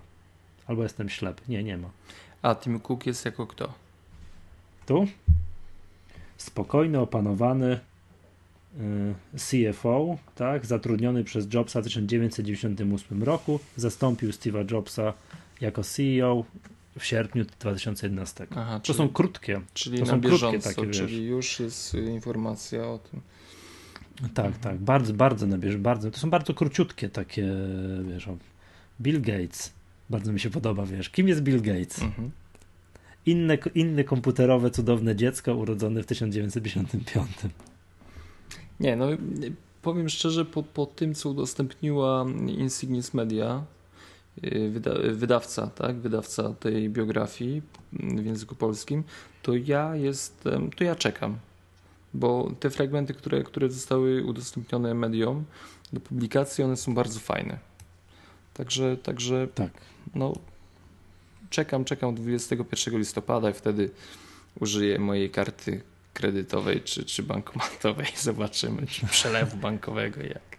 Albo 0.66 0.82
jestem 0.82 1.08
ślep. 1.08 1.40
Nie, 1.48 1.64
nie 1.64 1.76
ma. 1.76 1.88
A 2.42 2.54
Tim 2.54 2.80
Cook 2.80 3.06
jest 3.06 3.24
jako 3.24 3.46
kto? 3.46 3.72
Tu? 4.86 5.06
Spokojny, 6.36 7.00
opanowany, 7.00 7.80
CFO, 9.36 10.18
tak, 10.34 10.66
zatrudniony 10.66 11.24
przez 11.24 11.54
Jobsa 11.54 11.80
w 11.80 11.84
1998 11.84 13.22
roku, 13.22 13.60
zastąpił 13.76 14.30
Steve'a 14.30 14.72
Jobsa 14.72 15.12
jako 15.60 15.82
CEO 15.82 16.44
w 16.98 17.04
sierpniu 17.04 17.44
2011. 17.60 18.46
Aha, 18.50 18.80
to 18.80 18.86
czyli, 18.86 18.98
są 18.98 19.08
krótkie. 19.08 19.60
Czyli 19.74 19.98
to 19.98 20.06
są 20.06 20.20
bieżąco, 20.20 20.50
krótkie 20.50 20.68
takie, 20.68 20.90
czyli 20.90 21.20
wiesz. 21.20 21.28
już 21.28 21.60
jest 21.60 21.94
informacja 21.94 22.88
o 22.88 22.98
tym. 22.98 23.20
Tak, 24.34 24.46
mhm. 24.46 24.62
tak, 24.62 24.78
bardzo, 24.78 25.14
bardzo 25.14 25.46
na 25.46 25.58
bieżąco, 25.58 25.82
bardzo. 25.82 26.10
To 26.10 26.18
są 26.18 26.30
bardzo 26.30 26.54
króciutkie 26.54 27.08
takie, 27.08 27.48
wiesz, 28.08 28.28
Bill 29.00 29.20
Gates, 29.20 29.72
bardzo 30.10 30.32
mi 30.32 30.40
się 30.40 30.50
podoba, 30.50 30.86
wiesz, 30.86 31.10
kim 31.10 31.28
jest 31.28 31.40
Bill 31.40 31.62
Gates? 31.62 32.02
Mhm. 32.02 32.30
Inne, 33.26 33.58
inne 33.74 34.04
komputerowe, 34.04 34.70
cudowne 34.70 35.16
dziecko 35.16 35.54
urodzone 35.54 36.02
w 36.02 36.06
1955. 36.06 37.30
Nie, 38.80 38.96
no 38.96 39.06
powiem 39.82 40.08
szczerze, 40.08 40.44
po, 40.44 40.62
po 40.62 40.86
tym, 40.86 41.14
co 41.14 41.30
udostępniła 41.30 42.26
Insignis 42.46 43.14
Media, 43.14 43.64
y, 44.44 44.70
wyda, 44.70 44.90
wydawca, 45.12 45.66
tak, 45.66 45.96
wydawca 45.96 46.54
tej 46.60 46.90
biografii 46.90 47.62
w 47.92 48.24
języku 48.24 48.54
polskim, 48.54 49.04
to 49.42 49.56
ja 49.56 49.96
jestem, 49.96 50.70
to 50.70 50.84
ja 50.84 50.94
czekam, 50.94 51.38
bo 52.14 52.50
te 52.60 52.70
fragmenty, 52.70 53.14
które, 53.14 53.42
które 53.42 53.70
zostały 53.70 54.24
udostępnione 54.24 54.94
mediom 54.94 55.44
do 55.92 56.00
publikacji, 56.00 56.64
one 56.64 56.76
są 56.76 56.94
bardzo 56.94 57.20
fajne. 57.20 57.58
Także, 58.54 58.96
także 58.96 59.48
tak. 59.54 59.70
no, 60.14 60.32
czekam, 61.50 61.84
czekam 61.84 62.14
21 62.14 62.98
listopada 62.98 63.50
i 63.50 63.52
wtedy 63.52 63.90
użyję 64.60 64.98
mojej 64.98 65.30
karty 65.30 65.80
kredytowej 66.16 66.80
czy, 66.80 67.04
czy 67.04 67.22
bankomatowej. 67.22 68.06
Zobaczymy, 68.30 68.86
czy 68.86 69.06
przelewu 69.06 69.56
bankowego, 69.56 70.22
jak 70.22 70.56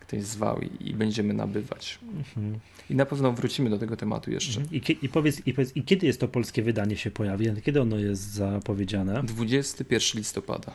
ktoś 0.00 0.22
zwał 0.22 0.60
i, 0.60 0.88
i 0.88 0.94
będziemy 0.94 1.34
nabywać. 1.34 1.98
Mhm. 2.02 2.58
I 2.90 2.94
na 2.94 3.06
pewno 3.06 3.32
wrócimy 3.32 3.70
do 3.70 3.78
tego 3.78 3.96
tematu 3.96 4.30
jeszcze. 4.30 4.60
Mhm. 4.60 4.82
I, 4.82 4.98
i, 5.02 5.08
powiedz, 5.08 5.46
i, 5.46 5.54
powiedz, 5.54 5.76
I 5.76 5.82
kiedy 5.84 6.06
jest 6.06 6.20
to 6.20 6.28
polskie 6.28 6.62
wydanie 6.62 6.96
się 6.96 7.10
pojawi? 7.10 7.62
Kiedy 7.62 7.80
ono 7.80 7.96
jest 7.96 8.22
zapowiedziane? 8.22 9.22
21 9.22 10.18
listopada. 10.20 10.72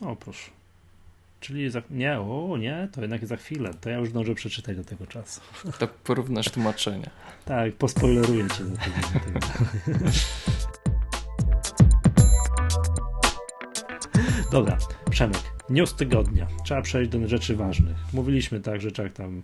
O, 0.00 0.16
proszę. 0.16 0.50
Czyli 1.40 1.70
za, 1.70 1.82
nie, 1.90 2.20
o 2.20 2.56
nie, 2.58 2.88
to 2.92 3.00
jednak 3.00 3.26
za 3.26 3.36
chwilę. 3.36 3.74
To 3.80 3.90
ja 3.90 3.98
już 3.98 4.08
zdążę 4.08 4.34
przeczytać 4.34 4.76
do 4.76 4.84
tego 4.84 5.06
czasu. 5.06 5.40
To 5.78 5.88
porównasz 5.88 6.48
tłumaczenie. 6.50 7.10
tak, 7.44 7.72
pospoileruję 7.72 8.48
cię 8.48 8.64
tego. 8.64 9.40
Dobra, 14.50 14.78
Przemek, 15.10 15.42
news 15.68 15.94
tygodnia. 15.94 16.46
Trzeba 16.64 16.82
przejść 16.82 17.10
do 17.10 17.28
rzeczy 17.28 17.56
ważnych. 17.56 17.96
Mówiliśmy 18.12 18.60
tak, 18.60 18.80
że 18.80 18.92
czak 18.92 19.12
tam 19.12 19.42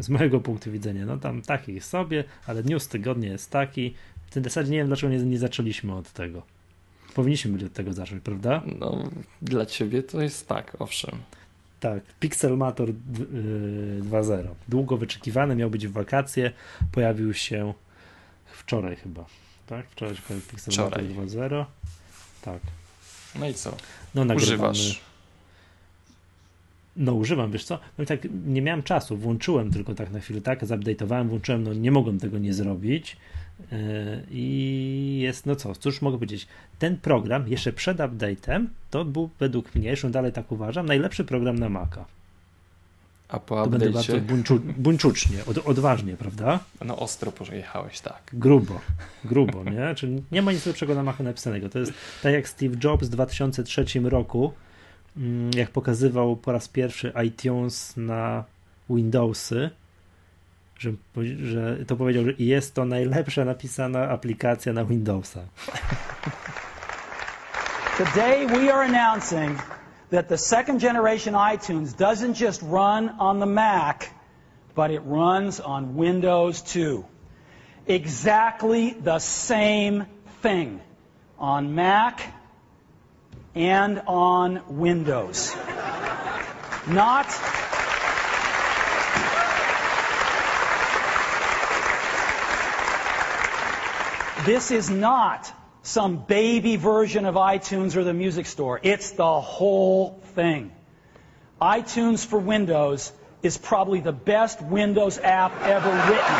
z 0.00 0.08
mojego 0.08 0.40
punktu 0.40 0.72
widzenia, 0.72 1.06
no 1.06 1.16
tam 1.16 1.42
taki 1.42 1.80
sobie, 1.80 2.24
ale 2.46 2.62
news 2.62 2.88
tygodnia 2.88 3.32
jest 3.32 3.50
taki. 3.50 3.94
W 4.26 4.30
tym 4.30 4.44
zasadzie 4.44 4.70
nie 4.70 4.78
wiem, 4.78 4.86
dlaczego 4.86 5.12
nie, 5.12 5.18
nie 5.18 5.38
zaczęliśmy 5.38 5.94
od 5.94 6.12
tego. 6.12 6.42
Powinniśmy 7.14 7.52
być 7.52 7.64
od 7.64 7.72
tego 7.72 7.92
zacząć, 7.92 8.22
prawda? 8.22 8.62
No, 8.78 9.10
dla 9.42 9.66
ciebie 9.66 10.02
to 10.02 10.22
jest 10.22 10.48
tak, 10.48 10.76
owszem. 10.78 11.18
Tak, 11.80 12.02
Pixelmator 12.20 12.88
2.0. 12.92 14.40
Y, 14.40 14.46
Długo 14.68 14.96
wyczekiwany, 14.96 15.56
miał 15.56 15.70
być 15.70 15.86
w 15.86 15.92
wakacje, 15.92 16.52
pojawił 16.92 17.34
się 17.34 17.74
wczoraj 18.46 18.96
chyba. 18.96 19.24
Tak? 19.66 19.86
Wczoraj 19.90 20.16
się 20.16 20.22
pojawił 20.22 20.48
Pixelmator 20.48 21.02
2.0. 21.02 21.64
Tak. 22.42 22.60
No 23.38 23.48
i 23.48 23.54
co? 23.54 23.76
No, 24.14 24.24
nagrywamy. 24.24 24.70
Używasz? 24.70 25.00
No 26.96 27.12
używam, 27.12 27.52
wiesz 27.52 27.64
co? 27.64 27.78
No 27.98 28.04
i 28.04 28.06
tak 28.06 28.20
nie 28.46 28.62
miałem 28.62 28.82
czasu, 28.82 29.16
włączyłem 29.16 29.72
tylko 29.72 29.94
tak 29.94 30.10
na 30.10 30.20
chwilę, 30.20 30.40
tak, 30.40 30.62
zupdate'owałem, 30.64 31.28
włączyłem, 31.28 31.62
no 31.62 31.74
nie 31.74 31.90
mogłem 31.90 32.18
tego 32.18 32.38
nie 32.38 32.54
zrobić 32.54 33.16
yy, 33.72 33.78
i 34.30 35.18
jest, 35.22 35.46
no 35.46 35.56
co, 35.56 35.74
cóż 35.74 36.02
mogę 36.02 36.16
powiedzieć, 36.16 36.46
ten 36.78 36.96
program 36.96 37.48
jeszcze 37.48 37.72
przed 37.72 37.98
update'em 37.98 38.66
to 38.90 39.04
był 39.04 39.30
według 39.40 39.74
mnie, 39.74 39.88
jeszcze 39.88 40.10
dalej 40.10 40.32
tak 40.32 40.52
uważam, 40.52 40.86
najlepszy 40.86 41.24
program 41.24 41.58
na 41.58 41.68
Maca. 41.68 42.04
A 43.28 43.38
po 43.38 43.64
to 43.64 43.70
będę 43.70 43.90
bardzo 43.90 44.20
buńczu, 44.20 44.60
buńczucznie, 44.60 45.44
od, 45.46 45.58
odważnie, 45.58 46.16
prawda? 46.16 46.60
No 46.84 46.98
ostro 46.98 47.32
pojechałeś, 47.32 48.00
tak. 48.00 48.22
Grubo, 48.32 48.80
grubo, 49.24 49.64
nie? 49.64 49.94
Czyli 49.96 50.22
nie 50.32 50.42
ma 50.42 50.52
nic 50.52 50.66
lepszego 50.66 50.94
na 50.94 51.02
Machu 51.02 51.22
napisanego. 51.22 51.68
To 51.68 51.78
jest 51.78 51.92
tak 52.22 52.32
jak 52.32 52.48
Steve 52.48 52.76
Jobs 52.84 53.06
w 53.06 53.10
2003 53.10 53.84
roku, 54.04 54.52
mm, 55.16 55.50
jak 55.56 55.70
pokazywał 55.70 56.36
po 56.36 56.52
raz 56.52 56.68
pierwszy 56.68 57.12
iTunes 57.26 57.96
na 57.96 58.44
Windowsy, 58.90 59.70
że, 60.78 60.92
że 61.42 61.76
to 61.86 61.96
powiedział, 61.96 62.24
że 62.24 62.32
jest 62.38 62.74
to 62.74 62.84
najlepsza 62.84 63.44
napisana 63.44 64.08
aplikacja 64.08 64.72
na 64.72 64.84
Windowsa. 64.84 65.40
Today 67.98 68.46
we 68.46 68.74
are 68.74 68.84
announcing 68.84 69.83
that 70.14 70.28
the 70.28 70.38
second 70.38 70.78
generation 70.78 71.34
iTunes 71.34 71.96
doesn't 71.96 72.34
just 72.34 72.62
run 72.62 73.08
on 73.18 73.40
the 73.40 73.46
Mac, 73.46 74.14
but 74.76 74.92
it 74.92 75.00
runs 75.00 75.58
on 75.58 75.96
Windows 75.96 76.62
too. 76.62 77.04
Exactly 77.88 78.90
the 78.92 79.18
same 79.18 80.06
thing 80.40 80.80
on 81.36 81.74
Mac 81.74 82.32
and 83.56 84.02
on 84.06 84.62
Windows. 84.78 85.52
Not 86.86 87.26
This 94.44 94.70
is 94.70 94.90
not 94.90 95.50
some 95.84 96.16
baby 96.26 96.76
version 96.76 97.26
of 97.26 97.34
iTunes 97.34 97.94
or 97.94 98.04
the 98.04 98.14
music 98.14 98.46
store. 98.46 98.80
It's 98.82 99.12
the 99.12 99.40
whole 99.40 100.20
thing. 100.34 100.72
iTunes 101.60 102.26
for 102.26 102.38
Windows 102.38 103.12
is 103.42 103.58
probably 103.58 104.00
the 104.00 104.12
best 104.12 104.60
Windows 104.62 105.18
app 105.22 105.52
ever 105.62 105.90
written. 105.90 106.36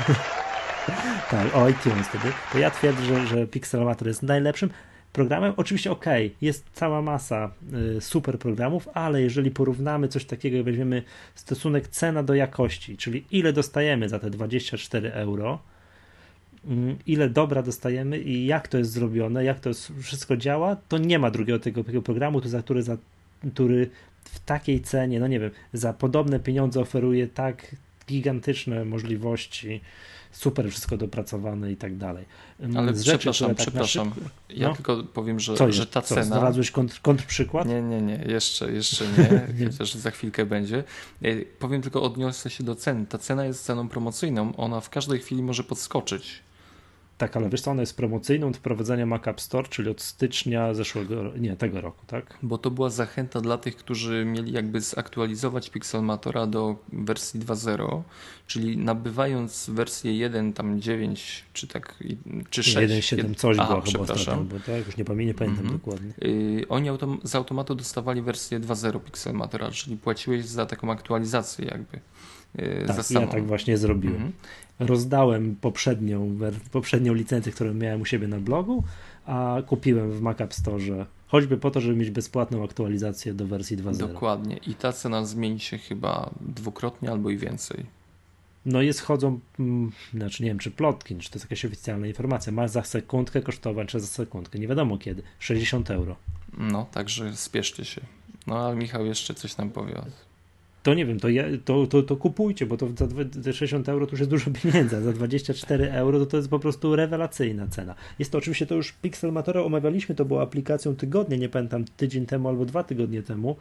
tak, 1.30 1.52
iTunes 1.70 2.08
wtedy. 2.08 2.32
To 2.52 2.58
ja 2.58 2.70
twierdzę, 2.70 3.04
że, 3.04 3.26
że 3.26 3.46
Pixelmator 3.46 4.08
jest 4.08 4.22
najlepszym 4.22 4.70
programem. 5.12 5.52
Oczywiście 5.56 5.90
ok, 5.90 6.04
jest 6.40 6.64
cała 6.72 7.02
masa 7.02 7.50
y, 7.96 8.00
super 8.00 8.38
programów, 8.38 8.88
ale 8.94 9.22
jeżeli 9.22 9.50
porównamy 9.50 10.08
coś 10.08 10.24
takiego, 10.24 10.64
weźmiemy 10.64 11.02
stosunek 11.34 11.88
cena 11.88 12.22
do 12.22 12.34
jakości, 12.34 12.96
czyli 12.96 13.24
ile 13.30 13.52
dostajemy 13.52 14.08
za 14.08 14.18
te 14.18 14.30
24 14.30 15.12
euro, 15.12 15.58
ile 17.06 17.30
dobra 17.30 17.62
dostajemy 17.62 18.18
i 18.18 18.46
jak 18.46 18.68
to 18.68 18.78
jest 18.78 18.90
zrobione, 18.90 19.44
jak 19.44 19.60
to 19.60 19.70
wszystko 20.02 20.36
działa, 20.36 20.76
to 20.88 20.98
nie 20.98 21.18
ma 21.18 21.30
drugiego 21.30 21.58
tego, 21.58 21.84
tego 21.84 22.02
programu, 22.02 22.40
za 22.44 22.62
który, 22.62 22.82
za, 22.82 22.96
który 23.54 23.90
w 24.24 24.40
takiej 24.40 24.80
cenie, 24.80 25.20
no 25.20 25.26
nie 25.26 25.40
wiem, 25.40 25.50
za 25.72 25.92
podobne 25.92 26.40
pieniądze 26.40 26.80
oferuje 26.80 27.28
tak 27.28 27.76
gigantyczne 28.06 28.84
możliwości, 28.84 29.80
super 30.32 30.70
wszystko 30.70 30.96
dopracowane 30.96 31.72
i 31.72 31.76
tak 31.76 31.96
dalej. 31.96 32.24
Mm, 32.60 32.76
Ale 32.76 32.94
Z 32.94 33.02
przepraszam, 33.02 33.48
rzeczy, 33.48 33.62
przepraszam. 33.62 34.10
Tak 34.10 34.18
ja 34.50 34.68
no? 34.68 34.74
tylko 34.74 35.04
powiem, 35.04 35.40
że, 35.40 35.54
Co 35.54 35.72
że 35.72 35.86
ta 35.86 36.02
Co, 36.02 36.14
cena. 36.14 36.26
Znalazłeś 36.26 36.70
kontr, 36.70 37.00
kontrprzykład? 37.00 37.68
Nie, 37.68 37.82
nie, 37.82 38.02
nie, 38.02 38.24
jeszcze, 38.28 38.72
jeszcze 38.72 39.04
nie, 39.18 39.66
chociaż 39.70 39.94
za 39.94 40.10
chwilkę 40.10 40.46
będzie. 40.46 40.84
E, 41.22 41.36
powiem 41.58 41.82
tylko, 41.82 42.02
odniosę 42.02 42.50
się 42.50 42.64
do 42.64 42.74
cen. 42.74 43.06
Ta 43.06 43.18
cena 43.18 43.44
jest 43.44 43.64
ceną 43.64 43.88
promocyjną, 43.88 44.56
ona 44.56 44.80
w 44.80 44.90
każdej 44.90 45.18
chwili 45.18 45.42
może 45.42 45.64
podskoczyć 45.64 46.42
Tak, 47.20 47.36
ale 47.36 47.48
wiesz 47.48 47.60
co, 47.60 47.70
ona 47.70 47.82
jest 47.82 47.96
promocyjną 47.96 48.48
od 48.48 48.56
wprowadzenia 48.56 49.06
Mac 49.06 49.28
App 49.28 49.40
Store, 49.40 49.68
czyli 49.68 49.90
od 49.90 50.00
stycznia 50.00 50.74
zeszłego, 50.74 51.32
nie, 51.38 51.56
tego 51.56 51.80
roku, 51.80 52.06
tak? 52.06 52.38
Bo 52.42 52.58
to 52.58 52.70
była 52.70 52.90
zachęta 52.90 53.40
dla 53.40 53.58
tych, 53.58 53.76
którzy 53.76 54.24
mieli 54.24 54.52
jakby 54.52 54.80
zaktualizować 54.80 55.70
Pixelmatora 55.70 56.46
do 56.46 56.76
wersji 56.92 57.40
2.0, 57.40 58.02
czyli 58.46 58.78
nabywając 58.78 59.70
wersję 59.70 60.16
1, 60.16 60.52
tam 60.52 60.80
9, 60.80 61.44
czy 61.52 61.66
tak, 61.66 62.04
czy 62.50 62.62
6. 62.62 62.76
1.7 62.76 63.34
coś 63.34 63.56
Aha, 63.60 63.68
było 63.68 63.80
chyba 63.80 64.00
ostatnio, 64.00 64.44
bo 64.44 64.56
tak, 64.60 64.86
już 64.86 64.96
nie, 64.96 65.04
pamiętam, 65.04 65.26
nie 65.26 65.34
pamiętam 65.34 65.64
mhm. 65.64 65.78
dokładnie. 65.78 66.12
Yy, 66.18 66.68
oni 66.68 66.88
autom 66.88 67.20
z 67.22 67.34
automatu 67.34 67.74
dostawali 67.74 68.22
wersję 68.22 68.60
2.0 68.60 69.00
Pixelmatora, 69.00 69.70
czyli 69.70 69.96
płaciłeś 69.96 70.44
za 70.44 70.66
taką 70.66 70.92
aktualizację 70.92 71.64
jakby. 71.64 72.00
Yy, 72.54 72.84
tak, 72.86 73.10
ja 73.10 73.26
tak 73.26 73.46
właśnie 73.46 73.78
zrobiłem. 73.78 74.16
Mhm 74.16 74.32
rozdałem 74.80 75.56
poprzednią, 75.56 76.38
poprzednią 76.72 77.14
licencję, 77.14 77.52
którą 77.52 77.74
miałem 77.74 78.00
u 78.00 78.04
siebie 78.04 78.28
na 78.28 78.40
blogu, 78.40 78.84
a 79.26 79.56
kupiłem 79.66 80.12
w 80.12 80.20
Mac 80.20 80.40
App 80.40 80.54
Store, 80.54 81.06
choćby 81.26 81.56
po 81.56 81.70
to, 81.70 81.80
żeby 81.80 81.96
mieć 81.96 82.10
bezpłatną 82.10 82.64
aktualizację 82.64 83.34
do 83.34 83.46
wersji 83.46 83.76
2.0. 83.76 83.96
Dokładnie. 83.96 84.56
I 84.56 84.74
ta 84.74 84.92
cena 84.92 85.24
zmieni 85.24 85.60
się 85.60 85.78
chyba 85.78 86.30
dwukrotnie 86.40 87.10
albo 87.10 87.30
i 87.30 87.36
więcej. 87.36 87.86
No 88.66 88.82
jest 88.82 89.00
chodzą, 89.00 89.40
hmm, 89.56 89.92
znaczy 90.14 90.42
nie 90.42 90.50
wiem, 90.50 90.58
czy 90.58 90.70
plotki, 90.70 91.16
czy 91.16 91.30
to 91.30 91.36
jest 91.36 91.44
jakaś 91.44 91.64
oficjalna 91.64 92.06
informacja. 92.06 92.52
Ma 92.52 92.68
za 92.68 92.82
sekundkę 92.82 93.42
kosztować, 93.42 93.88
czy 93.88 94.00
za 94.00 94.06
sekundkę, 94.06 94.58
nie 94.58 94.68
wiadomo 94.68 94.98
kiedy, 94.98 95.22
60 95.38 95.90
euro. 95.90 96.16
No, 96.58 96.86
także 96.92 97.36
spieszcie 97.36 97.84
się. 97.84 98.00
No, 98.46 98.58
ale 98.58 98.76
Michał 98.76 99.06
jeszcze 99.06 99.34
coś 99.34 99.56
nam 99.56 99.70
powie 99.70 99.98
to 100.82 100.94
nie 100.94 101.06
wiem, 101.06 101.20
to, 101.20 101.28
ja, 101.28 101.44
to, 101.64 101.86
to, 101.86 102.02
to 102.02 102.16
kupujcie, 102.16 102.66
bo 102.66 102.76
to 102.76 102.88
za 103.40 103.52
60 103.52 103.88
euro 103.88 104.06
to 104.06 104.12
już 104.12 104.20
jest 104.20 104.30
dużo 104.30 104.50
pieniędzy, 104.62 104.96
a 104.96 105.00
za 105.00 105.12
24 105.12 105.92
euro 105.92 106.18
to, 106.18 106.26
to 106.26 106.36
jest 106.36 106.48
po 106.48 106.58
prostu 106.58 106.96
rewelacyjna 106.96 107.66
cena. 107.66 107.94
Jest 108.18 108.32
to 108.32 108.38
oczywiście, 108.38 108.66
to 108.66 108.74
już 108.74 108.92
Pixelmatora 108.92 109.62
omawialiśmy, 109.62 110.14
to 110.14 110.24
była 110.24 110.42
aplikacją 110.42 110.96
tygodnia, 110.96 111.36
nie 111.36 111.48
pamiętam, 111.48 111.84
tydzień 111.96 112.26
temu 112.26 112.48
albo 112.48 112.64
dwa 112.64 112.84
tygodnie 112.84 113.22
temu. 113.22 113.56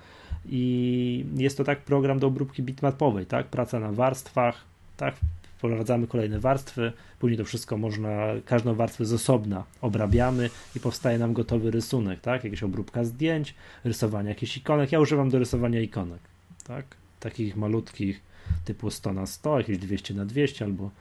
I 0.49 1.25
jest 1.35 1.57
to 1.57 1.63
tak 1.63 1.79
program 1.81 2.19
do 2.19 2.27
obróbki 2.27 2.63
bitmapowej, 2.63 3.25
tak, 3.25 3.47
praca 3.47 3.79
na 3.79 3.91
warstwach, 3.91 4.63
tak, 4.97 5.15
wprowadzamy 5.57 6.07
kolejne 6.07 6.39
warstwy, 6.39 6.91
później 7.19 7.37
to 7.37 7.45
wszystko 7.45 7.77
można, 7.77 8.17
każdą 8.45 8.73
warstwę 8.73 9.05
z 9.05 9.13
osobna 9.13 9.63
obrabiamy 9.81 10.49
i 10.75 10.79
powstaje 10.79 11.17
nam 11.17 11.33
gotowy 11.33 11.71
rysunek, 11.71 12.19
tak, 12.19 12.43
jakaś 12.43 12.63
obróbka 12.63 13.03
zdjęć, 13.03 13.55
rysowanie 13.83 14.29
jakichś 14.29 14.57
ikonek, 14.57 14.91
ja 14.91 14.99
używam 14.99 15.29
do 15.29 15.39
rysowania 15.39 15.81
ikonek, 15.81 16.19
tak, 16.67 16.98
takich 17.19 17.55
malutkich 17.55 18.21
typu 18.65 18.91
100 18.91 19.13
na 19.13 19.25
100, 19.25 19.57
jakieś 19.57 19.77
200 19.77 20.13
na 20.13 20.25
200 20.25 20.65
albo, 20.65 20.91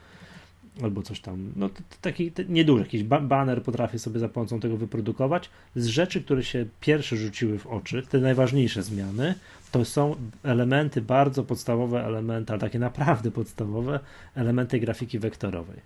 albo 0.82 1.02
coś 1.02 1.20
tam, 1.20 1.52
no 1.56 1.70
taki 2.00 2.32
nieduży, 2.48 2.82
jakiś 2.82 3.02
banner 3.02 3.62
potrafię 3.62 3.98
sobie 3.98 4.20
za 4.20 4.28
pomocą 4.28 4.60
tego 4.60 4.76
wyprodukować. 4.76 5.50
Z 5.76 5.86
rzeczy, 5.86 6.22
które 6.22 6.44
się 6.44 6.66
pierwsze 6.80 7.16
rzuciły 7.16 7.58
w 7.58 7.66
oczy, 7.66 8.02
te 8.02 8.18
najważniejsze 8.18 8.82
zmiany, 8.82 9.34
to 9.72 9.84
są 9.84 10.16
elementy, 10.42 11.02
bardzo 11.02 11.44
podstawowe 11.44 12.06
elementy, 12.06 12.52
ale 12.52 12.60
takie 12.60 12.78
naprawdę 12.78 13.30
podstawowe 13.30 14.00
elementy 14.34 14.80
grafiki 14.80 15.18
wektorowej. 15.18 15.76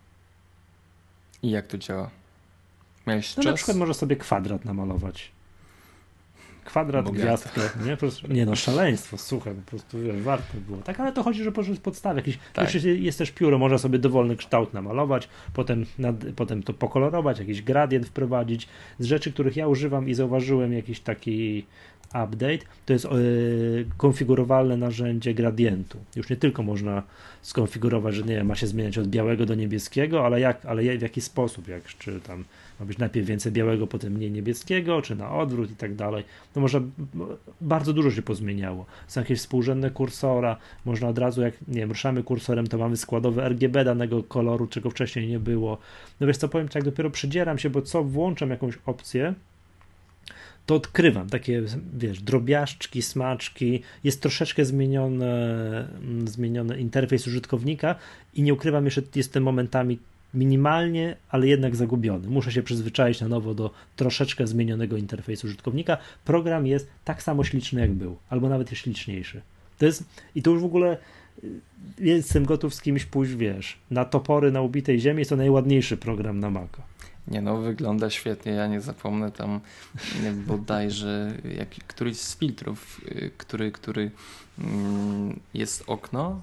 I 1.42 1.50
jak 1.50 1.66
to 1.66 1.78
działa? 1.78 2.10
Miałeś 3.06 3.36
no 3.36 3.42
czas? 3.42 3.50
Na 3.50 3.56
przykład 3.56 3.76
może 3.76 3.94
sobie 3.94 4.16
kwadrat 4.16 4.64
namalować 4.64 5.30
kwadrat, 6.72 7.04
Bogato. 7.04 7.24
gwiazdkę, 7.24 7.60
nie? 7.86 7.90
Po 7.90 7.96
prostu, 7.96 8.32
nie 8.32 8.46
no, 8.46 8.56
szaleństwo, 8.56 9.18
słuchaj, 9.18 9.54
po 9.54 9.70
prostu 9.70 9.98
wiesz, 10.00 10.22
warto 10.22 10.58
było. 10.66 10.78
Tak, 10.78 11.00
ale 11.00 11.12
to 11.12 11.22
chodzi, 11.22 11.44
że 11.44 11.52
po 11.52 11.62
podstawie 11.82 12.16
jakiś, 12.16 12.38
tak. 12.52 12.74
jest 12.84 13.18
też 13.18 13.30
pióro, 13.30 13.58
można 13.58 13.78
sobie 13.78 13.98
dowolny 13.98 14.36
kształt 14.36 14.74
namalować, 14.74 15.28
potem, 15.54 15.86
nad, 15.98 16.16
potem 16.36 16.62
to 16.62 16.72
pokolorować, 16.72 17.38
jakiś 17.38 17.62
gradient 17.62 18.06
wprowadzić. 18.06 18.68
Z 18.98 19.04
rzeczy, 19.04 19.32
których 19.32 19.56
ja 19.56 19.68
używam 19.68 20.08
i 20.08 20.14
zauważyłem 20.14 20.72
jakiś 20.72 21.00
taki 21.00 21.66
update, 22.08 22.58
to 22.86 22.92
jest 22.92 23.04
yy, 23.04 23.86
konfigurowalne 23.96 24.76
narzędzie 24.76 25.34
gradientu. 25.34 25.98
Już 26.16 26.30
nie 26.30 26.36
tylko 26.36 26.62
można 26.62 27.02
skonfigurować, 27.42 28.14
że 28.14 28.22
nie 28.22 28.44
ma 28.44 28.54
się 28.54 28.66
zmieniać 28.66 28.98
od 28.98 29.06
białego 29.06 29.46
do 29.46 29.54
niebieskiego, 29.54 30.26
ale 30.26 30.40
jak, 30.40 30.66
ale 30.66 30.82
w 30.98 31.02
jaki 31.02 31.20
sposób, 31.20 31.68
jak 31.68 31.84
czy 31.84 32.20
tam 32.20 32.44
ma 32.82 32.86
być 32.86 32.98
najpierw 32.98 33.26
więcej 33.26 33.52
białego, 33.52 33.86
potem 33.86 34.12
mniej 34.12 34.30
niebieskiego, 34.30 35.02
czy 35.02 35.16
na 35.16 35.30
odwrót 35.30 35.70
i 35.70 35.76
tak 35.76 35.94
dalej. 35.94 36.24
No 36.56 36.62
może 36.62 36.82
bardzo 37.60 37.92
dużo 37.92 38.10
się 38.10 38.22
pozmieniało. 38.22 38.86
Są 39.06 39.20
jakieś 39.20 39.38
współrzędne 39.38 39.90
kursora, 39.90 40.56
można 40.84 41.08
od 41.08 41.18
razu, 41.18 41.42
jak 41.42 41.54
nie 41.68 41.80
wiem, 41.80 41.88
ruszamy 41.88 42.22
kursorem, 42.22 42.66
to 42.66 42.78
mamy 42.78 42.96
składowe 42.96 43.48
RGB 43.48 43.84
danego 43.84 44.22
koloru, 44.22 44.66
czego 44.66 44.90
wcześniej 44.90 45.28
nie 45.28 45.38
było. 45.38 45.78
No 46.20 46.26
wiesz 46.26 46.36
co, 46.36 46.48
powiem 46.48 46.68
tak, 46.68 46.84
dopiero 46.84 47.10
przydzieram 47.10 47.58
się, 47.58 47.70
bo 47.70 47.82
co 47.82 48.04
włączam 48.04 48.50
jakąś 48.50 48.78
opcję, 48.86 49.34
to 50.66 50.74
odkrywam 50.74 51.28
takie, 51.28 51.62
wiesz, 51.94 52.22
drobiażdżki, 52.22 53.02
smaczki, 53.02 53.82
jest 54.04 54.22
troszeczkę 54.22 54.64
zmienione, 54.64 55.88
zmieniony 56.24 56.78
interfejs 56.78 57.26
użytkownika 57.26 57.94
i 58.34 58.42
nie 58.42 58.54
ukrywam 58.54 58.84
jeszcze, 58.84 59.02
jestem 59.14 59.42
momentami 59.42 59.98
minimalnie, 60.34 61.16
ale 61.28 61.46
jednak 61.46 61.76
zagubiony. 61.76 62.28
Muszę 62.28 62.52
się 62.52 62.62
przyzwyczaić 62.62 63.20
na 63.20 63.28
nowo 63.28 63.54
do 63.54 63.70
troszeczkę 63.96 64.46
zmienionego 64.46 64.96
interfejsu 64.96 65.46
użytkownika. 65.46 65.98
Program 66.24 66.66
jest 66.66 66.88
tak 67.04 67.22
samo 67.22 67.44
śliczny 67.44 67.80
jak 67.80 67.92
był, 67.92 68.16
albo 68.30 68.48
nawet 68.48 68.70
jest 68.70 68.82
śliczniejszy. 68.82 69.42
To 69.78 69.86
jest, 69.86 70.04
i 70.34 70.42
to 70.42 70.50
już 70.50 70.62
w 70.62 70.64
ogóle 70.64 70.96
y, 71.44 71.60
jestem 71.98 72.44
gotów 72.44 72.74
z 72.74 72.80
kimś 72.80 73.04
pójść, 73.04 73.34
wiesz, 73.34 73.78
na 73.90 74.04
topory 74.04 74.52
na 74.52 74.60
ubitej 74.62 75.00
ziemi 75.00 75.18
jest 75.18 75.28
to 75.28 75.36
najładniejszy 75.36 75.96
program 75.96 76.40
na 76.40 76.50
Maca. 76.50 76.82
Nie 77.28 77.42
no, 77.42 77.56
wygląda 77.56 78.10
świetnie, 78.10 78.52
ja 78.52 78.66
nie 78.66 78.80
zapomnę 78.80 79.32
tam 79.32 79.60
bodajże 80.46 81.32
jak, 81.58 81.68
któryś 81.68 82.16
z 82.16 82.38
filtrów, 82.38 83.00
y, 83.08 83.30
który, 83.38 83.72
który 83.72 84.10
mm, 84.58 85.40
jest 85.54 85.84
okno 85.86 86.40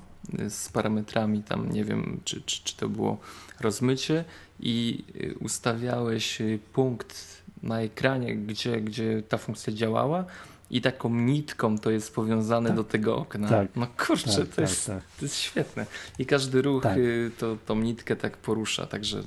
z 0.49 0.69
parametrami 0.69 1.43
tam, 1.43 1.71
nie 1.71 1.84
wiem, 1.84 2.21
czy, 2.23 2.41
czy, 2.41 2.63
czy 2.63 2.77
to 2.77 2.89
było 2.89 3.17
rozmycie 3.59 4.25
i 4.59 5.03
y, 5.15 5.36
ustawiałeś 5.39 6.41
y, 6.41 6.59
punkt 6.73 7.41
na 7.63 7.82
ekranie, 7.82 8.36
gdzie, 8.36 8.82
gdzie 8.82 9.23
ta 9.30 9.38
funkcja 9.38 9.73
działała 9.73 10.25
i 10.71 10.82
taką 10.82 11.09
nitką 11.15 11.77
to 11.77 11.91
jest 11.91 12.15
powiązane 12.15 12.69
tak. 12.69 12.75
do 12.75 12.84
tego 12.84 13.17
okna. 13.17 13.49
Tak. 13.49 13.67
No 13.75 13.88
kurczę, 13.97 14.38
tak, 14.38 14.47
to, 14.47 14.55
tak, 14.55 14.69
jest, 14.69 14.88
tak. 14.88 15.03
to 15.19 15.25
jest 15.25 15.36
świetne. 15.36 15.86
I 16.19 16.25
każdy 16.25 16.61
ruch 16.61 16.84
tak. 16.84 16.97
y, 16.97 17.32
to, 17.38 17.57
tą 17.65 17.75
nitkę 17.75 18.15
tak 18.15 18.38
porusza, 18.38 18.86
także 18.86 19.23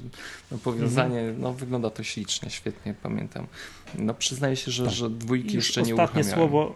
no, 0.50 0.58
powiązanie, 0.58 1.20
mhm. 1.20 1.40
no 1.40 1.52
wygląda 1.52 1.90
to 1.90 2.02
ślicznie, 2.02 2.50
świetnie 2.50 2.94
pamiętam. 3.02 3.46
No 3.98 4.14
przyznaję 4.14 4.56
się, 4.56 4.70
że, 4.70 4.90
że 4.90 5.10
dwójki 5.10 5.54
jeszcze 5.54 5.82
nie 5.82 5.94
Ostatnie 5.94 6.24
słowo, 6.24 6.74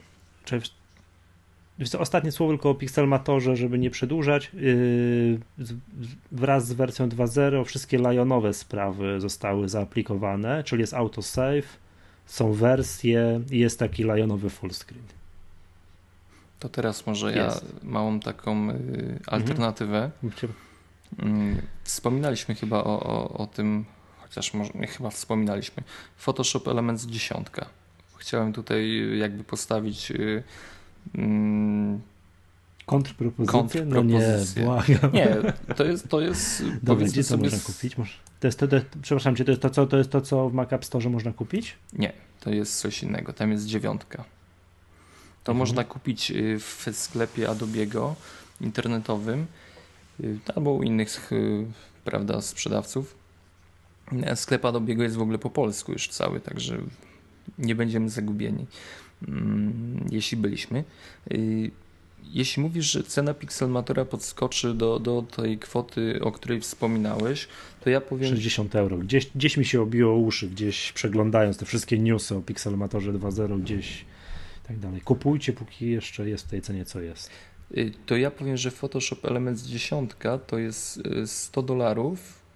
Ostatnie 1.98 2.32
słowo 2.32 2.52
tylko 2.52 2.70
o 2.70 2.74
Pixelmatorze, 2.74 3.56
żeby 3.56 3.78
nie 3.78 3.90
przedłużać. 3.90 4.50
Yy, 4.54 5.40
wraz 6.32 6.66
z 6.66 6.72
wersją 6.72 7.08
2.0 7.08 7.64
wszystkie 7.64 7.98
Lionowe 7.98 8.54
sprawy 8.54 9.20
zostały 9.20 9.68
zaaplikowane, 9.68 10.64
czyli 10.64 10.80
jest 10.80 10.94
autosave, 10.94 11.78
są 12.26 12.52
wersje 12.52 13.40
i 13.50 13.58
jest 13.58 13.78
taki 13.78 14.02
Lionowy 14.02 14.50
fullscreen. 14.50 15.02
To 16.58 16.68
teraz 16.68 17.06
może 17.06 17.32
jest. 17.32 17.64
ja 17.64 17.90
małą 17.90 18.20
taką 18.20 18.70
y, 18.70 19.20
alternatywę. 19.26 20.10
Mhm. 21.18 21.62
Wspominaliśmy 21.84 22.54
chyba 22.54 22.84
o, 22.84 23.00
o, 23.02 23.38
o 23.38 23.46
tym, 23.46 23.84
chociaż 24.18 24.54
może 24.54 24.70
nie 24.74 24.86
chyba 24.86 25.10
wspominaliśmy. 25.10 25.82
Photoshop 26.16 26.68
Elements 26.68 27.06
10. 27.06 27.46
Chciałem 28.16 28.52
tutaj 28.52 29.02
jakby 29.18 29.44
postawić 29.44 30.12
Mm, 31.14 32.00
kontrpropozycję? 32.86 33.84
No 33.84 34.02
nie, 34.02 34.38
błagam. 34.64 35.12
Nie, 35.12 35.36
to 35.76 35.84
jest, 35.84 36.08
to 36.08 36.20
jest 36.20 36.64
Dobra, 36.82 37.06
gdzie 37.06 37.24
to 37.24 37.36
można 37.36 37.58
kupić? 37.58 37.96
To 38.40 38.46
jest 38.46 38.58
to, 38.58 38.68
to, 38.68 38.76
przepraszam 39.02 39.36
cię, 39.36 39.44
to 39.44 39.50
jest 39.50 39.62
to, 39.62 39.70
co, 39.70 39.86
to 39.86 39.96
jest 39.96 40.10
to, 40.10 40.20
co 40.20 40.48
w 40.50 40.54
Mac 40.54 40.72
App 40.72 40.84
Store 40.84 41.10
można 41.10 41.32
kupić? 41.32 41.76
Nie, 41.92 42.12
to 42.40 42.50
jest 42.50 42.78
coś 42.80 43.02
innego. 43.02 43.32
Tam 43.32 43.52
jest 43.52 43.66
dziewiątka. 43.66 44.24
To 45.44 45.52
mhm. 45.52 45.58
można 45.58 45.84
kupić 45.84 46.30
y, 46.30 46.58
w 46.58 46.86
sklepie 46.92 47.48
Adobe'ego 47.48 48.14
internetowym 48.60 49.46
y, 50.20 50.38
albo 50.54 50.70
u 50.72 50.82
innych 50.82 51.32
y, 51.32 51.66
prawda, 52.04 52.40
sprzedawców. 52.40 53.16
Sklep 54.34 54.62
Adobe'ego 54.62 55.02
jest 55.02 55.16
w 55.16 55.22
ogóle 55.22 55.38
po 55.38 55.50
polsku 55.50 55.92
już 55.92 56.08
cały, 56.08 56.40
także 56.40 56.78
nie 57.58 57.74
będziemy 57.74 58.10
zagubieni. 58.10 58.66
Mm, 59.28 60.06
jeśli 60.10 60.36
byliśmy. 60.36 60.84
Y, 61.32 61.70
jeśli 62.32 62.62
mówisz, 62.62 62.86
że 62.86 63.02
cena 63.02 63.34
Pixelmatora 63.34 64.04
podskoczy 64.04 64.74
do, 64.74 64.98
do 64.98 65.22
tej 65.22 65.58
kwoty, 65.58 66.20
o 66.22 66.32
której 66.32 66.60
wspominałeś, 66.60 67.48
to 67.80 67.90
ja 67.90 68.00
powiem... 68.00 68.28
60 68.28 68.74
euro. 68.74 68.98
Gdzieś, 68.98 69.26
gdzieś 69.34 69.56
mi 69.56 69.64
się 69.64 69.82
obiło 69.82 70.16
uszy, 70.16 70.48
gdzieś 70.48 70.92
przeglądając 70.92 71.58
te 71.58 71.66
wszystkie 71.66 71.98
newsy 71.98 72.36
o 72.36 72.40
Pixelmatorze 72.40 73.12
2.0, 73.12 73.60
gdzieś 73.60 74.04
tak 74.68 74.78
dalej. 74.78 75.00
Kupujcie, 75.00 75.52
póki 75.52 75.90
jeszcze 75.90 76.28
jest 76.28 76.46
w 76.46 76.48
tej 76.48 76.62
cenie, 76.62 76.84
co 76.84 77.00
jest. 77.00 77.30
Y, 77.76 77.92
to 78.06 78.16
ja 78.16 78.30
powiem, 78.30 78.56
że 78.56 78.70
Photoshop 78.70 79.24
Elements 79.24 79.62
10 79.62 80.10
to 80.46 80.58
jest 80.58 81.02
100 81.26 81.60
y, 81.60 81.64
dolarów 81.64 82.46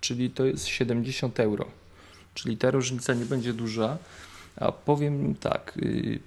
czyli 0.00 0.30
to 0.30 0.44
jest 0.44 0.66
70 0.66 1.40
euro. 1.40 1.66
Czyli 2.34 2.56
ta 2.56 2.70
różnica 2.70 3.14
nie 3.14 3.24
będzie 3.24 3.52
duża. 3.52 3.98
A 4.56 4.72
powiem 4.72 5.34
tak, 5.34 5.72
y, 5.82 6.18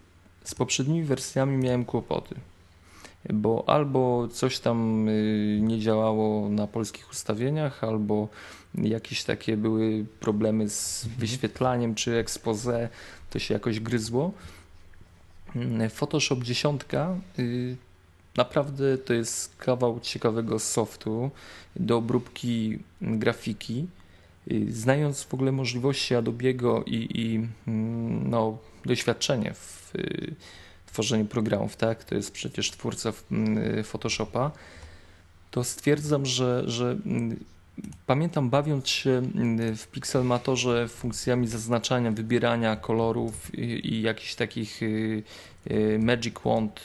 z 0.44 0.56
poprzednimi 0.56 1.04
wersjami 1.04 1.58
miałem 1.58 1.86
kłopoty, 1.86 2.36
bo 3.30 3.64
albo 3.68 4.28
coś 4.28 4.60
tam 4.60 5.10
y, 5.10 5.60
nie 5.62 5.80
działało 5.80 6.50
na 6.50 6.68
polskich 6.68 7.10
ustawieniach, 7.10 7.84
albo 7.84 8.28
jakieś 8.76 9.24
takie 9.24 9.58
były 9.58 10.06
problemy 10.20 10.70
z 10.70 11.04
mhm. 11.04 11.20
wyświetlaniem 11.20 11.96
czy 11.96 12.18
expose, 12.18 12.90
to 13.30 13.40
się 13.40 13.54
jakoś 13.54 13.80
gryzło. 13.80 14.32
Mm, 15.56 15.90
Photoshop 15.90 16.44
10 16.44 16.82
y, 17.40 17.76
naprawdę 18.38 18.98
to 18.98 19.14
jest 19.14 19.56
kawał 19.58 20.00
ciekawego 20.00 20.60
softu 20.60 21.32
do 21.76 21.98
obróbki 21.98 22.80
grafiki. 23.02 23.88
Znając 24.70 25.24
w 25.24 25.34
ogóle 25.34 25.52
możliwości 25.52 26.16
Adobe'ego 26.16 26.84
i, 26.86 27.22
i 27.22 27.48
mm, 27.68 28.30
no, 28.30 28.58
doświadczenie 28.86 29.54
w 29.54 29.96
y, 29.96 30.36
tworzeniu 30.86 31.26
programów, 31.26 31.76
tak, 31.76 32.04
to 32.04 32.16
jest 32.16 32.32
przecież 32.32 32.72
twórca 32.72 33.14
y, 33.80 33.84
Photoshopa, 33.84 34.52
to 35.52 35.64
stwierdzam, 35.64 36.26
że, 36.26 36.64
że 36.68 36.98
mm, 37.06 37.40
pamiętam 38.06 38.50
bawiąc 38.50 38.88
się 38.88 39.22
y, 39.60 39.76
w 39.76 39.88
Pixelmatorze 39.88 40.88
funkcjami 40.88 41.48
zaznaczania, 41.48 42.12
wybierania 42.12 42.76
kolorów 42.76 43.56
i, 43.56 43.94
i 43.94 44.02
jakichś 44.02 44.36
takich 44.36 44.80
Magic 46.00 46.36
Wand, 46.46 46.80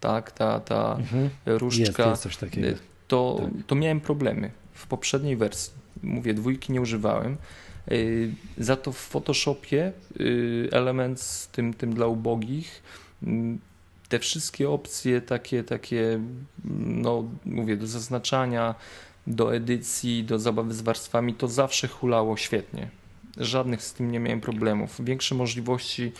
tak, 0.00 0.30
ta, 0.30 0.60
ta 0.60 0.96
mhm. 0.98 1.30
różdżka, 1.46 2.10
jest, 2.10 2.56
jest. 2.56 2.82
To, 3.08 3.36
tak. 3.40 3.50
to 3.66 3.74
miałem 3.74 4.00
problemy 4.00 4.50
w 4.72 4.86
poprzedniej 4.86 5.36
wersji. 5.36 5.72
Mówię, 6.02 6.34
dwójki 6.34 6.72
nie 6.72 6.80
używałem. 6.80 7.36
Y, 7.92 8.30
za 8.58 8.76
to 8.76 8.92
w 8.92 8.98
Photoshopie 8.98 9.92
y, 10.20 10.68
element 10.72 11.20
z 11.20 11.48
tym, 11.48 11.74
tym 11.74 11.94
dla 11.94 12.06
ubogich 12.06 12.82
mm, 13.22 13.58
te 14.08 14.18
wszystkie 14.18 14.70
opcje 14.70 15.20
takie, 15.20 15.64
takie, 15.64 16.20
no 16.84 17.24
mówię, 17.44 17.76
do 17.76 17.86
zaznaczania, 17.86 18.74
do 19.26 19.54
edycji, 19.54 20.24
do 20.24 20.38
zabawy 20.38 20.74
z 20.74 20.80
warstwami, 20.80 21.34
to 21.34 21.48
zawsze 21.48 21.88
hulało 21.88 22.36
świetnie. 22.36 22.88
Żadnych 23.36 23.82
z 23.82 23.92
tym 23.92 24.12
nie 24.12 24.20
miałem 24.20 24.40
problemów. 24.40 25.04
Większe 25.04 25.34
możliwości 25.34 26.12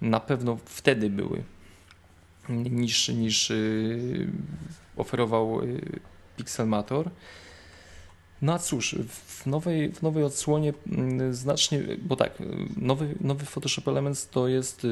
na 0.00 0.20
pewno 0.20 0.58
wtedy 0.64 1.10
były 1.10 1.42
niż, 2.48 3.08
niż 3.08 3.50
y, 3.50 4.28
oferował 4.96 5.60
Pixelmator. 6.36 7.10
No 8.42 8.52
a 8.54 8.58
cóż, 8.58 8.96
w 9.08 9.46
nowej, 9.46 9.92
w 9.92 10.02
nowej 10.02 10.24
odsłonie 10.24 10.72
mm, 10.92 11.34
znacznie, 11.34 11.82
bo 12.02 12.16
tak, 12.16 12.32
nowy, 12.76 13.14
nowy 13.20 13.46
Photoshop 13.46 13.88
Elements 13.88 14.28
to 14.28 14.48
jest 14.48 14.86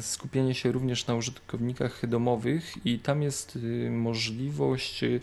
skupienie 0.00 0.54
się 0.54 0.72
również 0.72 1.06
na 1.06 1.14
użytkownikach 1.14 2.08
domowych 2.08 2.86
i 2.86 2.98
tam 2.98 3.22
jest 3.22 3.56
y, 3.56 3.90
możliwość 3.90 5.02
y, 5.02 5.20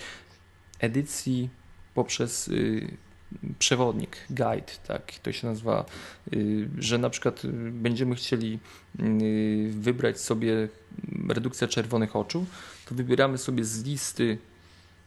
edycji 0.80 1.50
poprzez 1.94 2.48
y, 2.48 2.98
przewodnik, 3.60 4.18
guide, 4.30 4.72
tak 4.88 5.12
to 5.12 5.32
się 5.32 5.48
nazywa, 5.48 5.86
że 6.78 6.98
na 6.98 7.10
przykład 7.10 7.42
będziemy 7.72 8.16
chcieli 8.16 8.60
wybrać 9.70 10.20
sobie 10.20 10.70
redukcję 11.30 11.68
czerwonych 11.68 12.16
oczu, 12.16 12.46
to 12.86 12.96
wybieramy 12.96 13.38
sobie 13.38 13.64
z 13.64 13.84
listy 13.84 14.38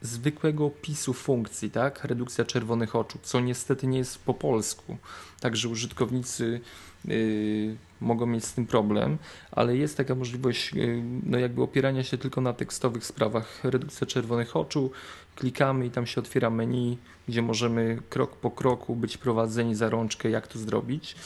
zwykłego 0.00 0.66
opisu 0.66 1.12
funkcji, 1.12 1.70
tak? 1.70 2.04
Redukcja 2.04 2.44
czerwonych 2.44 2.96
oczu, 2.96 3.18
co 3.22 3.40
niestety 3.40 3.86
nie 3.86 3.98
jest 3.98 4.18
po 4.18 4.34
polsku. 4.34 4.96
Także 5.40 5.68
użytkownicy 5.68 6.60
yy, 7.04 7.76
mogą 8.00 8.26
mieć 8.26 8.44
z 8.44 8.52
tym 8.52 8.66
problem, 8.66 9.18
ale 9.50 9.76
jest 9.76 9.96
taka 9.96 10.14
możliwość 10.14 10.72
yy, 10.72 11.02
no 11.22 11.38
jakby 11.38 11.62
opierania 11.62 12.04
się 12.04 12.18
tylko 12.18 12.40
na 12.40 12.52
tekstowych 12.52 13.04
sprawach. 13.06 13.64
Redukcja 13.64 14.06
czerwonych 14.06 14.56
oczu, 14.56 14.90
klikamy 15.36 15.86
i 15.86 15.90
tam 15.90 16.06
się 16.06 16.20
otwiera 16.20 16.50
menu, 16.50 16.98
gdzie 17.28 17.42
możemy 17.42 17.98
krok 18.10 18.36
po 18.36 18.50
kroku 18.50 18.96
być 18.96 19.18
prowadzeni 19.18 19.74
za 19.74 19.90
rączkę, 19.90 20.30
jak 20.30 20.46
to 20.46 20.58
zrobić. 20.58 21.16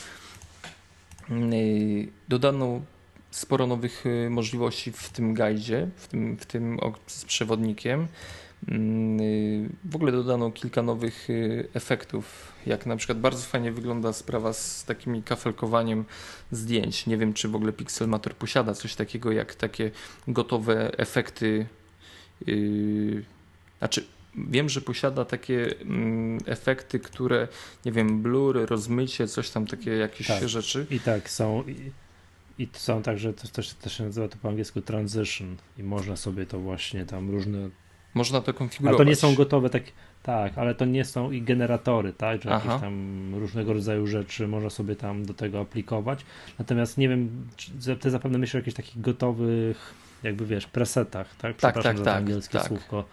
Yy, 1.29 2.09
dodano 2.29 2.81
sporo 3.31 3.67
nowych 3.67 4.05
yy, 4.05 4.31
możliwości 4.31 4.93
w 4.93 5.09
tym 5.09 5.35
guidzie, 5.35 5.89
w 5.97 6.09
tym, 6.09 6.37
w 6.37 6.47
tym 6.47 6.79
z 7.07 7.25
przewodnikiem. 7.25 8.09
Mm, 8.69 9.21
y, 9.21 9.69
w 9.85 9.97
ogóle 9.97 10.13
dodano 10.13 10.51
kilka 10.51 10.83
nowych 10.83 11.31
y, 11.31 11.69
efektów, 11.75 12.53
jak 12.67 12.87
na 12.87 12.97
przykład 12.97 13.21
bardzo 13.21 13.43
fajnie 13.43 13.73
wygląda 13.73 14.13
sprawa 14.13 14.53
z 14.53 14.85
takim 14.85 15.23
kafelkowaniem 15.23 16.05
zdjęć. 16.51 17.07
Nie 17.07 17.17
wiem, 17.17 17.33
czy 17.33 17.49
w 17.49 17.55
ogóle 17.55 17.73
Pixelmator 17.73 18.35
posiada 18.35 18.75
coś 18.75 18.95
takiego 18.95 19.33
jak 19.33 19.55
takie 19.55 19.91
gotowe 20.29 20.99
efekty. 20.99 21.67
Yy, 22.47 23.25
znaczy, 23.79 24.07
wiem, 24.37 24.69
że 24.69 24.81
posiada 24.81 25.25
takie 25.25 25.81
mm, 25.81 26.39
efekty, 26.47 27.01
które, 27.01 27.49
nie 27.85 27.93
wiem, 27.93 28.23
blur, 28.23 28.67
rozmycie, 28.67 29.29
coś 29.29 29.51
tam, 29.51 29.67
takie 29.67 29.91
jakieś 29.91 30.27
tak. 30.27 30.49
rzeczy. 30.49 30.87
I 30.91 31.01
tak, 31.01 31.31
są. 31.31 31.63
I... 31.63 31.91
I 32.59 32.69
są 32.73 33.03
także, 33.03 33.33
to 33.33 33.49
też, 33.49 33.75
też 33.75 33.99
się 33.99 34.05
nazywa 34.05 34.29
to 34.29 34.37
po 34.43 34.49
angielsku 34.49 34.81
transition 34.81 35.57
i 35.79 35.83
można 35.83 36.17
sobie 36.17 36.47
to 36.47 36.59
właśnie 36.59 37.07
tam 37.07 37.31
różne 37.31 37.71
można 38.15 38.41
to 38.41 38.55
konfigurować. 38.55 39.01
Ale 39.01 39.05
to 39.05 39.11
nie 39.11 39.17
są 39.17 39.35
gotowe 39.35 39.71
tak, 39.71 39.83
tak, 40.23 40.59
ale 40.59 40.75
to 40.75 40.85
nie 40.85 41.05
są 41.05 41.31
i 41.31 41.43
generatory, 41.43 42.13
tak, 42.13 42.43
że 42.43 42.51
Aha. 42.51 42.65
jakieś 42.67 42.81
tam 42.83 43.35
różnego 43.35 43.73
rodzaju 43.73 44.07
rzeczy 44.07 44.49
można 44.49 44.71
sobie 44.71 44.97
tam 44.97 45.27
do 45.27 45.35
tego 45.35 45.61
aplikować. 45.61 46.25
Natomiast 46.59 46.99
nie 46.99 47.09
wiem, 47.09 47.49
ty 48.01 48.11
zapewne 48.11 48.39
myślisz 48.39 48.55
o 48.55 48.59
jakichś 48.59 48.77
takich 48.77 49.01
gotowych, 49.01 49.95
jakby 50.23 50.47
wiesz, 50.47 50.67
presetach, 50.67 51.29
tak? 51.29 51.37
tak 51.39 51.57
Przepraszam 51.57 51.83
tak, 51.83 51.99
za 51.99 52.05
tak, 52.05 52.17
angielskie 52.17 52.59
tak. 52.59 52.69
słówko. 52.69 53.05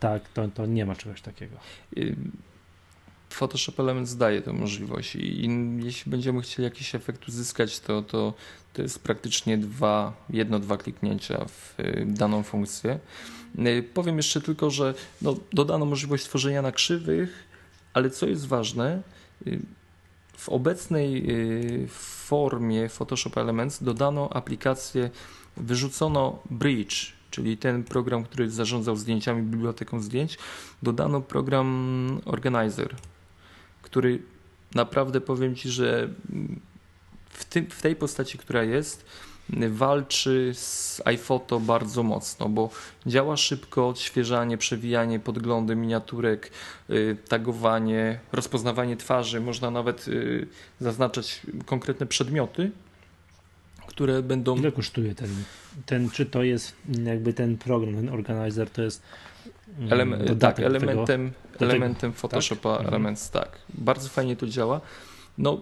Tak, 0.00 0.28
to, 0.28 0.48
to 0.48 0.66
nie 0.66 0.86
ma 0.86 0.96
czegoś 0.96 1.22
takiego. 1.22 1.56
Photoshop 3.32 3.80
Elements 3.80 4.16
daje 4.16 4.42
tę 4.42 4.52
możliwość 4.52 5.16
i 5.16 5.50
jeśli 5.82 6.10
będziemy 6.10 6.42
chcieli 6.42 6.64
jakiś 6.64 6.94
efekt 6.94 7.28
uzyskać, 7.28 7.80
to, 7.80 8.02
to, 8.02 8.34
to 8.72 8.82
jest 8.82 8.98
praktycznie 8.98 9.58
dwa, 9.58 10.12
jedno, 10.30 10.58
dwa 10.58 10.76
kliknięcia 10.76 11.44
w 11.44 11.80
y, 11.80 12.04
daną 12.06 12.42
funkcję. 12.42 12.98
Y, 13.58 13.84
powiem 13.94 14.16
jeszcze 14.16 14.40
tylko, 14.40 14.70
że 14.70 14.94
no, 15.22 15.36
dodano 15.52 15.84
możliwość 15.84 16.24
tworzenia 16.24 16.62
na 16.62 16.72
krzywych, 16.72 17.44
ale 17.94 18.10
co 18.10 18.26
jest 18.26 18.46
ważne, 18.46 19.02
y, 19.46 19.60
w 20.36 20.48
obecnej 20.48 21.26
formie 21.88 22.88
Photoshop 22.88 23.36
Elements 23.36 23.82
dodano 23.82 24.32
aplikację, 24.32 25.10
wyrzucono 25.56 26.38
Bridge, 26.50 27.12
czyli 27.30 27.56
ten 27.56 27.84
program, 27.84 28.24
który 28.24 28.50
zarządzał 28.50 28.96
zdjęciami, 28.96 29.42
biblioteką 29.42 30.00
zdjęć, 30.00 30.38
dodano 30.82 31.20
program 31.20 32.20
Organizer 32.24 32.96
który 33.82 34.22
naprawdę 34.74 35.20
powiem 35.20 35.54
Ci, 35.54 35.70
że 35.70 36.08
w, 37.30 37.44
tym, 37.44 37.66
w 37.70 37.82
tej 37.82 37.96
postaci, 37.96 38.38
która 38.38 38.62
jest, 38.62 39.04
walczy 39.68 40.52
z 40.54 41.02
iPhoto 41.04 41.60
bardzo 41.60 42.02
mocno, 42.02 42.48
bo 42.48 42.70
działa 43.06 43.36
szybko, 43.36 43.88
odświeżanie, 43.88 44.58
przewijanie, 44.58 45.20
podglądy 45.20 45.76
miniaturek, 45.76 46.50
y, 46.90 47.16
tagowanie, 47.28 48.20
rozpoznawanie 48.32 48.96
twarzy, 48.96 49.40
można 49.40 49.70
nawet 49.70 50.08
y, 50.08 50.46
zaznaczać 50.80 51.42
konkretne 51.66 52.06
przedmioty, 52.06 52.70
które 53.86 54.22
będą... 54.22 54.56
Ile 54.56 54.72
kosztuje 54.72 55.14
ten, 55.14 55.30
ten 55.86 56.10
czy 56.10 56.26
to 56.26 56.42
jest 56.42 56.76
jakby 57.04 57.32
ten 57.32 57.58
program, 57.58 57.94
ten 57.94 58.08
organizer, 58.08 58.70
to 58.70 58.82
jest 58.82 59.02
Elem 59.90 60.14
tak, 60.40 60.60
elementem, 60.60 61.32
tego, 61.52 61.64
elementem 61.64 62.12
Photoshopa 62.12 62.76
tak? 62.76 62.86
Elements, 62.86 63.30
tak. 63.30 63.58
Bardzo 63.74 64.08
fajnie 64.08 64.36
to 64.36 64.46
działa. 64.46 64.80
No, 65.38 65.60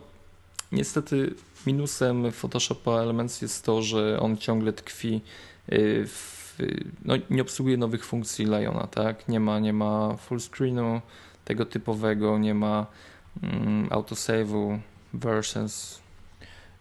niestety 0.73 1.35
minusem 1.67 2.33
Photoshopa 2.33 2.91
Elements 2.91 3.43
jest 3.43 3.65
to, 3.65 3.83
że 3.83 4.21
on 4.21 4.37
ciągle 4.37 4.73
tkwi 4.73 5.21
y, 5.73 6.07
w, 6.07 6.59
no, 7.05 7.15
nie 7.31 7.43
obsługuje 7.43 7.77
nowych 7.77 8.05
funkcji 8.05 8.45
Liona, 8.45 8.87
tak? 8.87 9.29
Nie 9.29 9.41
ma, 9.41 9.59
nie 9.59 9.73
ma 9.73 10.17
full 10.17 10.41
screenu 10.41 11.01
tego 11.45 11.67
typowego, 11.67 12.39
nie 12.39 12.55
ma 12.55 12.87
mm, 13.43 13.89
autosave'u, 13.89 14.79
versions. 15.15 16.01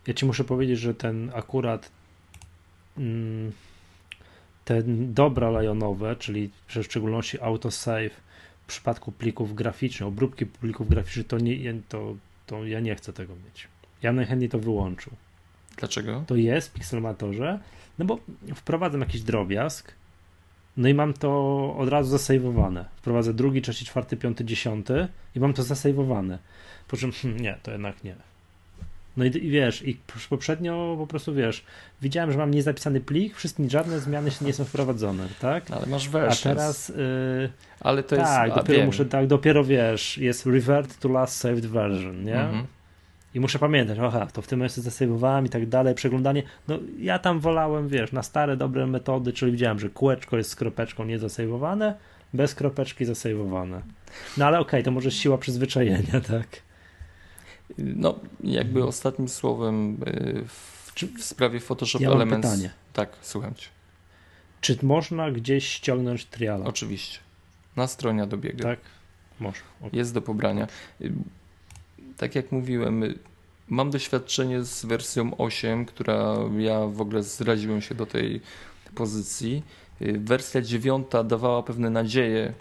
Ja 0.08 0.14
ci 0.14 0.26
muszę 0.26 0.44
powiedzieć, 0.44 0.80
że 0.80 0.94
ten 0.94 1.32
akurat 1.36 1.92
mm, 2.98 3.52
te 4.70 4.84
dobra 5.08 5.50
lajonowe, 5.50 6.16
czyli 6.16 6.50
w 6.68 6.84
szczególności 6.84 7.42
autosave 7.42 8.10
w 8.64 8.68
przypadku 8.68 9.12
plików 9.12 9.56
graficznych, 9.56 10.08
obróbki 10.08 10.46
plików 10.46 10.90
graficznych, 10.90 11.28
to, 11.28 11.38
nie, 11.38 11.74
to, 11.90 12.16
to 12.46 12.66
ja 12.66 12.80
nie 12.80 12.96
chcę 12.96 13.14
tego 13.14 13.34
mieć. 13.36 13.68
Ja 14.04 14.14
najchętniej 14.14 14.50
to 14.50 14.60
wyłączył. 14.60 15.14
Dlaczego? 15.78 16.24
To 16.28 16.36
jest 16.36 16.70
w 16.70 16.74
Pixelmatorze, 16.74 17.60
no 18.00 18.06
bo 18.06 18.20
wprowadzam 18.56 19.02
jakiś 19.02 19.22
drobiazg, 19.22 19.94
No 20.78 20.88
i 20.88 20.94
mam 20.94 21.14
to 21.14 21.30
od 21.78 21.90
razu 21.90 22.10
zasejwowane. 22.10 22.86
Wprowadzę 22.96 23.34
drugi, 23.34 23.62
trzeci, 23.62 23.86
czwarty, 23.86 24.18
piąty, 24.18 24.46
dziesiąty 24.46 25.08
i 25.36 25.40
mam 25.40 25.54
to 25.54 25.64
zasejwowane. 25.64 26.40
Po 26.88 26.98
czym 26.98 27.12
hmm, 27.12 27.40
nie, 27.40 27.58
to 27.64 27.72
jednak 27.72 28.04
nie. 28.04 28.16
No 29.20 29.26
i, 29.26 29.28
i 29.28 29.50
wiesz, 29.50 29.88
i 29.88 30.00
poprzednio 30.30 30.96
po 30.98 31.08
prostu 31.08 31.34
wiesz, 31.34 31.64
widziałem, 32.02 32.32
że 32.32 32.38
mam 32.38 32.52
niezapisany 32.52 33.02
plik, 33.02 33.36
wszystkie 33.36 33.70
żadne 33.70 34.00
zmiany 34.00 34.32
się 34.32 34.46
nie 34.46 34.54
są 34.54 34.66
wprowadzone, 34.66 35.28
tak? 35.40 35.72
Ale 35.72 35.86
masz 35.86 36.10
versions. 36.10 36.46
A 36.46 36.50
teraz. 36.50 36.90
Yy, 36.90 37.50
ale 37.80 38.04
to 38.04 38.16
jest. 38.16 38.28
Tak, 38.28 38.56
dopiero 38.56 38.78
wiem. 38.78 38.86
muszę, 38.86 39.06
tak, 39.06 39.28
dopiero 39.28 39.64
wiesz, 39.64 40.18
jest 40.18 40.46
revert 40.46 41.00
to 41.00 41.10
last 41.10 41.38
saved 41.38 41.66
version, 41.66 42.24
nie? 42.24 42.40
Mhm. 42.40 42.66
I 43.36 43.40
muszę 43.40 43.60
pamiętać, 43.60 43.98
aha, 44.02 44.28
to 44.34 44.42
w 44.42 44.48
tym 44.48 44.60
momencie 44.60 44.82
zasejwowałem 44.82 45.46
i 45.46 45.50
tak 45.50 45.66
dalej, 45.66 45.96
przeglądanie. 45.96 46.44
No 46.68 46.80
ja 47.00 47.20
tam 47.20 47.40
wolałem, 47.40 47.88
wiesz, 47.88 48.12
na 48.12 48.24
stare, 48.24 48.58
dobre 48.58 48.88
metody, 48.88 49.34
czyli 49.34 49.52
widziałem, 49.52 49.80
że 49.80 49.90
kółeczko 49.90 50.38
jest 50.38 50.50
z 50.50 50.56
kropeczką 50.56 51.06
niezasejwowane, 51.06 51.96
bez 52.34 52.56
kropeczki 52.56 53.06
zasejwowane. 53.06 53.82
No 54.38 54.46
ale 54.46 54.60
okej, 54.60 54.80
okay, 54.80 54.84
to 54.84 54.92
może 54.92 55.12
siła 55.12 55.38
przyzwyczajenia, 55.38 56.22
tak? 56.32 56.69
No, 57.78 58.20
jakby 58.44 58.84
ostatnim 58.84 59.30
słowem 59.30 59.94
y, 60.08 60.44
w, 60.48 60.94
w 61.20 61.24
sprawie 61.24 61.60
Photoshop 61.60 62.00
ja 62.02 62.10
Elements. 62.10 62.48
Pytanie. 62.48 62.72
Tak, 62.94 63.10
słucham 63.22 63.56
cię. 63.56 63.68
Czy 64.62 64.78
można 64.82 65.32
gdzieś 65.32 65.68
ściągnąć 65.68 66.26
triala? 66.26 66.66
Oczywiście. 66.66 67.20
Na 67.76 67.88
stronie 67.88 68.24
Adobe'ego. 68.24 68.64
Tak, 68.64 68.80
można. 69.40 69.68
Okay. 69.80 69.90
Jest 69.94 70.14
do 70.14 70.22
pobrania. 70.22 70.68
Y, 71.02 71.14
tak 72.18 72.36
jak 72.36 72.52
mówiłem, 72.52 73.04
y, 73.04 73.20
mam 73.68 73.92
doświadczenie 73.92 74.64
z 74.64 74.86
wersją 74.86 75.38
8, 75.38 75.86
która 75.86 76.36
ja 76.58 76.80
w 76.86 77.02
ogóle 77.02 77.24
zraziłem 77.24 77.82
się 77.82 77.96
do 77.96 78.06
tej 78.06 78.42
pozycji. 78.96 79.64
Wersja 80.02 80.62
9 80.62 81.08
dawała 81.26 81.64
pewne 81.64 81.90
nadzieje 81.90 82.54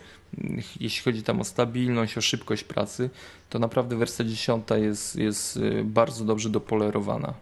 jeśli 0.80 1.02
chodzi 1.02 1.22
tam 1.22 1.40
o 1.40 1.44
stabilność, 1.44 2.18
o 2.18 2.20
szybkość 2.20 2.64
pracy, 2.64 3.10
to 3.50 3.58
naprawdę 3.58 3.96
wersja 3.96 4.24
10 4.24 4.64
jest, 4.76 5.16
jest 5.16 5.56
y, 5.56 5.84
bardzo 5.84 6.24
dobrze 6.24 6.50
dopolerowana. 6.50 7.34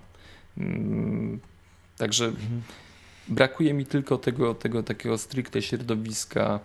Mm, 0.58 1.40
także 1.96 2.24
mhm. 2.24 2.62
brakuje 3.28 3.74
mi 3.74 3.86
tylko 3.86 4.18
tego, 4.18 4.54
tego 4.54 4.82
takiego 4.82 5.18
stricte 5.18 5.62
środowiska 5.62 6.60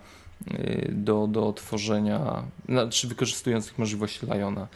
y, 0.50 0.88
do, 0.92 1.26
do 1.26 1.52
tworzenia, 1.52 2.42
znaczy 2.68 3.08
wykorzystujących 3.08 3.78
możliwości 3.78 4.26
Liona. 4.26 4.68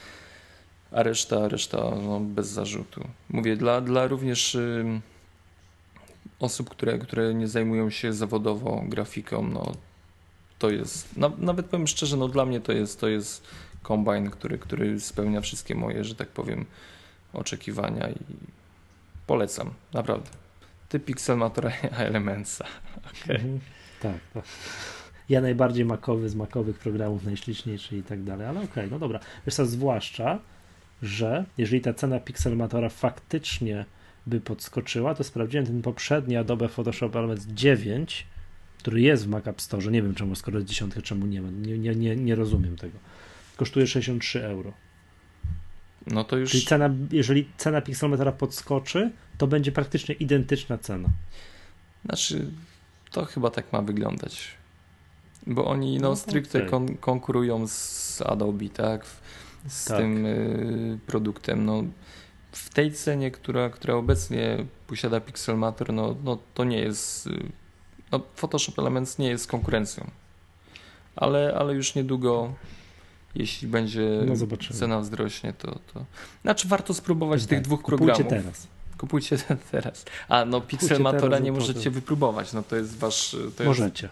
A 0.90 1.02
reszta, 1.02 1.48
reszta 1.48 1.78
no, 1.78 2.20
bez 2.20 2.48
zarzutu. 2.48 3.08
Mówię, 3.30 3.56
dla, 3.56 3.80
dla 3.80 4.06
również 4.06 4.54
y, 4.54 5.00
osób, 6.38 6.70
które, 6.70 6.98
które 6.98 7.34
nie 7.34 7.48
zajmują 7.48 7.90
się 7.90 8.12
zawodowo 8.12 8.82
grafiką, 8.88 9.48
no, 9.48 9.72
to 10.58 10.70
jest, 10.70 11.16
na, 11.16 11.30
nawet 11.38 11.66
powiem 11.66 11.86
szczerze, 11.86 12.16
no 12.16 12.28
dla 12.28 12.46
mnie 12.46 12.60
to 12.60 12.72
jest, 12.72 13.00
to 13.00 13.08
jest 13.08 13.46
kombajn, 13.82 14.30
który, 14.30 14.58
który 14.58 15.00
spełnia 15.00 15.40
wszystkie 15.40 15.74
moje, 15.74 16.04
że 16.04 16.14
tak 16.14 16.28
powiem, 16.28 16.64
oczekiwania 17.32 18.08
i 18.08 18.16
polecam, 19.26 19.70
naprawdę. 19.92 20.30
Ty 20.88 21.00
Pixelmatora 21.00 21.72
Elementsa. 22.08 22.64
Okay. 22.96 23.36
Mhm. 23.36 23.60
Tak, 24.00 24.18
tak. 24.34 24.44
Ja 25.28 25.40
najbardziej 25.40 25.84
makowy 25.84 26.28
z 26.28 26.34
makowych 26.34 26.78
programów, 26.78 27.24
najśliczniejszy 27.24 27.96
i 27.96 28.02
tak 28.02 28.22
dalej, 28.22 28.46
ale 28.46 28.58
okej, 28.60 28.70
okay, 28.70 28.88
no 28.90 28.98
dobra. 28.98 29.20
Wiesz 29.46 29.54
co, 29.54 29.66
zwłaszcza, 29.66 30.38
że 31.02 31.44
jeżeli 31.58 31.80
ta 31.80 31.94
cena 31.94 32.20
Pixelmatora 32.20 32.88
faktycznie 32.88 33.84
by 34.26 34.40
podskoczyła, 34.40 35.14
to 35.14 35.24
sprawdziłem 35.24 35.66
ten 35.66 35.82
poprzedni 35.82 36.36
Adobe 36.36 36.68
Photoshop 36.68 37.16
Elements 37.16 37.46
9 37.46 38.26
który 38.86 39.00
jest 39.00 39.24
w 39.24 39.28
Mac 39.28 39.46
App 39.46 39.60
Store, 39.60 39.90
nie 39.90 40.02
wiem 40.02 40.14
czemu, 40.14 40.34
skoro 40.34 40.58
jest 40.58 40.68
dziesiątka, 40.68 41.02
czemu 41.02 41.26
nie 41.26 41.42
ma, 41.42 41.50
nie, 41.50 41.78
nie, 41.78 41.94
nie, 41.94 42.16
nie 42.16 42.34
rozumiem 42.34 42.76
tego. 42.76 42.98
Kosztuje 43.56 43.86
63 43.86 44.44
euro. 44.44 44.72
No 46.06 46.24
to 46.24 46.36
już. 46.36 46.50
Czyli 46.50 46.64
cena, 46.64 46.90
jeżeli 47.10 47.48
cena 47.56 47.80
Pixelmetra 47.80 48.32
podskoczy, 48.32 49.10
to 49.38 49.46
będzie 49.46 49.72
praktycznie 49.72 50.14
identyczna 50.14 50.78
cena. 50.78 51.08
Znaczy, 52.04 52.50
to 53.10 53.24
chyba 53.24 53.50
tak 53.50 53.72
ma 53.72 53.82
wyglądać. 53.82 54.48
Bo 55.46 55.64
oni 55.64 55.98
no, 55.98 56.08
no 56.08 56.16
stricte 56.16 56.58
okay. 56.58 56.70
kon 56.70 56.96
konkurują 56.96 57.66
z 57.66 58.22
Adobe, 58.26 58.68
tak? 58.68 59.06
Z 59.68 59.84
tak. 59.84 59.98
tym 59.98 60.26
y, 60.26 60.98
produktem. 61.06 61.64
No, 61.64 61.84
w 62.52 62.70
tej 62.70 62.92
cenie, 62.92 63.30
która, 63.30 63.70
która 63.70 63.94
obecnie 63.94 64.64
posiada 64.86 65.20
Pixelmator, 65.20 65.92
no, 65.92 66.16
no 66.24 66.38
to 66.54 66.64
nie 66.64 66.78
jest. 66.78 67.28
No, 68.12 68.20
Photoshop 68.34 68.78
Elements 68.78 69.18
nie 69.18 69.28
jest 69.28 69.46
konkurencją, 69.46 70.10
ale, 71.16 71.54
ale 71.58 71.74
już 71.74 71.94
niedługo, 71.94 72.54
jeśli 73.34 73.68
będzie 73.68 74.20
no 74.26 74.56
cena 74.72 75.00
wzrośnie, 75.00 75.52
to, 75.52 75.78
to. 75.94 76.04
Znaczy, 76.42 76.68
warto 76.68 76.94
spróbować 76.94 77.40
tak, 77.40 77.48
tych 77.48 77.60
dwóch 77.60 77.82
kupujcie 77.82 78.14
programów. 78.14 78.44
teraz. 78.44 78.66
Kupujcie 78.98 79.38
teraz. 79.72 80.04
A 80.28 80.44
no, 80.44 80.60
Pixelmatora 80.60 81.38
nie 81.38 81.52
możecie 81.52 81.90
wypróbować, 81.90 82.52
no 82.52 82.62
to 82.62 82.76
jest 82.76 82.98
wasz. 82.98 83.30
To 83.30 83.38
jest... 83.38 83.58
Możecie. 83.64 84.08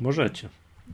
Możecie. 0.00 0.48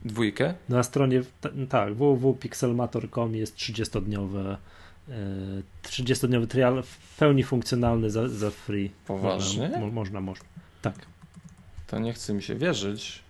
Dwójkę? 0.04 0.54
Na 0.68 0.82
stronie, 0.82 1.22
tak, 1.68 1.94
www.pixelmator.com 1.94 3.34
jest 3.34 3.56
30-dniowe 3.56 4.56
30-dniowy 5.82 6.46
trial 6.46 6.82
w 6.82 7.16
pełni 7.18 7.44
funkcjonalny 7.44 8.10
za, 8.10 8.28
za 8.28 8.50
free. 8.50 8.90
Poważnie? 9.06 9.68
Można, 9.68 9.86
można, 9.86 10.20
można. 10.20 10.46
Tak 10.82 11.13
to 11.94 12.00
nie 12.00 12.12
chce 12.12 12.34
mi 12.34 12.42
się 12.42 12.54
wierzyć. 12.54 13.22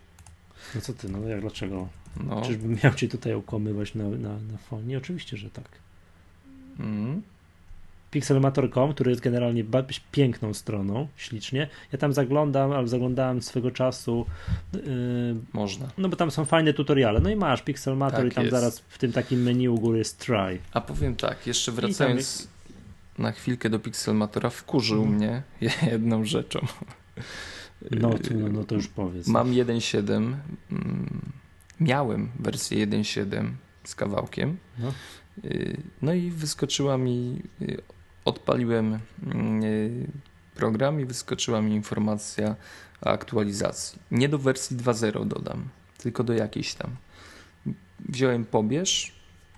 No 0.74 0.80
co 0.80 0.92
ty, 0.92 1.08
no 1.08 1.28
jak 1.28 1.40
dlaczego? 1.40 1.88
No. 2.24 2.42
Czyżbym 2.42 2.78
miał 2.84 2.94
ci 2.94 3.08
tutaj 3.08 3.32
okłamywać 3.32 3.94
na, 3.94 4.04
na, 4.04 4.28
na 4.28 4.58
fonie? 4.58 4.98
Oczywiście, 4.98 5.36
że 5.36 5.50
tak. 5.50 5.68
Mm. 6.80 7.22
Pixelmator.com, 8.10 8.94
który 8.94 9.10
jest 9.10 9.22
generalnie 9.22 9.64
piękną 10.12 10.54
stroną, 10.54 11.08
ślicznie. 11.16 11.68
Ja 11.92 11.98
tam 11.98 12.12
zaglądam, 12.12 12.72
ale 12.72 12.88
zaglądałem 12.88 13.42
swego 13.42 13.70
czasu. 13.70 14.26
Yy, 14.72 14.80
Można. 15.52 15.88
No 15.98 16.08
bo 16.08 16.16
tam 16.16 16.30
są 16.30 16.44
fajne 16.44 16.72
tutoriale. 16.72 17.20
No 17.20 17.30
i 17.30 17.36
masz 17.36 17.62
Pixelmator 17.62 18.20
tak 18.20 18.32
i 18.32 18.34
tam 18.34 18.44
jest. 18.44 18.56
zaraz 18.56 18.78
w 18.78 18.98
tym 18.98 19.12
takim 19.12 19.42
menu 19.42 19.68
u 19.68 19.78
góry 19.78 19.98
jest 19.98 20.18
try. 20.18 20.58
A 20.72 20.80
powiem 20.80 21.16
tak, 21.16 21.46
jeszcze 21.46 21.72
wracając 21.72 22.48
na 23.18 23.32
chwilkę 23.32 23.70
do 23.70 23.78
Pixelmatora, 23.78 24.50
wkurzył 24.50 25.02
mm. 25.02 25.14
mnie 25.14 25.42
jedną 25.92 26.24
rzeczą. 26.24 26.66
No, 27.90 28.08
no, 28.08 28.48
no 28.48 28.64
to 28.64 28.74
już 28.74 28.88
powiedz. 28.88 29.26
Mam 29.26 29.50
1.7. 29.50 30.34
Mm, 30.70 31.32
miałem 31.80 32.30
wersję 32.38 32.86
1.7 32.86 33.50
z 33.84 33.94
kawałkiem. 33.94 34.56
No. 34.78 34.92
Y, 35.44 35.76
no 36.02 36.14
i 36.14 36.30
wyskoczyła 36.30 36.98
mi, 36.98 37.42
y, 37.62 37.82
odpaliłem 38.24 38.98
mm, 39.22 39.64
y, 39.64 40.06
program 40.54 41.00
i 41.00 41.04
wyskoczyła 41.04 41.62
mi 41.62 41.74
informacja 41.74 42.56
o 43.02 43.06
aktualizacji. 43.06 43.98
Nie 44.10 44.28
do 44.28 44.38
wersji 44.38 44.76
2.0 44.76 45.28
dodam, 45.28 45.68
tylko 45.98 46.24
do 46.24 46.32
jakiejś 46.32 46.74
tam. 46.74 46.90
Wziąłem 48.08 48.44
pobierz, 48.44 49.12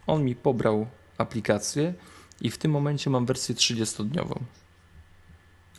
on 0.07 0.25
mi 0.25 0.35
pobrał 0.35 0.87
aplikację 1.19 1.95
i 2.41 2.51
w 2.51 2.59
tym 2.59 2.71
momencie 2.71 3.11
mam 3.11 3.27
wersję 3.27 3.55
30-dniową. 3.55 4.41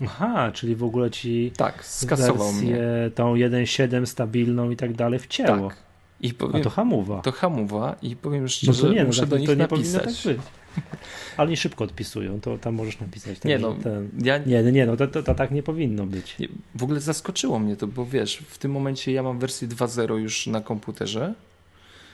Aha, 0.05 0.51
czyli 0.51 0.75
w 0.75 0.83
ogóle 0.83 1.11
ci 1.11 1.51
tak, 1.57 1.85
skasował 1.85 2.53
mnie. 2.53 2.77
tą 3.15 3.35
1.7 3.35 4.05
stabilną 4.05 4.69
i 4.69 4.75
tak 4.75 4.93
dalej 4.93 5.19
wcięło. 5.19 5.69
Tak. 5.69 5.77
I 6.21 6.33
powiem, 6.33 6.55
A 6.55 6.63
to 6.63 6.69
hamuwa. 6.69 7.21
To 7.21 7.31
hamuwa 7.31 7.95
i 8.01 8.15
powiem 8.15 8.47
szczerze, 8.47 8.83
no 8.83 8.89
to 8.89 8.95
nie, 8.95 9.05
muszę 9.05 9.21
no, 9.21 9.27
do 9.27 9.37
nich 9.37 9.47
to 9.47 9.53
nie 9.53 9.59
napisać. 9.59 10.23
Tak 10.23 10.35
być. 10.35 10.45
Ale 11.37 11.49
nie 11.49 11.57
szybko 11.57 11.83
odpisują, 11.83 12.41
to 12.41 12.57
tam 12.57 12.73
możesz 12.73 12.99
napisać. 12.99 13.43
nie, 13.43 13.59
no, 13.59 13.73
ten, 13.73 14.09
ja, 14.23 14.37
nie, 14.37 14.63
nie, 14.63 14.85
no 14.85 14.97
to, 14.97 15.07
to, 15.07 15.23
to, 15.23 15.35
tak 15.35 15.51
nie 15.51 15.63
powinno 15.63 16.05
być. 16.05 16.37
W 16.75 16.83
ogóle 16.83 16.99
zaskoczyło 16.99 17.59
mnie 17.59 17.75
to, 17.75 17.87
bo 17.87 18.05
wiesz, 18.05 18.43
w 18.47 18.57
tym 18.57 18.71
momencie 18.71 19.11
ja 19.11 19.23
mam 19.23 19.39
wersję 19.39 19.67
2.0 19.67 20.15
już 20.15 20.47
na 20.47 20.61
komputerze. 20.61 21.33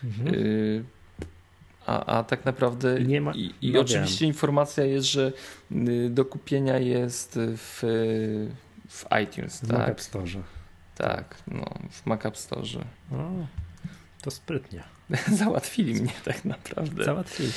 Mhm. 0.03 0.35
Y 0.35 0.83
a, 1.85 2.05
a 2.05 2.23
tak 2.23 2.45
naprawdę 2.45 2.99
i, 3.01 3.21
ma, 3.21 3.31
i, 3.31 3.53
i 3.61 3.71
no 3.71 3.79
oczywiście 3.79 4.19
wiem. 4.19 4.27
informacja 4.27 4.83
jest, 4.83 5.07
że 5.07 5.31
y, 5.71 6.09
do 6.09 6.25
kupienia 6.25 6.79
jest 6.79 7.39
w, 7.39 7.79
w 8.89 9.05
iTunes. 9.23 9.61
W 9.61 9.67
tak? 9.67 9.77
Mac 9.77 9.89
App 9.89 10.01
Store. 10.01 10.25
Tak, 10.95 11.35
no, 11.47 11.65
w 11.91 12.05
Mac 12.05 12.25
App 12.25 12.37
Store. 12.37 12.63
O, 13.11 13.31
to 14.21 14.31
sprytnie. 14.31 14.83
Załatwili 15.31 15.93
mnie 15.93 16.13
tak 16.25 16.45
naprawdę. 16.45 17.03
Załatwili. 17.03 17.51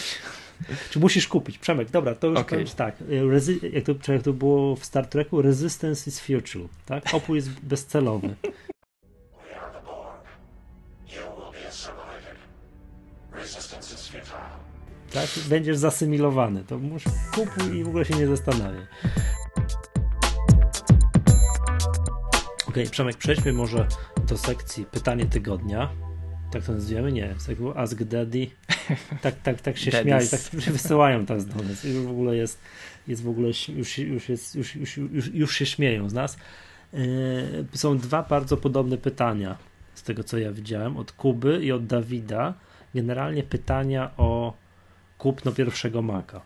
Czy 0.91 0.99
musisz 0.99 1.29
kupić? 1.29 1.59
Przemek, 1.59 1.91
dobra, 1.91 2.15
to 2.15 2.27
już 2.27 2.39
okay. 2.39 2.65
tak. 2.77 2.97
Rezi 3.31 3.61
jak, 3.73 3.85
to, 3.85 4.13
jak 4.13 4.23
to 4.23 4.33
było 4.33 4.77
w 4.77 4.85
Star 4.85 5.07
Treku, 5.07 5.43
Resistance 5.43 6.11
is 6.11 6.21
Future, 6.21 6.69
tak? 6.87 7.15
Opór 7.15 7.37
jest 7.37 7.51
bezcelowy. 7.51 8.35
Tak? 15.13 15.29
Będziesz 15.49 15.79
zasymilowany. 15.79 16.65
To 16.65 16.79
musisz 16.79 17.13
kupuj 17.35 17.77
i 17.77 17.85
w 17.85 17.89
ogóle 17.89 18.05
się 18.05 18.15
nie 18.15 18.27
zastanawiaj. 18.27 18.87
Ok, 22.67 22.69
okay, 22.69 22.87
Przemek, 22.87 23.17
przejdźmy 23.17 23.53
może 23.53 23.87
do 24.29 24.37
sekcji 24.37 24.85
pytanie 24.85 25.27
tygodnia. 25.27 25.91
Tak 26.51 26.63
to 26.63 26.73
nazwiemy? 26.73 27.13
Nie, 27.13 27.35
było 27.59 27.77
Ask 27.77 28.03
Daddy. 28.03 28.47
Tak, 29.23 29.43
tak, 29.43 29.61
tak 29.61 29.79
się 29.79 29.91
śmiali, 30.03 30.29
tak 30.29 30.41
wysyłają 30.53 31.27
teraz 31.27 31.47
do 31.47 31.63
nas. 31.63 31.85
I 31.85 31.93
w 31.93 32.11
ogóle 32.11 32.37
jest, 32.37 32.61
jest 33.09 33.23
w 33.23 33.29
ogóle, 33.29 33.49
już, 33.49 33.99
już, 33.99 34.29
jest, 34.29 34.55
już, 34.55 34.77
już, 34.77 34.97
już, 34.97 35.35
już 35.35 35.55
się 35.55 35.67
śmieją 35.67 36.09
z 36.09 36.13
nas. 36.13 36.37
Yy, 36.93 37.01
są 37.75 37.99
dwa 37.99 38.23
bardzo 38.23 38.57
podobne 38.57 38.99
pytania 38.99 39.57
z 39.95 40.03
tego, 40.03 40.25
co 40.25 40.39
ja 40.39 40.53
widziałem, 40.53 40.97
od 40.97 41.13
Kuby 41.13 41.61
i 41.63 41.73
od 41.73 41.87
Dawida. 41.87 42.55
Generalnie 42.95 43.43
pytania 43.43 44.11
o 44.17 44.55
kupno 45.19 45.53
pierwszego 45.53 46.03
Maca. 46.03 46.41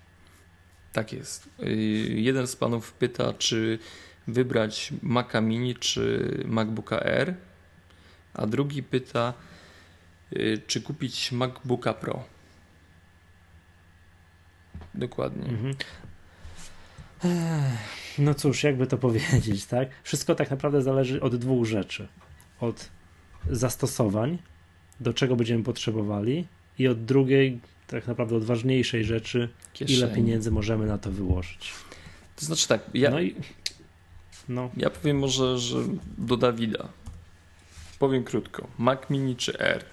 Tak 0.93 1.12
jest. 1.12 1.49
Yy, 1.59 1.75
jeden 2.21 2.47
z 2.47 2.57
panów 2.57 2.93
pyta, 2.93 3.33
czy 3.33 3.79
wybrać 4.27 4.93
Maca 5.03 5.41
Mini 5.41 5.75
czy 5.75 6.35
MacBooka 6.45 7.01
Air, 7.01 7.35
a 8.35 8.47
drugi 8.47 8.83
pyta, 8.83 9.35
yy, 10.31 10.59
czy 10.66 10.81
kupić 10.81 11.33
MacBooka 11.33 11.95
Pro. 11.95 12.25
Dokładnie. 14.95 15.49
Mhm. 15.49 15.75
No 18.18 18.35
cóż, 18.35 18.62
jakby 18.62 18.87
to 18.87 18.99
powiedzieć, 19.09 19.66
tak? 19.66 19.89
Wszystko 20.03 20.35
tak 20.35 20.51
naprawdę 20.51 20.83
zależy 20.83 21.21
od 21.21 21.37
dwóch 21.37 21.66
rzeczy. 21.66 22.09
Od 22.61 22.89
zastosowań, 23.51 24.39
do 25.01 25.14
czego 25.14 25.37
będziemy 25.37 25.64
potrzebowali, 25.64 26.47
i 26.79 26.89
od 26.89 27.05
drugiej, 27.05 27.61
tak 27.91 28.07
naprawdę 28.07 28.36
od 28.36 28.45
ważniejszej 28.45 29.05
rzeczy, 29.05 29.49
Kieszeni. 29.72 29.99
ile 29.99 30.09
pieniędzy 30.09 30.51
możemy 30.51 30.86
na 30.86 30.99
to 30.99 31.11
wyłożyć. 31.11 31.72
To 32.36 32.47
znaczy 32.47 32.68
tak, 32.68 32.80
ja, 32.95 33.11
no 33.11 33.20
i, 33.20 33.34
no. 34.49 34.70
ja 34.76 34.91
powiem 34.91 35.18
może, 35.18 35.59
że 35.59 35.78
do 36.18 36.36
Dawida. 36.36 36.88
Powiem 37.99 38.24
krótko. 38.24 38.66
Mac 38.78 39.11
Mini 39.11 39.36
czy 39.36 39.59
R? 39.59 39.84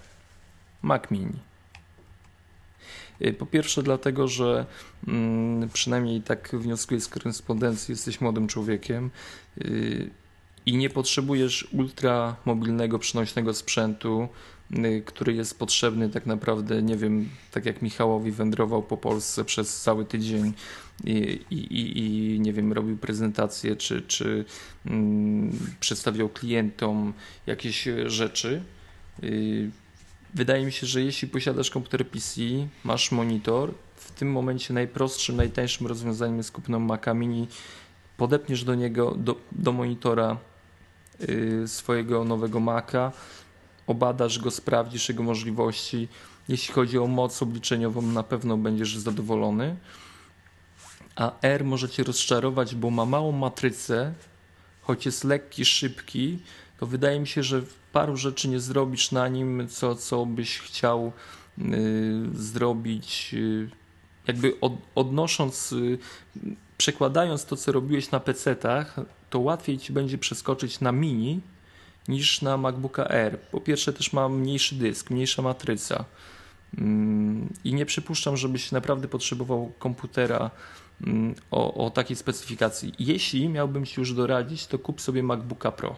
Mac 0.82 1.10
Mini. 1.10 1.38
Y, 3.22 3.32
po 3.32 3.46
pierwsze, 3.46 3.82
dlatego, 3.82 4.28
że 4.28 4.66
mm, 5.08 5.68
przynajmniej 5.68 6.22
tak 6.22 6.48
wnioskuję 6.52 7.00
z 7.00 7.08
korespondencji, 7.08 7.92
jesteś 7.92 8.20
młodym 8.20 8.48
człowiekiem 8.48 9.10
y, 9.58 10.10
i 10.66 10.76
nie 10.76 10.90
potrzebujesz 10.90 11.68
ultra 11.72 12.36
mobilnego, 12.44 12.98
przenośnego 12.98 13.54
sprzętu, 13.54 14.28
który 15.06 15.34
jest 15.34 15.58
potrzebny 15.58 16.08
tak 16.08 16.26
naprawdę, 16.26 16.82
nie 16.82 16.96
wiem, 16.96 17.28
tak 17.50 17.66
jak 17.66 17.82
Michałowi 17.82 18.32
wędrował 18.32 18.82
po 18.82 18.96
Polsce 18.96 19.44
przez 19.44 19.82
cały 19.82 20.04
tydzień 20.04 20.52
i, 21.04 21.40
i, 21.50 21.98
i 21.98 22.40
nie 22.40 22.52
wiem, 22.52 22.72
robił 22.72 22.96
prezentacje, 22.96 23.76
czy, 23.76 24.02
czy 24.02 24.44
mm, 24.86 25.58
przedstawiał 25.80 26.28
klientom 26.28 27.12
jakieś 27.46 27.88
rzeczy. 28.06 28.62
Wydaje 30.34 30.66
mi 30.66 30.72
się, 30.72 30.86
że 30.86 31.02
jeśli 31.02 31.28
posiadasz 31.28 31.70
komputer 31.70 32.08
PC, 32.08 32.40
masz 32.84 33.12
monitor, 33.12 33.74
w 33.94 34.12
tym 34.12 34.30
momencie 34.30 34.74
najprostszym, 34.74 35.36
najtańszym 35.36 35.86
rozwiązaniem 35.86 36.36
jest 36.36 36.52
kupno 36.52 36.78
Maca 36.78 37.14
Mini. 37.14 37.48
Podepniesz 38.16 38.64
do 38.64 38.74
niego, 38.74 39.14
do, 39.14 39.36
do 39.52 39.72
monitora 39.72 40.36
yy, 41.20 41.68
swojego 41.68 42.24
nowego 42.24 42.60
Maca, 42.60 43.12
obadasz 43.88 44.38
go, 44.38 44.50
sprawdzisz 44.50 45.08
jego 45.08 45.22
możliwości. 45.22 46.08
Jeśli 46.48 46.74
chodzi 46.74 46.98
o 46.98 47.06
moc 47.06 47.42
obliczeniową, 47.42 48.02
na 48.02 48.22
pewno 48.22 48.56
będziesz 48.56 48.96
zadowolony. 48.96 49.76
A 51.16 51.32
R 51.42 51.64
może 51.64 51.88
cię 51.88 52.04
rozczarować, 52.04 52.74
bo 52.74 52.90
ma 52.90 53.04
małą 53.04 53.32
matrycę, 53.32 54.14
choć 54.82 55.06
jest 55.06 55.24
lekki, 55.24 55.64
szybki, 55.64 56.38
to 56.78 56.86
wydaje 56.86 57.20
mi 57.20 57.26
się, 57.26 57.42
że 57.42 57.62
paru 57.92 58.16
rzeczy 58.16 58.48
nie 58.48 58.60
zrobisz 58.60 59.12
na 59.12 59.28
nim, 59.28 59.68
co, 59.68 59.94
co 59.94 60.26
byś 60.26 60.58
chciał 60.58 61.12
y, 61.58 61.62
zrobić, 62.34 63.30
y, 63.34 63.70
jakby 64.26 64.60
od, 64.60 64.72
odnosząc, 64.94 65.72
y, 65.72 65.98
przekładając 66.78 67.44
to, 67.44 67.56
co 67.56 67.72
robiłeś 67.72 68.10
na 68.10 68.20
PC-tach, 68.20 69.00
to 69.30 69.38
łatwiej 69.38 69.78
ci 69.78 69.92
będzie 69.92 70.18
przeskoczyć 70.18 70.80
na 70.80 70.92
mini 70.92 71.40
niż 72.08 72.42
na 72.42 72.56
MacBooka 72.56 73.10
Air. 73.10 73.38
Po 73.38 73.60
pierwsze 73.60 73.92
też 73.92 74.12
ma 74.12 74.28
mniejszy 74.28 74.74
dysk, 74.74 75.10
mniejsza 75.10 75.42
matryca. 75.42 76.04
Mm, 76.78 77.48
I 77.64 77.74
nie 77.74 77.86
przypuszczam, 77.86 78.36
żebyś 78.36 78.72
naprawdę 78.72 79.08
potrzebował 79.08 79.72
komputera 79.78 80.50
mm, 81.06 81.34
o, 81.50 81.86
o 81.86 81.90
takiej 81.90 82.16
specyfikacji. 82.16 82.92
Jeśli 82.98 83.48
miałbym 83.48 83.86
ci 83.86 84.00
już 84.00 84.14
doradzić, 84.14 84.66
to 84.66 84.78
kup 84.78 85.00
sobie 85.00 85.22
MacBooka 85.22 85.72
Pro. 85.72 85.96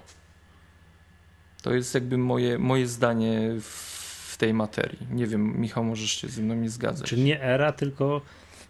To 1.62 1.74
jest 1.74 1.94
jakby 1.94 2.18
moje, 2.18 2.58
moje 2.58 2.86
zdanie 2.86 3.40
w 3.60 4.36
tej 4.38 4.54
materii. 4.54 5.06
Nie 5.10 5.26
wiem, 5.26 5.60
Michał, 5.60 5.84
możesz 5.84 6.10
się 6.10 6.28
ze 6.28 6.42
mną 6.42 6.54
nie 6.54 6.70
zgadzać. 6.70 7.08
Czy 7.08 7.18
nie 7.18 7.42
era, 7.42 7.72
tylko. 7.72 8.20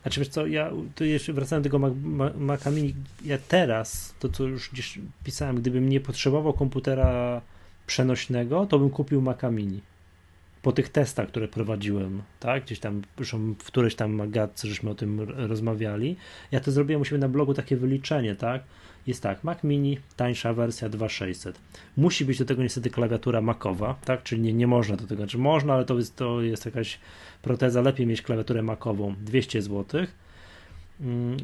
Znaczy, 0.03 0.20
wiesz 0.20 0.28
co, 0.28 0.46
ja 0.46 0.70
tu 0.94 1.05
jeszcze 1.05 1.32
wracając 1.32 1.64
do 1.64 1.70
tego 1.70 1.94
Maca 2.38 2.70
Mini, 2.70 2.94
ja 3.24 3.38
teraz, 3.48 4.14
to 4.20 4.28
co 4.28 4.44
już 4.44 4.70
gdzieś 4.70 4.98
pisałem, 5.24 5.57
gdybym 5.57 5.88
nie 5.88 6.01
potrzebował 6.01 6.53
komputera 6.53 7.40
przenośnego, 7.86 8.66
to 8.66 8.78
bym 8.78 8.90
kupił 8.90 9.22
Maca 9.22 9.51
Mini. 9.51 9.80
Po 10.62 10.72
tych 10.72 10.88
testach, 10.88 11.28
które 11.28 11.48
prowadziłem, 11.48 12.22
tak, 12.40 12.64
gdzieś 12.64 12.80
tam, 12.80 13.03
zresztą 13.16 13.55
w 13.59 13.64
którejś 13.64 13.94
tam 13.94 14.12
magatce 14.12 14.68
żeśmy 14.68 14.90
o 14.90 14.94
tym 14.94 15.20
rozmawiali, 15.20 16.16
ja 16.51 16.61
to 16.61 16.72
zrobiłem 16.72 17.03
u 17.03 17.05
siebie 17.05 17.18
na 17.18 17.28
blogu 17.28 17.55
takie 17.55 17.76
wyliczenie, 17.76 18.36
tak, 18.36 18.62
jest 19.07 19.22
tak, 19.22 19.44
Mac 19.44 19.64
Mini, 19.64 19.98
tańsza 20.16 20.53
wersja 20.55 20.88
2600. 20.88 21.61
Musi 21.96 22.24
być 22.24 22.38
do 22.38 22.44
tego 22.44 22.62
niestety 22.62 22.90
klawiatura 22.90 23.40
Macowa, 23.40 23.94
tak, 24.05 24.22
czyli 24.22 24.42
nie, 24.42 24.53
nie 24.53 24.66
można 24.66 24.96
do 24.96 25.07
tego, 25.07 25.26
czy 25.26 25.38
można, 25.38 25.74
ale 25.74 25.84
to 25.84 25.96
jest, 25.96 26.16
to 26.16 26.42
jest 26.42 26.64
jakaś 26.64 26.98
proteza, 27.42 27.80
lepiej 27.80 28.07
mieć 28.07 28.22
klawiaturę 28.22 28.62
Macową, 28.62 29.14
200 29.20 29.62
zł. 29.62 30.07
Mm, 31.01 31.36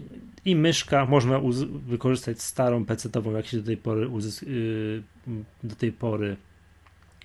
I 0.45 0.57
myszka 0.57 1.07
można 1.07 1.41
wykorzystać 1.87 2.43
starą 2.43 2.85
PC-tową, 2.85 3.33
jak 3.37 3.47
się 3.47 3.57
do 3.57 3.67
tej 3.67 3.77
pory 3.77 4.09
yy, 4.47 5.03
do 5.65 5.77
tej 5.77 5.93
pory 5.93 6.37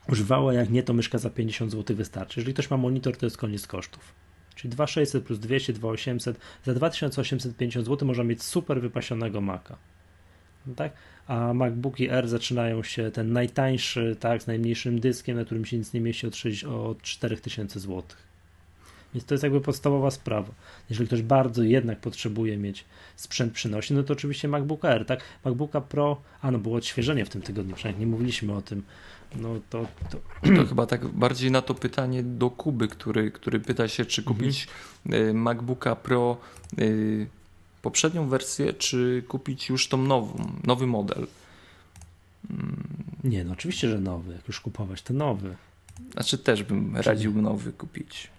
używała, 0.10 0.54
jak 0.54 0.70
nie 0.70 0.84
to 0.84 0.94
myszka 0.94 1.18
za 1.18 1.30
50 1.30 1.72
zł 1.72 1.96
wystarczy. 1.96 2.40
Jeżeli 2.40 2.54
ktoś 2.54 2.70
ma 2.70 2.78
monitor, 2.78 3.18
to 3.18 3.26
jest 3.26 3.38
koniec 3.38 3.68
kosztów. 3.68 4.14
Czyli 4.56 4.72
2600 4.72 5.24
plus 5.24 5.40
200, 5.40 5.74
2800. 5.74 6.40
Za 6.64 6.74
2850 6.74 7.86
zł 7.86 8.08
można 8.08 8.24
mieć 8.24 8.44
super 8.44 8.82
wypasionego 8.82 9.42
Maca 9.42 9.78
tak? 10.76 10.92
A 11.28 11.54
MacBooki 11.54 12.10
R 12.10 12.28
zaczynają 12.28 12.84
się 12.84 13.12
ten 13.12 13.34
najtańszy, 13.34 14.16
tak, 14.20 14.44
z 14.44 14.48
najmniejszym 14.48 15.00
dyskiem, 15.00 15.38
na 15.38 15.46
którym 15.46 15.66
się 15.66 15.78
nic 15.78 15.94
nie 15.94 16.02
mieści 16.02 16.28
od, 16.28 16.36
6, 16.36 16.64
od 16.64 17.02
4000 17.02 17.80
zł. 17.80 18.04
Więc 19.14 19.26
to 19.26 19.34
jest 19.34 19.44
jakby 19.44 19.62
podstawowa 19.62 20.12
sprawa. 20.12 20.52
Jeżeli 20.90 21.08
ktoś 21.08 21.22
bardzo 21.22 21.64
jednak 21.64 22.00
potrzebuje 22.00 22.58
mieć 22.58 22.86
sprzęt 23.16 23.54
przynośny, 23.54 23.96
no 23.96 24.04
to 24.04 24.14
oczywiście 24.14 24.48
MacBook 24.48 24.86
Air, 24.86 25.06
tak? 25.06 25.20
MacBooka 25.46 25.82
Pro, 25.82 26.22
a 26.42 26.52
no 26.52 26.60
było 26.60 26.76
odświeżenie 26.76 27.26
w 27.26 27.30
tym 27.30 27.42
tygodniu, 27.42 27.76
przynajmniej 27.76 28.06
nie 28.06 28.12
mówiliśmy 28.12 28.54
o 28.54 28.62
tym. 28.62 28.84
No 29.36 29.60
to, 29.70 29.88
to... 30.10 30.18
to 30.56 30.66
chyba 30.70 30.86
tak 30.86 31.08
bardziej 31.08 31.52
na 31.52 31.62
to 31.62 31.74
pytanie 31.74 32.24
do 32.24 32.50
Kuby, 32.50 32.88
który, 32.88 33.32
który 33.32 33.60
pyta 33.60 33.88
się, 33.88 34.06
czy 34.06 34.24
kupić 34.24 34.68
mhm. 35.06 35.38
MacBooka 35.38 35.96
Pro 35.96 36.38
y, 36.80 37.28
poprzednią 37.82 38.30
wersję, 38.30 38.74
czy 38.74 39.24
kupić 39.28 39.70
już 39.70 39.88
tą 39.88 39.98
nową, 39.98 40.52
nowy 40.64 40.88
model? 40.88 41.28
Nie, 43.24 43.44
no 43.44 43.54
oczywiście, 43.54 43.90
że 43.90 44.00
nowy. 44.00 44.34
Jak 44.34 44.48
już 44.48 44.60
kupować, 44.62 45.02
to 45.02 45.14
nowy. 45.14 45.56
Znaczy 46.14 46.38
też 46.38 46.64
bym 46.64 46.98
radził 46.98 47.42
nowy 47.42 47.74
kupić. 47.74 48.30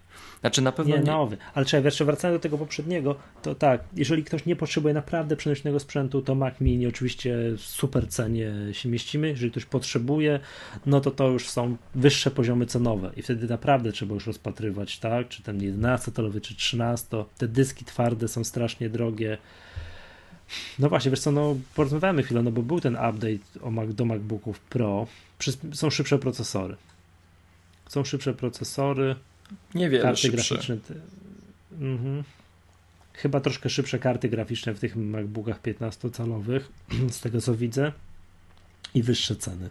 Znaczy 0.42 0.62
na 0.62 0.72
pewno 0.72 0.96
nie, 0.96 1.02
nie... 1.02 1.06
nowy. 1.06 1.36
Ale 1.54 1.66
trzeba 1.66 1.84
jeszcze 1.84 2.04
wracając 2.04 2.38
do 2.38 2.42
tego 2.42 2.58
poprzedniego, 2.58 3.16
to 3.42 3.54
tak, 3.54 3.84
jeżeli 3.96 4.24
ktoś 4.24 4.46
nie 4.46 4.56
potrzebuje 4.56 4.94
naprawdę 4.94 5.36
przenośnego 5.36 5.80
sprzętu, 5.80 6.22
to 6.22 6.34
Mac 6.34 6.60
Mini 6.60 6.86
oczywiście 6.86 7.36
w 7.56 7.60
super 7.60 8.08
cenie 8.08 8.52
się 8.72 8.88
mieścimy. 8.88 9.28
Jeżeli 9.28 9.50
ktoś 9.50 9.64
potrzebuje, 9.64 10.40
no 10.86 11.00
to 11.00 11.10
to 11.10 11.28
już 11.28 11.50
są 11.50 11.76
wyższe 11.94 12.30
poziomy 12.30 12.66
cenowe 12.66 13.10
i 13.16 13.22
wtedy 13.22 13.48
naprawdę 13.48 13.92
trzeba 13.92 14.14
już 14.14 14.26
rozpatrywać, 14.26 14.98
tak, 14.98 15.28
czy 15.28 15.42
ten 15.42 15.58
11-talowy, 15.58 16.40
czy 16.40 16.56
13, 16.56 17.24
te 17.38 17.48
dyski 17.48 17.84
twarde 17.84 18.28
są 18.28 18.44
strasznie 18.44 18.90
drogie. 18.90 19.38
No 20.78 20.88
właśnie, 20.88 21.10
wiesz 21.10 21.20
co, 21.20 21.32
no 21.32 21.56
porozmawiamy 21.74 22.22
chwilę, 22.22 22.42
no 22.42 22.50
bo 22.50 22.62
był 22.62 22.80
ten 22.80 22.94
update 22.94 23.60
o 23.60 23.70
Mac, 23.70 23.94
do 23.94 24.04
MacBooków 24.04 24.60
Pro, 24.60 25.06
są 25.72 25.90
szybsze 25.90 26.18
procesory. 26.18 26.76
Są 27.88 28.04
szybsze 28.04 28.34
procesory, 28.34 29.16
Niewiele 29.74 30.02
karty 30.02 30.20
szybsze. 30.20 30.54
graficzne. 30.54 30.76
Mhm. 31.80 32.24
Chyba 33.12 33.40
troszkę 33.40 33.70
szybsze 33.70 33.98
karty 33.98 34.28
graficzne 34.28 34.74
w 34.74 34.80
tych 34.80 34.96
MacBookach 34.96 35.62
15-calowych, 35.62 36.60
z 37.10 37.20
tego 37.20 37.40
co 37.40 37.54
widzę, 37.54 37.92
i 38.94 39.02
wyższe 39.02 39.36
ceny. 39.36 39.68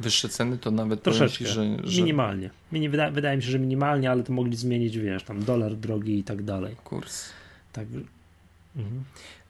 Wyższe 0.00 0.28
ceny 0.28 0.58
to 0.58 0.70
nawet 0.70 1.02
troszeczkę, 1.02 1.46
że, 1.46 1.76
że... 1.84 2.00
minimalnie. 2.00 2.50
Mini, 2.72 2.88
wydaje, 2.88 3.12
wydaje 3.12 3.36
mi 3.36 3.42
się, 3.42 3.50
że 3.50 3.58
minimalnie, 3.58 4.10
ale 4.10 4.22
to 4.22 4.32
mogli 4.32 4.56
zmienić, 4.56 4.98
wiesz, 4.98 5.22
tam 5.24 5.44
dolar 5.44 5.76
drogi 5.76 6.18
i 6.18 6.24
tak 6.24 6.42
dalej. 6.42 6.76
Kurs. 6.84 7.28
Tak, 7.72 7.86
Mhm. 8.76 9.04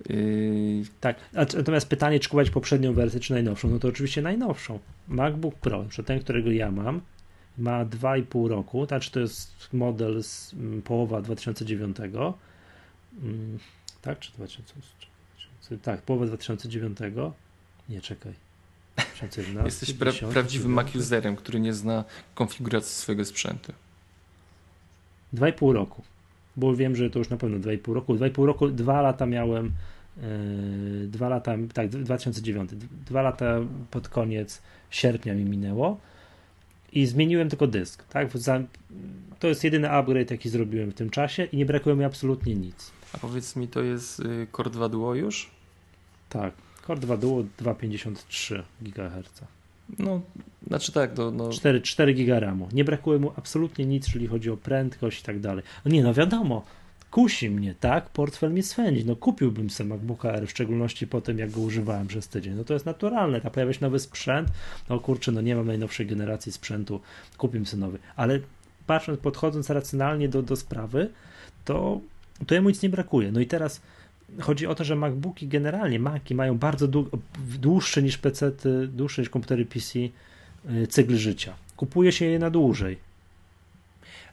Yy, 0.09 0.85
tak, 1.01 1.16
natomiast 1.32 1.89
pytanie, 1.89 2.20
czy 2.20 2.28
kupować 2.28 2.51
poprzednią 2.51 2.93
wersję, 2.93 3.20
czy 3.20 3.32
najnowszą? 3.32 3.70
No 3.70 3.78
to 3.78 3.89
oczywiście 3.89 4.23
najnowszą. 4.23 4.78
MacBook 5.09 5.55
Pro, 5.55 5.85
ten, 6.06 6.20
którego 6.20 6.51
ja 6.51 6.70
mam, 6.70 7.01
ma 7.59 7.85
2,5 7.85 8.48
roku, 8.48 8.86
znaczy 8.86 9.10
to 9.10 9.20
jest 9.20 9.68
model 9.72 10.22
z 10.22 10.55
mm, 10.55 10.82
połowa 10.82 11.22
2009, 11.22 11.97
mm, 12.01 13.59
tak, 14.02 14.18
czy 14.18 14.32
2000, 14.32 14.74
tak, 15.82 16.02
połowa 16.02 16.26
2009, 16.26 16.98
nie, 17.89 18.01
czekaj, 18.01 18.32
2011, 18.97 19.64
Jesteś 19.64 19.93
pra 19.93 20.12
10, 20.12 20.32
prawdziwym 20.32 20.72
Mac 20.72 20.94
userem, 20.94 21.36
który 21.36 21.60
nie 21.60 21.74
zna 21.74 22.05
konfiguracji 22.35 22.94
swojego 22.94 23.24
sprzętu. 23.24 23.72
2,5 25.35 25.72
roku, 25.72 26.02
bo 26.56 26.76
wiem, 26.76 26.97
że 26.97 27.10
to 27.10 27.18
już 27.18 27.28
na 27.28 27.36
pewno 27.36 27.59
2,5 27.59 27.93
roku, 27.93 28.14
2,5 28.14 28.44
roku, 28.44 28.68
2 28.68 29.02
lata 29.02 29.26
miałem, 29.26 29.72
yy, 30.16 31.09
2 31.09 31.28
lata, 31.28 31.55
tak, 31.74 31.89
2009, 31.89 32.70
2 33.06 33.22
lata 33.22 33.60
pod 33.90 34.09
koniec 34.09 34.62
sierpnia 34.90 35.35
mi 35.35 35.44
minęło, 35.44 36.01
i 36.95 37.07
zmieniłem 37.07 37.49
tylko 37.49 37.66
dysk. 37.66 38.05
Tak? 38.09 38.29
To 39.39 39.49
jest 39.49 39.65
jedyny 39.65 39.91
upgrade, 39.91 40.31
jaki 40.31 40.49
zrobiłem 40.49 40.91
w 40.91 40.95
tym 40.95 41.11
czasie 41.11 41.45
i 41.45 41.57
nie 41.57 41.66
brakuje 41.66 41.97
mi 41.97 42.05
absolutnie 42.05 42.55
nic. 42.55 42.93
A 43.12 43.19
powiedz 43.19 43.57
mi, 43.57 43.69
to 43.69 43.83
jest 43.83 44.21
y, 44.21 44.47
Core 44.57 44.71
2 44.71 44.89
Duo 44.89 45.15
już? 45.15 45.51
Tak, 46.29 46.55
Core 46.87 47.01
2 47.01 47.16
Duo 47.16 47.45
2,53 47.62 48.62
GHz. 48.83 49.41
No, 49.99 50.21
znaczy 50.66 50.93
tak, 50.93 51.15
to, 51.15 51.31
no... 51.31 51.49
4, 51.49 51.81
4 51.81 52.15
GB 52.15 52.41
RAMu. 52.41 52.69
Nie 52.73 52.85
brakuje 52.85 53.19
mu 53.19 53.33
absolutnie 53.37 53.87
nic, 53.87 54.07
jeżeli 54.07 54.27
chodzi 54.27 54.51
o 54.51 54.57
prędkość 54.57 55.21
i 55.21 55.25
tak 55.25 55.41
dalej. 55.41 55.65
No 55.85 55.91
nie, 55.91 56.03
no 56.03 56.15
wiadomo, 56.15 56.65
kusi 57.15 57.51
mnie, 57.51 57.74
tak? 57.81 58.11
Portfel 58.11 58.51
mnie 58.51 58.62
swędzi. 58.62 59.05
No 59.05 59.16
kupiłbym 59.16 59.70
sobie 59.70 59.89
MacBooka 59.89 60.32
R, 60.32 60.47
w 60.47 60.51
szczególności 60.51 61.07
po 61.07 61.20
tym, 61.20 61.39
jak 61.39 61.51
go 61.51 61.61
używałem 61.61 62.07
przez 62.07 62.28
tydzień. 62.28 62.55
No 62.55 62.65
to 62.65 62.74
jest 62.74 62.86
naturalne. 62.86 63.41
Ta 63.41 63.51
pojawia 63.51 63.73
się 63.73 63.78
nowy 63.81 63.99
sprzęt. 63.99 64.49
No 64.89 65.01
kurczę, 65.01 65.32
no 65.32 65.41
nie 65.41 65.57
mam 65.57 65.66
najnowszej 65.66 66.07
generacji 66.07 66.53
sprzętu, 66.53 67.01
kupię 67.39 67.66
sobie 67.66 67.81
nowy. 67.81 67.99
Ale 68.16 68.41
patrząc, 68.86 69.20
podchodząc 69.20 69.70
racjonalnie 69.70 70.28
do, 70.28 70.43
do 70.43 70.57
sprawy, 70.57 71.11
to, 71.65 72.01
to 72.47 72.55
jemu 72.55 72.69
nic 72.69 72.82
nie 72.82 72.89
brakuje. 72.89 73.32
No 73.32 73.41
i 73.41 73.47
teraz 73.47 73.81
chodzi 74.41 74.66
o 74.66 74.74
to, 74.74 74.85
że 74.85 74.97
MacBooki 74.97 75.49
generalnie, 75.49 75.99
Maci 75.99 76.35
mają 76.35 76.59
bardzo 76.59 76.89
dłuższe 77.61 78.03
niż 78.03 78.19
PC, 78.19 78.53
dłuższe 78.89 79.23
niż 79.23 79.31
komputery 79.31 79.66
PC 79.66 79.99
y, 79.99 80.86
cykl 80.86 81.16
życia. 81.16 81.55
Kupuje 81.77 82.12
się 82.12 82.24
je 82.24 82.39
na 82.39 82.51
dłużej 82.51 83.14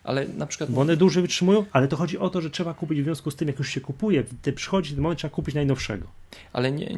ale 0.03 0.28
na 0.28 0.45
przykład... 0.45 0.72
Bo 0.72 0.82
one 0.82 0.98
dłużej 0.98 1.22
wytrzymują, 1.22 1.65
ale 1.72 1.88
to 1.88 1.98
chodzi 1.98 2.18
o 2.18 2.30
to, 2.30 2.41
że 2.41 2.49
trzeba 2.49 2.73
kupić 2.73 3.02
w 3.02 3.03
związku 3.03 3.32
z 3.32 3.36
tym, 3.36 3.48
jak 3.48 3.60
już 3.60 3.69
się 3.69 3.82
kupuje, 3.82 4.23
ty 4.41 4.53
przychodzi 4.53 4.94
ten 4.94 5.02
moment, 5.02 5.19
trzeba 5.19 5.36
kupić 5.36 5.56
najnowszego. 5.56 6.07
Ale 6.53 6.72
nie, 6.72 6.98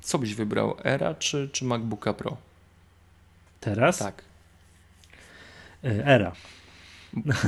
co 0.00 0.18
byś 0.18 0.34
wybrał, 0.34 0.76
Era 0.84 1.14
czy, 1.14 1.48
czy 1.52 1.64
MacBooka 1.64 2.12
Pro? 2.12 2.36
Teraz? 3.60 3.98
Tak. 3.98 4.22
E, 5.84 6.06
Era. 6.06 6.32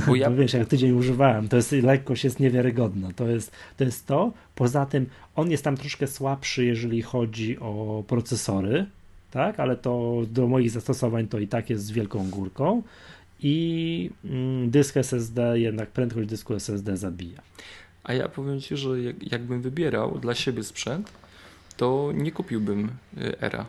Bo 0.06 0.16
ja... 0.16 0.31
wiesz, 0.39 0.52
jak 0.52 0.68
tydzień 0.68 0.93
używałem, 0.93 1.48
to 1.48 1.56
jest 1.56 1.73
lekkość 1.73 2.24
jest 2.24 2.40
niewiarygodna. 2.40 3.09
To 3.16 3.28
jest, 3.28 3.52
to 3.77 3.85
jest 3.85 4.06
to. 4.06 4.32
Poza 4.55 4.86
tym 4.86 5.06
on 5.36 5.51
jest 5.51 5.64
tam 5.64 5.77
troszkę 5.77 6.06
słabszy, 6.06 6.64
jeżeli 6.64 7.02
chodzi 7.02 7.59
o 7.59 8.05
procesory, 8.06 8.86
tak, 9.31 9.60
ale 9.60 9.77
to 9.77 10.23
do 10.31 10.47
moich 10.48 10.70
zastosowań 10.70 11.28
to 11.28 11.39
i 11.39 11.48
tak 11.48 11.70
jest 11.70 11.85
z 11.85 11.90
wielką 11.90 12.31
górką 12.31 12.82
i 13.40 14.10
mm, 14.24 14.70
dysk 14.70 14.96
SSD, 14.96 15.60
jednak 15.60 15.90
prędkość 15.90 16.28
dysku 16.28 16.54
SSD 16.54 16.96
zabija. 16.96 17.42
A 18.04 18.12
ja 18.12 18.28
powiem 18.28 18.60
Ci, 18.60 18.76
że 18.76 19.02
jak, 19.02 19.32
jakbym 19.32 19.62
wybierał 19.62 20.18
dla 20.18 20.34
siebie 20.34 20.62
sprzęt, 20.62 21.12
to 21.76 22.12
nie 22.14 22.32
kupiłbym 22.32 22.90
y, 23.18 23.40
Era. 23.40 23.66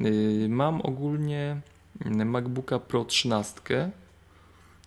Y, 0.00 0.46
mam 0.48 0.80
ogólnie 0.80 1.60
mm, 2.04 2.28
MacBooka 2.28 2.78
Pro 2.78 3.04
13 3.04 3.90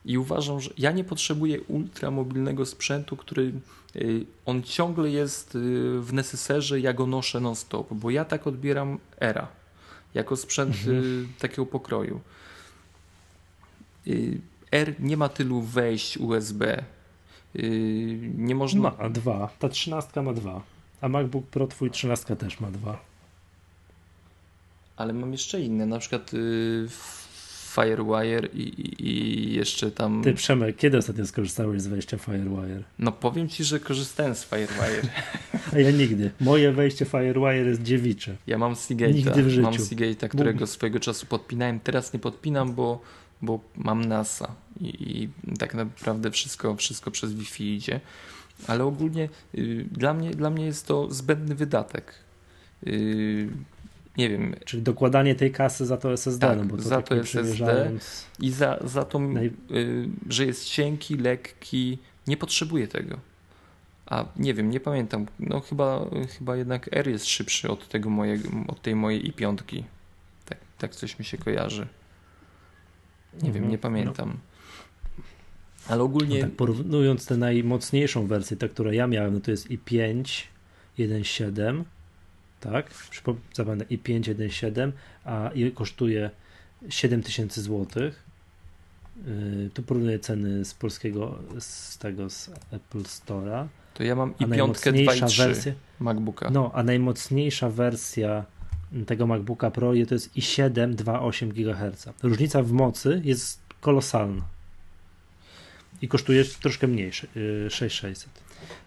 i 0.05 0.17
uważam, 0.17 0.61
że 0.61 0.69
ja 0.77 0.91
nie 0.91 1.03
potrzebuję 1.03 1.61
ultramobilnego 1.61 2.65
sprzętu, 2.65 3.17
który 3.17 3.53
y, 3.95 4.25
on 4.45 4.63
ciągle 4.63 5.09
jest 5.09 5.57
w 5.99 6.09
neseserze, 6.13 6.79
ja 6.79 6.93
go 6.93 7.07
noszę 7.07 7.39
non-stop, 7.39 7.93
bo 7.93 8.09
ja 8.09 8.25
tak 8.25 8.47
odbieram 8.47 8.99
Era 9.19 9.47
jako 10.13 10.35
sprzęt 10.35 10.75
mhm. 10.75 11.27
takiego 11.39 11.65
pokroju. 11.65 12.21
Y, 14.07 14.41
R 14.72 14.95
nie 14.99 15.18
ma 15.18 15.30
tylu 15.30 15.61
wejść 15.61 16.18
USB. 16.18 16.84
Y, 17.56 18.19
nie 18.38 18.56
można. 18.56 18.94
Ma 18.99 19.10
dwa. 19.10 19.49
Ta 19.60 19.69
trzynastka 19.69 20.22
ma 20.22 20.34
dwa. 20.34 20.61
A 21.02 21.10
MacBook 21.10 21.45
Pro 21.45 21.68
twój 21.68 21.91
trzynastka 21.91 22.36
też 22.36 22.60
ma 22.60 22.72
dwa. 22.72 22.99
Ale 24.98 25.14
mam 25.14 25.32
jeszcze 25.32 25.61
inne, 25.61 25.86
na 25.86 25.99
przykład 25.99 26.34
y, 26.34 26.88
Firewire 27.76 28.48
i, 28.53 28.94
i, 28.99 29.53
jeszcze 29.53 29.91
tam. 29.91 30.22
Ty 30.23 30.34
Przemek, 30.34 30.78
kiedy 30.78 30.98
ostatnio 30.98 31.26
skorzystałeś 31.28 31.82
z 31.82 31.88
wejścia 31.88 32.18
Firewire? 32.18 32.84
No 32.99 33.11
powiem 33.11 33.49
ci, 33.49 33.64
że 33.64 33.80
korzystałem 33.80 34.36
z 34.36 34.45
Firewire. 34.45 35.02
A 35.73 35.80
ja 35.80 35.91
nigdy. 35.91 36.32
Moje 36.40 36.72
wejście 36.72 37.06
Firewire 37.06 37.65
jest 37.65 37.84
dziewicze. 37.84 38.36
Ja 38.48 38.57
mam 38.57 38.73
Seagate'a. 38.73 39.14
Nigdy 39.14 39.44
w 39.44 39.49
życiu. 39.49 39.61
Mam 39.61 39.73
Seagate'a, 39.73 40.30
którego 40.30 40.68
swojego 40.68 40.99
czasu 40.99 41.26
podpinałem. 41.26 41.80
Teraz 41.80 42.14
nie 42.14 42.19
podpinam, 42.19 42.73
bo 42.73 43.02
bo 43.41 43.59
mam 43.76 44.05
NASA 44.05 44.55
i, 44.81 45.22
i 45.22 45.30
tak 45.57 45.73
naprawdę 45.73 46.31
wszystko, 46.31 46.76
wszystko 46.76 47.11
przez 47.11 47.34
Wi-Fi 47.34 47.76
idzie. 47.76 47.99
Ale 48.68 48.84
ogólnie 48.84 49.30
y, 49.55 49.85
dla, 49.91 50.13
mnie, 50.13 50.31
dla 50.31 50.49
mnie 50.49 50.65
jest 50.65 50.88
to 50.88 51.11
zbędny 51.11 51.55
wydatek. 51.55 52.13
Y, 52.88 53.49
nie 54.18 54.30
wiem. 54.30 54.55
Czyli 54.65 54.84
dokładanie 54.84 55.35
tej 55.35 55.51
kasy 55.51 55.85
za 55.85 55.97
to 55.97 56.13
SSD, 56.13 56.47
tak, 56.47 56.57
no 56.57 56.65
bo 56.65 56.77
to 56.77 56.84
za 56.84 57.01
to 57.01 57.15
SSD 57.15 57.91
i 58.39 58.51
za, 58.51 58.80
za 58.84 59.05
to, 59.05 59.19
Naj... 59.19 59.51
y, 59.72 60.09
że 60.30 60.45
jest 60.45 60.65
cienki, 60.65 61.18
lekki, 61.18 61.97
nie 62.27 62.38
potrzebuję 62.38 62.88
tego. 62.88 63.19
A 64.05 64.26
nie 64.35 64.53
wiem, 64.53 64.69
nie 64.69 64.80
pamiętam. 64.80 65.26
No 65.39 65.59
chyba, 65.59 66.05
chyba 66.38 66.55
jednak 66.55 66.89
R 66.91 67.07
jest 67.07 67.26
szybszy 67.26 67.69
od, 67.69 67.88
tego 67.88 68.09
mojego, 68.09 68.49
od 68.68 68.81
tej 68.81 68.95
mojej 68.95 69.31
i5. 69.31 69.84
Tak, 70.45 70.57
tak 70.77 70.95
coś 70.95 71.19
mi 71.19 71.26
się 71.26 71.38
kojarzy. 71.38 71.88
Nie 73.33 73.39
mhm. 73.39 73.53
wiem, 73.53 73.71
nie 73.71 73.77
pamiętam. 73.77 74.29
No. 74.29 74.51
Ale 75.87 76.03
ogólnie. 76.03 76.39
No 76.39 76.45
tak, 76.45 76.55
porównując 76.55 77.25
tę 77.25 77.37
najmocniejszą 77.37 78.27
wersję, 78.27 78.57
tę, 78.57 78.69
którą 78.69 78.91
ja 78.91 79.07
miałem, 79.07 79.33
no 79.33 79.39
to 79.39 79.51
jest 79.51 79.69
i5 79.69 80.23
1.7, 80.99 81.83
tak? 82.59 82.93
Zapewne 83.53 83.85
i5 83.85 84.21
1.7, 84.21 84.91
a 85.25 85.51
i 85.53 85.71
kosztuje 85.71 86.29
7000 86.89 87.61
zł. 87.61 88.11
Yy, 89.25 89.69
tu 89.73 89.83
porównuję 89.83 90.19
ceny 90.19 90.65
z 90.65 90.73
polskiego, 90.73 91.39
z 91.59 91.97
tego, 91.97 92.29
z 92.29 92.49
Apple 92.71 93.01
Store'a. 93.01 93.67
To 93.93 94.03
ja 94.03 94.15
mam 94.15 94.33
i 94.39 94.45
piątkę 94.45 94.93
2.3 94.93 95.37
wersja, 95.37 95.73
MacBooka. 95.99 96.49
No, 96.49 96.71
a 96.73 96.83
najmocniejsza 96.83 97.69
wersja 97.69 98.45
tego 99.05 99.27
MacBooka 99.27 99.72
Pro 99.72 99.91
to 100.07 100.15
jest 100.15 100.35
i7 100.35 100.95
2,8 100.95 101.47
GHz. 101.47 102.09
Różnica 102.23 102.63
w 102.63 102.72
mocy 102.72 103.22
jest 103.23 103.59
kolosalna 103.81 104.43
i 106.01 106.07
kosztuje 106.07 106.45
troszkę 106.45 106.88
mniej, 106.88 107.11
6600. 107.13 108.27
Y, 108.27 108.31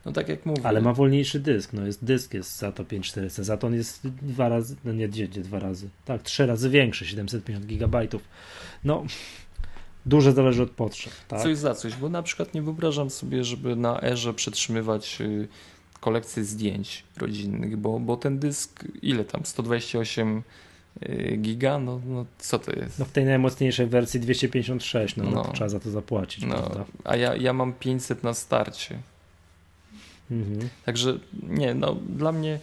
no 0.04 0.12
tak 0.12 0.28
jak 0.28 0.46
mówię. 0.46 0.60
Ale 0.64 0.80
ma 0.80 0.92
wolniejszy 0.92 1.40
dysk, 1.40 1.72
no 1.72 1.86
jest 1.86 2.04
dysk 2.04 2.34
jest 2.34 2.58
za 2.58 2.72
to 2.72 2.84
5400, 2.84 3.42
za 3.44 3.56
to 3.56 3.66
on 3.66 3.74
jest 3.74 4.08
dwa 4.08 4.48
razy, 4.48 4.76
no 4.84 4.92
nie, 4.92 5.08
gdzie, 5.08 5.28
dwa 5.28 5.58
razy, 5.58 5.88
tak, 6.04 6.22
trzy 6.22 6.46
razy 6.46 6.70
większy, 6.70 7.06
750 7.06 7.66
GB. 7.66 8.08
No, 8.84 9.04
duże 10.06 10.32
zależy 10.32 10.62
od 10.62 10.70
potrzeb. 10.70 11.12
Tak? 11.28 11.42
Coś 11.42 11.58
za 11.58 11.74
coś, 11.74 11.96
bo 11.96 12.08
na 12.08 12.22
przykład 12.22 12.54
nie 12.54 12.62
wyobrażam 12.62 13.10
sobie, 13.10 13.44
żeby 13.44 13.76
na 13.76 14.02
erze 14.02 14.34
przetrzymywać 14.34 15.20
y, 15.20 15.48
kolekcję 16.04 16.44
zdjęć 16.44 17.04
rodzinnych, 17.16 17.76
bo, 17.76 18.00
bo 18.00 18.16
ten 18.16 18.38
dysk, 18.38 18.84
ile 19.02 19.24
tam, 19.24 19.40
128 19.44 20.42
y, 21.02 21.36
giga, 21.40 21.78
no, 21.78 22.00
no 22.06 22.26
co 22.38 22.58
to 22.58 22.72
jest? 22.72 22.98
No 22.98 23.04
w 23.04 23.12
tej 23.12 23.24
najmocniejszej 23.24 23.86
wersji 23.86 24.20
256, 24.20 25.16
no, 25.16 25.24
no. 25.24 25.30
no 25.30 25.52
trzeba 25.52 25.68
za 25.68 25.80
to 25.80 25.90
zapłacić. 25.90 26.44
No, 26.44 26.86
a 27.04 27.16
ja, 27.16 27.36
ja 27.36 27.52
mam 27.52 27.72
500 27.72 28.22
na 28.22 28.34
starcie. 28.34 28.98
Mhm. 30.30 30.68
Także 30.84 31.18
nie, 31.42 31.74
no 31.74 31.94
dla 32.08 32.32
mnie 32.32 32.58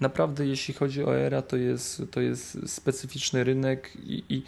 naprawdę 0.00 0.46
jeśli 0.46 0.74
chodzi 0.74 1.04
o 1.04 1.16
ERA 1.16 1.42
to 1.42 1.56
jest, 1.56 2.02
to 2.10 2.20
jest 2.20 2.58
specyficzny 2.66 3.44
rynek 3.44 3.92
i, 3.96 4.24
i 4.28 4.42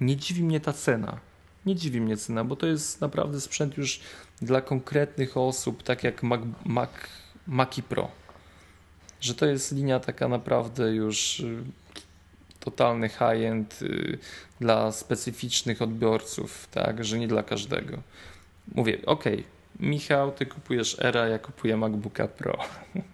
nie 0.00 0.16
dziwi 0.16 0.42
mnie 0.42 0.60
ta 0.60 0.72
cena. 0.72 1.18
Nie 1.66 1.76
dziwi 1.76 2.00
mnie 2.00 2.16
cena, 2.16 2.44
bo 2.44 2.56
to 2.56 2.66
jest 2.66 3.00
naprawdę 3.00 3.40
sprzęt 3.40 3.76
już 3.76 4.00
dla 4.42 4.60
konkretnych 4.60 5.36
osób, 5.36 5.82
tak 5.82 6.04
jak 6.04 6.22
Mac, 6.22 6.40
Mac 6.64 6.90
Maki 7.46 7.82
Pro. 7.82 8.08
Że 9.20 9.34
to 9.34 9.46
jest 9.46 9.72
linia 9.72 10.00
taka 10.00 10.28
naprawdę 10.28 10.94
już 10.94 11.40
y, 11.40 11.62
totalny 12.60 13.08
high-end 13.08 13.82
y, 13.82 14.18
dla 14.60 14.92
specyficznych 14.92 15.82
odbiorców, 15.82 16.68
tak, 16.70 17.04
że 17.04 17.18
nie 17.18 17.28
dla 17.28 17.42
każdego. 17.42 17.98
Mówię, 18.74 18.98
ok, 19.06 19.24
Michał, 19.80 20.32
ty 20.32 20.46
kupujesz 20.46 20.96
Era, 21.00 21.26
ja 21.26 21.38
kupuję 21.38 21.76
MacBooka 21.76 22.28
Pro. 22.28 22.58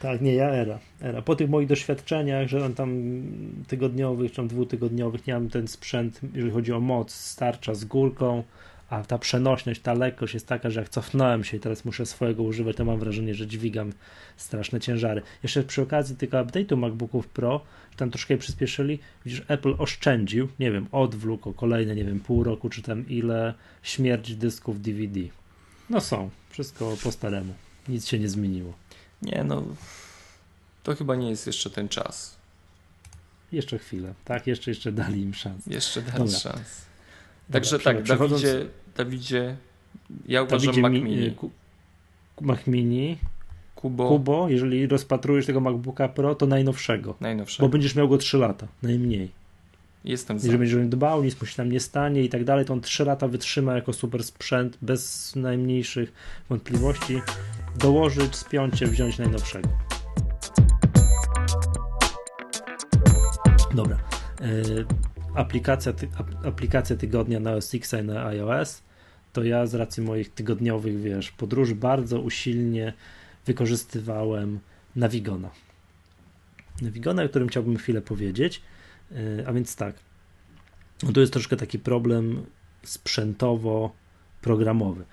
Tak, 0.00 0.20
nie, 0.20 0.34
ja 0.34 0.50
era, 0.50 0.78
era. 1.00 1.22
Po 1.22 1.36
tych 1.36 1.50
moich 1.50 1.68
doświadczeniach, 1.68 2.48
że 2.48 2.64
on 2.64 2.74
tam 2.74 3.22
tygodniowych, 3.68 4.30
czy 4.30 4.36
tam 4.36 4.48
dwutygodniowych, 4.48 5.26
nie 5.26 5.34
mam 5.34 5.48
ten 5.48 5.68
sprzęt, 5.68 6.20
jeżeli 6.34 6.50
chodzi 6.50 6.72
o 6.72 6.80
moc, 6.80 7.14
starcza 7.14 7.74
z 7.74 7.84
górką, 7.84 8.42
a 8.88 9.02
ta 9.02 9.18
przenośność, 9.18 9.80
ta 9.80 9.94
lekkość 9.94 10.34
jest 10.34 10.46
taka, 10.46 10.70
że 10.70 10.80
jak 10.80 10.88
cofnąłem 10.88 11.44
się 11.44 11.56
i 11.56 11.60
teraz 11.60 11.84
muszę 11.84 12.06
swojego 12.06 12.42
używać, 12.42 12.76
to 12.76 12.84
mam 12.84 12.98
wrażenie, 12.98 13.34
że 13.34 13.46
dźwigam 13.46 13.92
straszne 14.36 14.80
ciężary. 14.80 15.22
Jeszcze 15.42 15.62
przy 15.62 15.82
okazji 15.82 16.16
tego 16.16 16.36
update'u 16.36 16.76
MacBooków 16.76 17.28
Pro, 17.28 17.60
że 17.90 17.96
tam 17.96 18.10
troszkę 18.10 18.36
przyspieszyli, 18.36 18.98
widzisz, 19.24 19.42
Apple 19.48 19.74
oszczędził, 19.78 20.48
nie 20.58 20.72
wiem, 20.72 20.86
odwlókł 20.92 21.50
o 21.50 21.54
kolejne, 21.54 21.94
nie 21.94 22.04
wiem, 22.04 22.20
pół 22.20 22.44
roku, 22.44 22.68
czy 22.68 22.82
tam 22.82 23.08
ile 23.08 23.54
śmierć 23.82 24.34
dysków 24.34 24.82
DVD. 24.82 25.20
No 25.90 26.00
są, 26.00 26.30
wszystko 26.50 26.96
po 27.04 27.12
staremu, 27.12 27.54
nic 27.88 28.06
się 28.06 28.18
nie 28.18 28.28
zmieniło. 28.28 28.72
Nie, 29.22 29.44
no 29.44 29.64
to 30.82 30.94
chyba 30.94 31.16
nie 31.16 31.30
jest 31.30 31.46
jeszcze 31.46 31.70
ten 31.70 31.88
czas. 31.88 32.38
Jeszcze 33.52 33.78
chwilę, 33.78 34.14
tak? 34.24 34.46
Jeszcze, 34.46 34.70
jeszcze 34.70 34.92
dali 34.92 35.22
im 35.22 35.34
szansę. 35.34 35.70
Jeszcze 35.74 36.02
dali 36.02 36.18
Dobra. 36.18 36.38
szans. 36.38 36.87
Także 37.50 37.78
Dobra, 37.78 37.94
tak, 37.94 38.02
przechodząc... 38.02 38.42
Dawidzie, 38.42 38.66
Dawidzie, 38.96 39.56
ja 40.26 40.42
uważam 40.42 40.66
Dawidzie 40.66 40.82
Mac 40.82 40.92
Mini. 40.92 41.34
Mac 42.40 42.66
Mini. 42.66 43.18
Kubo. 43.74 44.08
Kubo, 44.08 44.48
jeżeli 44.48 44.86
rozpatrujesz 44.86 45.46
tego 45.46 45.60
MacBooka 45.60 46.08
Pro, 46.08 46.34
to 46.34 46.46
najnowszego. 46.46 47.14
Najnowszego. 47.20 47.66
Bo 47.66 47.72
będziesz 47.72 47.94
miał 47.94 48.08
go 48.08 48.18
3 48.18 48.38
lata, 48.38 48.66
najmniej. 48.82 49.30
Jestem 50.04 50.38
za. 50.38 50.46
Jeżeli 50.46 50.58
będziesz 50.58 50.88
dbał, 50.88 51.24
nic 51.24 51.40
mu 51.40 51.46
się 51.46 51.56
tam 51.56 51.72
nie 51.72 51.80
stanie 51.80 52.22
i 52.24 52.28
tak 52.28 52.44
dalej, 52.44 52.64
to 52.64 52.72
on 52.72 52.80
3 52.80 53.04
lata 53.04 53.28
wytrzyma 53.28 53.74
jako 53.74 53.92
super 53.92 54.24
sprzęt 54.24 54.78
bez 54.82 55.32
najmniejszych 55.36 56.12
wątpliwości 56.48 57.20
dołożyć, 57.78 58.36
spiąć 58.36 58.78
się, 58.78 58.86
wziąć 58.86 59.18
najnowszego. 59.18 59.68
Dobra. 63.74 63.98
Yy, 64.40 64.86
aplikacja, 65.38 65.92
ty, 65.92 66.08
aplikacja 66.44 66.96
tygodnia 66.96 67.40
na 67.40 67.52
OS 67.52 67.74
X 67.74 67.92
i 67.92 68.04
na 68.04 68.26
iOS 68.26 68.82
to 69.32 69.44
ja 69.44 69.66
z 69.66 69.74
racji 69.74 70.02
moich 70.02 70.34
tygodniowych, 70.34 71.00
wiesz, 71.00 71.30
podróży 71.30 71.74
bardzo 71.74 72.20
usilnie 72.20 72.92
wykorzystywałem 73.46 74.60
Navigona. 74.96 75.50
Navigona, 76.82 77.22
o 77.22 77.28
którym 77.28 77.48
chciałbym 77.48 77.76
chwilę 77.76 78.00
powiedzieć. 78.00 78.62
Yy, 79.10 79.44
a 79.46 79.52
więc 79.52 79.76
tak, 79.76 79.94
no 81.02 81.12
tu 81.12 81.20
jest 81.20 81.32
troszkę 81.32 81.56
taki 81.56 81.78
problem 81.78 82.46
sprzętowo-programowy. 82.84 85.04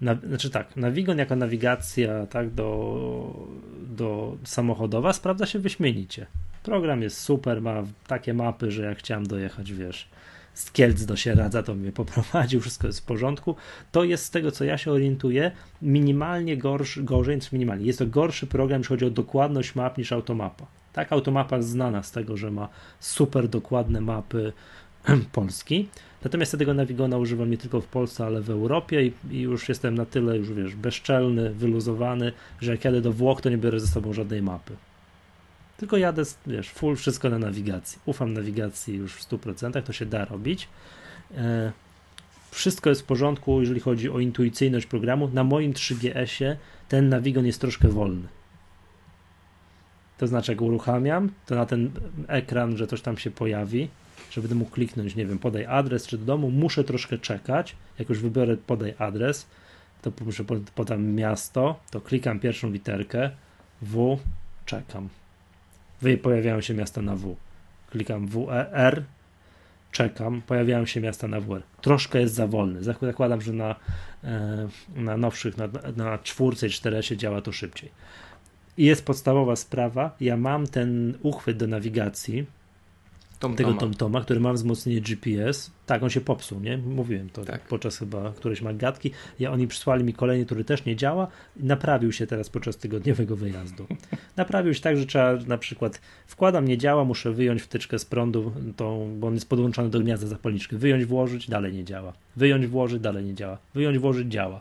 Na, 0.00 0.14
znaczy 0.14 0.50
tak, 0.50 0.76
Navigon 0.76 1.18
jako 1.18 1.36
nawigacja 1.36 2.26
tak, 2.26 2.50
do, 2.50 3.48
do 3.82 4.36
samochodowa 4.44 5.12
sprawdza 5.12 5.46
się 5.46 5.58
wyśmienicie. 5.58 6.26
Program 6.62 7.02
jest 7.02 7.20
super, 7.20 7.62
ma 7.62 7.82
takie 8.06 8.34
mapy, 8.34 8.70
że 8.70 8.82
jak 8.82 8.98
chciałem 8.98 9.26
dojechać, 9.26 9.72
wiesz, 9.72 10.08
z 10.54 10.72
Kielc 10.72 11.04
do 11.04 11.16
Sieradza, 11.16 11.62
to 11.62 11.74
mnie 11.74 11.92
poprowadził, 12.02 12.60
wszystko 12.60 12.86
jest 12.86 13.00
w 13.00 13.04
porządku. 13.04 13.56
To 13.92 14.04
jest 14.04 14.24
z 14.24 14.30
tego, 14.30 14.50
co 14.50 14.64
ja 14.64 14.78
się 14.78 14.92
orientuję, 14.92 15.50
minimalnie 15.82 16.56
gorszy, 16.56 17.02
gorzej, 17.02 17.36
niż 17.36 17.52
minimalnie. 17.52 17.86
Jest 17.86 17.98
to 17.98 18.06
gorszy 18.06 18.46
program, 18.46 18.80
jeśli 18.80 18.88
chodzi 18.88 19.04
o 19.04 19.10
dokładność 19.10 19.74
map 19.74 19.98
niż 19.98 20.12
Automapa. 20.12 20.66
Tak, 20.92 21.12
Automapa 21.12 21.56
jest 21.56 21.68
znana 21.68 22.02
z 22.02 22.12
tego, 22.12 22.36
że 22.36 22.50
ma 22.50 22.68
super 23.00 23.48
dokładne 23.48 24.00
mapy 24.00 24.52
Polski. 25.32 25.88
Natomiast 26.24 26.52
ja 26.52 26.58
tego 26.58 26.74
Navigona 26.74 27.18
używam 27.18 27.50
nie 27.50 27.58
tylko 27.58 27.80
w 27.80 27.86
Polsce, 27.86 28.26
ale 28.26 28.40
w 28.40 28.50
Europie 28.50 29.06
i, 29.06 29.12
i, 29.30 29.40
już 29.40 29.68
jestem 29.68 29.94
na 29.94 30.06
tyle 30.06 30.36
już, 30.36 30.52
wiesz, 30.52 30.74
bezczelny, 30.74 31.50
wyluzowany, 31.50 32.32
że 32.60 32.70
jak 32.70 32.84
jadę 32.84 33.00
do 33.00 33.12
Włoch, 33.12 33.40
to 33.40 33.50
nie 33.50 33.58
biorę 33.58 33.80
ze 33.80 33.86
sobą 33.86 34.12
żadnej 34.12 34.42
mapy. 34.42 34.76
Tylko 35.76 35.96
jadę, 35.96 36.22
wiesz, 36.46 36.70
full 36.70 36.96
wszystko 36.96 37.30
na 37.30 37.38
nawigacji. 37.38 37.98
Ufam 38.06 38.32
nawigacji 38.32 38.94
już 38.94 39.14
w 39.14 39.28
100%, 39.28 39.82
to 39.82 39.92
się 39.92 40.06
da 40.06 40.24
robić. 40.24 40.68
E, 41.36 41.72
wszystko 42.50 42.90
jest 42.90 43.02
w 43.02 43.04
porządku, 43.04 43.60
jeżeli 43.60 43.80
chodzi 43.80 44.10
o 44.10 44.20
intuicyjność 44.20 44.86
programu. 44.86 45.28
Na 45.28 45.44
moim 45.44 45.72
3GS-ie 45.72 46.56
ten 46.88 47.08
Navigon 47.08 47.46
jest 47.46 47.60
troszkę 47.60 47.88
wolny. 47.88 48.28
To 50.18 50.26
znaczy, 50.26 50.52
jak 50.52 50.60
uruchamiam, 50.60 51.30
to 51.46 51.54
na 51.54 51.66
ten 51.66 51.90
ekran, 52.26 52.76
że 52.76 52.86
coś 52.86 53.00
tam 53.00 53.18
się 53.18 53.30
pojawi, 53.30 53.88
żeby 54.30 54.54
mógł 54.54 54.70
kliknąć, 54.70 55.16
nie 55.16 55.26
wiem, 55.26 55.38
podaj 55.38 55.66
adres 55.66 56.06
czy 56.06 56.18
do 56.18 56.24
domu, 56.24 56.50
muszę 56.50 56.84
troszkę 56.84 57.18
czekać. 57.18 57.76
Jak 57.98 58.08
już 58.08 58.20
wybiorę 58.20 58.56
podaj 58.56 58.94
adres, 58.98 59.46
to 60.02 60.12
muszę 60.24 60.44
podam 60.74 61.04
miasto, 61.06 61.80
to 61.90 62.00
klikam 62.00 62.40
pierwszą 62.40 62.70
literkę 62.70 63.30
W, 63.82 64.18
czekam. 64.66 65.08
Pojawiają 66.22 66.60
się 66.60 66.74
miasta 66.74 67.02
na 67.02 67.16
W. 67.16 67.36
Klikam 67.90 68.26
WER, 68.26 69.04
czekam, 69.92 70.42
pojawiają 70.42 70.86
się 70.86 71.00
miasta 71.00 71.28
na 71.28 71.40
WR. 71.40 71.62
Troszkę 71.80 72.20
jest 72.20 72.34
za 72.34 72.46
wolny. 72.46 72.82
Zakładam, 72.82 73.40
że 73.40 73.52
na, 73.52 73.76
e, 74.24 74.68
na 74.96 75.16
nowszych, 75.16 75.56
na, 75.56 75.68
na 75.96 76.18
czwórce 76.18 76.66
i 76.66 76.70
czteresie 76.70 77.16
działa 77.16 77.40
to 77.40 77.52
szybciej. 77.52 77.90
I 78.76 78.84
jest 78.84 79.04
podstawowa 79.04 79.56
sprawa. 79.56 80.16
Ja 80.20 80.36
mam 80.36 80.66
ten 80.66 81.18
uchwyt 81.22 81.56
do 81.56 81.66
nawigacji, 81.66 82.46
Tom 83.42 83.56
tego 83.56 83.74
TomToma, 83.74 84.20
który 84.20 84.40
ma 84.40 84.52
wzmocnienie 84.52 85.00
GPS. 85.00 85.70
Tak, 85.86 86.02
on 86.02 86.10
się 86.10 86.20
popsuł, 86.20 86.60
nie? 86.60 86.78
Mówiłem 86.78 87.30
to 87.30 87.44
tak. 87.44 87.68
podczas 87.68 87.98
chyba 87.98 88.32
którejś 88.32 88.62
magatki. 88.62 89.10
Ja, 89.38 89.52
oni 89.52 89.66
przysłali 89.66 90.04
mi 90.04 90.14
kolejny, 90.14 90.46
który 90.46 90.64
też 90.64 90.84
nie 90.84 90.96
działa. 90.96 91.26
Naprawił 91.56 92.12
się 92.12 92.26
teraz 92.26 92.50
podczas 92.50 92.76
tygodniowego 92.76 93.36
wyjazdu. 93.36 93.86
Naprawił 94.36 94.74
się 94.74 94.80
tak, 94.80 94.96
że 94.96 95.06
trzeba 95.06 95.34
na 95.46 95.58
przykład 95.58 96.00
wkładam, 96.26 96.68
nie 96.68 96.78
działa, 96.78 97.04
muszę 97.04 97.32
wyjąć 97.32 97.62
wtyczkę 97.62 97.98
z 97.98 98.04
prądu, 98.04 98.52
tą, 98.76 99.16
bo 99.20 99.26
on 99.26 99.34
jest 99.34 99.48
podłączony 99.48 99.90
do 99.90 100.00
gniazda 100.00 100.26
zapalniczki. 100.26 100.76
Wyjąć, 100.76 101.04
włożyć, 101.04 101.50
dalej 101.50 101.72
nie 101.72 101.84
działa. 101.84 102.12
Wyjąć, 102.36 102.66
włożyć, 102.66 103.00
dalej 103.00 103.24
nie 103.24 103.34
działa. 103.34 103.58
Wyjąć, 103.74 103.98
włożyć, 103.98 104.28
działa. 104.28 104.60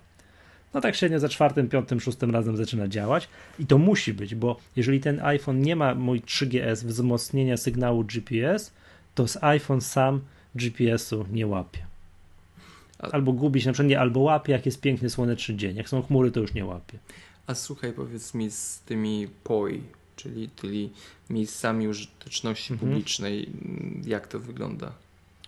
No 0.74 0.82
tak 0.82 0.96
średnio 0.96 1.20
za 1.20 1.30
czwartym, 1.30 1.70
piątym, 1.70 2.00
szóstym 2.00 2.32
razem 2.32 2.58
zaczyna 2.58 2.88
działać 2.88 3.30
i 3.60 3.66
to 3.66 3.78
musi 3.78 4.14
być, 4.14 4.36
bo 4.36 4.58
jeżeli 4.76 5.00
ten 5.00 5.20
iPhone 5.20 5.62
nie 5.62 5.76
ma 5.76 5.96
mój 5.96 6.22
3GS 6.22 6.86
wzmocnienia 6.86 7.58
sygnału 7.58 8.04
GPS, 8.04 8.72
to 9.16 9.28
z 9.28 9.44
iPhone 9.44 9.82
sam 9.82 10.22
GPS-u 10.56 11.26
nie 11.32 11.48
łapie. 11.48 11.86
Albo 13.00 13.34
gubi 13.34 13.62
się, 13.62 13.68
na 13.68 13.74
przykład 13.74 13.90
nie, 13.90 14.00
albo 14.00 14.20
łapie, 14.20 14.52
jak 14.52 14.66
jest 14.66 14.82
piękny 14.82 15.10
słoneczny 15.10 15.56
dzień. 15.56 15.76
Jak 15.76 15.90
są 15.90 16.02
chmury, 16.02 16.32
to 16.32 16.40
już 16.40 16.54
nie 16.54 16.66
łapie. 16.66 17.00
A 17.48 17.56
słuchaj, 17.56 17.94
powiedz 17.94 18.34
mi 18.34 18.52
z 18.52 18.80
tymi 18.80 19.28
POI, 19.44 19.84
czyli, 20.16 20.50
czyli 20.56 20.90
miejscami 21.30 21.88
użyteczności 21.88 22.74
mhm. 22.74 22.92
publicznej, 22.92 23.50
jak 24.06 24.28
to 24.28 24.40
wygląda? 24.40 24.94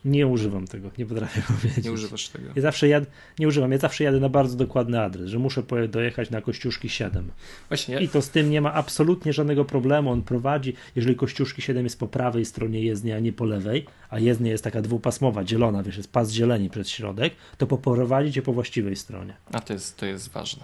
Nie 0.05 0.27
używam 0.27 0.67
tego, 0.67 0.91
nie 0.97 1.05
potrafię 1.05 1.41
powiedzieć. 1.61 1.85
Nie 1.85 1.91
używasz 1.91 2.29
tego. 2.29 2.49
Ja 2.55 2.61
zawsze 2.61 2.87
jad, 2.87 3.03
nie 3.39 3.47
używam, 3.47 3.71
ja 3.71 3.77
zawsze 3.77 4.03
jadę 4.03 4.19
na 4.19 4.29
bardzo 4.29 4.57
dokładny 4.57 5.01
adres, 5.01 5.29
że 5.29 5.39
muszę 5.39 5.63
dojechać 5.89 6.29
na 6.29 6.41
Kościuszki 6.41 6.89
7. 6.89 7.31
Właśnie. 7.67 7.99
I 7.99 8.09
to 8.09 8.21
z 8.21 8.29
tym 8.29 8.49
nie 8.49 8.61
ma 8.61 8.73
absolutnie 8.73 9.33
żadnego 9.33 9.65
problemu. 9.65 10.11
On 10.11 10.21
prowadzi, 10.21 10.73
jeżeli 10.95 11.15
Kościuszki 11.15 11.61
7 11.61 11.83
jest 11.83 11.99
po 11.99 12.07
prawej 12.07 12.45
stronie 12.45 12.83
jezdni, 12.83 13.11
a 13.11 13.19
nie 13.19 13.33
po 13.33 13.45
lewej, 13.45 13.85
a 14.09 14.19
jezdnia 14.19 14.51
jest 14.51 14.63
taka 14.63 14.81
dwupasmowa, 14.81 15.43
dzielona, 15.43 15.83
wiesz, 15.83 15.97
jest 15.97 16.11
pas 16.11 16.31
zieleni 16.31 16.69
przez 16.69 16.89
środek, 16.89 17.33
to 17.57 17.67
poprowadzi 17.67 18.31
cię 18.31 18.41
po 18.41 18.53
właściwej 18.53 18.95
stronie. 18.95 19.33
A 19.51 19.59
to 19.59 19.73
jest, 19.73 19.97
to 19.97 20.05
jest 20.05 20.29
ważne. 20.29 20.63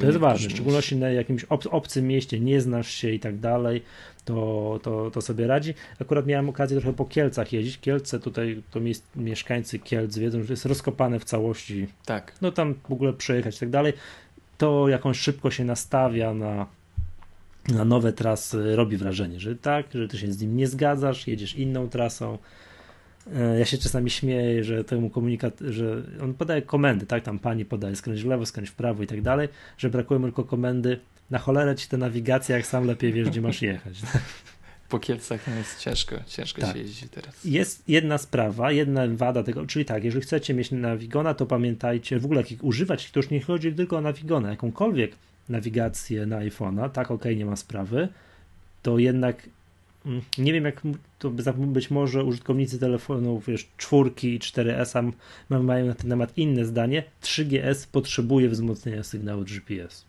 To 0.00 0.06
jest 0.06 0.18
ważne, 0.18 0.48
w 0.48 0.52
szczególności 0.52 0.96
na 0.96 1.10
jakimś 1.10 1.44
ob 1.44 1.66
obcym 1.70 2.06
mieście, 2.06 2.40
nie 2.40 2.60
znasz 2.60 2.90
się 2.90 3.10
i 3.10 3.20
tak 3.20 3.38
dalej, 3.38 3.82
to, 4.28 4.78
to, 4.82 5.10
to 5.10 5.20
sobie 5.20 5.46
radzi. 5.46 5.74
Akurat 6.00 6.26
miałem 6.26 6.48
okazję 6.48 6.80
trochę 6.80 6.96
po 6.96 7.04
Kielcach 7.04 7.52
jeździć. 7.52 7.80
Kielce 7.80 8.20
tutaj, 8.20 8.62
to 8.70 8.80
mieszkańcy 9.16 9.78
Kielc 9.78 10.18
wiedzą, 10.18 10.42
że 10.42 10.52
jest 10.52 10.66
rozkopane 10.66 11.20
w 11.20 11.24
całości. 11.24 11.86
Tak. 12.04 12.32
No 12.40 12.52
tam 12.52 12.74
w 12.88 12.92
ogóle 12.92 13.12
przejechać 13.12 13.56
i 13.56 13.60
tak 13.60 13.70
dalej. 13.70 13.92
To 14.58 14.88
jakąś 14.88 15.18
szybko 15.18 15.50
się 15.50 15.64
nastawia 15.64 16.34
na, 16.34 16.66
na 17.68 17.84
nowe 17.84 18.12
trasy, 18.12 18.76
robi 18.76 18.96
wrażenie, 18.96 19.40
że 19.40 19.56
tak, 19.56 19.86
że 19.94 20.08
ty 20.08 20.18
się 20.18 20.32
z 20.32 20.40
nim 20.40 20.56
nie 20.56 20.66
zgadzasz, 20.66 21.26
jedziesz 21.26 21.54
inną 21.54 21.88
trasą. 21.88 22.38
E, 23.34 23.58
ja 23.58 23.64
się 23.64 23.78
czasami 23.78 24.10
śmieję, 24.10 24.64
że 24.64 24.84
temu 24.84 25.10
komunikat, 25.10 25.60
że 25.60 26.02
on 26.22 26.34
podaje 26.34 26.62
komendy, 26.62 27.06
tak, 27.06 27.22
tam 27.22 27.38
pani 27.38 27.64
podaje 27.64 27.96
skręć 27.96 28.22
w 28.22 28.26
lewo, 28.26 28.46
skręć 28.46 28.70
w 28.70 28.74
prawo 28.74 29.02
i 29.02 29.06
tak 29.06 29.22
dalej, 29.22 29.48
że 29.78 29.90
brakuje 29.90 30.20
mu 30.20 30.26
tylko 30.26 30.44
komendy 30.44 31.00
na 31.30 31.38
cholerę 31.38 31.76
ci 31.76 31.88
te 31.88 31.96
nawigacje, 31.96 32.56
jak 32.56 32.66
sam 32.66 32.86
lepiej 32.86 33.12
wiesz, 33.12 33.30
gdzie 33.30 33.40
masz 33.40 33.62
jechać. 33.62 33.94
Po 34.88 34.98
Kielcach 34.98 35.46
no 35.46 35.54
jest 35.54 35.78
ciężko, 35.80 36.16
ciężko 36.26 36.60
tak. 36.60 36.72
się 36.72 36.78
jeździ 36.78 37.08
teraz. 37.08 37.44
Jest 37.44 37.88
jedna 37.88 38.18
sprawa, 38.18 38.72
jedna 38.72 39.02
wada 39.08 39.42
tego, 39.42 39.66
czyli 39.66 39.84
tak, 39.84 40.04
jeżeli 40.04 40.22
chcecie 40.22 40.54
mieć 40.54 40.70
Navigona, 40.70 41.34
to 41.34 41.46
pamiętajcie, 41.46 42.18
w 42.18 42.24
ogóle 42.24 42.44
jak 42.50 42.64
używać, 42.64 43.10
to 43.10 43.20
już 43.20 43.30
nie 43.30 43.40
chodzi 43.40 43.72
tylko 43.72 43.96
o 43.96 44.00
Navigona, 44.00 44.50
jakąkolwiek 44.50 45.12
nawigację 45.48 46.26
na 46.26 46.38
iPhone'a, 46.38 46.90
tak, 46.90 47.10
ok, 47.10 47.24
nie 47.36 47.46
ma 47.46 47.56
sprawy, 47.56 48.08
to 48.82 48.98
jednak 48.98 49.48
mm, 50.06 50.22
nie 50.38 50.52
wiem 50.52 50.64
jak 50.64 50.82
to 51.18 51.30
być 51.56 51.90
może 51.90 52.24
użytkownicy 52.24 52.78
telefonów 52.78 53.46
wiesz, 53.46 53.68
czwórki 53.76 54.34
i 54.34 54.38
4S 54.38 55.12
mają 55.50 55.86
na 55.86 55.94
ten 55.94 56.10
temat 56.10 56.38
inne 56.38 56.64
zdanie. 56.64 57.02
3GS 57.22 57.86
potrzebuje 57.92 58.48
wzmocnienia 58.48 59.02
sygnału 59.02 59.44
GPS. 59.44 60.07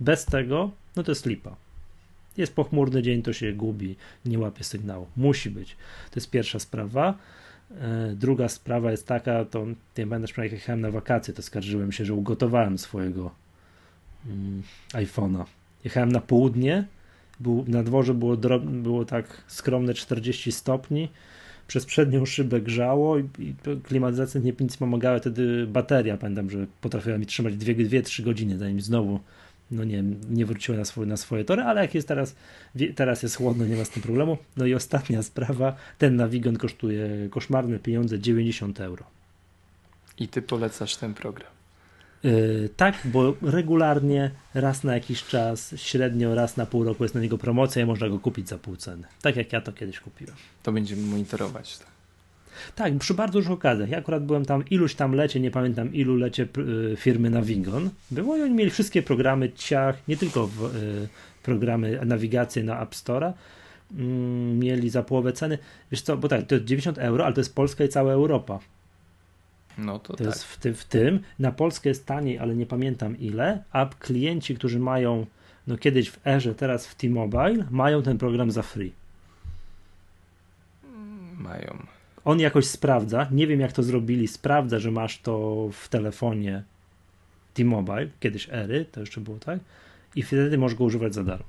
Bez 0.00 0.24
tego, 0.24 0.70
no 0.96 1.02
to 1.02 1.10
jest 1.10 1.26
lipa. 1.26 1.56
Jest 2.36 2.54
pochmurny 2.54 3.02
dzień, 3.02 3.22
to 3.22 3.32
się 3.32 3.52
gubi, 3.52 3.96
nie 4.24 4.38
łapie 4.38 4.64
sygnału. 4.64 5.06
Musi 5.16 5.50
być. 5.50 5.76
To 6.10 6.20
jest 6.20 6.30
pierwsza 6.30 6.58
sprawa. 6.58 7.14
E, 7.70 8.14
druga 8.14 8.48
sprawa 8.48 8.90
jest 8.90 9.06
taka, 9.06 9.44
to 9.44 9.66
nie 9.98 10.06
będę 10.06 10.28
jak 10.36 10.52
jechałem 10.52 10.80
na 10.80 10.90
wakacje, 10.90 11.34
to 11.34 11.42
skarżyłem 11.42 11.92
się, 11.92 12.04
że 12.04 12.14
ugotowałem 12.14 12.78
swojego 12.78 13.30
mm, 14.26 14.62
iPhone'a. 14.92 15.44
Jechałem 15.84 16.12
na 16.12 16.20
południe, 16.20 16.84
był, 17.40 17.64
na 17.68 17.82
dworze 17.82 18.14
było, 18.14 18.36
było 18.60 19.04
tak 19.04 19.42
skromne 19.46 19.94
40 19.94 20.52
stopni, 20.52 21.08
przez 21.66 21.86
przednią 21.86 22.26
szybę 22.26 22.60
grzało 22.60 23.18
i, 23.18 23.22
i 23.38 23.54
klimatyzacja 23.82 24.40
nie 24.40 24.52
pomagała, 24.78 25.18
wtedy 25.18 25.66
bateria, 25.66 26.16
pamiętam, 26.16 26.50
że 26.50 26.66
potrafiła 26.80 27.18
mi 27.18 27.26
trzymać 27.26 27.54
2-3 27.54 28.22
godziny, 28.22 28.58
zanim 28.58 28.80
znowu 28.80 29.20
no 29.70 29.84
nie 29.84 30.04
nie 30.30 30.46
wróciły 30.46 30.78
na 30.78 30.84
swoje, 30.84 31.06
na 31.06 31.16
swoje 31.16 31.44
tory, 31.44 31.62
ale 31.62 31.80
jak 31.80 31.94
jest 31.94 32.08
teraz, 32.08 32.36
teraz 32.94 33.22
jest 33.22 33.36
chłodno, 33.36 33.66
nie 33.66 33.76
ma 33.76 33.84
z 33.84 33.90
tym 33.90 34.02
problemu. 34.02 34.38
No 34.56 34.66
i 34.66 34.74
ostatnia 34.74 35.22
sprawa, 35.22 35.76
ten 35.98 36.16
Navigon 36.16 36.56
kosztuje 36.56 37.28
koszmarne 37.30 37.78
pieniądze, 37.78 38.18
90 38.18 38.80
euro. 38.80 39.04
I 40.18 40.28
ty 40.28 40.42
polecasz 40.42 40.96
ten 40.96 41.14
program? 41.14 41.50
Yy, 42.22 42.70
tak, 42.76 42.94
bo 43.04 43.34
regularnie, 43.42 44.30
raz 44.54 44.84
na 44.84 44.94
jakiś 44.94 45.24
czas, 45.24 45.74
średnio 45.76 46.34
raz 46.34 46.56
na 46.56 46.66
pół 46.66 46.84
roku 46.84 47.04
jest 47.04 47.14
na 47.14 47.20
niego 47.20 47.38
promocja 47.38 47.82
i 47.82 47.84
można 47.84 48.08
go 48.08 48.18
kupić 48.18 48.48
za 48.48 48.58
pół 48.58 48.76
ceny. 48.76 49.06
Tak 49.22 49.36
jak 49.36 49.52
ja 49.52 49.60
to 49.60 49.72
kiedyś 49.72 50.00
kupiłem. 50.00 50.36
To 50.62 50.72
będziemy 50.72 51.02
monitorować. 51.02 51.78
Tak. 51.78 51.95
Tak, 52.74 52.98
przy 52.98 53.14
bardzo 53.14 53.32
dużych 53.32 53.52
okazjach. 53.52 53.88
Ja 53.88 53.98
akurat 53.98 54.24
byłem 54.24 54.44
tam 54.44 54.64
iluś 54.70 54.94
tam 54.94 55.14
lecie, 55.14 55.40
nie 55.40 55.50
pamiętam 55.50 55.94
ilu 55.94 56.16
lecie 56.16 56.48
y, 56.92 56.96
firmy 56.96 57.30
Navigon. 57.30 57.90
Było 58.10 58.36
i 58.36 58.42
oni 58.42 58.54
mieli 58.54 58.70
wszystkie 58.70 59.02
programy 59.02 59.52
ciach, 59.52 60.08
nie 60.08 60.16
tylko 60.16 60.46
w, 60.46 60.76
y, 60.76 61.08
programy 61.42 62.00
nawigację 62.06 62.64
na 62.64 62.82
App 62.82 62.94
Store'a. 62.94 63.32
Mm, 63.92 64.58
mieli 64.58 64.90
za 64.90 65.02
połowę 65.02 65.32
ceny. 65.32 65.58
Wiesz 65.90 66.02
co, 66.02 66.16
bo 66.16 66.28
tak, 66.28 66.46
to 66.46 66.54
jest 66.54 66.66
90 66.66 66.98
euro, 66.98 67.24
ale 67.24 67.34
to 67.34 67.40
jest 67.40 67.54
Polska 67.54 67.84
i 67.84 67.88
cała 67.88 68.12
Europa. 68.12 68.58
No 69.78 69.98
to, 69.98 70.12
to 70.12 70.16
tak. 70.16 70.26
jest 70.26 70.44
w, 70.44 70.56
ty, 70.56 70.74
w 70.74 70.84
tym. 70.84 71.20
Na 71.38 71.52
Polskę 71.52 71.88
jest 71.88 72.06
taniej, 72.06 72.38
ale 72.38 72.56
nie 72.56 72.66
pamiętam 72.66 73.18
ile, 73.18 73.62
a 73.72 73.90
klienci, 74.00 74.54
którzy 74.54 74.78
mają 74.78 75.26
no 75.66 75.78
kiedyś 75.78 76.10
w 76.10 76.26
Erze, 76.26 76.54
teraz 76.54 76.86
w 76.86 76.94
T-Mobile, 76.94 77.64
mają 77.70 78.02
ten 78.02 78.18
program 78.18 78.50
za 78.50 78.62
free. 78.62 78.92
Mają 81.38 81.86
on 82.26 82.40
jakoś 82.40 82.66
sprawdza, 82.66 83.26
nie 83.30 83.46
wiem 83.46 83.60
jak 83.60 83.72
to 83.72 83.82
zrobili, 83.82 84.28
sprawdza, 84.28 84.78
że 84.78 84.90
masz 84.90 85.18
to 85.18 85.68
w 85.72 85.88
telefonie 85.88 86.62
T-Mobile, 87.54 88.08
kiedyś 88.20 88.48
Ery, 88.52 88.84
to 88.92 89.00
jeszcze 89.00 89.20
było 89.20 89.38
tak, 89.38 89.58
i 90.16 90.22
wtedy 90.22 90.58
możesz 90.58 90.78
go 90.78 90.84
używać 90.84 91.14
za 91.14 91.24
darmo. 91.24 91.46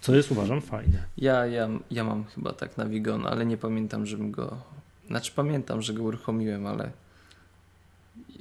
Co 0.00 0.14
jest 0.14 0.32
uważam 0.32 0.60
fajne. 0.60 1.04
Ja, 1.16 1.46
ja, 1.46 1.68
ja 1.90 2.04
mam 2.04 2.24
chyba 2.24 2.52
tak 2.52 2.76
Navigon, 2.76 3.26
ale 3.26 3.46
nie 3.46 3.56
pamiętam, 3.56 4.06
żebym 4.06 4.30
go. 4.30 4.56
Znaczy 5.06 5.32
pamiętam, 5.36 5.82
że 5.82 5.92
go 5.92 6.02
uruchomiłem, 6.02 6.66
ale 6.66 6.90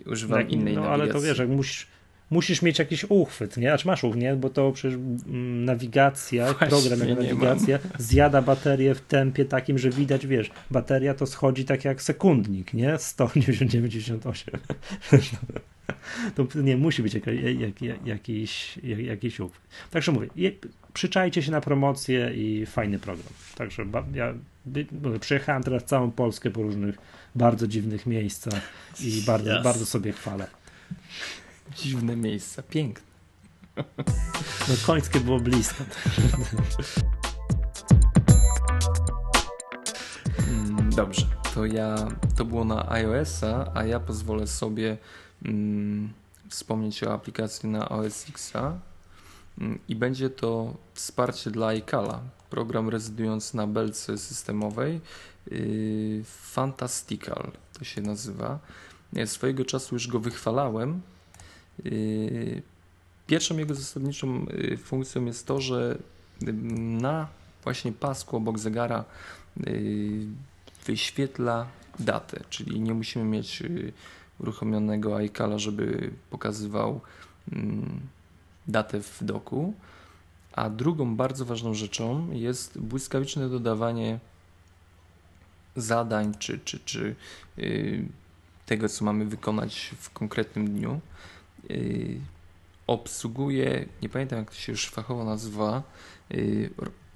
używam 0.06 0.40
tak, 0.40 0.52
innej 0.52 0.76
no, 0.76 0.82
nawigacji. 0.82 1.04
ale 1.04 1.14
to 1.14 1.22
wiesz, 1.22 1.38
jak 1.38 1.50
musisz, 1.50 1.88
musisz 2.30 2.62
mieć 2.62 2.80
jakiś 2.80 3.06
uchwyt, 3.10 3.58
nie? 3.58 3.68
Znaczy 3.68 3.88
masz 3.88 4.04
uchwyt, 4.04 4.22
nie? 4.22 4.36
Bo 4.36 4.50
to 4.50 4.72
przecież 4.72 4.94
mm, 4.94 5.66
nawigacja, 5.66 6.54
Właśnie 6.54 6.68
program 6.68 7.10
jak 7.10 7.20
nawigacja 7.20 7.80
zjada 7.98 8.42
baterię 8.42 8.96
w 8.96 9.02
tempie 9.02 9.46
takim, 9.46 9.78
że 9.78 9.90
widać, 9.90 10.28
wiesz, 10.28 10.52
bateria 10.72 11.14
to 11.14 11.26
schodzi 11.26 11.66
tak 11.66 11.86
jak 11.86 12.02
sekundnik, 12.02 12.74
nie? 12.74 12.98
198. 12.98 14.60
to 16.36 16.62
nie 16.62 16.78
musi 16.78 17.04
być 17.04 17.14
jak, 17.14 17.26
jak, 17.60 17.82
jak, 17.82 18.08
jakiś, 18.08 18.80
jakiś 18.84 19.40
uchwyt. 19.40 19.62
Także 19.92 20.12
mówię, 20.12 20.28
przyczajcie 20.94 21.44
się 21.44 21.52
na 21.52 21.62
promocję 21.62 22.32
i 22.36 22.66
fajny 22.66 23.00
program. 23.00 23.34
Także 23.56 23.86
ja 24.14 24.34
przyjechałem 25.20 25.64
teraz 25.64 25.86
całą 25.86 26.12
Polskę 26.12 26.52
po 26.52 26.62
różnych 26.62 26.96
bardzo 27.36 27.68
dziwnych 27.68 28.06
miejscach 28.06 28.62
i 29.04 29.24
bardzo, 29.28 29.58
yes. 29.58 29.64
bardzo 29.64 29.86
sobie 29.86 30.12
chwalę. 30.12 30.48
Dziwne 31.76 32.16
miejsca, 32.16 32.64
piękne. 32.64 33.10
No 34.70 34.76
końskie 34.86 35.20
było 35.20 35.40
blisko. 35.40 35.84
Mm, 40.50 40.90
dobrze, 40.90 41.26
to 41.54 41.66
ja 41.66 41.96
to 42.38 42.46
było 42.46 42.66
na 42.66 42.92
iOS-a, 42.92 43.72
a 43.74 43.86
ja 43.86 44.00
pozwolę 44.00 44.48
sobie 44.48 44.98
mm, 45.46 46.14
wspomnieć 46.50 47.04
o 47.04 47.14
aplikacji 47.14 47.70
na 47.70 47.90
OS 47.90 48.26
Xa 48.30 48.80
mm, 49.58 49.80
i 49.88 49.96
będzie 49.96 50.30
to 50.30 50.74
wsparcie 50.94 51.52
dla 51.52 51.68
iCala, 51.68 52.22
program 52.50 52.90
rezydujący 52.90 53.58
na 53.58 53.68
belce 53.68 54.18
systemowej 54.18 55.02
yy, 55.52 56.24
Fantastical 56.26 57.52
to 57.80 57.86
się 57.86 58.02
nazywa. 58.02 58.60
Ja 59.14 59.28
swojego 59.28 59.66
czasu 59.66 59.96
już 59.96 60.08
go 60.08 60.20
wychwalałem, 60.20 61.02
pierwszą 63.28 63.58
jego 63.58 63.76
zasadniczą 63.76 64.46
yy, 64.46 64.78
funkcją 64.78 65.26
jest 65.26 65.48
to, 65.48 65.62
że 65.62 65.98
na 67.02 67.28
właśnie 67.64 67.92
pasku 67.92 68.38
obok 68.38 68.60
zegara 68.60 69.06
yy, 69.58 70.28
wyświetla 70.86 71.68
datę, 72.00 72.44
czyli 72.50 72.82
nie 72.82 72.94
musimy 72.94 73.26
mieć 73.26 73.64
uruchomionego 74.40 75.18
iCala, 75.18 75.60
żeby 75.60 76.12
pokazywał 76.30 77.02
datę 78.68 79.02
w 79.02 79.24
doku. 79.24 79.74
A 80.54 80.70
drugą 80.70 81.16
bardzo 81.16 81.46
ważną 81.46 81.74
rzeczą 81.74 82.32
jest 82.32 82.80
błyskawiczne 82.80 83.50
dodawanie 83.50 84.20
zadań 85.76 86.34
czy, 86.40 86.60
czy, 86.60 86.80
czy 86.80 87.16
tego, 88.66 88.90
co 88.90 89.06
mamy 89.06 89.26
wykonać 89.26 89.96
w 90.00 90.10
konkretnym 90.10 90.70
dniu. 90.70 91.00
Y, 91.72 92.20
obsługuje, 92.88 93.86
nie 94.02 94.10
pamiętam 94.10 94.40
jak 94.40 94.50
to 94.50 94.56
się 94.56 94.72
już 94.72 94.90
fachowo 94.90 95.26
nazywa, 95.26 95.84
y, 96.34 96.70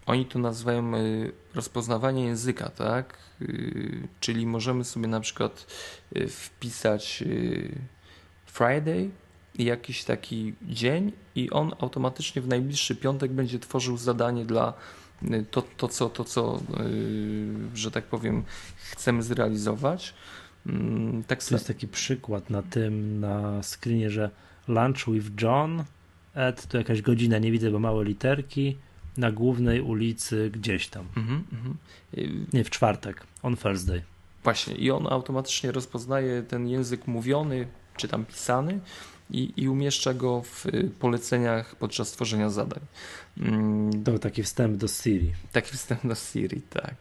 oni 0.05 0.25
to 0.25 0.39
nazywają 0.39 0.95
y, 0.95 1.31
rozpoznawanie 1.55 2.25
języka, 2.25 2.69
tak? 2.69 3.17
Czyli 4.19 4.45
możemy 4.45 4.83
sobie 4.83 5.07
na 5.07 5.19
przykład 5.19 5.67
wpisać 6.29 7.23
Friday 8.45 9.09
jakiś 9.55 10.03
taki 10.03 10.53
dzień 10.61 11.11
i 11.35 11.49
on 11.49 11.75
automatycznie 11.79 12.41
w 12.41 12.47
najbliższy 12.47 12.95
piątek 12.95 13.31
będzie 13.31 13.59
tworzył 13.59 13.97
zadanie 13.97 14.45
dla 14.45 14.73
to, 15.51 15.61
to, 15.77 15.87
co, 15.87 16.09
to, 16.09 16.23
co 16.23 16.59
że 17.73 17.91
tak 17.91 18.03
powiem, 18.03 18.43
chcemy 18.91 19.23
zrealizować. 19.23 20.13
Mm, 20.67 21.23
tak 21.23 21.43
to 21.43 21.55
jest 21.55 21.67
taki 21.67 21.87
przykład 21.87 22.49
na 22.49 22.61
tym, 22.61 23.19
na 23.19 23.63
screenie, 23.63 24.09
że 24.09 24.29
Lunch 24.67 25.05
with 25.07 25.41
John, 25.41 25.83
Ed 26.35 26.67
to 26.67 26.77
jakaś 26.77 27.01
godzina, 27.01 27.37
nie 27.37 27.51
widzę, 27.51 27.71
bo 27.71 27.79
małe 27.79 28.03
literki, 28.05 28.77
na 29.17 29.31
głównej 29.31 29.81
ulicy 29.81 30.49
gdzieś 30.53 30.87
tam. 30.87 31.05
Mm 31.17 31.43
-hmm. 31.53 31.73
Nie, 32.53 32.63
w 32.63 32.69
czwartek, 32.69 33.23
on 33.43 33.57
Thursday. 33.57 34.01
Właśnie, 34.43 34.75
i 34.75 34.91
on 34.91 35.07
automatycznie 35.07 35.71
rozpoznaje 35.71 36.43
ten 36.43 36.67
język 36.67 37.07
mówiony, 37.07 37.67
czy 37.97 38.07
tam 38.07 38.25
pisany 38.25 38.79
i, 39.33 39.53
i 39.57 39.69
umieszcza 39.69 40.13
go 40.13 40.41
w 40.41 40.65
y, 40.65 40.91
poleceniach 40.99 41.75
podczas 41.75 42.11
tworzenia 42.11 42.49
zadań. 42.49 42.79
Mm, 43.37 44.03
to 44.03 44.19
taki 44.19 44.43
wstęp 44.43 44.77
do 44.77 44.87
Siri. 44.87 45.33
Taki 45.51 45.71
wstęp 45.71 46.07
do 46.07 46.15
Siri, 46.15 46.61
tak. 46.61 46.95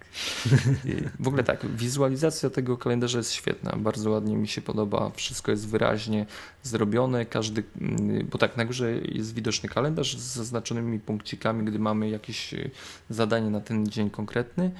W 1.21 1.29
ogóle 1.29 1.45
tak, 1.45 1.67
wizualizacja 1.77 2.51
tego 2.51 2.77
kalendarza 2.77 3.19
jest 3.19 3.33
świetna, 3.33 3.77
bardzo 3.77 4.11
ładnie 4.11 4.37
mi 4.37 4.49
się 4.49 4.63
podoba, 4.63 5.11
wszystko 5.15 5.51
jest 5.51 5.69
wyraźnie 5.69 6.27
zrobione, 6.63 7.27
każdy, 7.27 7.63
mm, 7.81 8.27
bo 8.31 8.39
tak 8.39 8.57
na 8.57 8.65
górze 8.65 8.93
jest 8.99 9.35
widoczny 9.35 9.69
kalendarz 9.69 10.17
z 10.17 10.35
zaznaczonymi 10.35 11.01
punkcikami, 11.01 11.65
gdy 11.65 11.79
mamy 11.79 12.09
jakieś 12.09 12.55
y, 12.55 12.71
zadanie 13.11 13.51
na 13.51 13.61
ten 13.61 13.87
dzień 13.87 14.11
konkretny. 14.11 14.71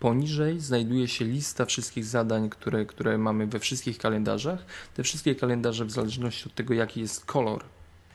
Poniżej 0.00 0.60
znajduje 0.60 1.08
się 1.08 1.24
lista 1.24 1.64
wszystkich 1.64 2.04
zadań, 2.04 2.50
które, 2.50 2.86
które 2.86 3.18
mamy 3.18 3.46
we 3.46 3.58
wszystkich 3.58 3.98
kalendarzach. 3.98 4.64
Te 4.94 5.02
wszystkie 5.02 5.34
kalendarze, 5.34 5.84
w 5.84 5.90
zależności 5.90 6.46
od 6.46 6.54
tego, 6.54 6.74
jaki 6.74 7.00
jest 7.00 7.24
kolor, 7.24 7.64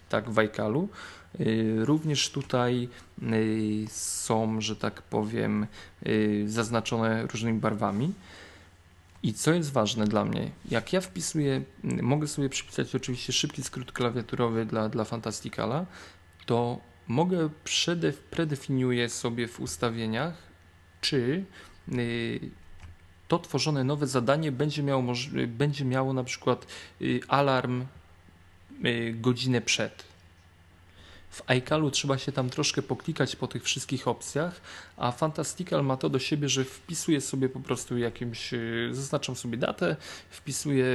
tak, 0.09 0.29
w 0.29 0.39
iCalu, 0.39 0.89
y, 1.39 1.75
również 1.85 2.29
tutaj 2.29 2.89
y, 3.23 3.85
są, 3.89 4.61
że 4.61 4.75
tak 4.75 5.01
powiem, 5.01 5.67
y, 6.07 6.43
zaznaczone 6.47 7.27
różnymi 7.27 7.59
barwami. 7.59 8.13
I 9.23 9.33
co 9.33 9.53
jest 9.53 9.71
ważne 9.71 10.05
dla 10.05 10.25
mnie, 10.25 10.51
jak 10.71 10.93
ja 10.93 11.01
wpisuję, 11.01 11.63
mogę 11.83 12.27
sobie 12.27 12.49
przypisać 12.49 12.95
oczywiście 12.95 13.33
szybki 13.33 13.63
skrót 13.63 13.91
klawiaturowy 13.91 14.65
dla, 14.65 14.89
dla 14.89 15.03
Fantasticala, 15.03 15.85
to 16.45 16.79
mogę 17.07 17.49
przedef- 17.65 18.13
predefiniuję 18.29 19.09
sobie 19.09 19.47
w 19.47 19.59
ustawieniach, 19.59 20.33
czy 21.01 21.45
to 23.27 23.39
tworzone 23.39 23.83
nowe 23.83 24.07
zadanie 24.07 24.51
będzie 24.51 24.83
miało, 24.83 25.03
będzie 25.47 25.85
miało 25.85 26.13
na 26.13 26.23
przykład 26.23 26.67
y, 27.01 27.19
alarm 27.27 27.85
y, 28.85 29.15
godzinę 29.21 29.61
przed. 29.61 30.13
W 31.29 31.41
iCalu 31.47 31.91
trzeba 31.91 32.17
się 32.17 32.31
tam 32.31 32.49
troszkę 32.49 32.81
poklikać 32.81 33.35
po 33.35 33.47
tych 33.47 33.63
wszystkich 33.63 34.07
opcjach, 34.07 34.61
a 34.97 35.11
Fantastical 35.11 35.85
ma 35.85 35.97
to 35.97 36.09
do 36.09 36.19
siebie, 36.19 36.49
że 36.49 36.63
wpisuje 36.63 37.21
sobie 37.21 37.49
po 37.49 37.59
prostu 37.59 37.97
jakimś, 37.97 38.53
y, 38.53 38.89
zaznaczam 38.91 39.35
sobie 39.35 39.57
datę, 39.57 39.95
wpisuję 40.29 40.87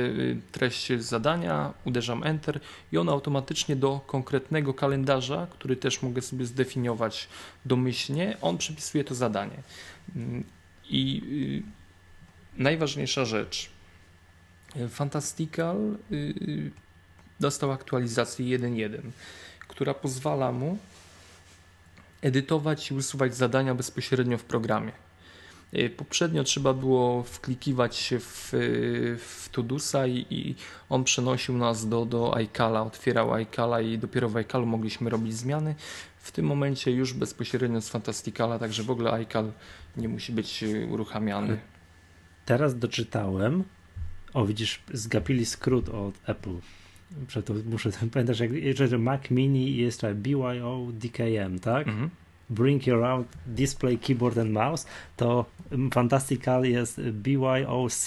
treść 0.52 0.93
zadania, 0.98 1.74
uderzam 1.85 2.24
Enter 2.24 2.60
i 2.93 2.98
on 2.98 3.09
automatycznie 3.09 3.77
do 3.77 4.01
konkretnego 4.06 4.74
kalendarza, 4.74 5.47
który 5.51 5.77
też 5.77 6.02
mogę 6.02 6.23
sobie 6.23 6.47
zdefiniować 6.47 7.28
domyślnie, 7.65 8.36
on 8.40 8.59
przypisuje 8.59 9.05
to 9.05 9.15
zadanie. 9.15 9.62
I 10.90 11.62
najważniejsza 12.59 13.24
rzecz. 13.24 13.70
Fantastical 14.89 15.97
y, 16.12 16.15
y, 16.16 16.70
dostał 17.40 17.73
aktualizację 17.73 18.59
1.1, 18.59 19.01
która 19.69 19.94
pozwala 19.94 20.52
mu 20.52 20.78
edytować 22.23 22.90
i 22.90 22.94
usuwać 22.94 23.36
zadania 23.36 23.74
bezpośrednio 23.74 24.39
w 24.39 24.44
programie. 24.44 24.93
Y, 25.74 25.90
poprzednio 25.90 26.44
trzeba 26.44 26.74
było 26.74 27.23
wklikiwać 27.23 27.97
się 27.97 28.20
w, 28.20 28.48
w 29.19 29.48
Todusa 29.52 30.06
i, 30.06 30.27
i, 30.31 30.55
on 30.89 31.05
przenosił 31.05 31.56
nas 31.59 31.89
do, 31.89 32.05
do 32.05 32.36
iCala, 32.36 32.82
otwierał 32.82 33.35
iCala 33.35 33.81
i 33.81 33.98
dopiero 33.98 34.28
w 34.28 34.36
iCalu 34.36 34.66
mogliśmy 34.66 35.10
robić 35.10 35.36
zmiany. 35.36 35.74
W 36.28 36.32
tym 36.32 36.46
momencie 36.46 36.90
już 36.90 37.12
bezpośrednio 37.12 37.80
z 37.80 37.88
Fantasticala, 37.88 38.59
także 38.59 38.82
w 38.82 38.90
ogóle 38.90 39.12
iCal 39.12 39.52
nie 39.96 40.09
musi 40.09 40.32
być 40.32 40.64
uruchamiany 40.90 41.59
teraz 42.48 42.78
doczytałem, 42.78 43.64
o 44.34 44.46
widzisz, 44.46 44.80
zgapili 44.92 45.46
skrót 45.46 45.88
od 45.88 46.14
Apple. 46.26 46.59
Przeto 47.26 47.55
muszę, 47.70 47.90
pamiętasz, 48.12 48.40
jak 48.40 48.50
że 48.88 48.98
Mac 48.98 49.30
Mini 49.30 49.76
jest 49.76 50.06
BYO 50.14 50.86
DKM, 50.92 51.59
tak? 51.59 51.88
Mhm. 51.88 52.10
Bring 52.50 52.86
Your 52.86 53.05
Out 53.05 53.26
Display 53.46 53.98
Keyboard 53.98 54.38
and 54.38 54.50
Mouse, 54.50 54.86
to 55.16 55.44
Fantastical 55.92 56.64
jest 56.64 57.00
BYOC. 57.00 58.06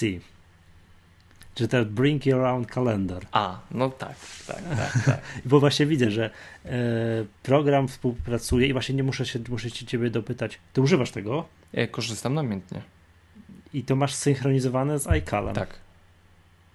Czy 1.54 1.68
to 1.68 1.84
Bring 1.84 2.26
Your 2.26 2.44
Own 2.44 2.66
Calendar. 2.74 3.26
A, 3.32 3.60
no 3.70 3.90
tak, 3.90 4.16
tak, 4.46 4.62
tak. 4.76 5.04
tak. 5.06 5.20
Bo 5.44 5.60
właśnie 5.60 5.86
widzę, 5.86 6.10
że 6.10 6.30
e, 6.64 6.70
program 7.42 7.88
współpracuje 7.88 8.66
i 8.66 8.72
właśnie 8.72 8.94
nie 8.94 9.02
muszę 9.02 9.26
się, 9.26 9.38
muszę 9.48 9.70
się 9.70 9.86
ciebie 9.86 10.10
dopytać. 10.10 10.58
Ty 10.72 10.80
używasz 10.80 11.10
tego? 11.10 11.44
Ja 11.72 11.86
korzystam 11.86 12.34
namiętnie. 12.34 12.82
I 13.74 13.82
to 13.82 13.96
masz 13.96 14.14
synchronizowane 14.14 14.98
z 14.98 15.06
iCalem. 15.06 15.54
Tak. 15.54 15.68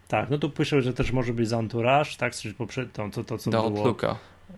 Tak, 0.08 0.30
no 0.30 0.38
tu 0.38 0.50
piszę, 0.50 0.82
że 0.82 0.94
też 0.94 1.12
może 1.12 1.34
być 1.34 1.50
z 1.50 1.54
Entourage, 1.54 2.10
tak, 2.18 2.36
czyli 2.36 2.54
poprzed, 2.54 2.94
to, 2.94 3.10
to, 3.10 3.24
to 3.24 3.38
co 3.38 3.52
Do 3.52 3.58
było... 3.62 3.78
Outlooka 3.78 4.16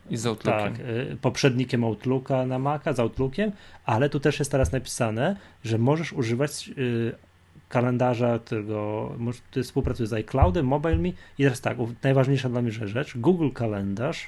i 0.10 0.18
z 0.18 0.26
Outlookiem. 0.26 0.74
Tak, 0.74 0.86
y, 0.86 1.18
poprzednikiem 1.22 1.84
Outlooka 1.84 2.46
na 2.46 2.60
Maca, 2.60 2.94
z 2.94 3.00
Outlookiem, 3.00 3.52
ale 3.86 4.10
tu 4.10 4.20
też 4.20 4.40
jest 4.40 4.52
teraz 4.52 4.72
napisane, 4.72 5.36
że 5.64 5.78
możesz 5.78 6.14
używać 6.14 6.70
y, 6.78 7.16
kalendarza 7.70 8.40
tego, 8.40 9.12
ty 9.52 9.64
współpracujesz 9.64 10.10
z 10.10 10.14
iCloudem, 10.14 10.68
MobileMe 10.68 11.10
i 11.10 11.44
teraz 11.44 11.62
tak, 11.62 11.78
najważniejsza 12.04 12.50
dla 12.50 12.62
mnie 12.62 12.72
rzecz, 12.72 13.18
Google 13.18 13.50
Kalendarz 13.50 14.28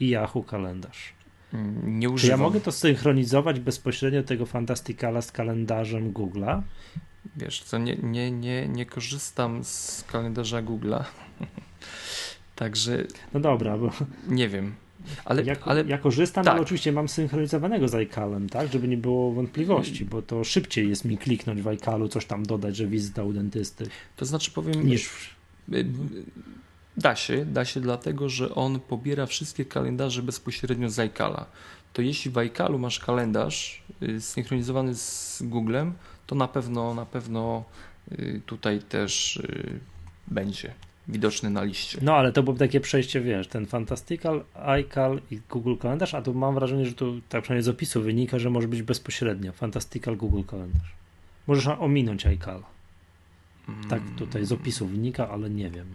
i 0.00 0.08
Yahoo 0.08 0.42
Kalendarz. 0.42 1.12
Mm, 1.54 2.00
nie 2.00 2.10
używam. 2.10 2.36
Czy 2.36 2.40
ja 2.40 2.46
mogę 2.46 2.60
to 2.60 2.72
synchronizować 2.72 3.60
bezpośrednio 3.60 4.22
tego 4.22 4.46
Fantasticala 4.46 5.22
z 5.22 5.32
kalendarzem 5.32 6.12
Google'a? 6.12 6.62
Wiesz 7.36 7.62
co, 7.62 7.78
nie, 7.78 7.96
nie, 7.96 8.30
nie, 8.30 8.68
nie 8.68 8.86
korzystam 8.86 9.64
z 9.64 10.04
kalendarza 10.12 10.62
Google'a. 10.62 11.04
Także. 12.56 13.04
No 13.34 13.40
dobra, 13.40 13.78
bo. 13.78 13.90
Nie 14.28 14.48
wiem. 14.48 14.74
Ale, 15.24 15.42
ja, 15.42 15.56
ale... 15.64 15.84
ja 15.84 15.98
korzystam, 15.98 16.44
tak. 16.44 16.52
ale 16.54 16.62
oczywiście 16.62 16.92
mam 16.92 17.08
synchronizowanego 17.08 17.88
z 17.88 17.94
iCalem, 17.94 18.48
tak, 18.48 18.72
żeby 18.72 18.88
nie 18.88 18.96
było 18.96 19.32
wątpliwości, 19.32 20.04
bo 20.04 20.22
to 20.22 20.44
szybciej 20.44 20.88
jest 20.88 21.04
mi 21.04 21.18
kliknąć 21.18 21.62
w 21.62 21.68
iCalu, 21.68 22.08
coś 22.08 22.26
tam 22.26 22.46
dodać, 22.46 22.76
że 22.76 22.86
wizyta 22.86 23.22
u 23.22 23.32
dentysty. 23.32 23.86
To 24.16 24.24
znaczy 24.24 24.50
powiem, 24.50 24.86
niż 24.86 25.10
y, 25.72 25.84
da 26.96 27.16
się, 27.16 27.44
da 27.44 27.64
się 27.64 27.80
dlatego, 27.80 28.28
że 28.28 28.54
on 28.54 28.80
pobiera 28.80 29.26
wszystkie 29.26 29.64
kalendarze 29.64 30.22
bezpośrednio 30.22 30.90
z 30.90 30.98
iCala. 30.98 31.46
To 31.92 32.02
jeśli 32.02 32.30
w 32.30 32.38
iCalu 32.38 32.78
masz 32.78 32.98
kalendarz 32.98 33.82
y, 34.02 34.20
synchronizowany 34.20 34.94
z 34.94 35.42
Googlem, 35.42 35.92
to 36.26 36.34
na 36.34 36.48
pewno, 36.48 36.94
na 36.94 37.06
pewno 37.06 37.64
y, 38.12 38.40
tutaj 38.46 38.80
też 38.80 39.36
y, 39.36 39.80
będzie 40.28 40.74
widoczny 41.08 41.50
na 41.50 41.64
liście. 41.64 41.98
No 42.02 42.14
ale 42.14 42.32
to 42.32 42.42
było 42.42 42.56
takie 42.56 42.80
przejście, 42.80 43.20
wiesz, 43.20 43.48
ten 43.48 43.66
Fantastical, 43.66 44.44
iCal 44.54 45.20
i 45.30 45.40
Google 45.50 45.76
Kalendarz, 45.76 46.14
a 46.14 46.22
tu 46.22 46.34
mam 46.34 46.54
wrażenie, 46.54 46.86
że 46.86 46.92
tu 46.92 47.20
tak 47.28 47.42
przynajmniej 47.42 47.64
z 47.64 47.68
opisu 47.68 48.02
wynika, 48.02 48.38
że 48.38 48.50
może 48.50 48.68
być 48.68 48.82
bezpośrednio 48.82 49.52
Fantastical, 49.52 50.16
Google 50.16 50.42
Kalendarz. 50.42 50.94
Możesz 51.46 51.66
ominąć 51.66 52.26
iCal. 52.26 52.62
Tak 53.88 54.02
tutaj 54.18 54.44
z 54.44 54.52
opisu 54.52 54.86
wynika, 54.86 55.28
ale 55.28 55.50
nie 55.50 55.70
wiem. 55.70 55.86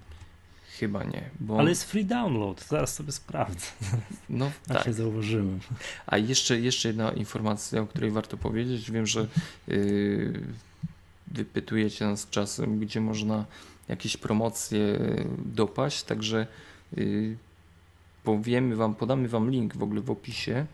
Chyba 0.80 1.04
nie. 1.04 1.30
Bo... 1.40 1.60
Ale 1.60 1.70
jest 1.70 1.84
free 1.84 2.06
download, 2.06 2.66
zaraz 2.68 2.94
sobie 2.94 3.12
sprawdzę. 3.12 3.68
No 4.30 4.52
tak. 4.68 4.84
się 4.84 4.94
zauważyłem. 4.94 5.60
A 6.08 6.18
jeszcze, 6.18 6.60
jeszcze 6.60 6.88
jedna 6.88 7.12
informacja, 7.12 7.82
o 7.82 7.88
której 7.88 8.12
warto 8.12 8.38
powiedzieć. 8.38 8.92
Wiem, 8.92 9.08
że 9.08 9.28
yy, 9.68 10.42
wypytujecie 11.28 12.06
nas 12.06 12.30
czasem, 12.30 12.80
gdzie 12.80 13.02
można 13.02 13.46
jakieś 13.90 14.18
promocje 14.18 15.00
dopaść, 15.46 16.04
także 16.04 16.48
yy, 16.98 17.38
powiemy 18.24 18.76
wam, 18.76 18.96
podamy 18.96 19.28
wam 19.28 19.52
link 19.52 19.78
w 19.78 19.84
ogóle 19.84 20.02
w 20.02 20.12
opisie. 20.12 20.66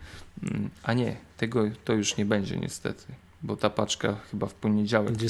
Yy, 0.44 0.50
a 0.84 0.94
nie, 0.94 1.16
tego 1.38 1.64
to 1.86 1.94
już 1.94 2.18
nie 2.18 2.26
będzie 2.26 2.58
niestety, 2.58 3.06
bo 3.44 3.58
ta 3.58 3.70
paczka 3.70 4.16
chyba 4.32 4.48
w 4.48 4.54
poniedziałek. 4.54 5.14
Gdzie 5.14 5.30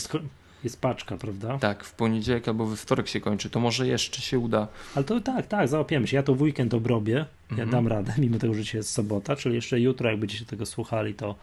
jest 0.63 0.81
paczka, 0.81 1.17
prawda? 1.17 1.57
Tak, 1.59 1.83
w 1.83 1.93
poniedziałek 1.93 2.47
albo 2.47 2.65
we 2.65 2.75
wtorek 2.75 3.07
się 3.07 3.19
kończy. 3.19 3.49
To 3.49 3.59
może 3.59 3.87
jeszcze 3.87 4.21
się 4.21 4.39
uda. 4.39 4.67
Ale 4.95 5.05
to 5.05 5.21
tak, 5.21 5.47
tak, 5.47 5.67
załapiemy 5.67 6.07
się. 6.07 6.17
Ja 6.17 6.23
to 6.23 6.35
w 6.35 6.41
weekend 6.41 6.73
obrobię. 6.73 7.13
Ja 7.13 7.25
mhm. 7.49 7.69
dam 7.69 7.87
radę, 7.87 8.13
mimo 8.17 8.39
tego, 8.39 8.53
że 8.53 8.61
dzisiaj 8.61 8.79
jest 8.79 8.91
sobota, 8.91 9.35
czyli 9.35 9.55
jeszcze 9.55 9.79
jutro, 9.79 10.09
jak 10.09 10.19
będziecie 10.19 10.45
tego 10.45 10.65
słuchali, 10.65 11.13
to, 11.13 11.35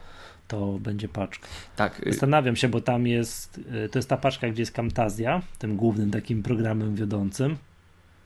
to 0.51 0.79
będzie 0.79 1.09
paczka. 1.09 1.47
Tak. 1.75 2.07
Y- 2.07 2.11
Zastanawiam 2.11 2.55
się, 2.55 2.69
bo 2.69 2.81
tam 2.81 3.07
jest, 3.07 3.57
y, 3.57 3.89
to 3.89 3.99
jest 3.99 4.09
ta 4.09 4.17
paczka, 4.17 4.49
gdzie 4.49 4.61
jest 4.61 4.71
Camtasia, 4.71 5.41
tym 5.59 5.75
głównym 5.75 6.11
takim 6.11 6.43
programem 6.43 6.95
wiodącym. 6.95 7.57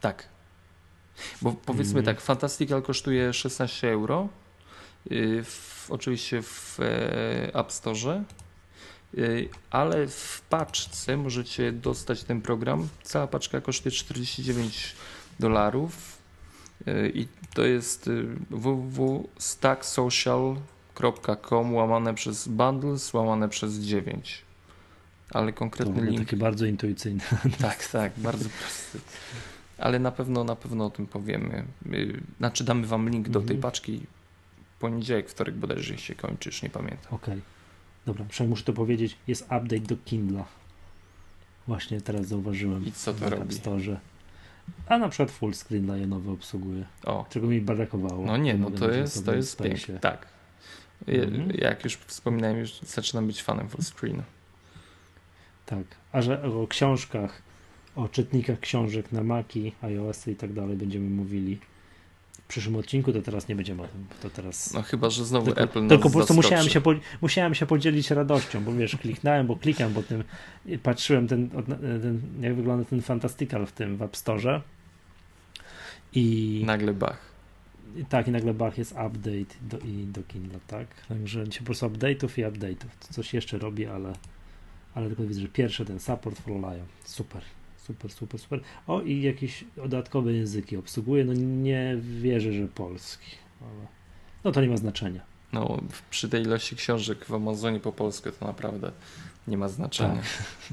Tak. 0.01 0.27
Bo 1.41 1.53
powiedzmy 1.53 1.99
mhm. 1.99 2.15
tak, 2.15 2.25
Fantastical 2.25 2.81
kosztuje 2.81 3.33
16 3.33 3.91
euro. 3.91 4.27
Y, 5.11 5.43
w, 5.43 5.87
oczywiście 5.89 6.41
w 6.41 6.79
e, 6.79 7.55
App 7.55 7.71
Store 7.71 8.23
ale 9.69 10.07
w 10.07 10.41
paczce 10.49 11.17
możecie 11.17 11.71
dostać 11.71 12.23
ten 12.23 12.41
program. 12.41 12.87
Cała 13.03 13.27
paczka 13.27 13.61
kosztuje 13.61 13.91
49 13.91 14.95
dolarów 15.39 16.17
i 17.13 17.27
to 17.53 17.65
jest 17.65 18.07
y, 18.07 18.27
www.stacksocial.com 20.95 21.73
łamane 21.73 22.13
przez 22.13 22.47
bundles, 22.47 23.13
łamane 23.13 23.49
przez 23.49 23.79
9. 23.79 24.41
Ale 25.31 25.53
konkretny 25.53 25.95
to 25.95 26.01
link. 26.01 26.19
Takie 26.19 26.37
bardzo 26.37 26.65
intuicyjne. 26.65 27.23
Tak, 27.61 27.87
tak, 27.87 28.11
bardzo 28.17 28.49
prosty. 28.49 28.99
Ale 29.77 29.99
na 29.99 30.11
pewno, 30.11 30.43
na 30.43 30.55
pewno 30.55 30.85
o 30.85 30.89
tym 30.89 31.07
powiemy. 31.07 31.65
Znaczy 32.37 32.63
damy 32.63 32.87
wam 32.87 33.09
link 33.09 33.29
do 33.29 33.39
tej 33.39 33.55
mhm. 33.55 33.61
paczki 33.61 34.01
poniedziałek, 34.79 35.29
wtorek 35.29 35.55
bodajże 35.55 35.97
się 35.97 36.15
kończy, 36.15 36.49
już 36.49 36.61
nie 36.63 36.69
pamiętam. 36.69 37.13
Okej. 37.13 37.33
Okay. 37.33 37.41
Dobra, 38.05 38.25
przynajmniej 38.29 38.49
muszę 38.49 38.63
to 38.63 38.73
powiedzieć, 38.73 39.17
jest 39.27 39.43
update 39.43 39.79
do 39.79 39.97
Kindle. 40.05 40.43
Właśnie 41.67 42.01
teraz 42.01 42.27
zauważyłem. 42.27 42.85
I 42.85 42.91
co 42.91 43.13
to 43.13 43.29
robi? 43.29 43.55
Store. 43.55 43.99
A 44.87 44.97
na 44.97 45.09
przykład 45.09 45.31
full 45.31 45.53
screen 45.53 45.87
daje 45.87 46.07
nowy 46.07 46.31
obsługuje. 46.31 46.85
O. 47.03 47.25
Czego 47.29 47.47
mi 47.47 47.61
brakowało. 47.61 48.25
No 48.25 48.37
nie, 48.37 48.53
no 48.53 48.71
to 48.71 48.91
jest, 48.91 49.25
to 49.25 49.35
jest 49.35 49.61
piękne. 49.61 49.99
Tak. 49.99 50.34
Mhm. 51.07 51.51
Jak 51.55 51.83
już 51.83 51.95
wspominałem, 51.95 52.57
już 52.57 52.79
zaczynam 52.79 53.27
być 53.27 53.43
fanem 53.43 53.69
full 53.69 53.83
screenu. 53.83 54.23
Tak. 55.65 55.83
A 56.11 56.21
że 56.21 56.43
o 56.43 56.67
książkach, 56.67 57.41
o 57.95 58.09
czytnikach 58.09 58.59
książek 58.59 59.11
na 59.11 59.23
Maki, 59.23 59.71
iOS 59.81 60.27
i 60.27 60.35
tak 60.35 60.53
dalej 60.53 60.77
będziemy 60.77 61.09
mówili 61.09 61.59
w 62.45 62.47
przyszłym 62.47 62.75
odcinku, 62.75 63.13
to 63.13 63.21
teraz 63.21 63.47
nie 63.47 63.55
będziemy 63.55 63.83
o 63.83 63.87
tym. 63.87 64.05
To 64.21 64.29
teraz... 64.29 64.73
No 64.73 64.81
chyba, 64.81 65.09
że 65.09 65.25
znowu 65.25 65.45
tylko, 65.45 65.61
Apple 65.61 65.81
nas 65.81 65.89
Tylko 65.89 66.09
po 66.09 66.15
prostu 66.15 66.33
musiałem 66.33 66.69
się, 66.69 66.81
musiałem 67.21 67.55
się 67.55 67.65
podzielić 67.65 68.11
radością, 68.11 68.63
bo 68.63 68.73
wiesz, 68.73 68.95
kliknąłem, 68.95 69.47
bo 69.47 69.55
klikam, 69.55 69.93
bo 69.93 70.03
tym 70.03 70.23
patrzyłem, 70.83 71.27
ten, 71.27 71.49
ten, 71.49 72.21
jak 72.41 72.55
wygląda 72.55 72.85
ten 72.85 73.01
Fantastical 73.01 73.65
w 73.65 73.71
tym 73.71 73.97
w 73.97 74.01
App 74.01 74.17
Store 74.17 74.61
i... 76.13 76.63
Nagle 76.65 76.93
bach. 76.93 77.34
I 77.95 78.05
tak, 78.05 78.27
i 78.27 78.31
nagle 78.31 78.53
bach 78.53 78.77
jest 78.77 78.91
update 78.91 79.55
do, 79.61 79.79
i 79.79 80.07
do 80.07 80.23
Kindle, 80.23 80.59
tak? 80.67 80.87
Także 81.07 81.51
się 81.51 81.59
po 81.59 81.65
prostu 81.65 81.85
update'ów 81.85 82.39
i 82.39 82.43
update'ów. 82.43 82.87
Coś 82.99 83.33
jeszcze 83.33 83.57
robi, 83.57 83.85
ale, 83.85 84.13
ale 84.93 85.07
tylko 85.07 85.23
widzę, 85.23 85.41
że 85.41 85.47
pierwszy 85.47 85.85
ten 85.85 85.99
support 85.99 86.39
for 86.39 86.53
Lion. 86.53 86.87
Super, 87.03 87.41
super, 87.77 88.11
super, 88.11 88.39
super. 88.39 88.59
O, 88.87 89.01
i 89.01 89.21
jakieś 89.21 89.65
dodatkowe 89.77 90.33
języki 90.33 90.77
obsługuje. 90.77 91.25
No 91.25 91.33
nie 91.33 91.97
wierzę, 92.01 92.53
że 92.53 92.67
polski, 92.67 93.31
ale 93.61 93.87
no 94.43 94.51
to 94.51 94.61
nie 94.61 94.69
ma 94.69 94.77
znaczenia. 94.77 95.21
No, 95.53 95.81
przy 96.09 96.29
tej 96.29 96.41
ilości 96.41 96.75
książek 96.75 97.25
w 97.25 97.33
Amazonie 97.33 97.79
po 97.79 97.91
polsku 97.91 98.29
to 98.39 98.47
naprawdę 98.47 98.91
nie 99.47 99.57
ma 99.57 99.69
znaczenia. 99.69 100.21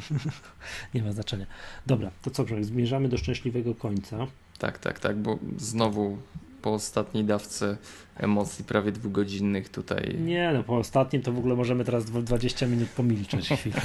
Tak. 0.09 0.33
nie 0.95 1.03
ma 1.03 1.13
znaczenia. 1.13 1.47
Dobra, 1.87 2.11
to 2.23 2.31
co, 2.31 2.45
zmierzamy 2.61 3.09
do 3.09 3.19
szczęśliwego 3.19 3.75
końca. 3.75 4.27
Tak, 4.59 4.79
tak, 4.79 5.01
tak, 5.01 5.17
bo 5.17 5.39
znowu 5.57 6.19
po 6.63 6.73
ostatniej 6.73 7.25
dawce 7.25 7.77
emocji 8.17 8.65
prawie 8.65 8.93
dwugodzinnych 8.93 9.69
tutaj. 9.69 10.17
Nie, 10.21 10.51
no 10.55 10.63
po 10.63 10.77
ostatnim 10.77 11.23
to 11.23 11.33
w 11.33 11.39
ogóle 11.39 11.55
możemy 11.55 11.85
teraz 11.85 12.05
20 12.05 12.67
minut 12.67 12.89
pomilczeć 12.89 13.49
chwilę. 13.59 13.81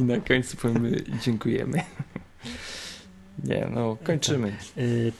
I 0.00 0.02
na 0.02 0.20
końcu 0.20 0.56
powiemy 0.56 0.96
dziękujemy. 1.22 1.82
Nie, 3.44 3.68
no 3.74 3.96
kończymy. 4.04 4.50
Tak. 4.50 4.78
Y, 4.78 5.12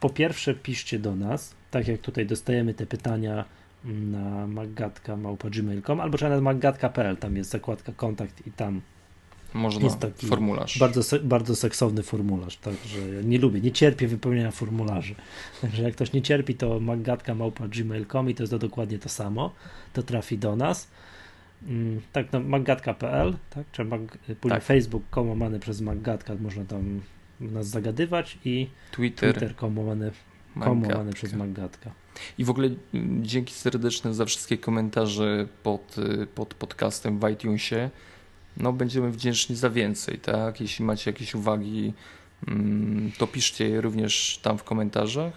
po 0.00 0.10
pierwsze 0.10 0.54
piszcie 0.54 0.98
do 0.98 1.16
nas, 1.16 1.54
tak 1.70 1.88
jak 1.88 2.00
tutaj 2.00 2.26
dostajemy 2.26 2.74
te 2.74 2.86
pytania 2.86 3.44
na 3.84 4.46
maggatka.gmail.com 4.46 6.00
albo 6.00 6.18
czy 6.18 6.28
na 6.28 6.40
maggatka.pl, 6.40 7.16
tam 7.16 7.36
jest 7.36 7.50
zakładka 7.50 7.92
kontakt 7.92 8.46
i 8.46 8.52
tam 8.52 8.80
można 9.54 9.84
jest 9.84 9.98
taki 9.98 10.26
formularz. 10.26 10.78
Bardzo, 10.78 11.18
bardzo 11.22 11.56
seksowny 11.56 12.02
formularz, 12.02 12.56
także 12.56 12.98
ja 13.14 13.22
nie 13.22 13.38
lubię, 13.38 13.60
nie 13.60 13.72
cierpię 13.72 14.08
wypełniania 14.08 14.50
formularzy. 14.50 15.14
Także 15.60 15.82
jak 15.82 15.94
ktoś 15.94 16.12
nie 16.12 16.22
cierpi, 16.22 16.54
to 16.54 16.80
maggatka.gmail.com 16.80 18.30
i 18.30 18.34
to 18.34 18.42
jest 18.42 18.50
to 18.50 18.58
dokładnie 18.58 18.98
to 18.98 19.08
samo, 19.08 19.54
to 19.92 20.02
trafi 20.02 20.38
do 20.38 20.56
nas. 20.56 20.88
Mm, 21.66 22.00
tak, 22.12 22.32
no, 22.32 22.40
maggatka.pl, 22.40 23.36
tak, 23.50 23.66
czy 23.72 23.84
mag, 23.84 24.00
tak. 24.48 24.64
Facebook 24.64 25.02
komomany 25.10 25.60
przez 25.60 25.80
maggatka, 25.80 26.34
można 26.40 26.64
tam 26.64 27.00
nas 27.40 27.66
zagadywać 27.66 28.38
i 28.44 28.68
Twitter, 28.92 29.32
Twitter 29.32 29.56
komomany, 29.56 30.10
komomany 30.60 31.12
przez 31.12 31.32
maggatka. 31.32 31.90
I 32.38 32.44
w 32.44 32.50
ogóle 32.50 32.68
mm, 32.94 33.24
dzięki 33.24 33.54
serdeczne 33.54 34.14
za 34.14 34.24
wszystkie 34.24 34.58
komentarze 34.58 35.48
pod, 35.62 35.96
y, 35.98 36.26
pod 36.26 36.54
podcastem 36.54 37.18
w 37.18 37.28
iTunesie 37.28 37.90
no 38.58 38.72
będziemy 38.72 39.10
wdzięczni 39.10 39.56
za 39.56 39.70
więcej, 39.70 40.18
tak? 40.18 40.60
Jeśli 40.60 40.84
macie 40.84 41.10
jakieś 41.10 41.34
uwagi, 41.34 41.94
mm, 42.48 43.12
to 43.18 43.26
piszcie 43.26 43.68
je 43.68 43.80
również 43.80 44.40
tam 44.42 44.58
w 44.58 44.64
komentarzach 44.64 45.32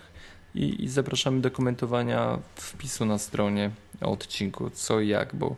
i, 0.56 0.84
i 0.84 0.90
zapraszamy 0.90 1.42
do 1.42 1.52
komentowania 1.52 2.40
wpisu 2.56 3.06
na 3.06 3.18
stronie 3.18 3.72
o 4.02 4.12
odcinku, 4.12 4.70
co 4.70 5.00
i 5.00 5.08
jak, 5.08 5.36
bo 5.36 5.56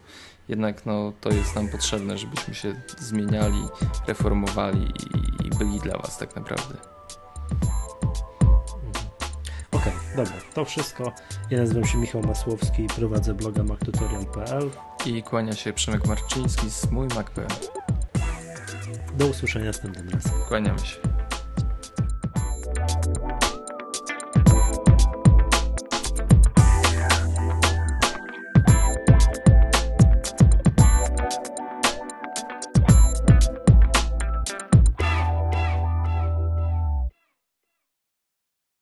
jednak 0.49 0.85
no, 0.85 1.13
to 1.21 1.29
jest 1.29 1.55
nam 1.55 1.69
potrzebne, 1.69 2.17
żebyśmy 2.17 2.55
się 2.55 2.81
zmieniali, 2.99 3.61
reformowali 4.07 4.81
i, 4.83 5.47
i 5.47 5.49
byli 5.49 5.79
dla 5.79 5.97
Was 5.97 6.17
tak 6.17 6.35
naprawdę. 6.35 6.92
Okej, 9.83 9.93
okay, 9.93 10.25
dobra, 10.25 10.41
to 10.53 10.65
wszystko. 10.65 11.11
Ja 11.49 11.57
nazywam 11.57 11.85
się 11.85 11.97
Michał 11.97 12.21
Masłowski 12.21 12.83
i 12.83 12.87
prowadzę 12.87 13.33
bloga 13.33 13.63
mactutorial.pl 13.63 14.69
i 15.05 15.23
kłania 15.23 15.53
się 15.53 15.73
Przemek 15.73 16.07
Marczyński 16.07 16.69
z 16.69 16.91
mój 16.91 17.07
Mac.pl. 17.07 17.47
Do 19.17 19.25
usłyszenia 19.25 19.65
następnym 19.65 20.09
razem. 20.09 20.31
Kłaniamy 20.47 20.79
się. 20.79 21.12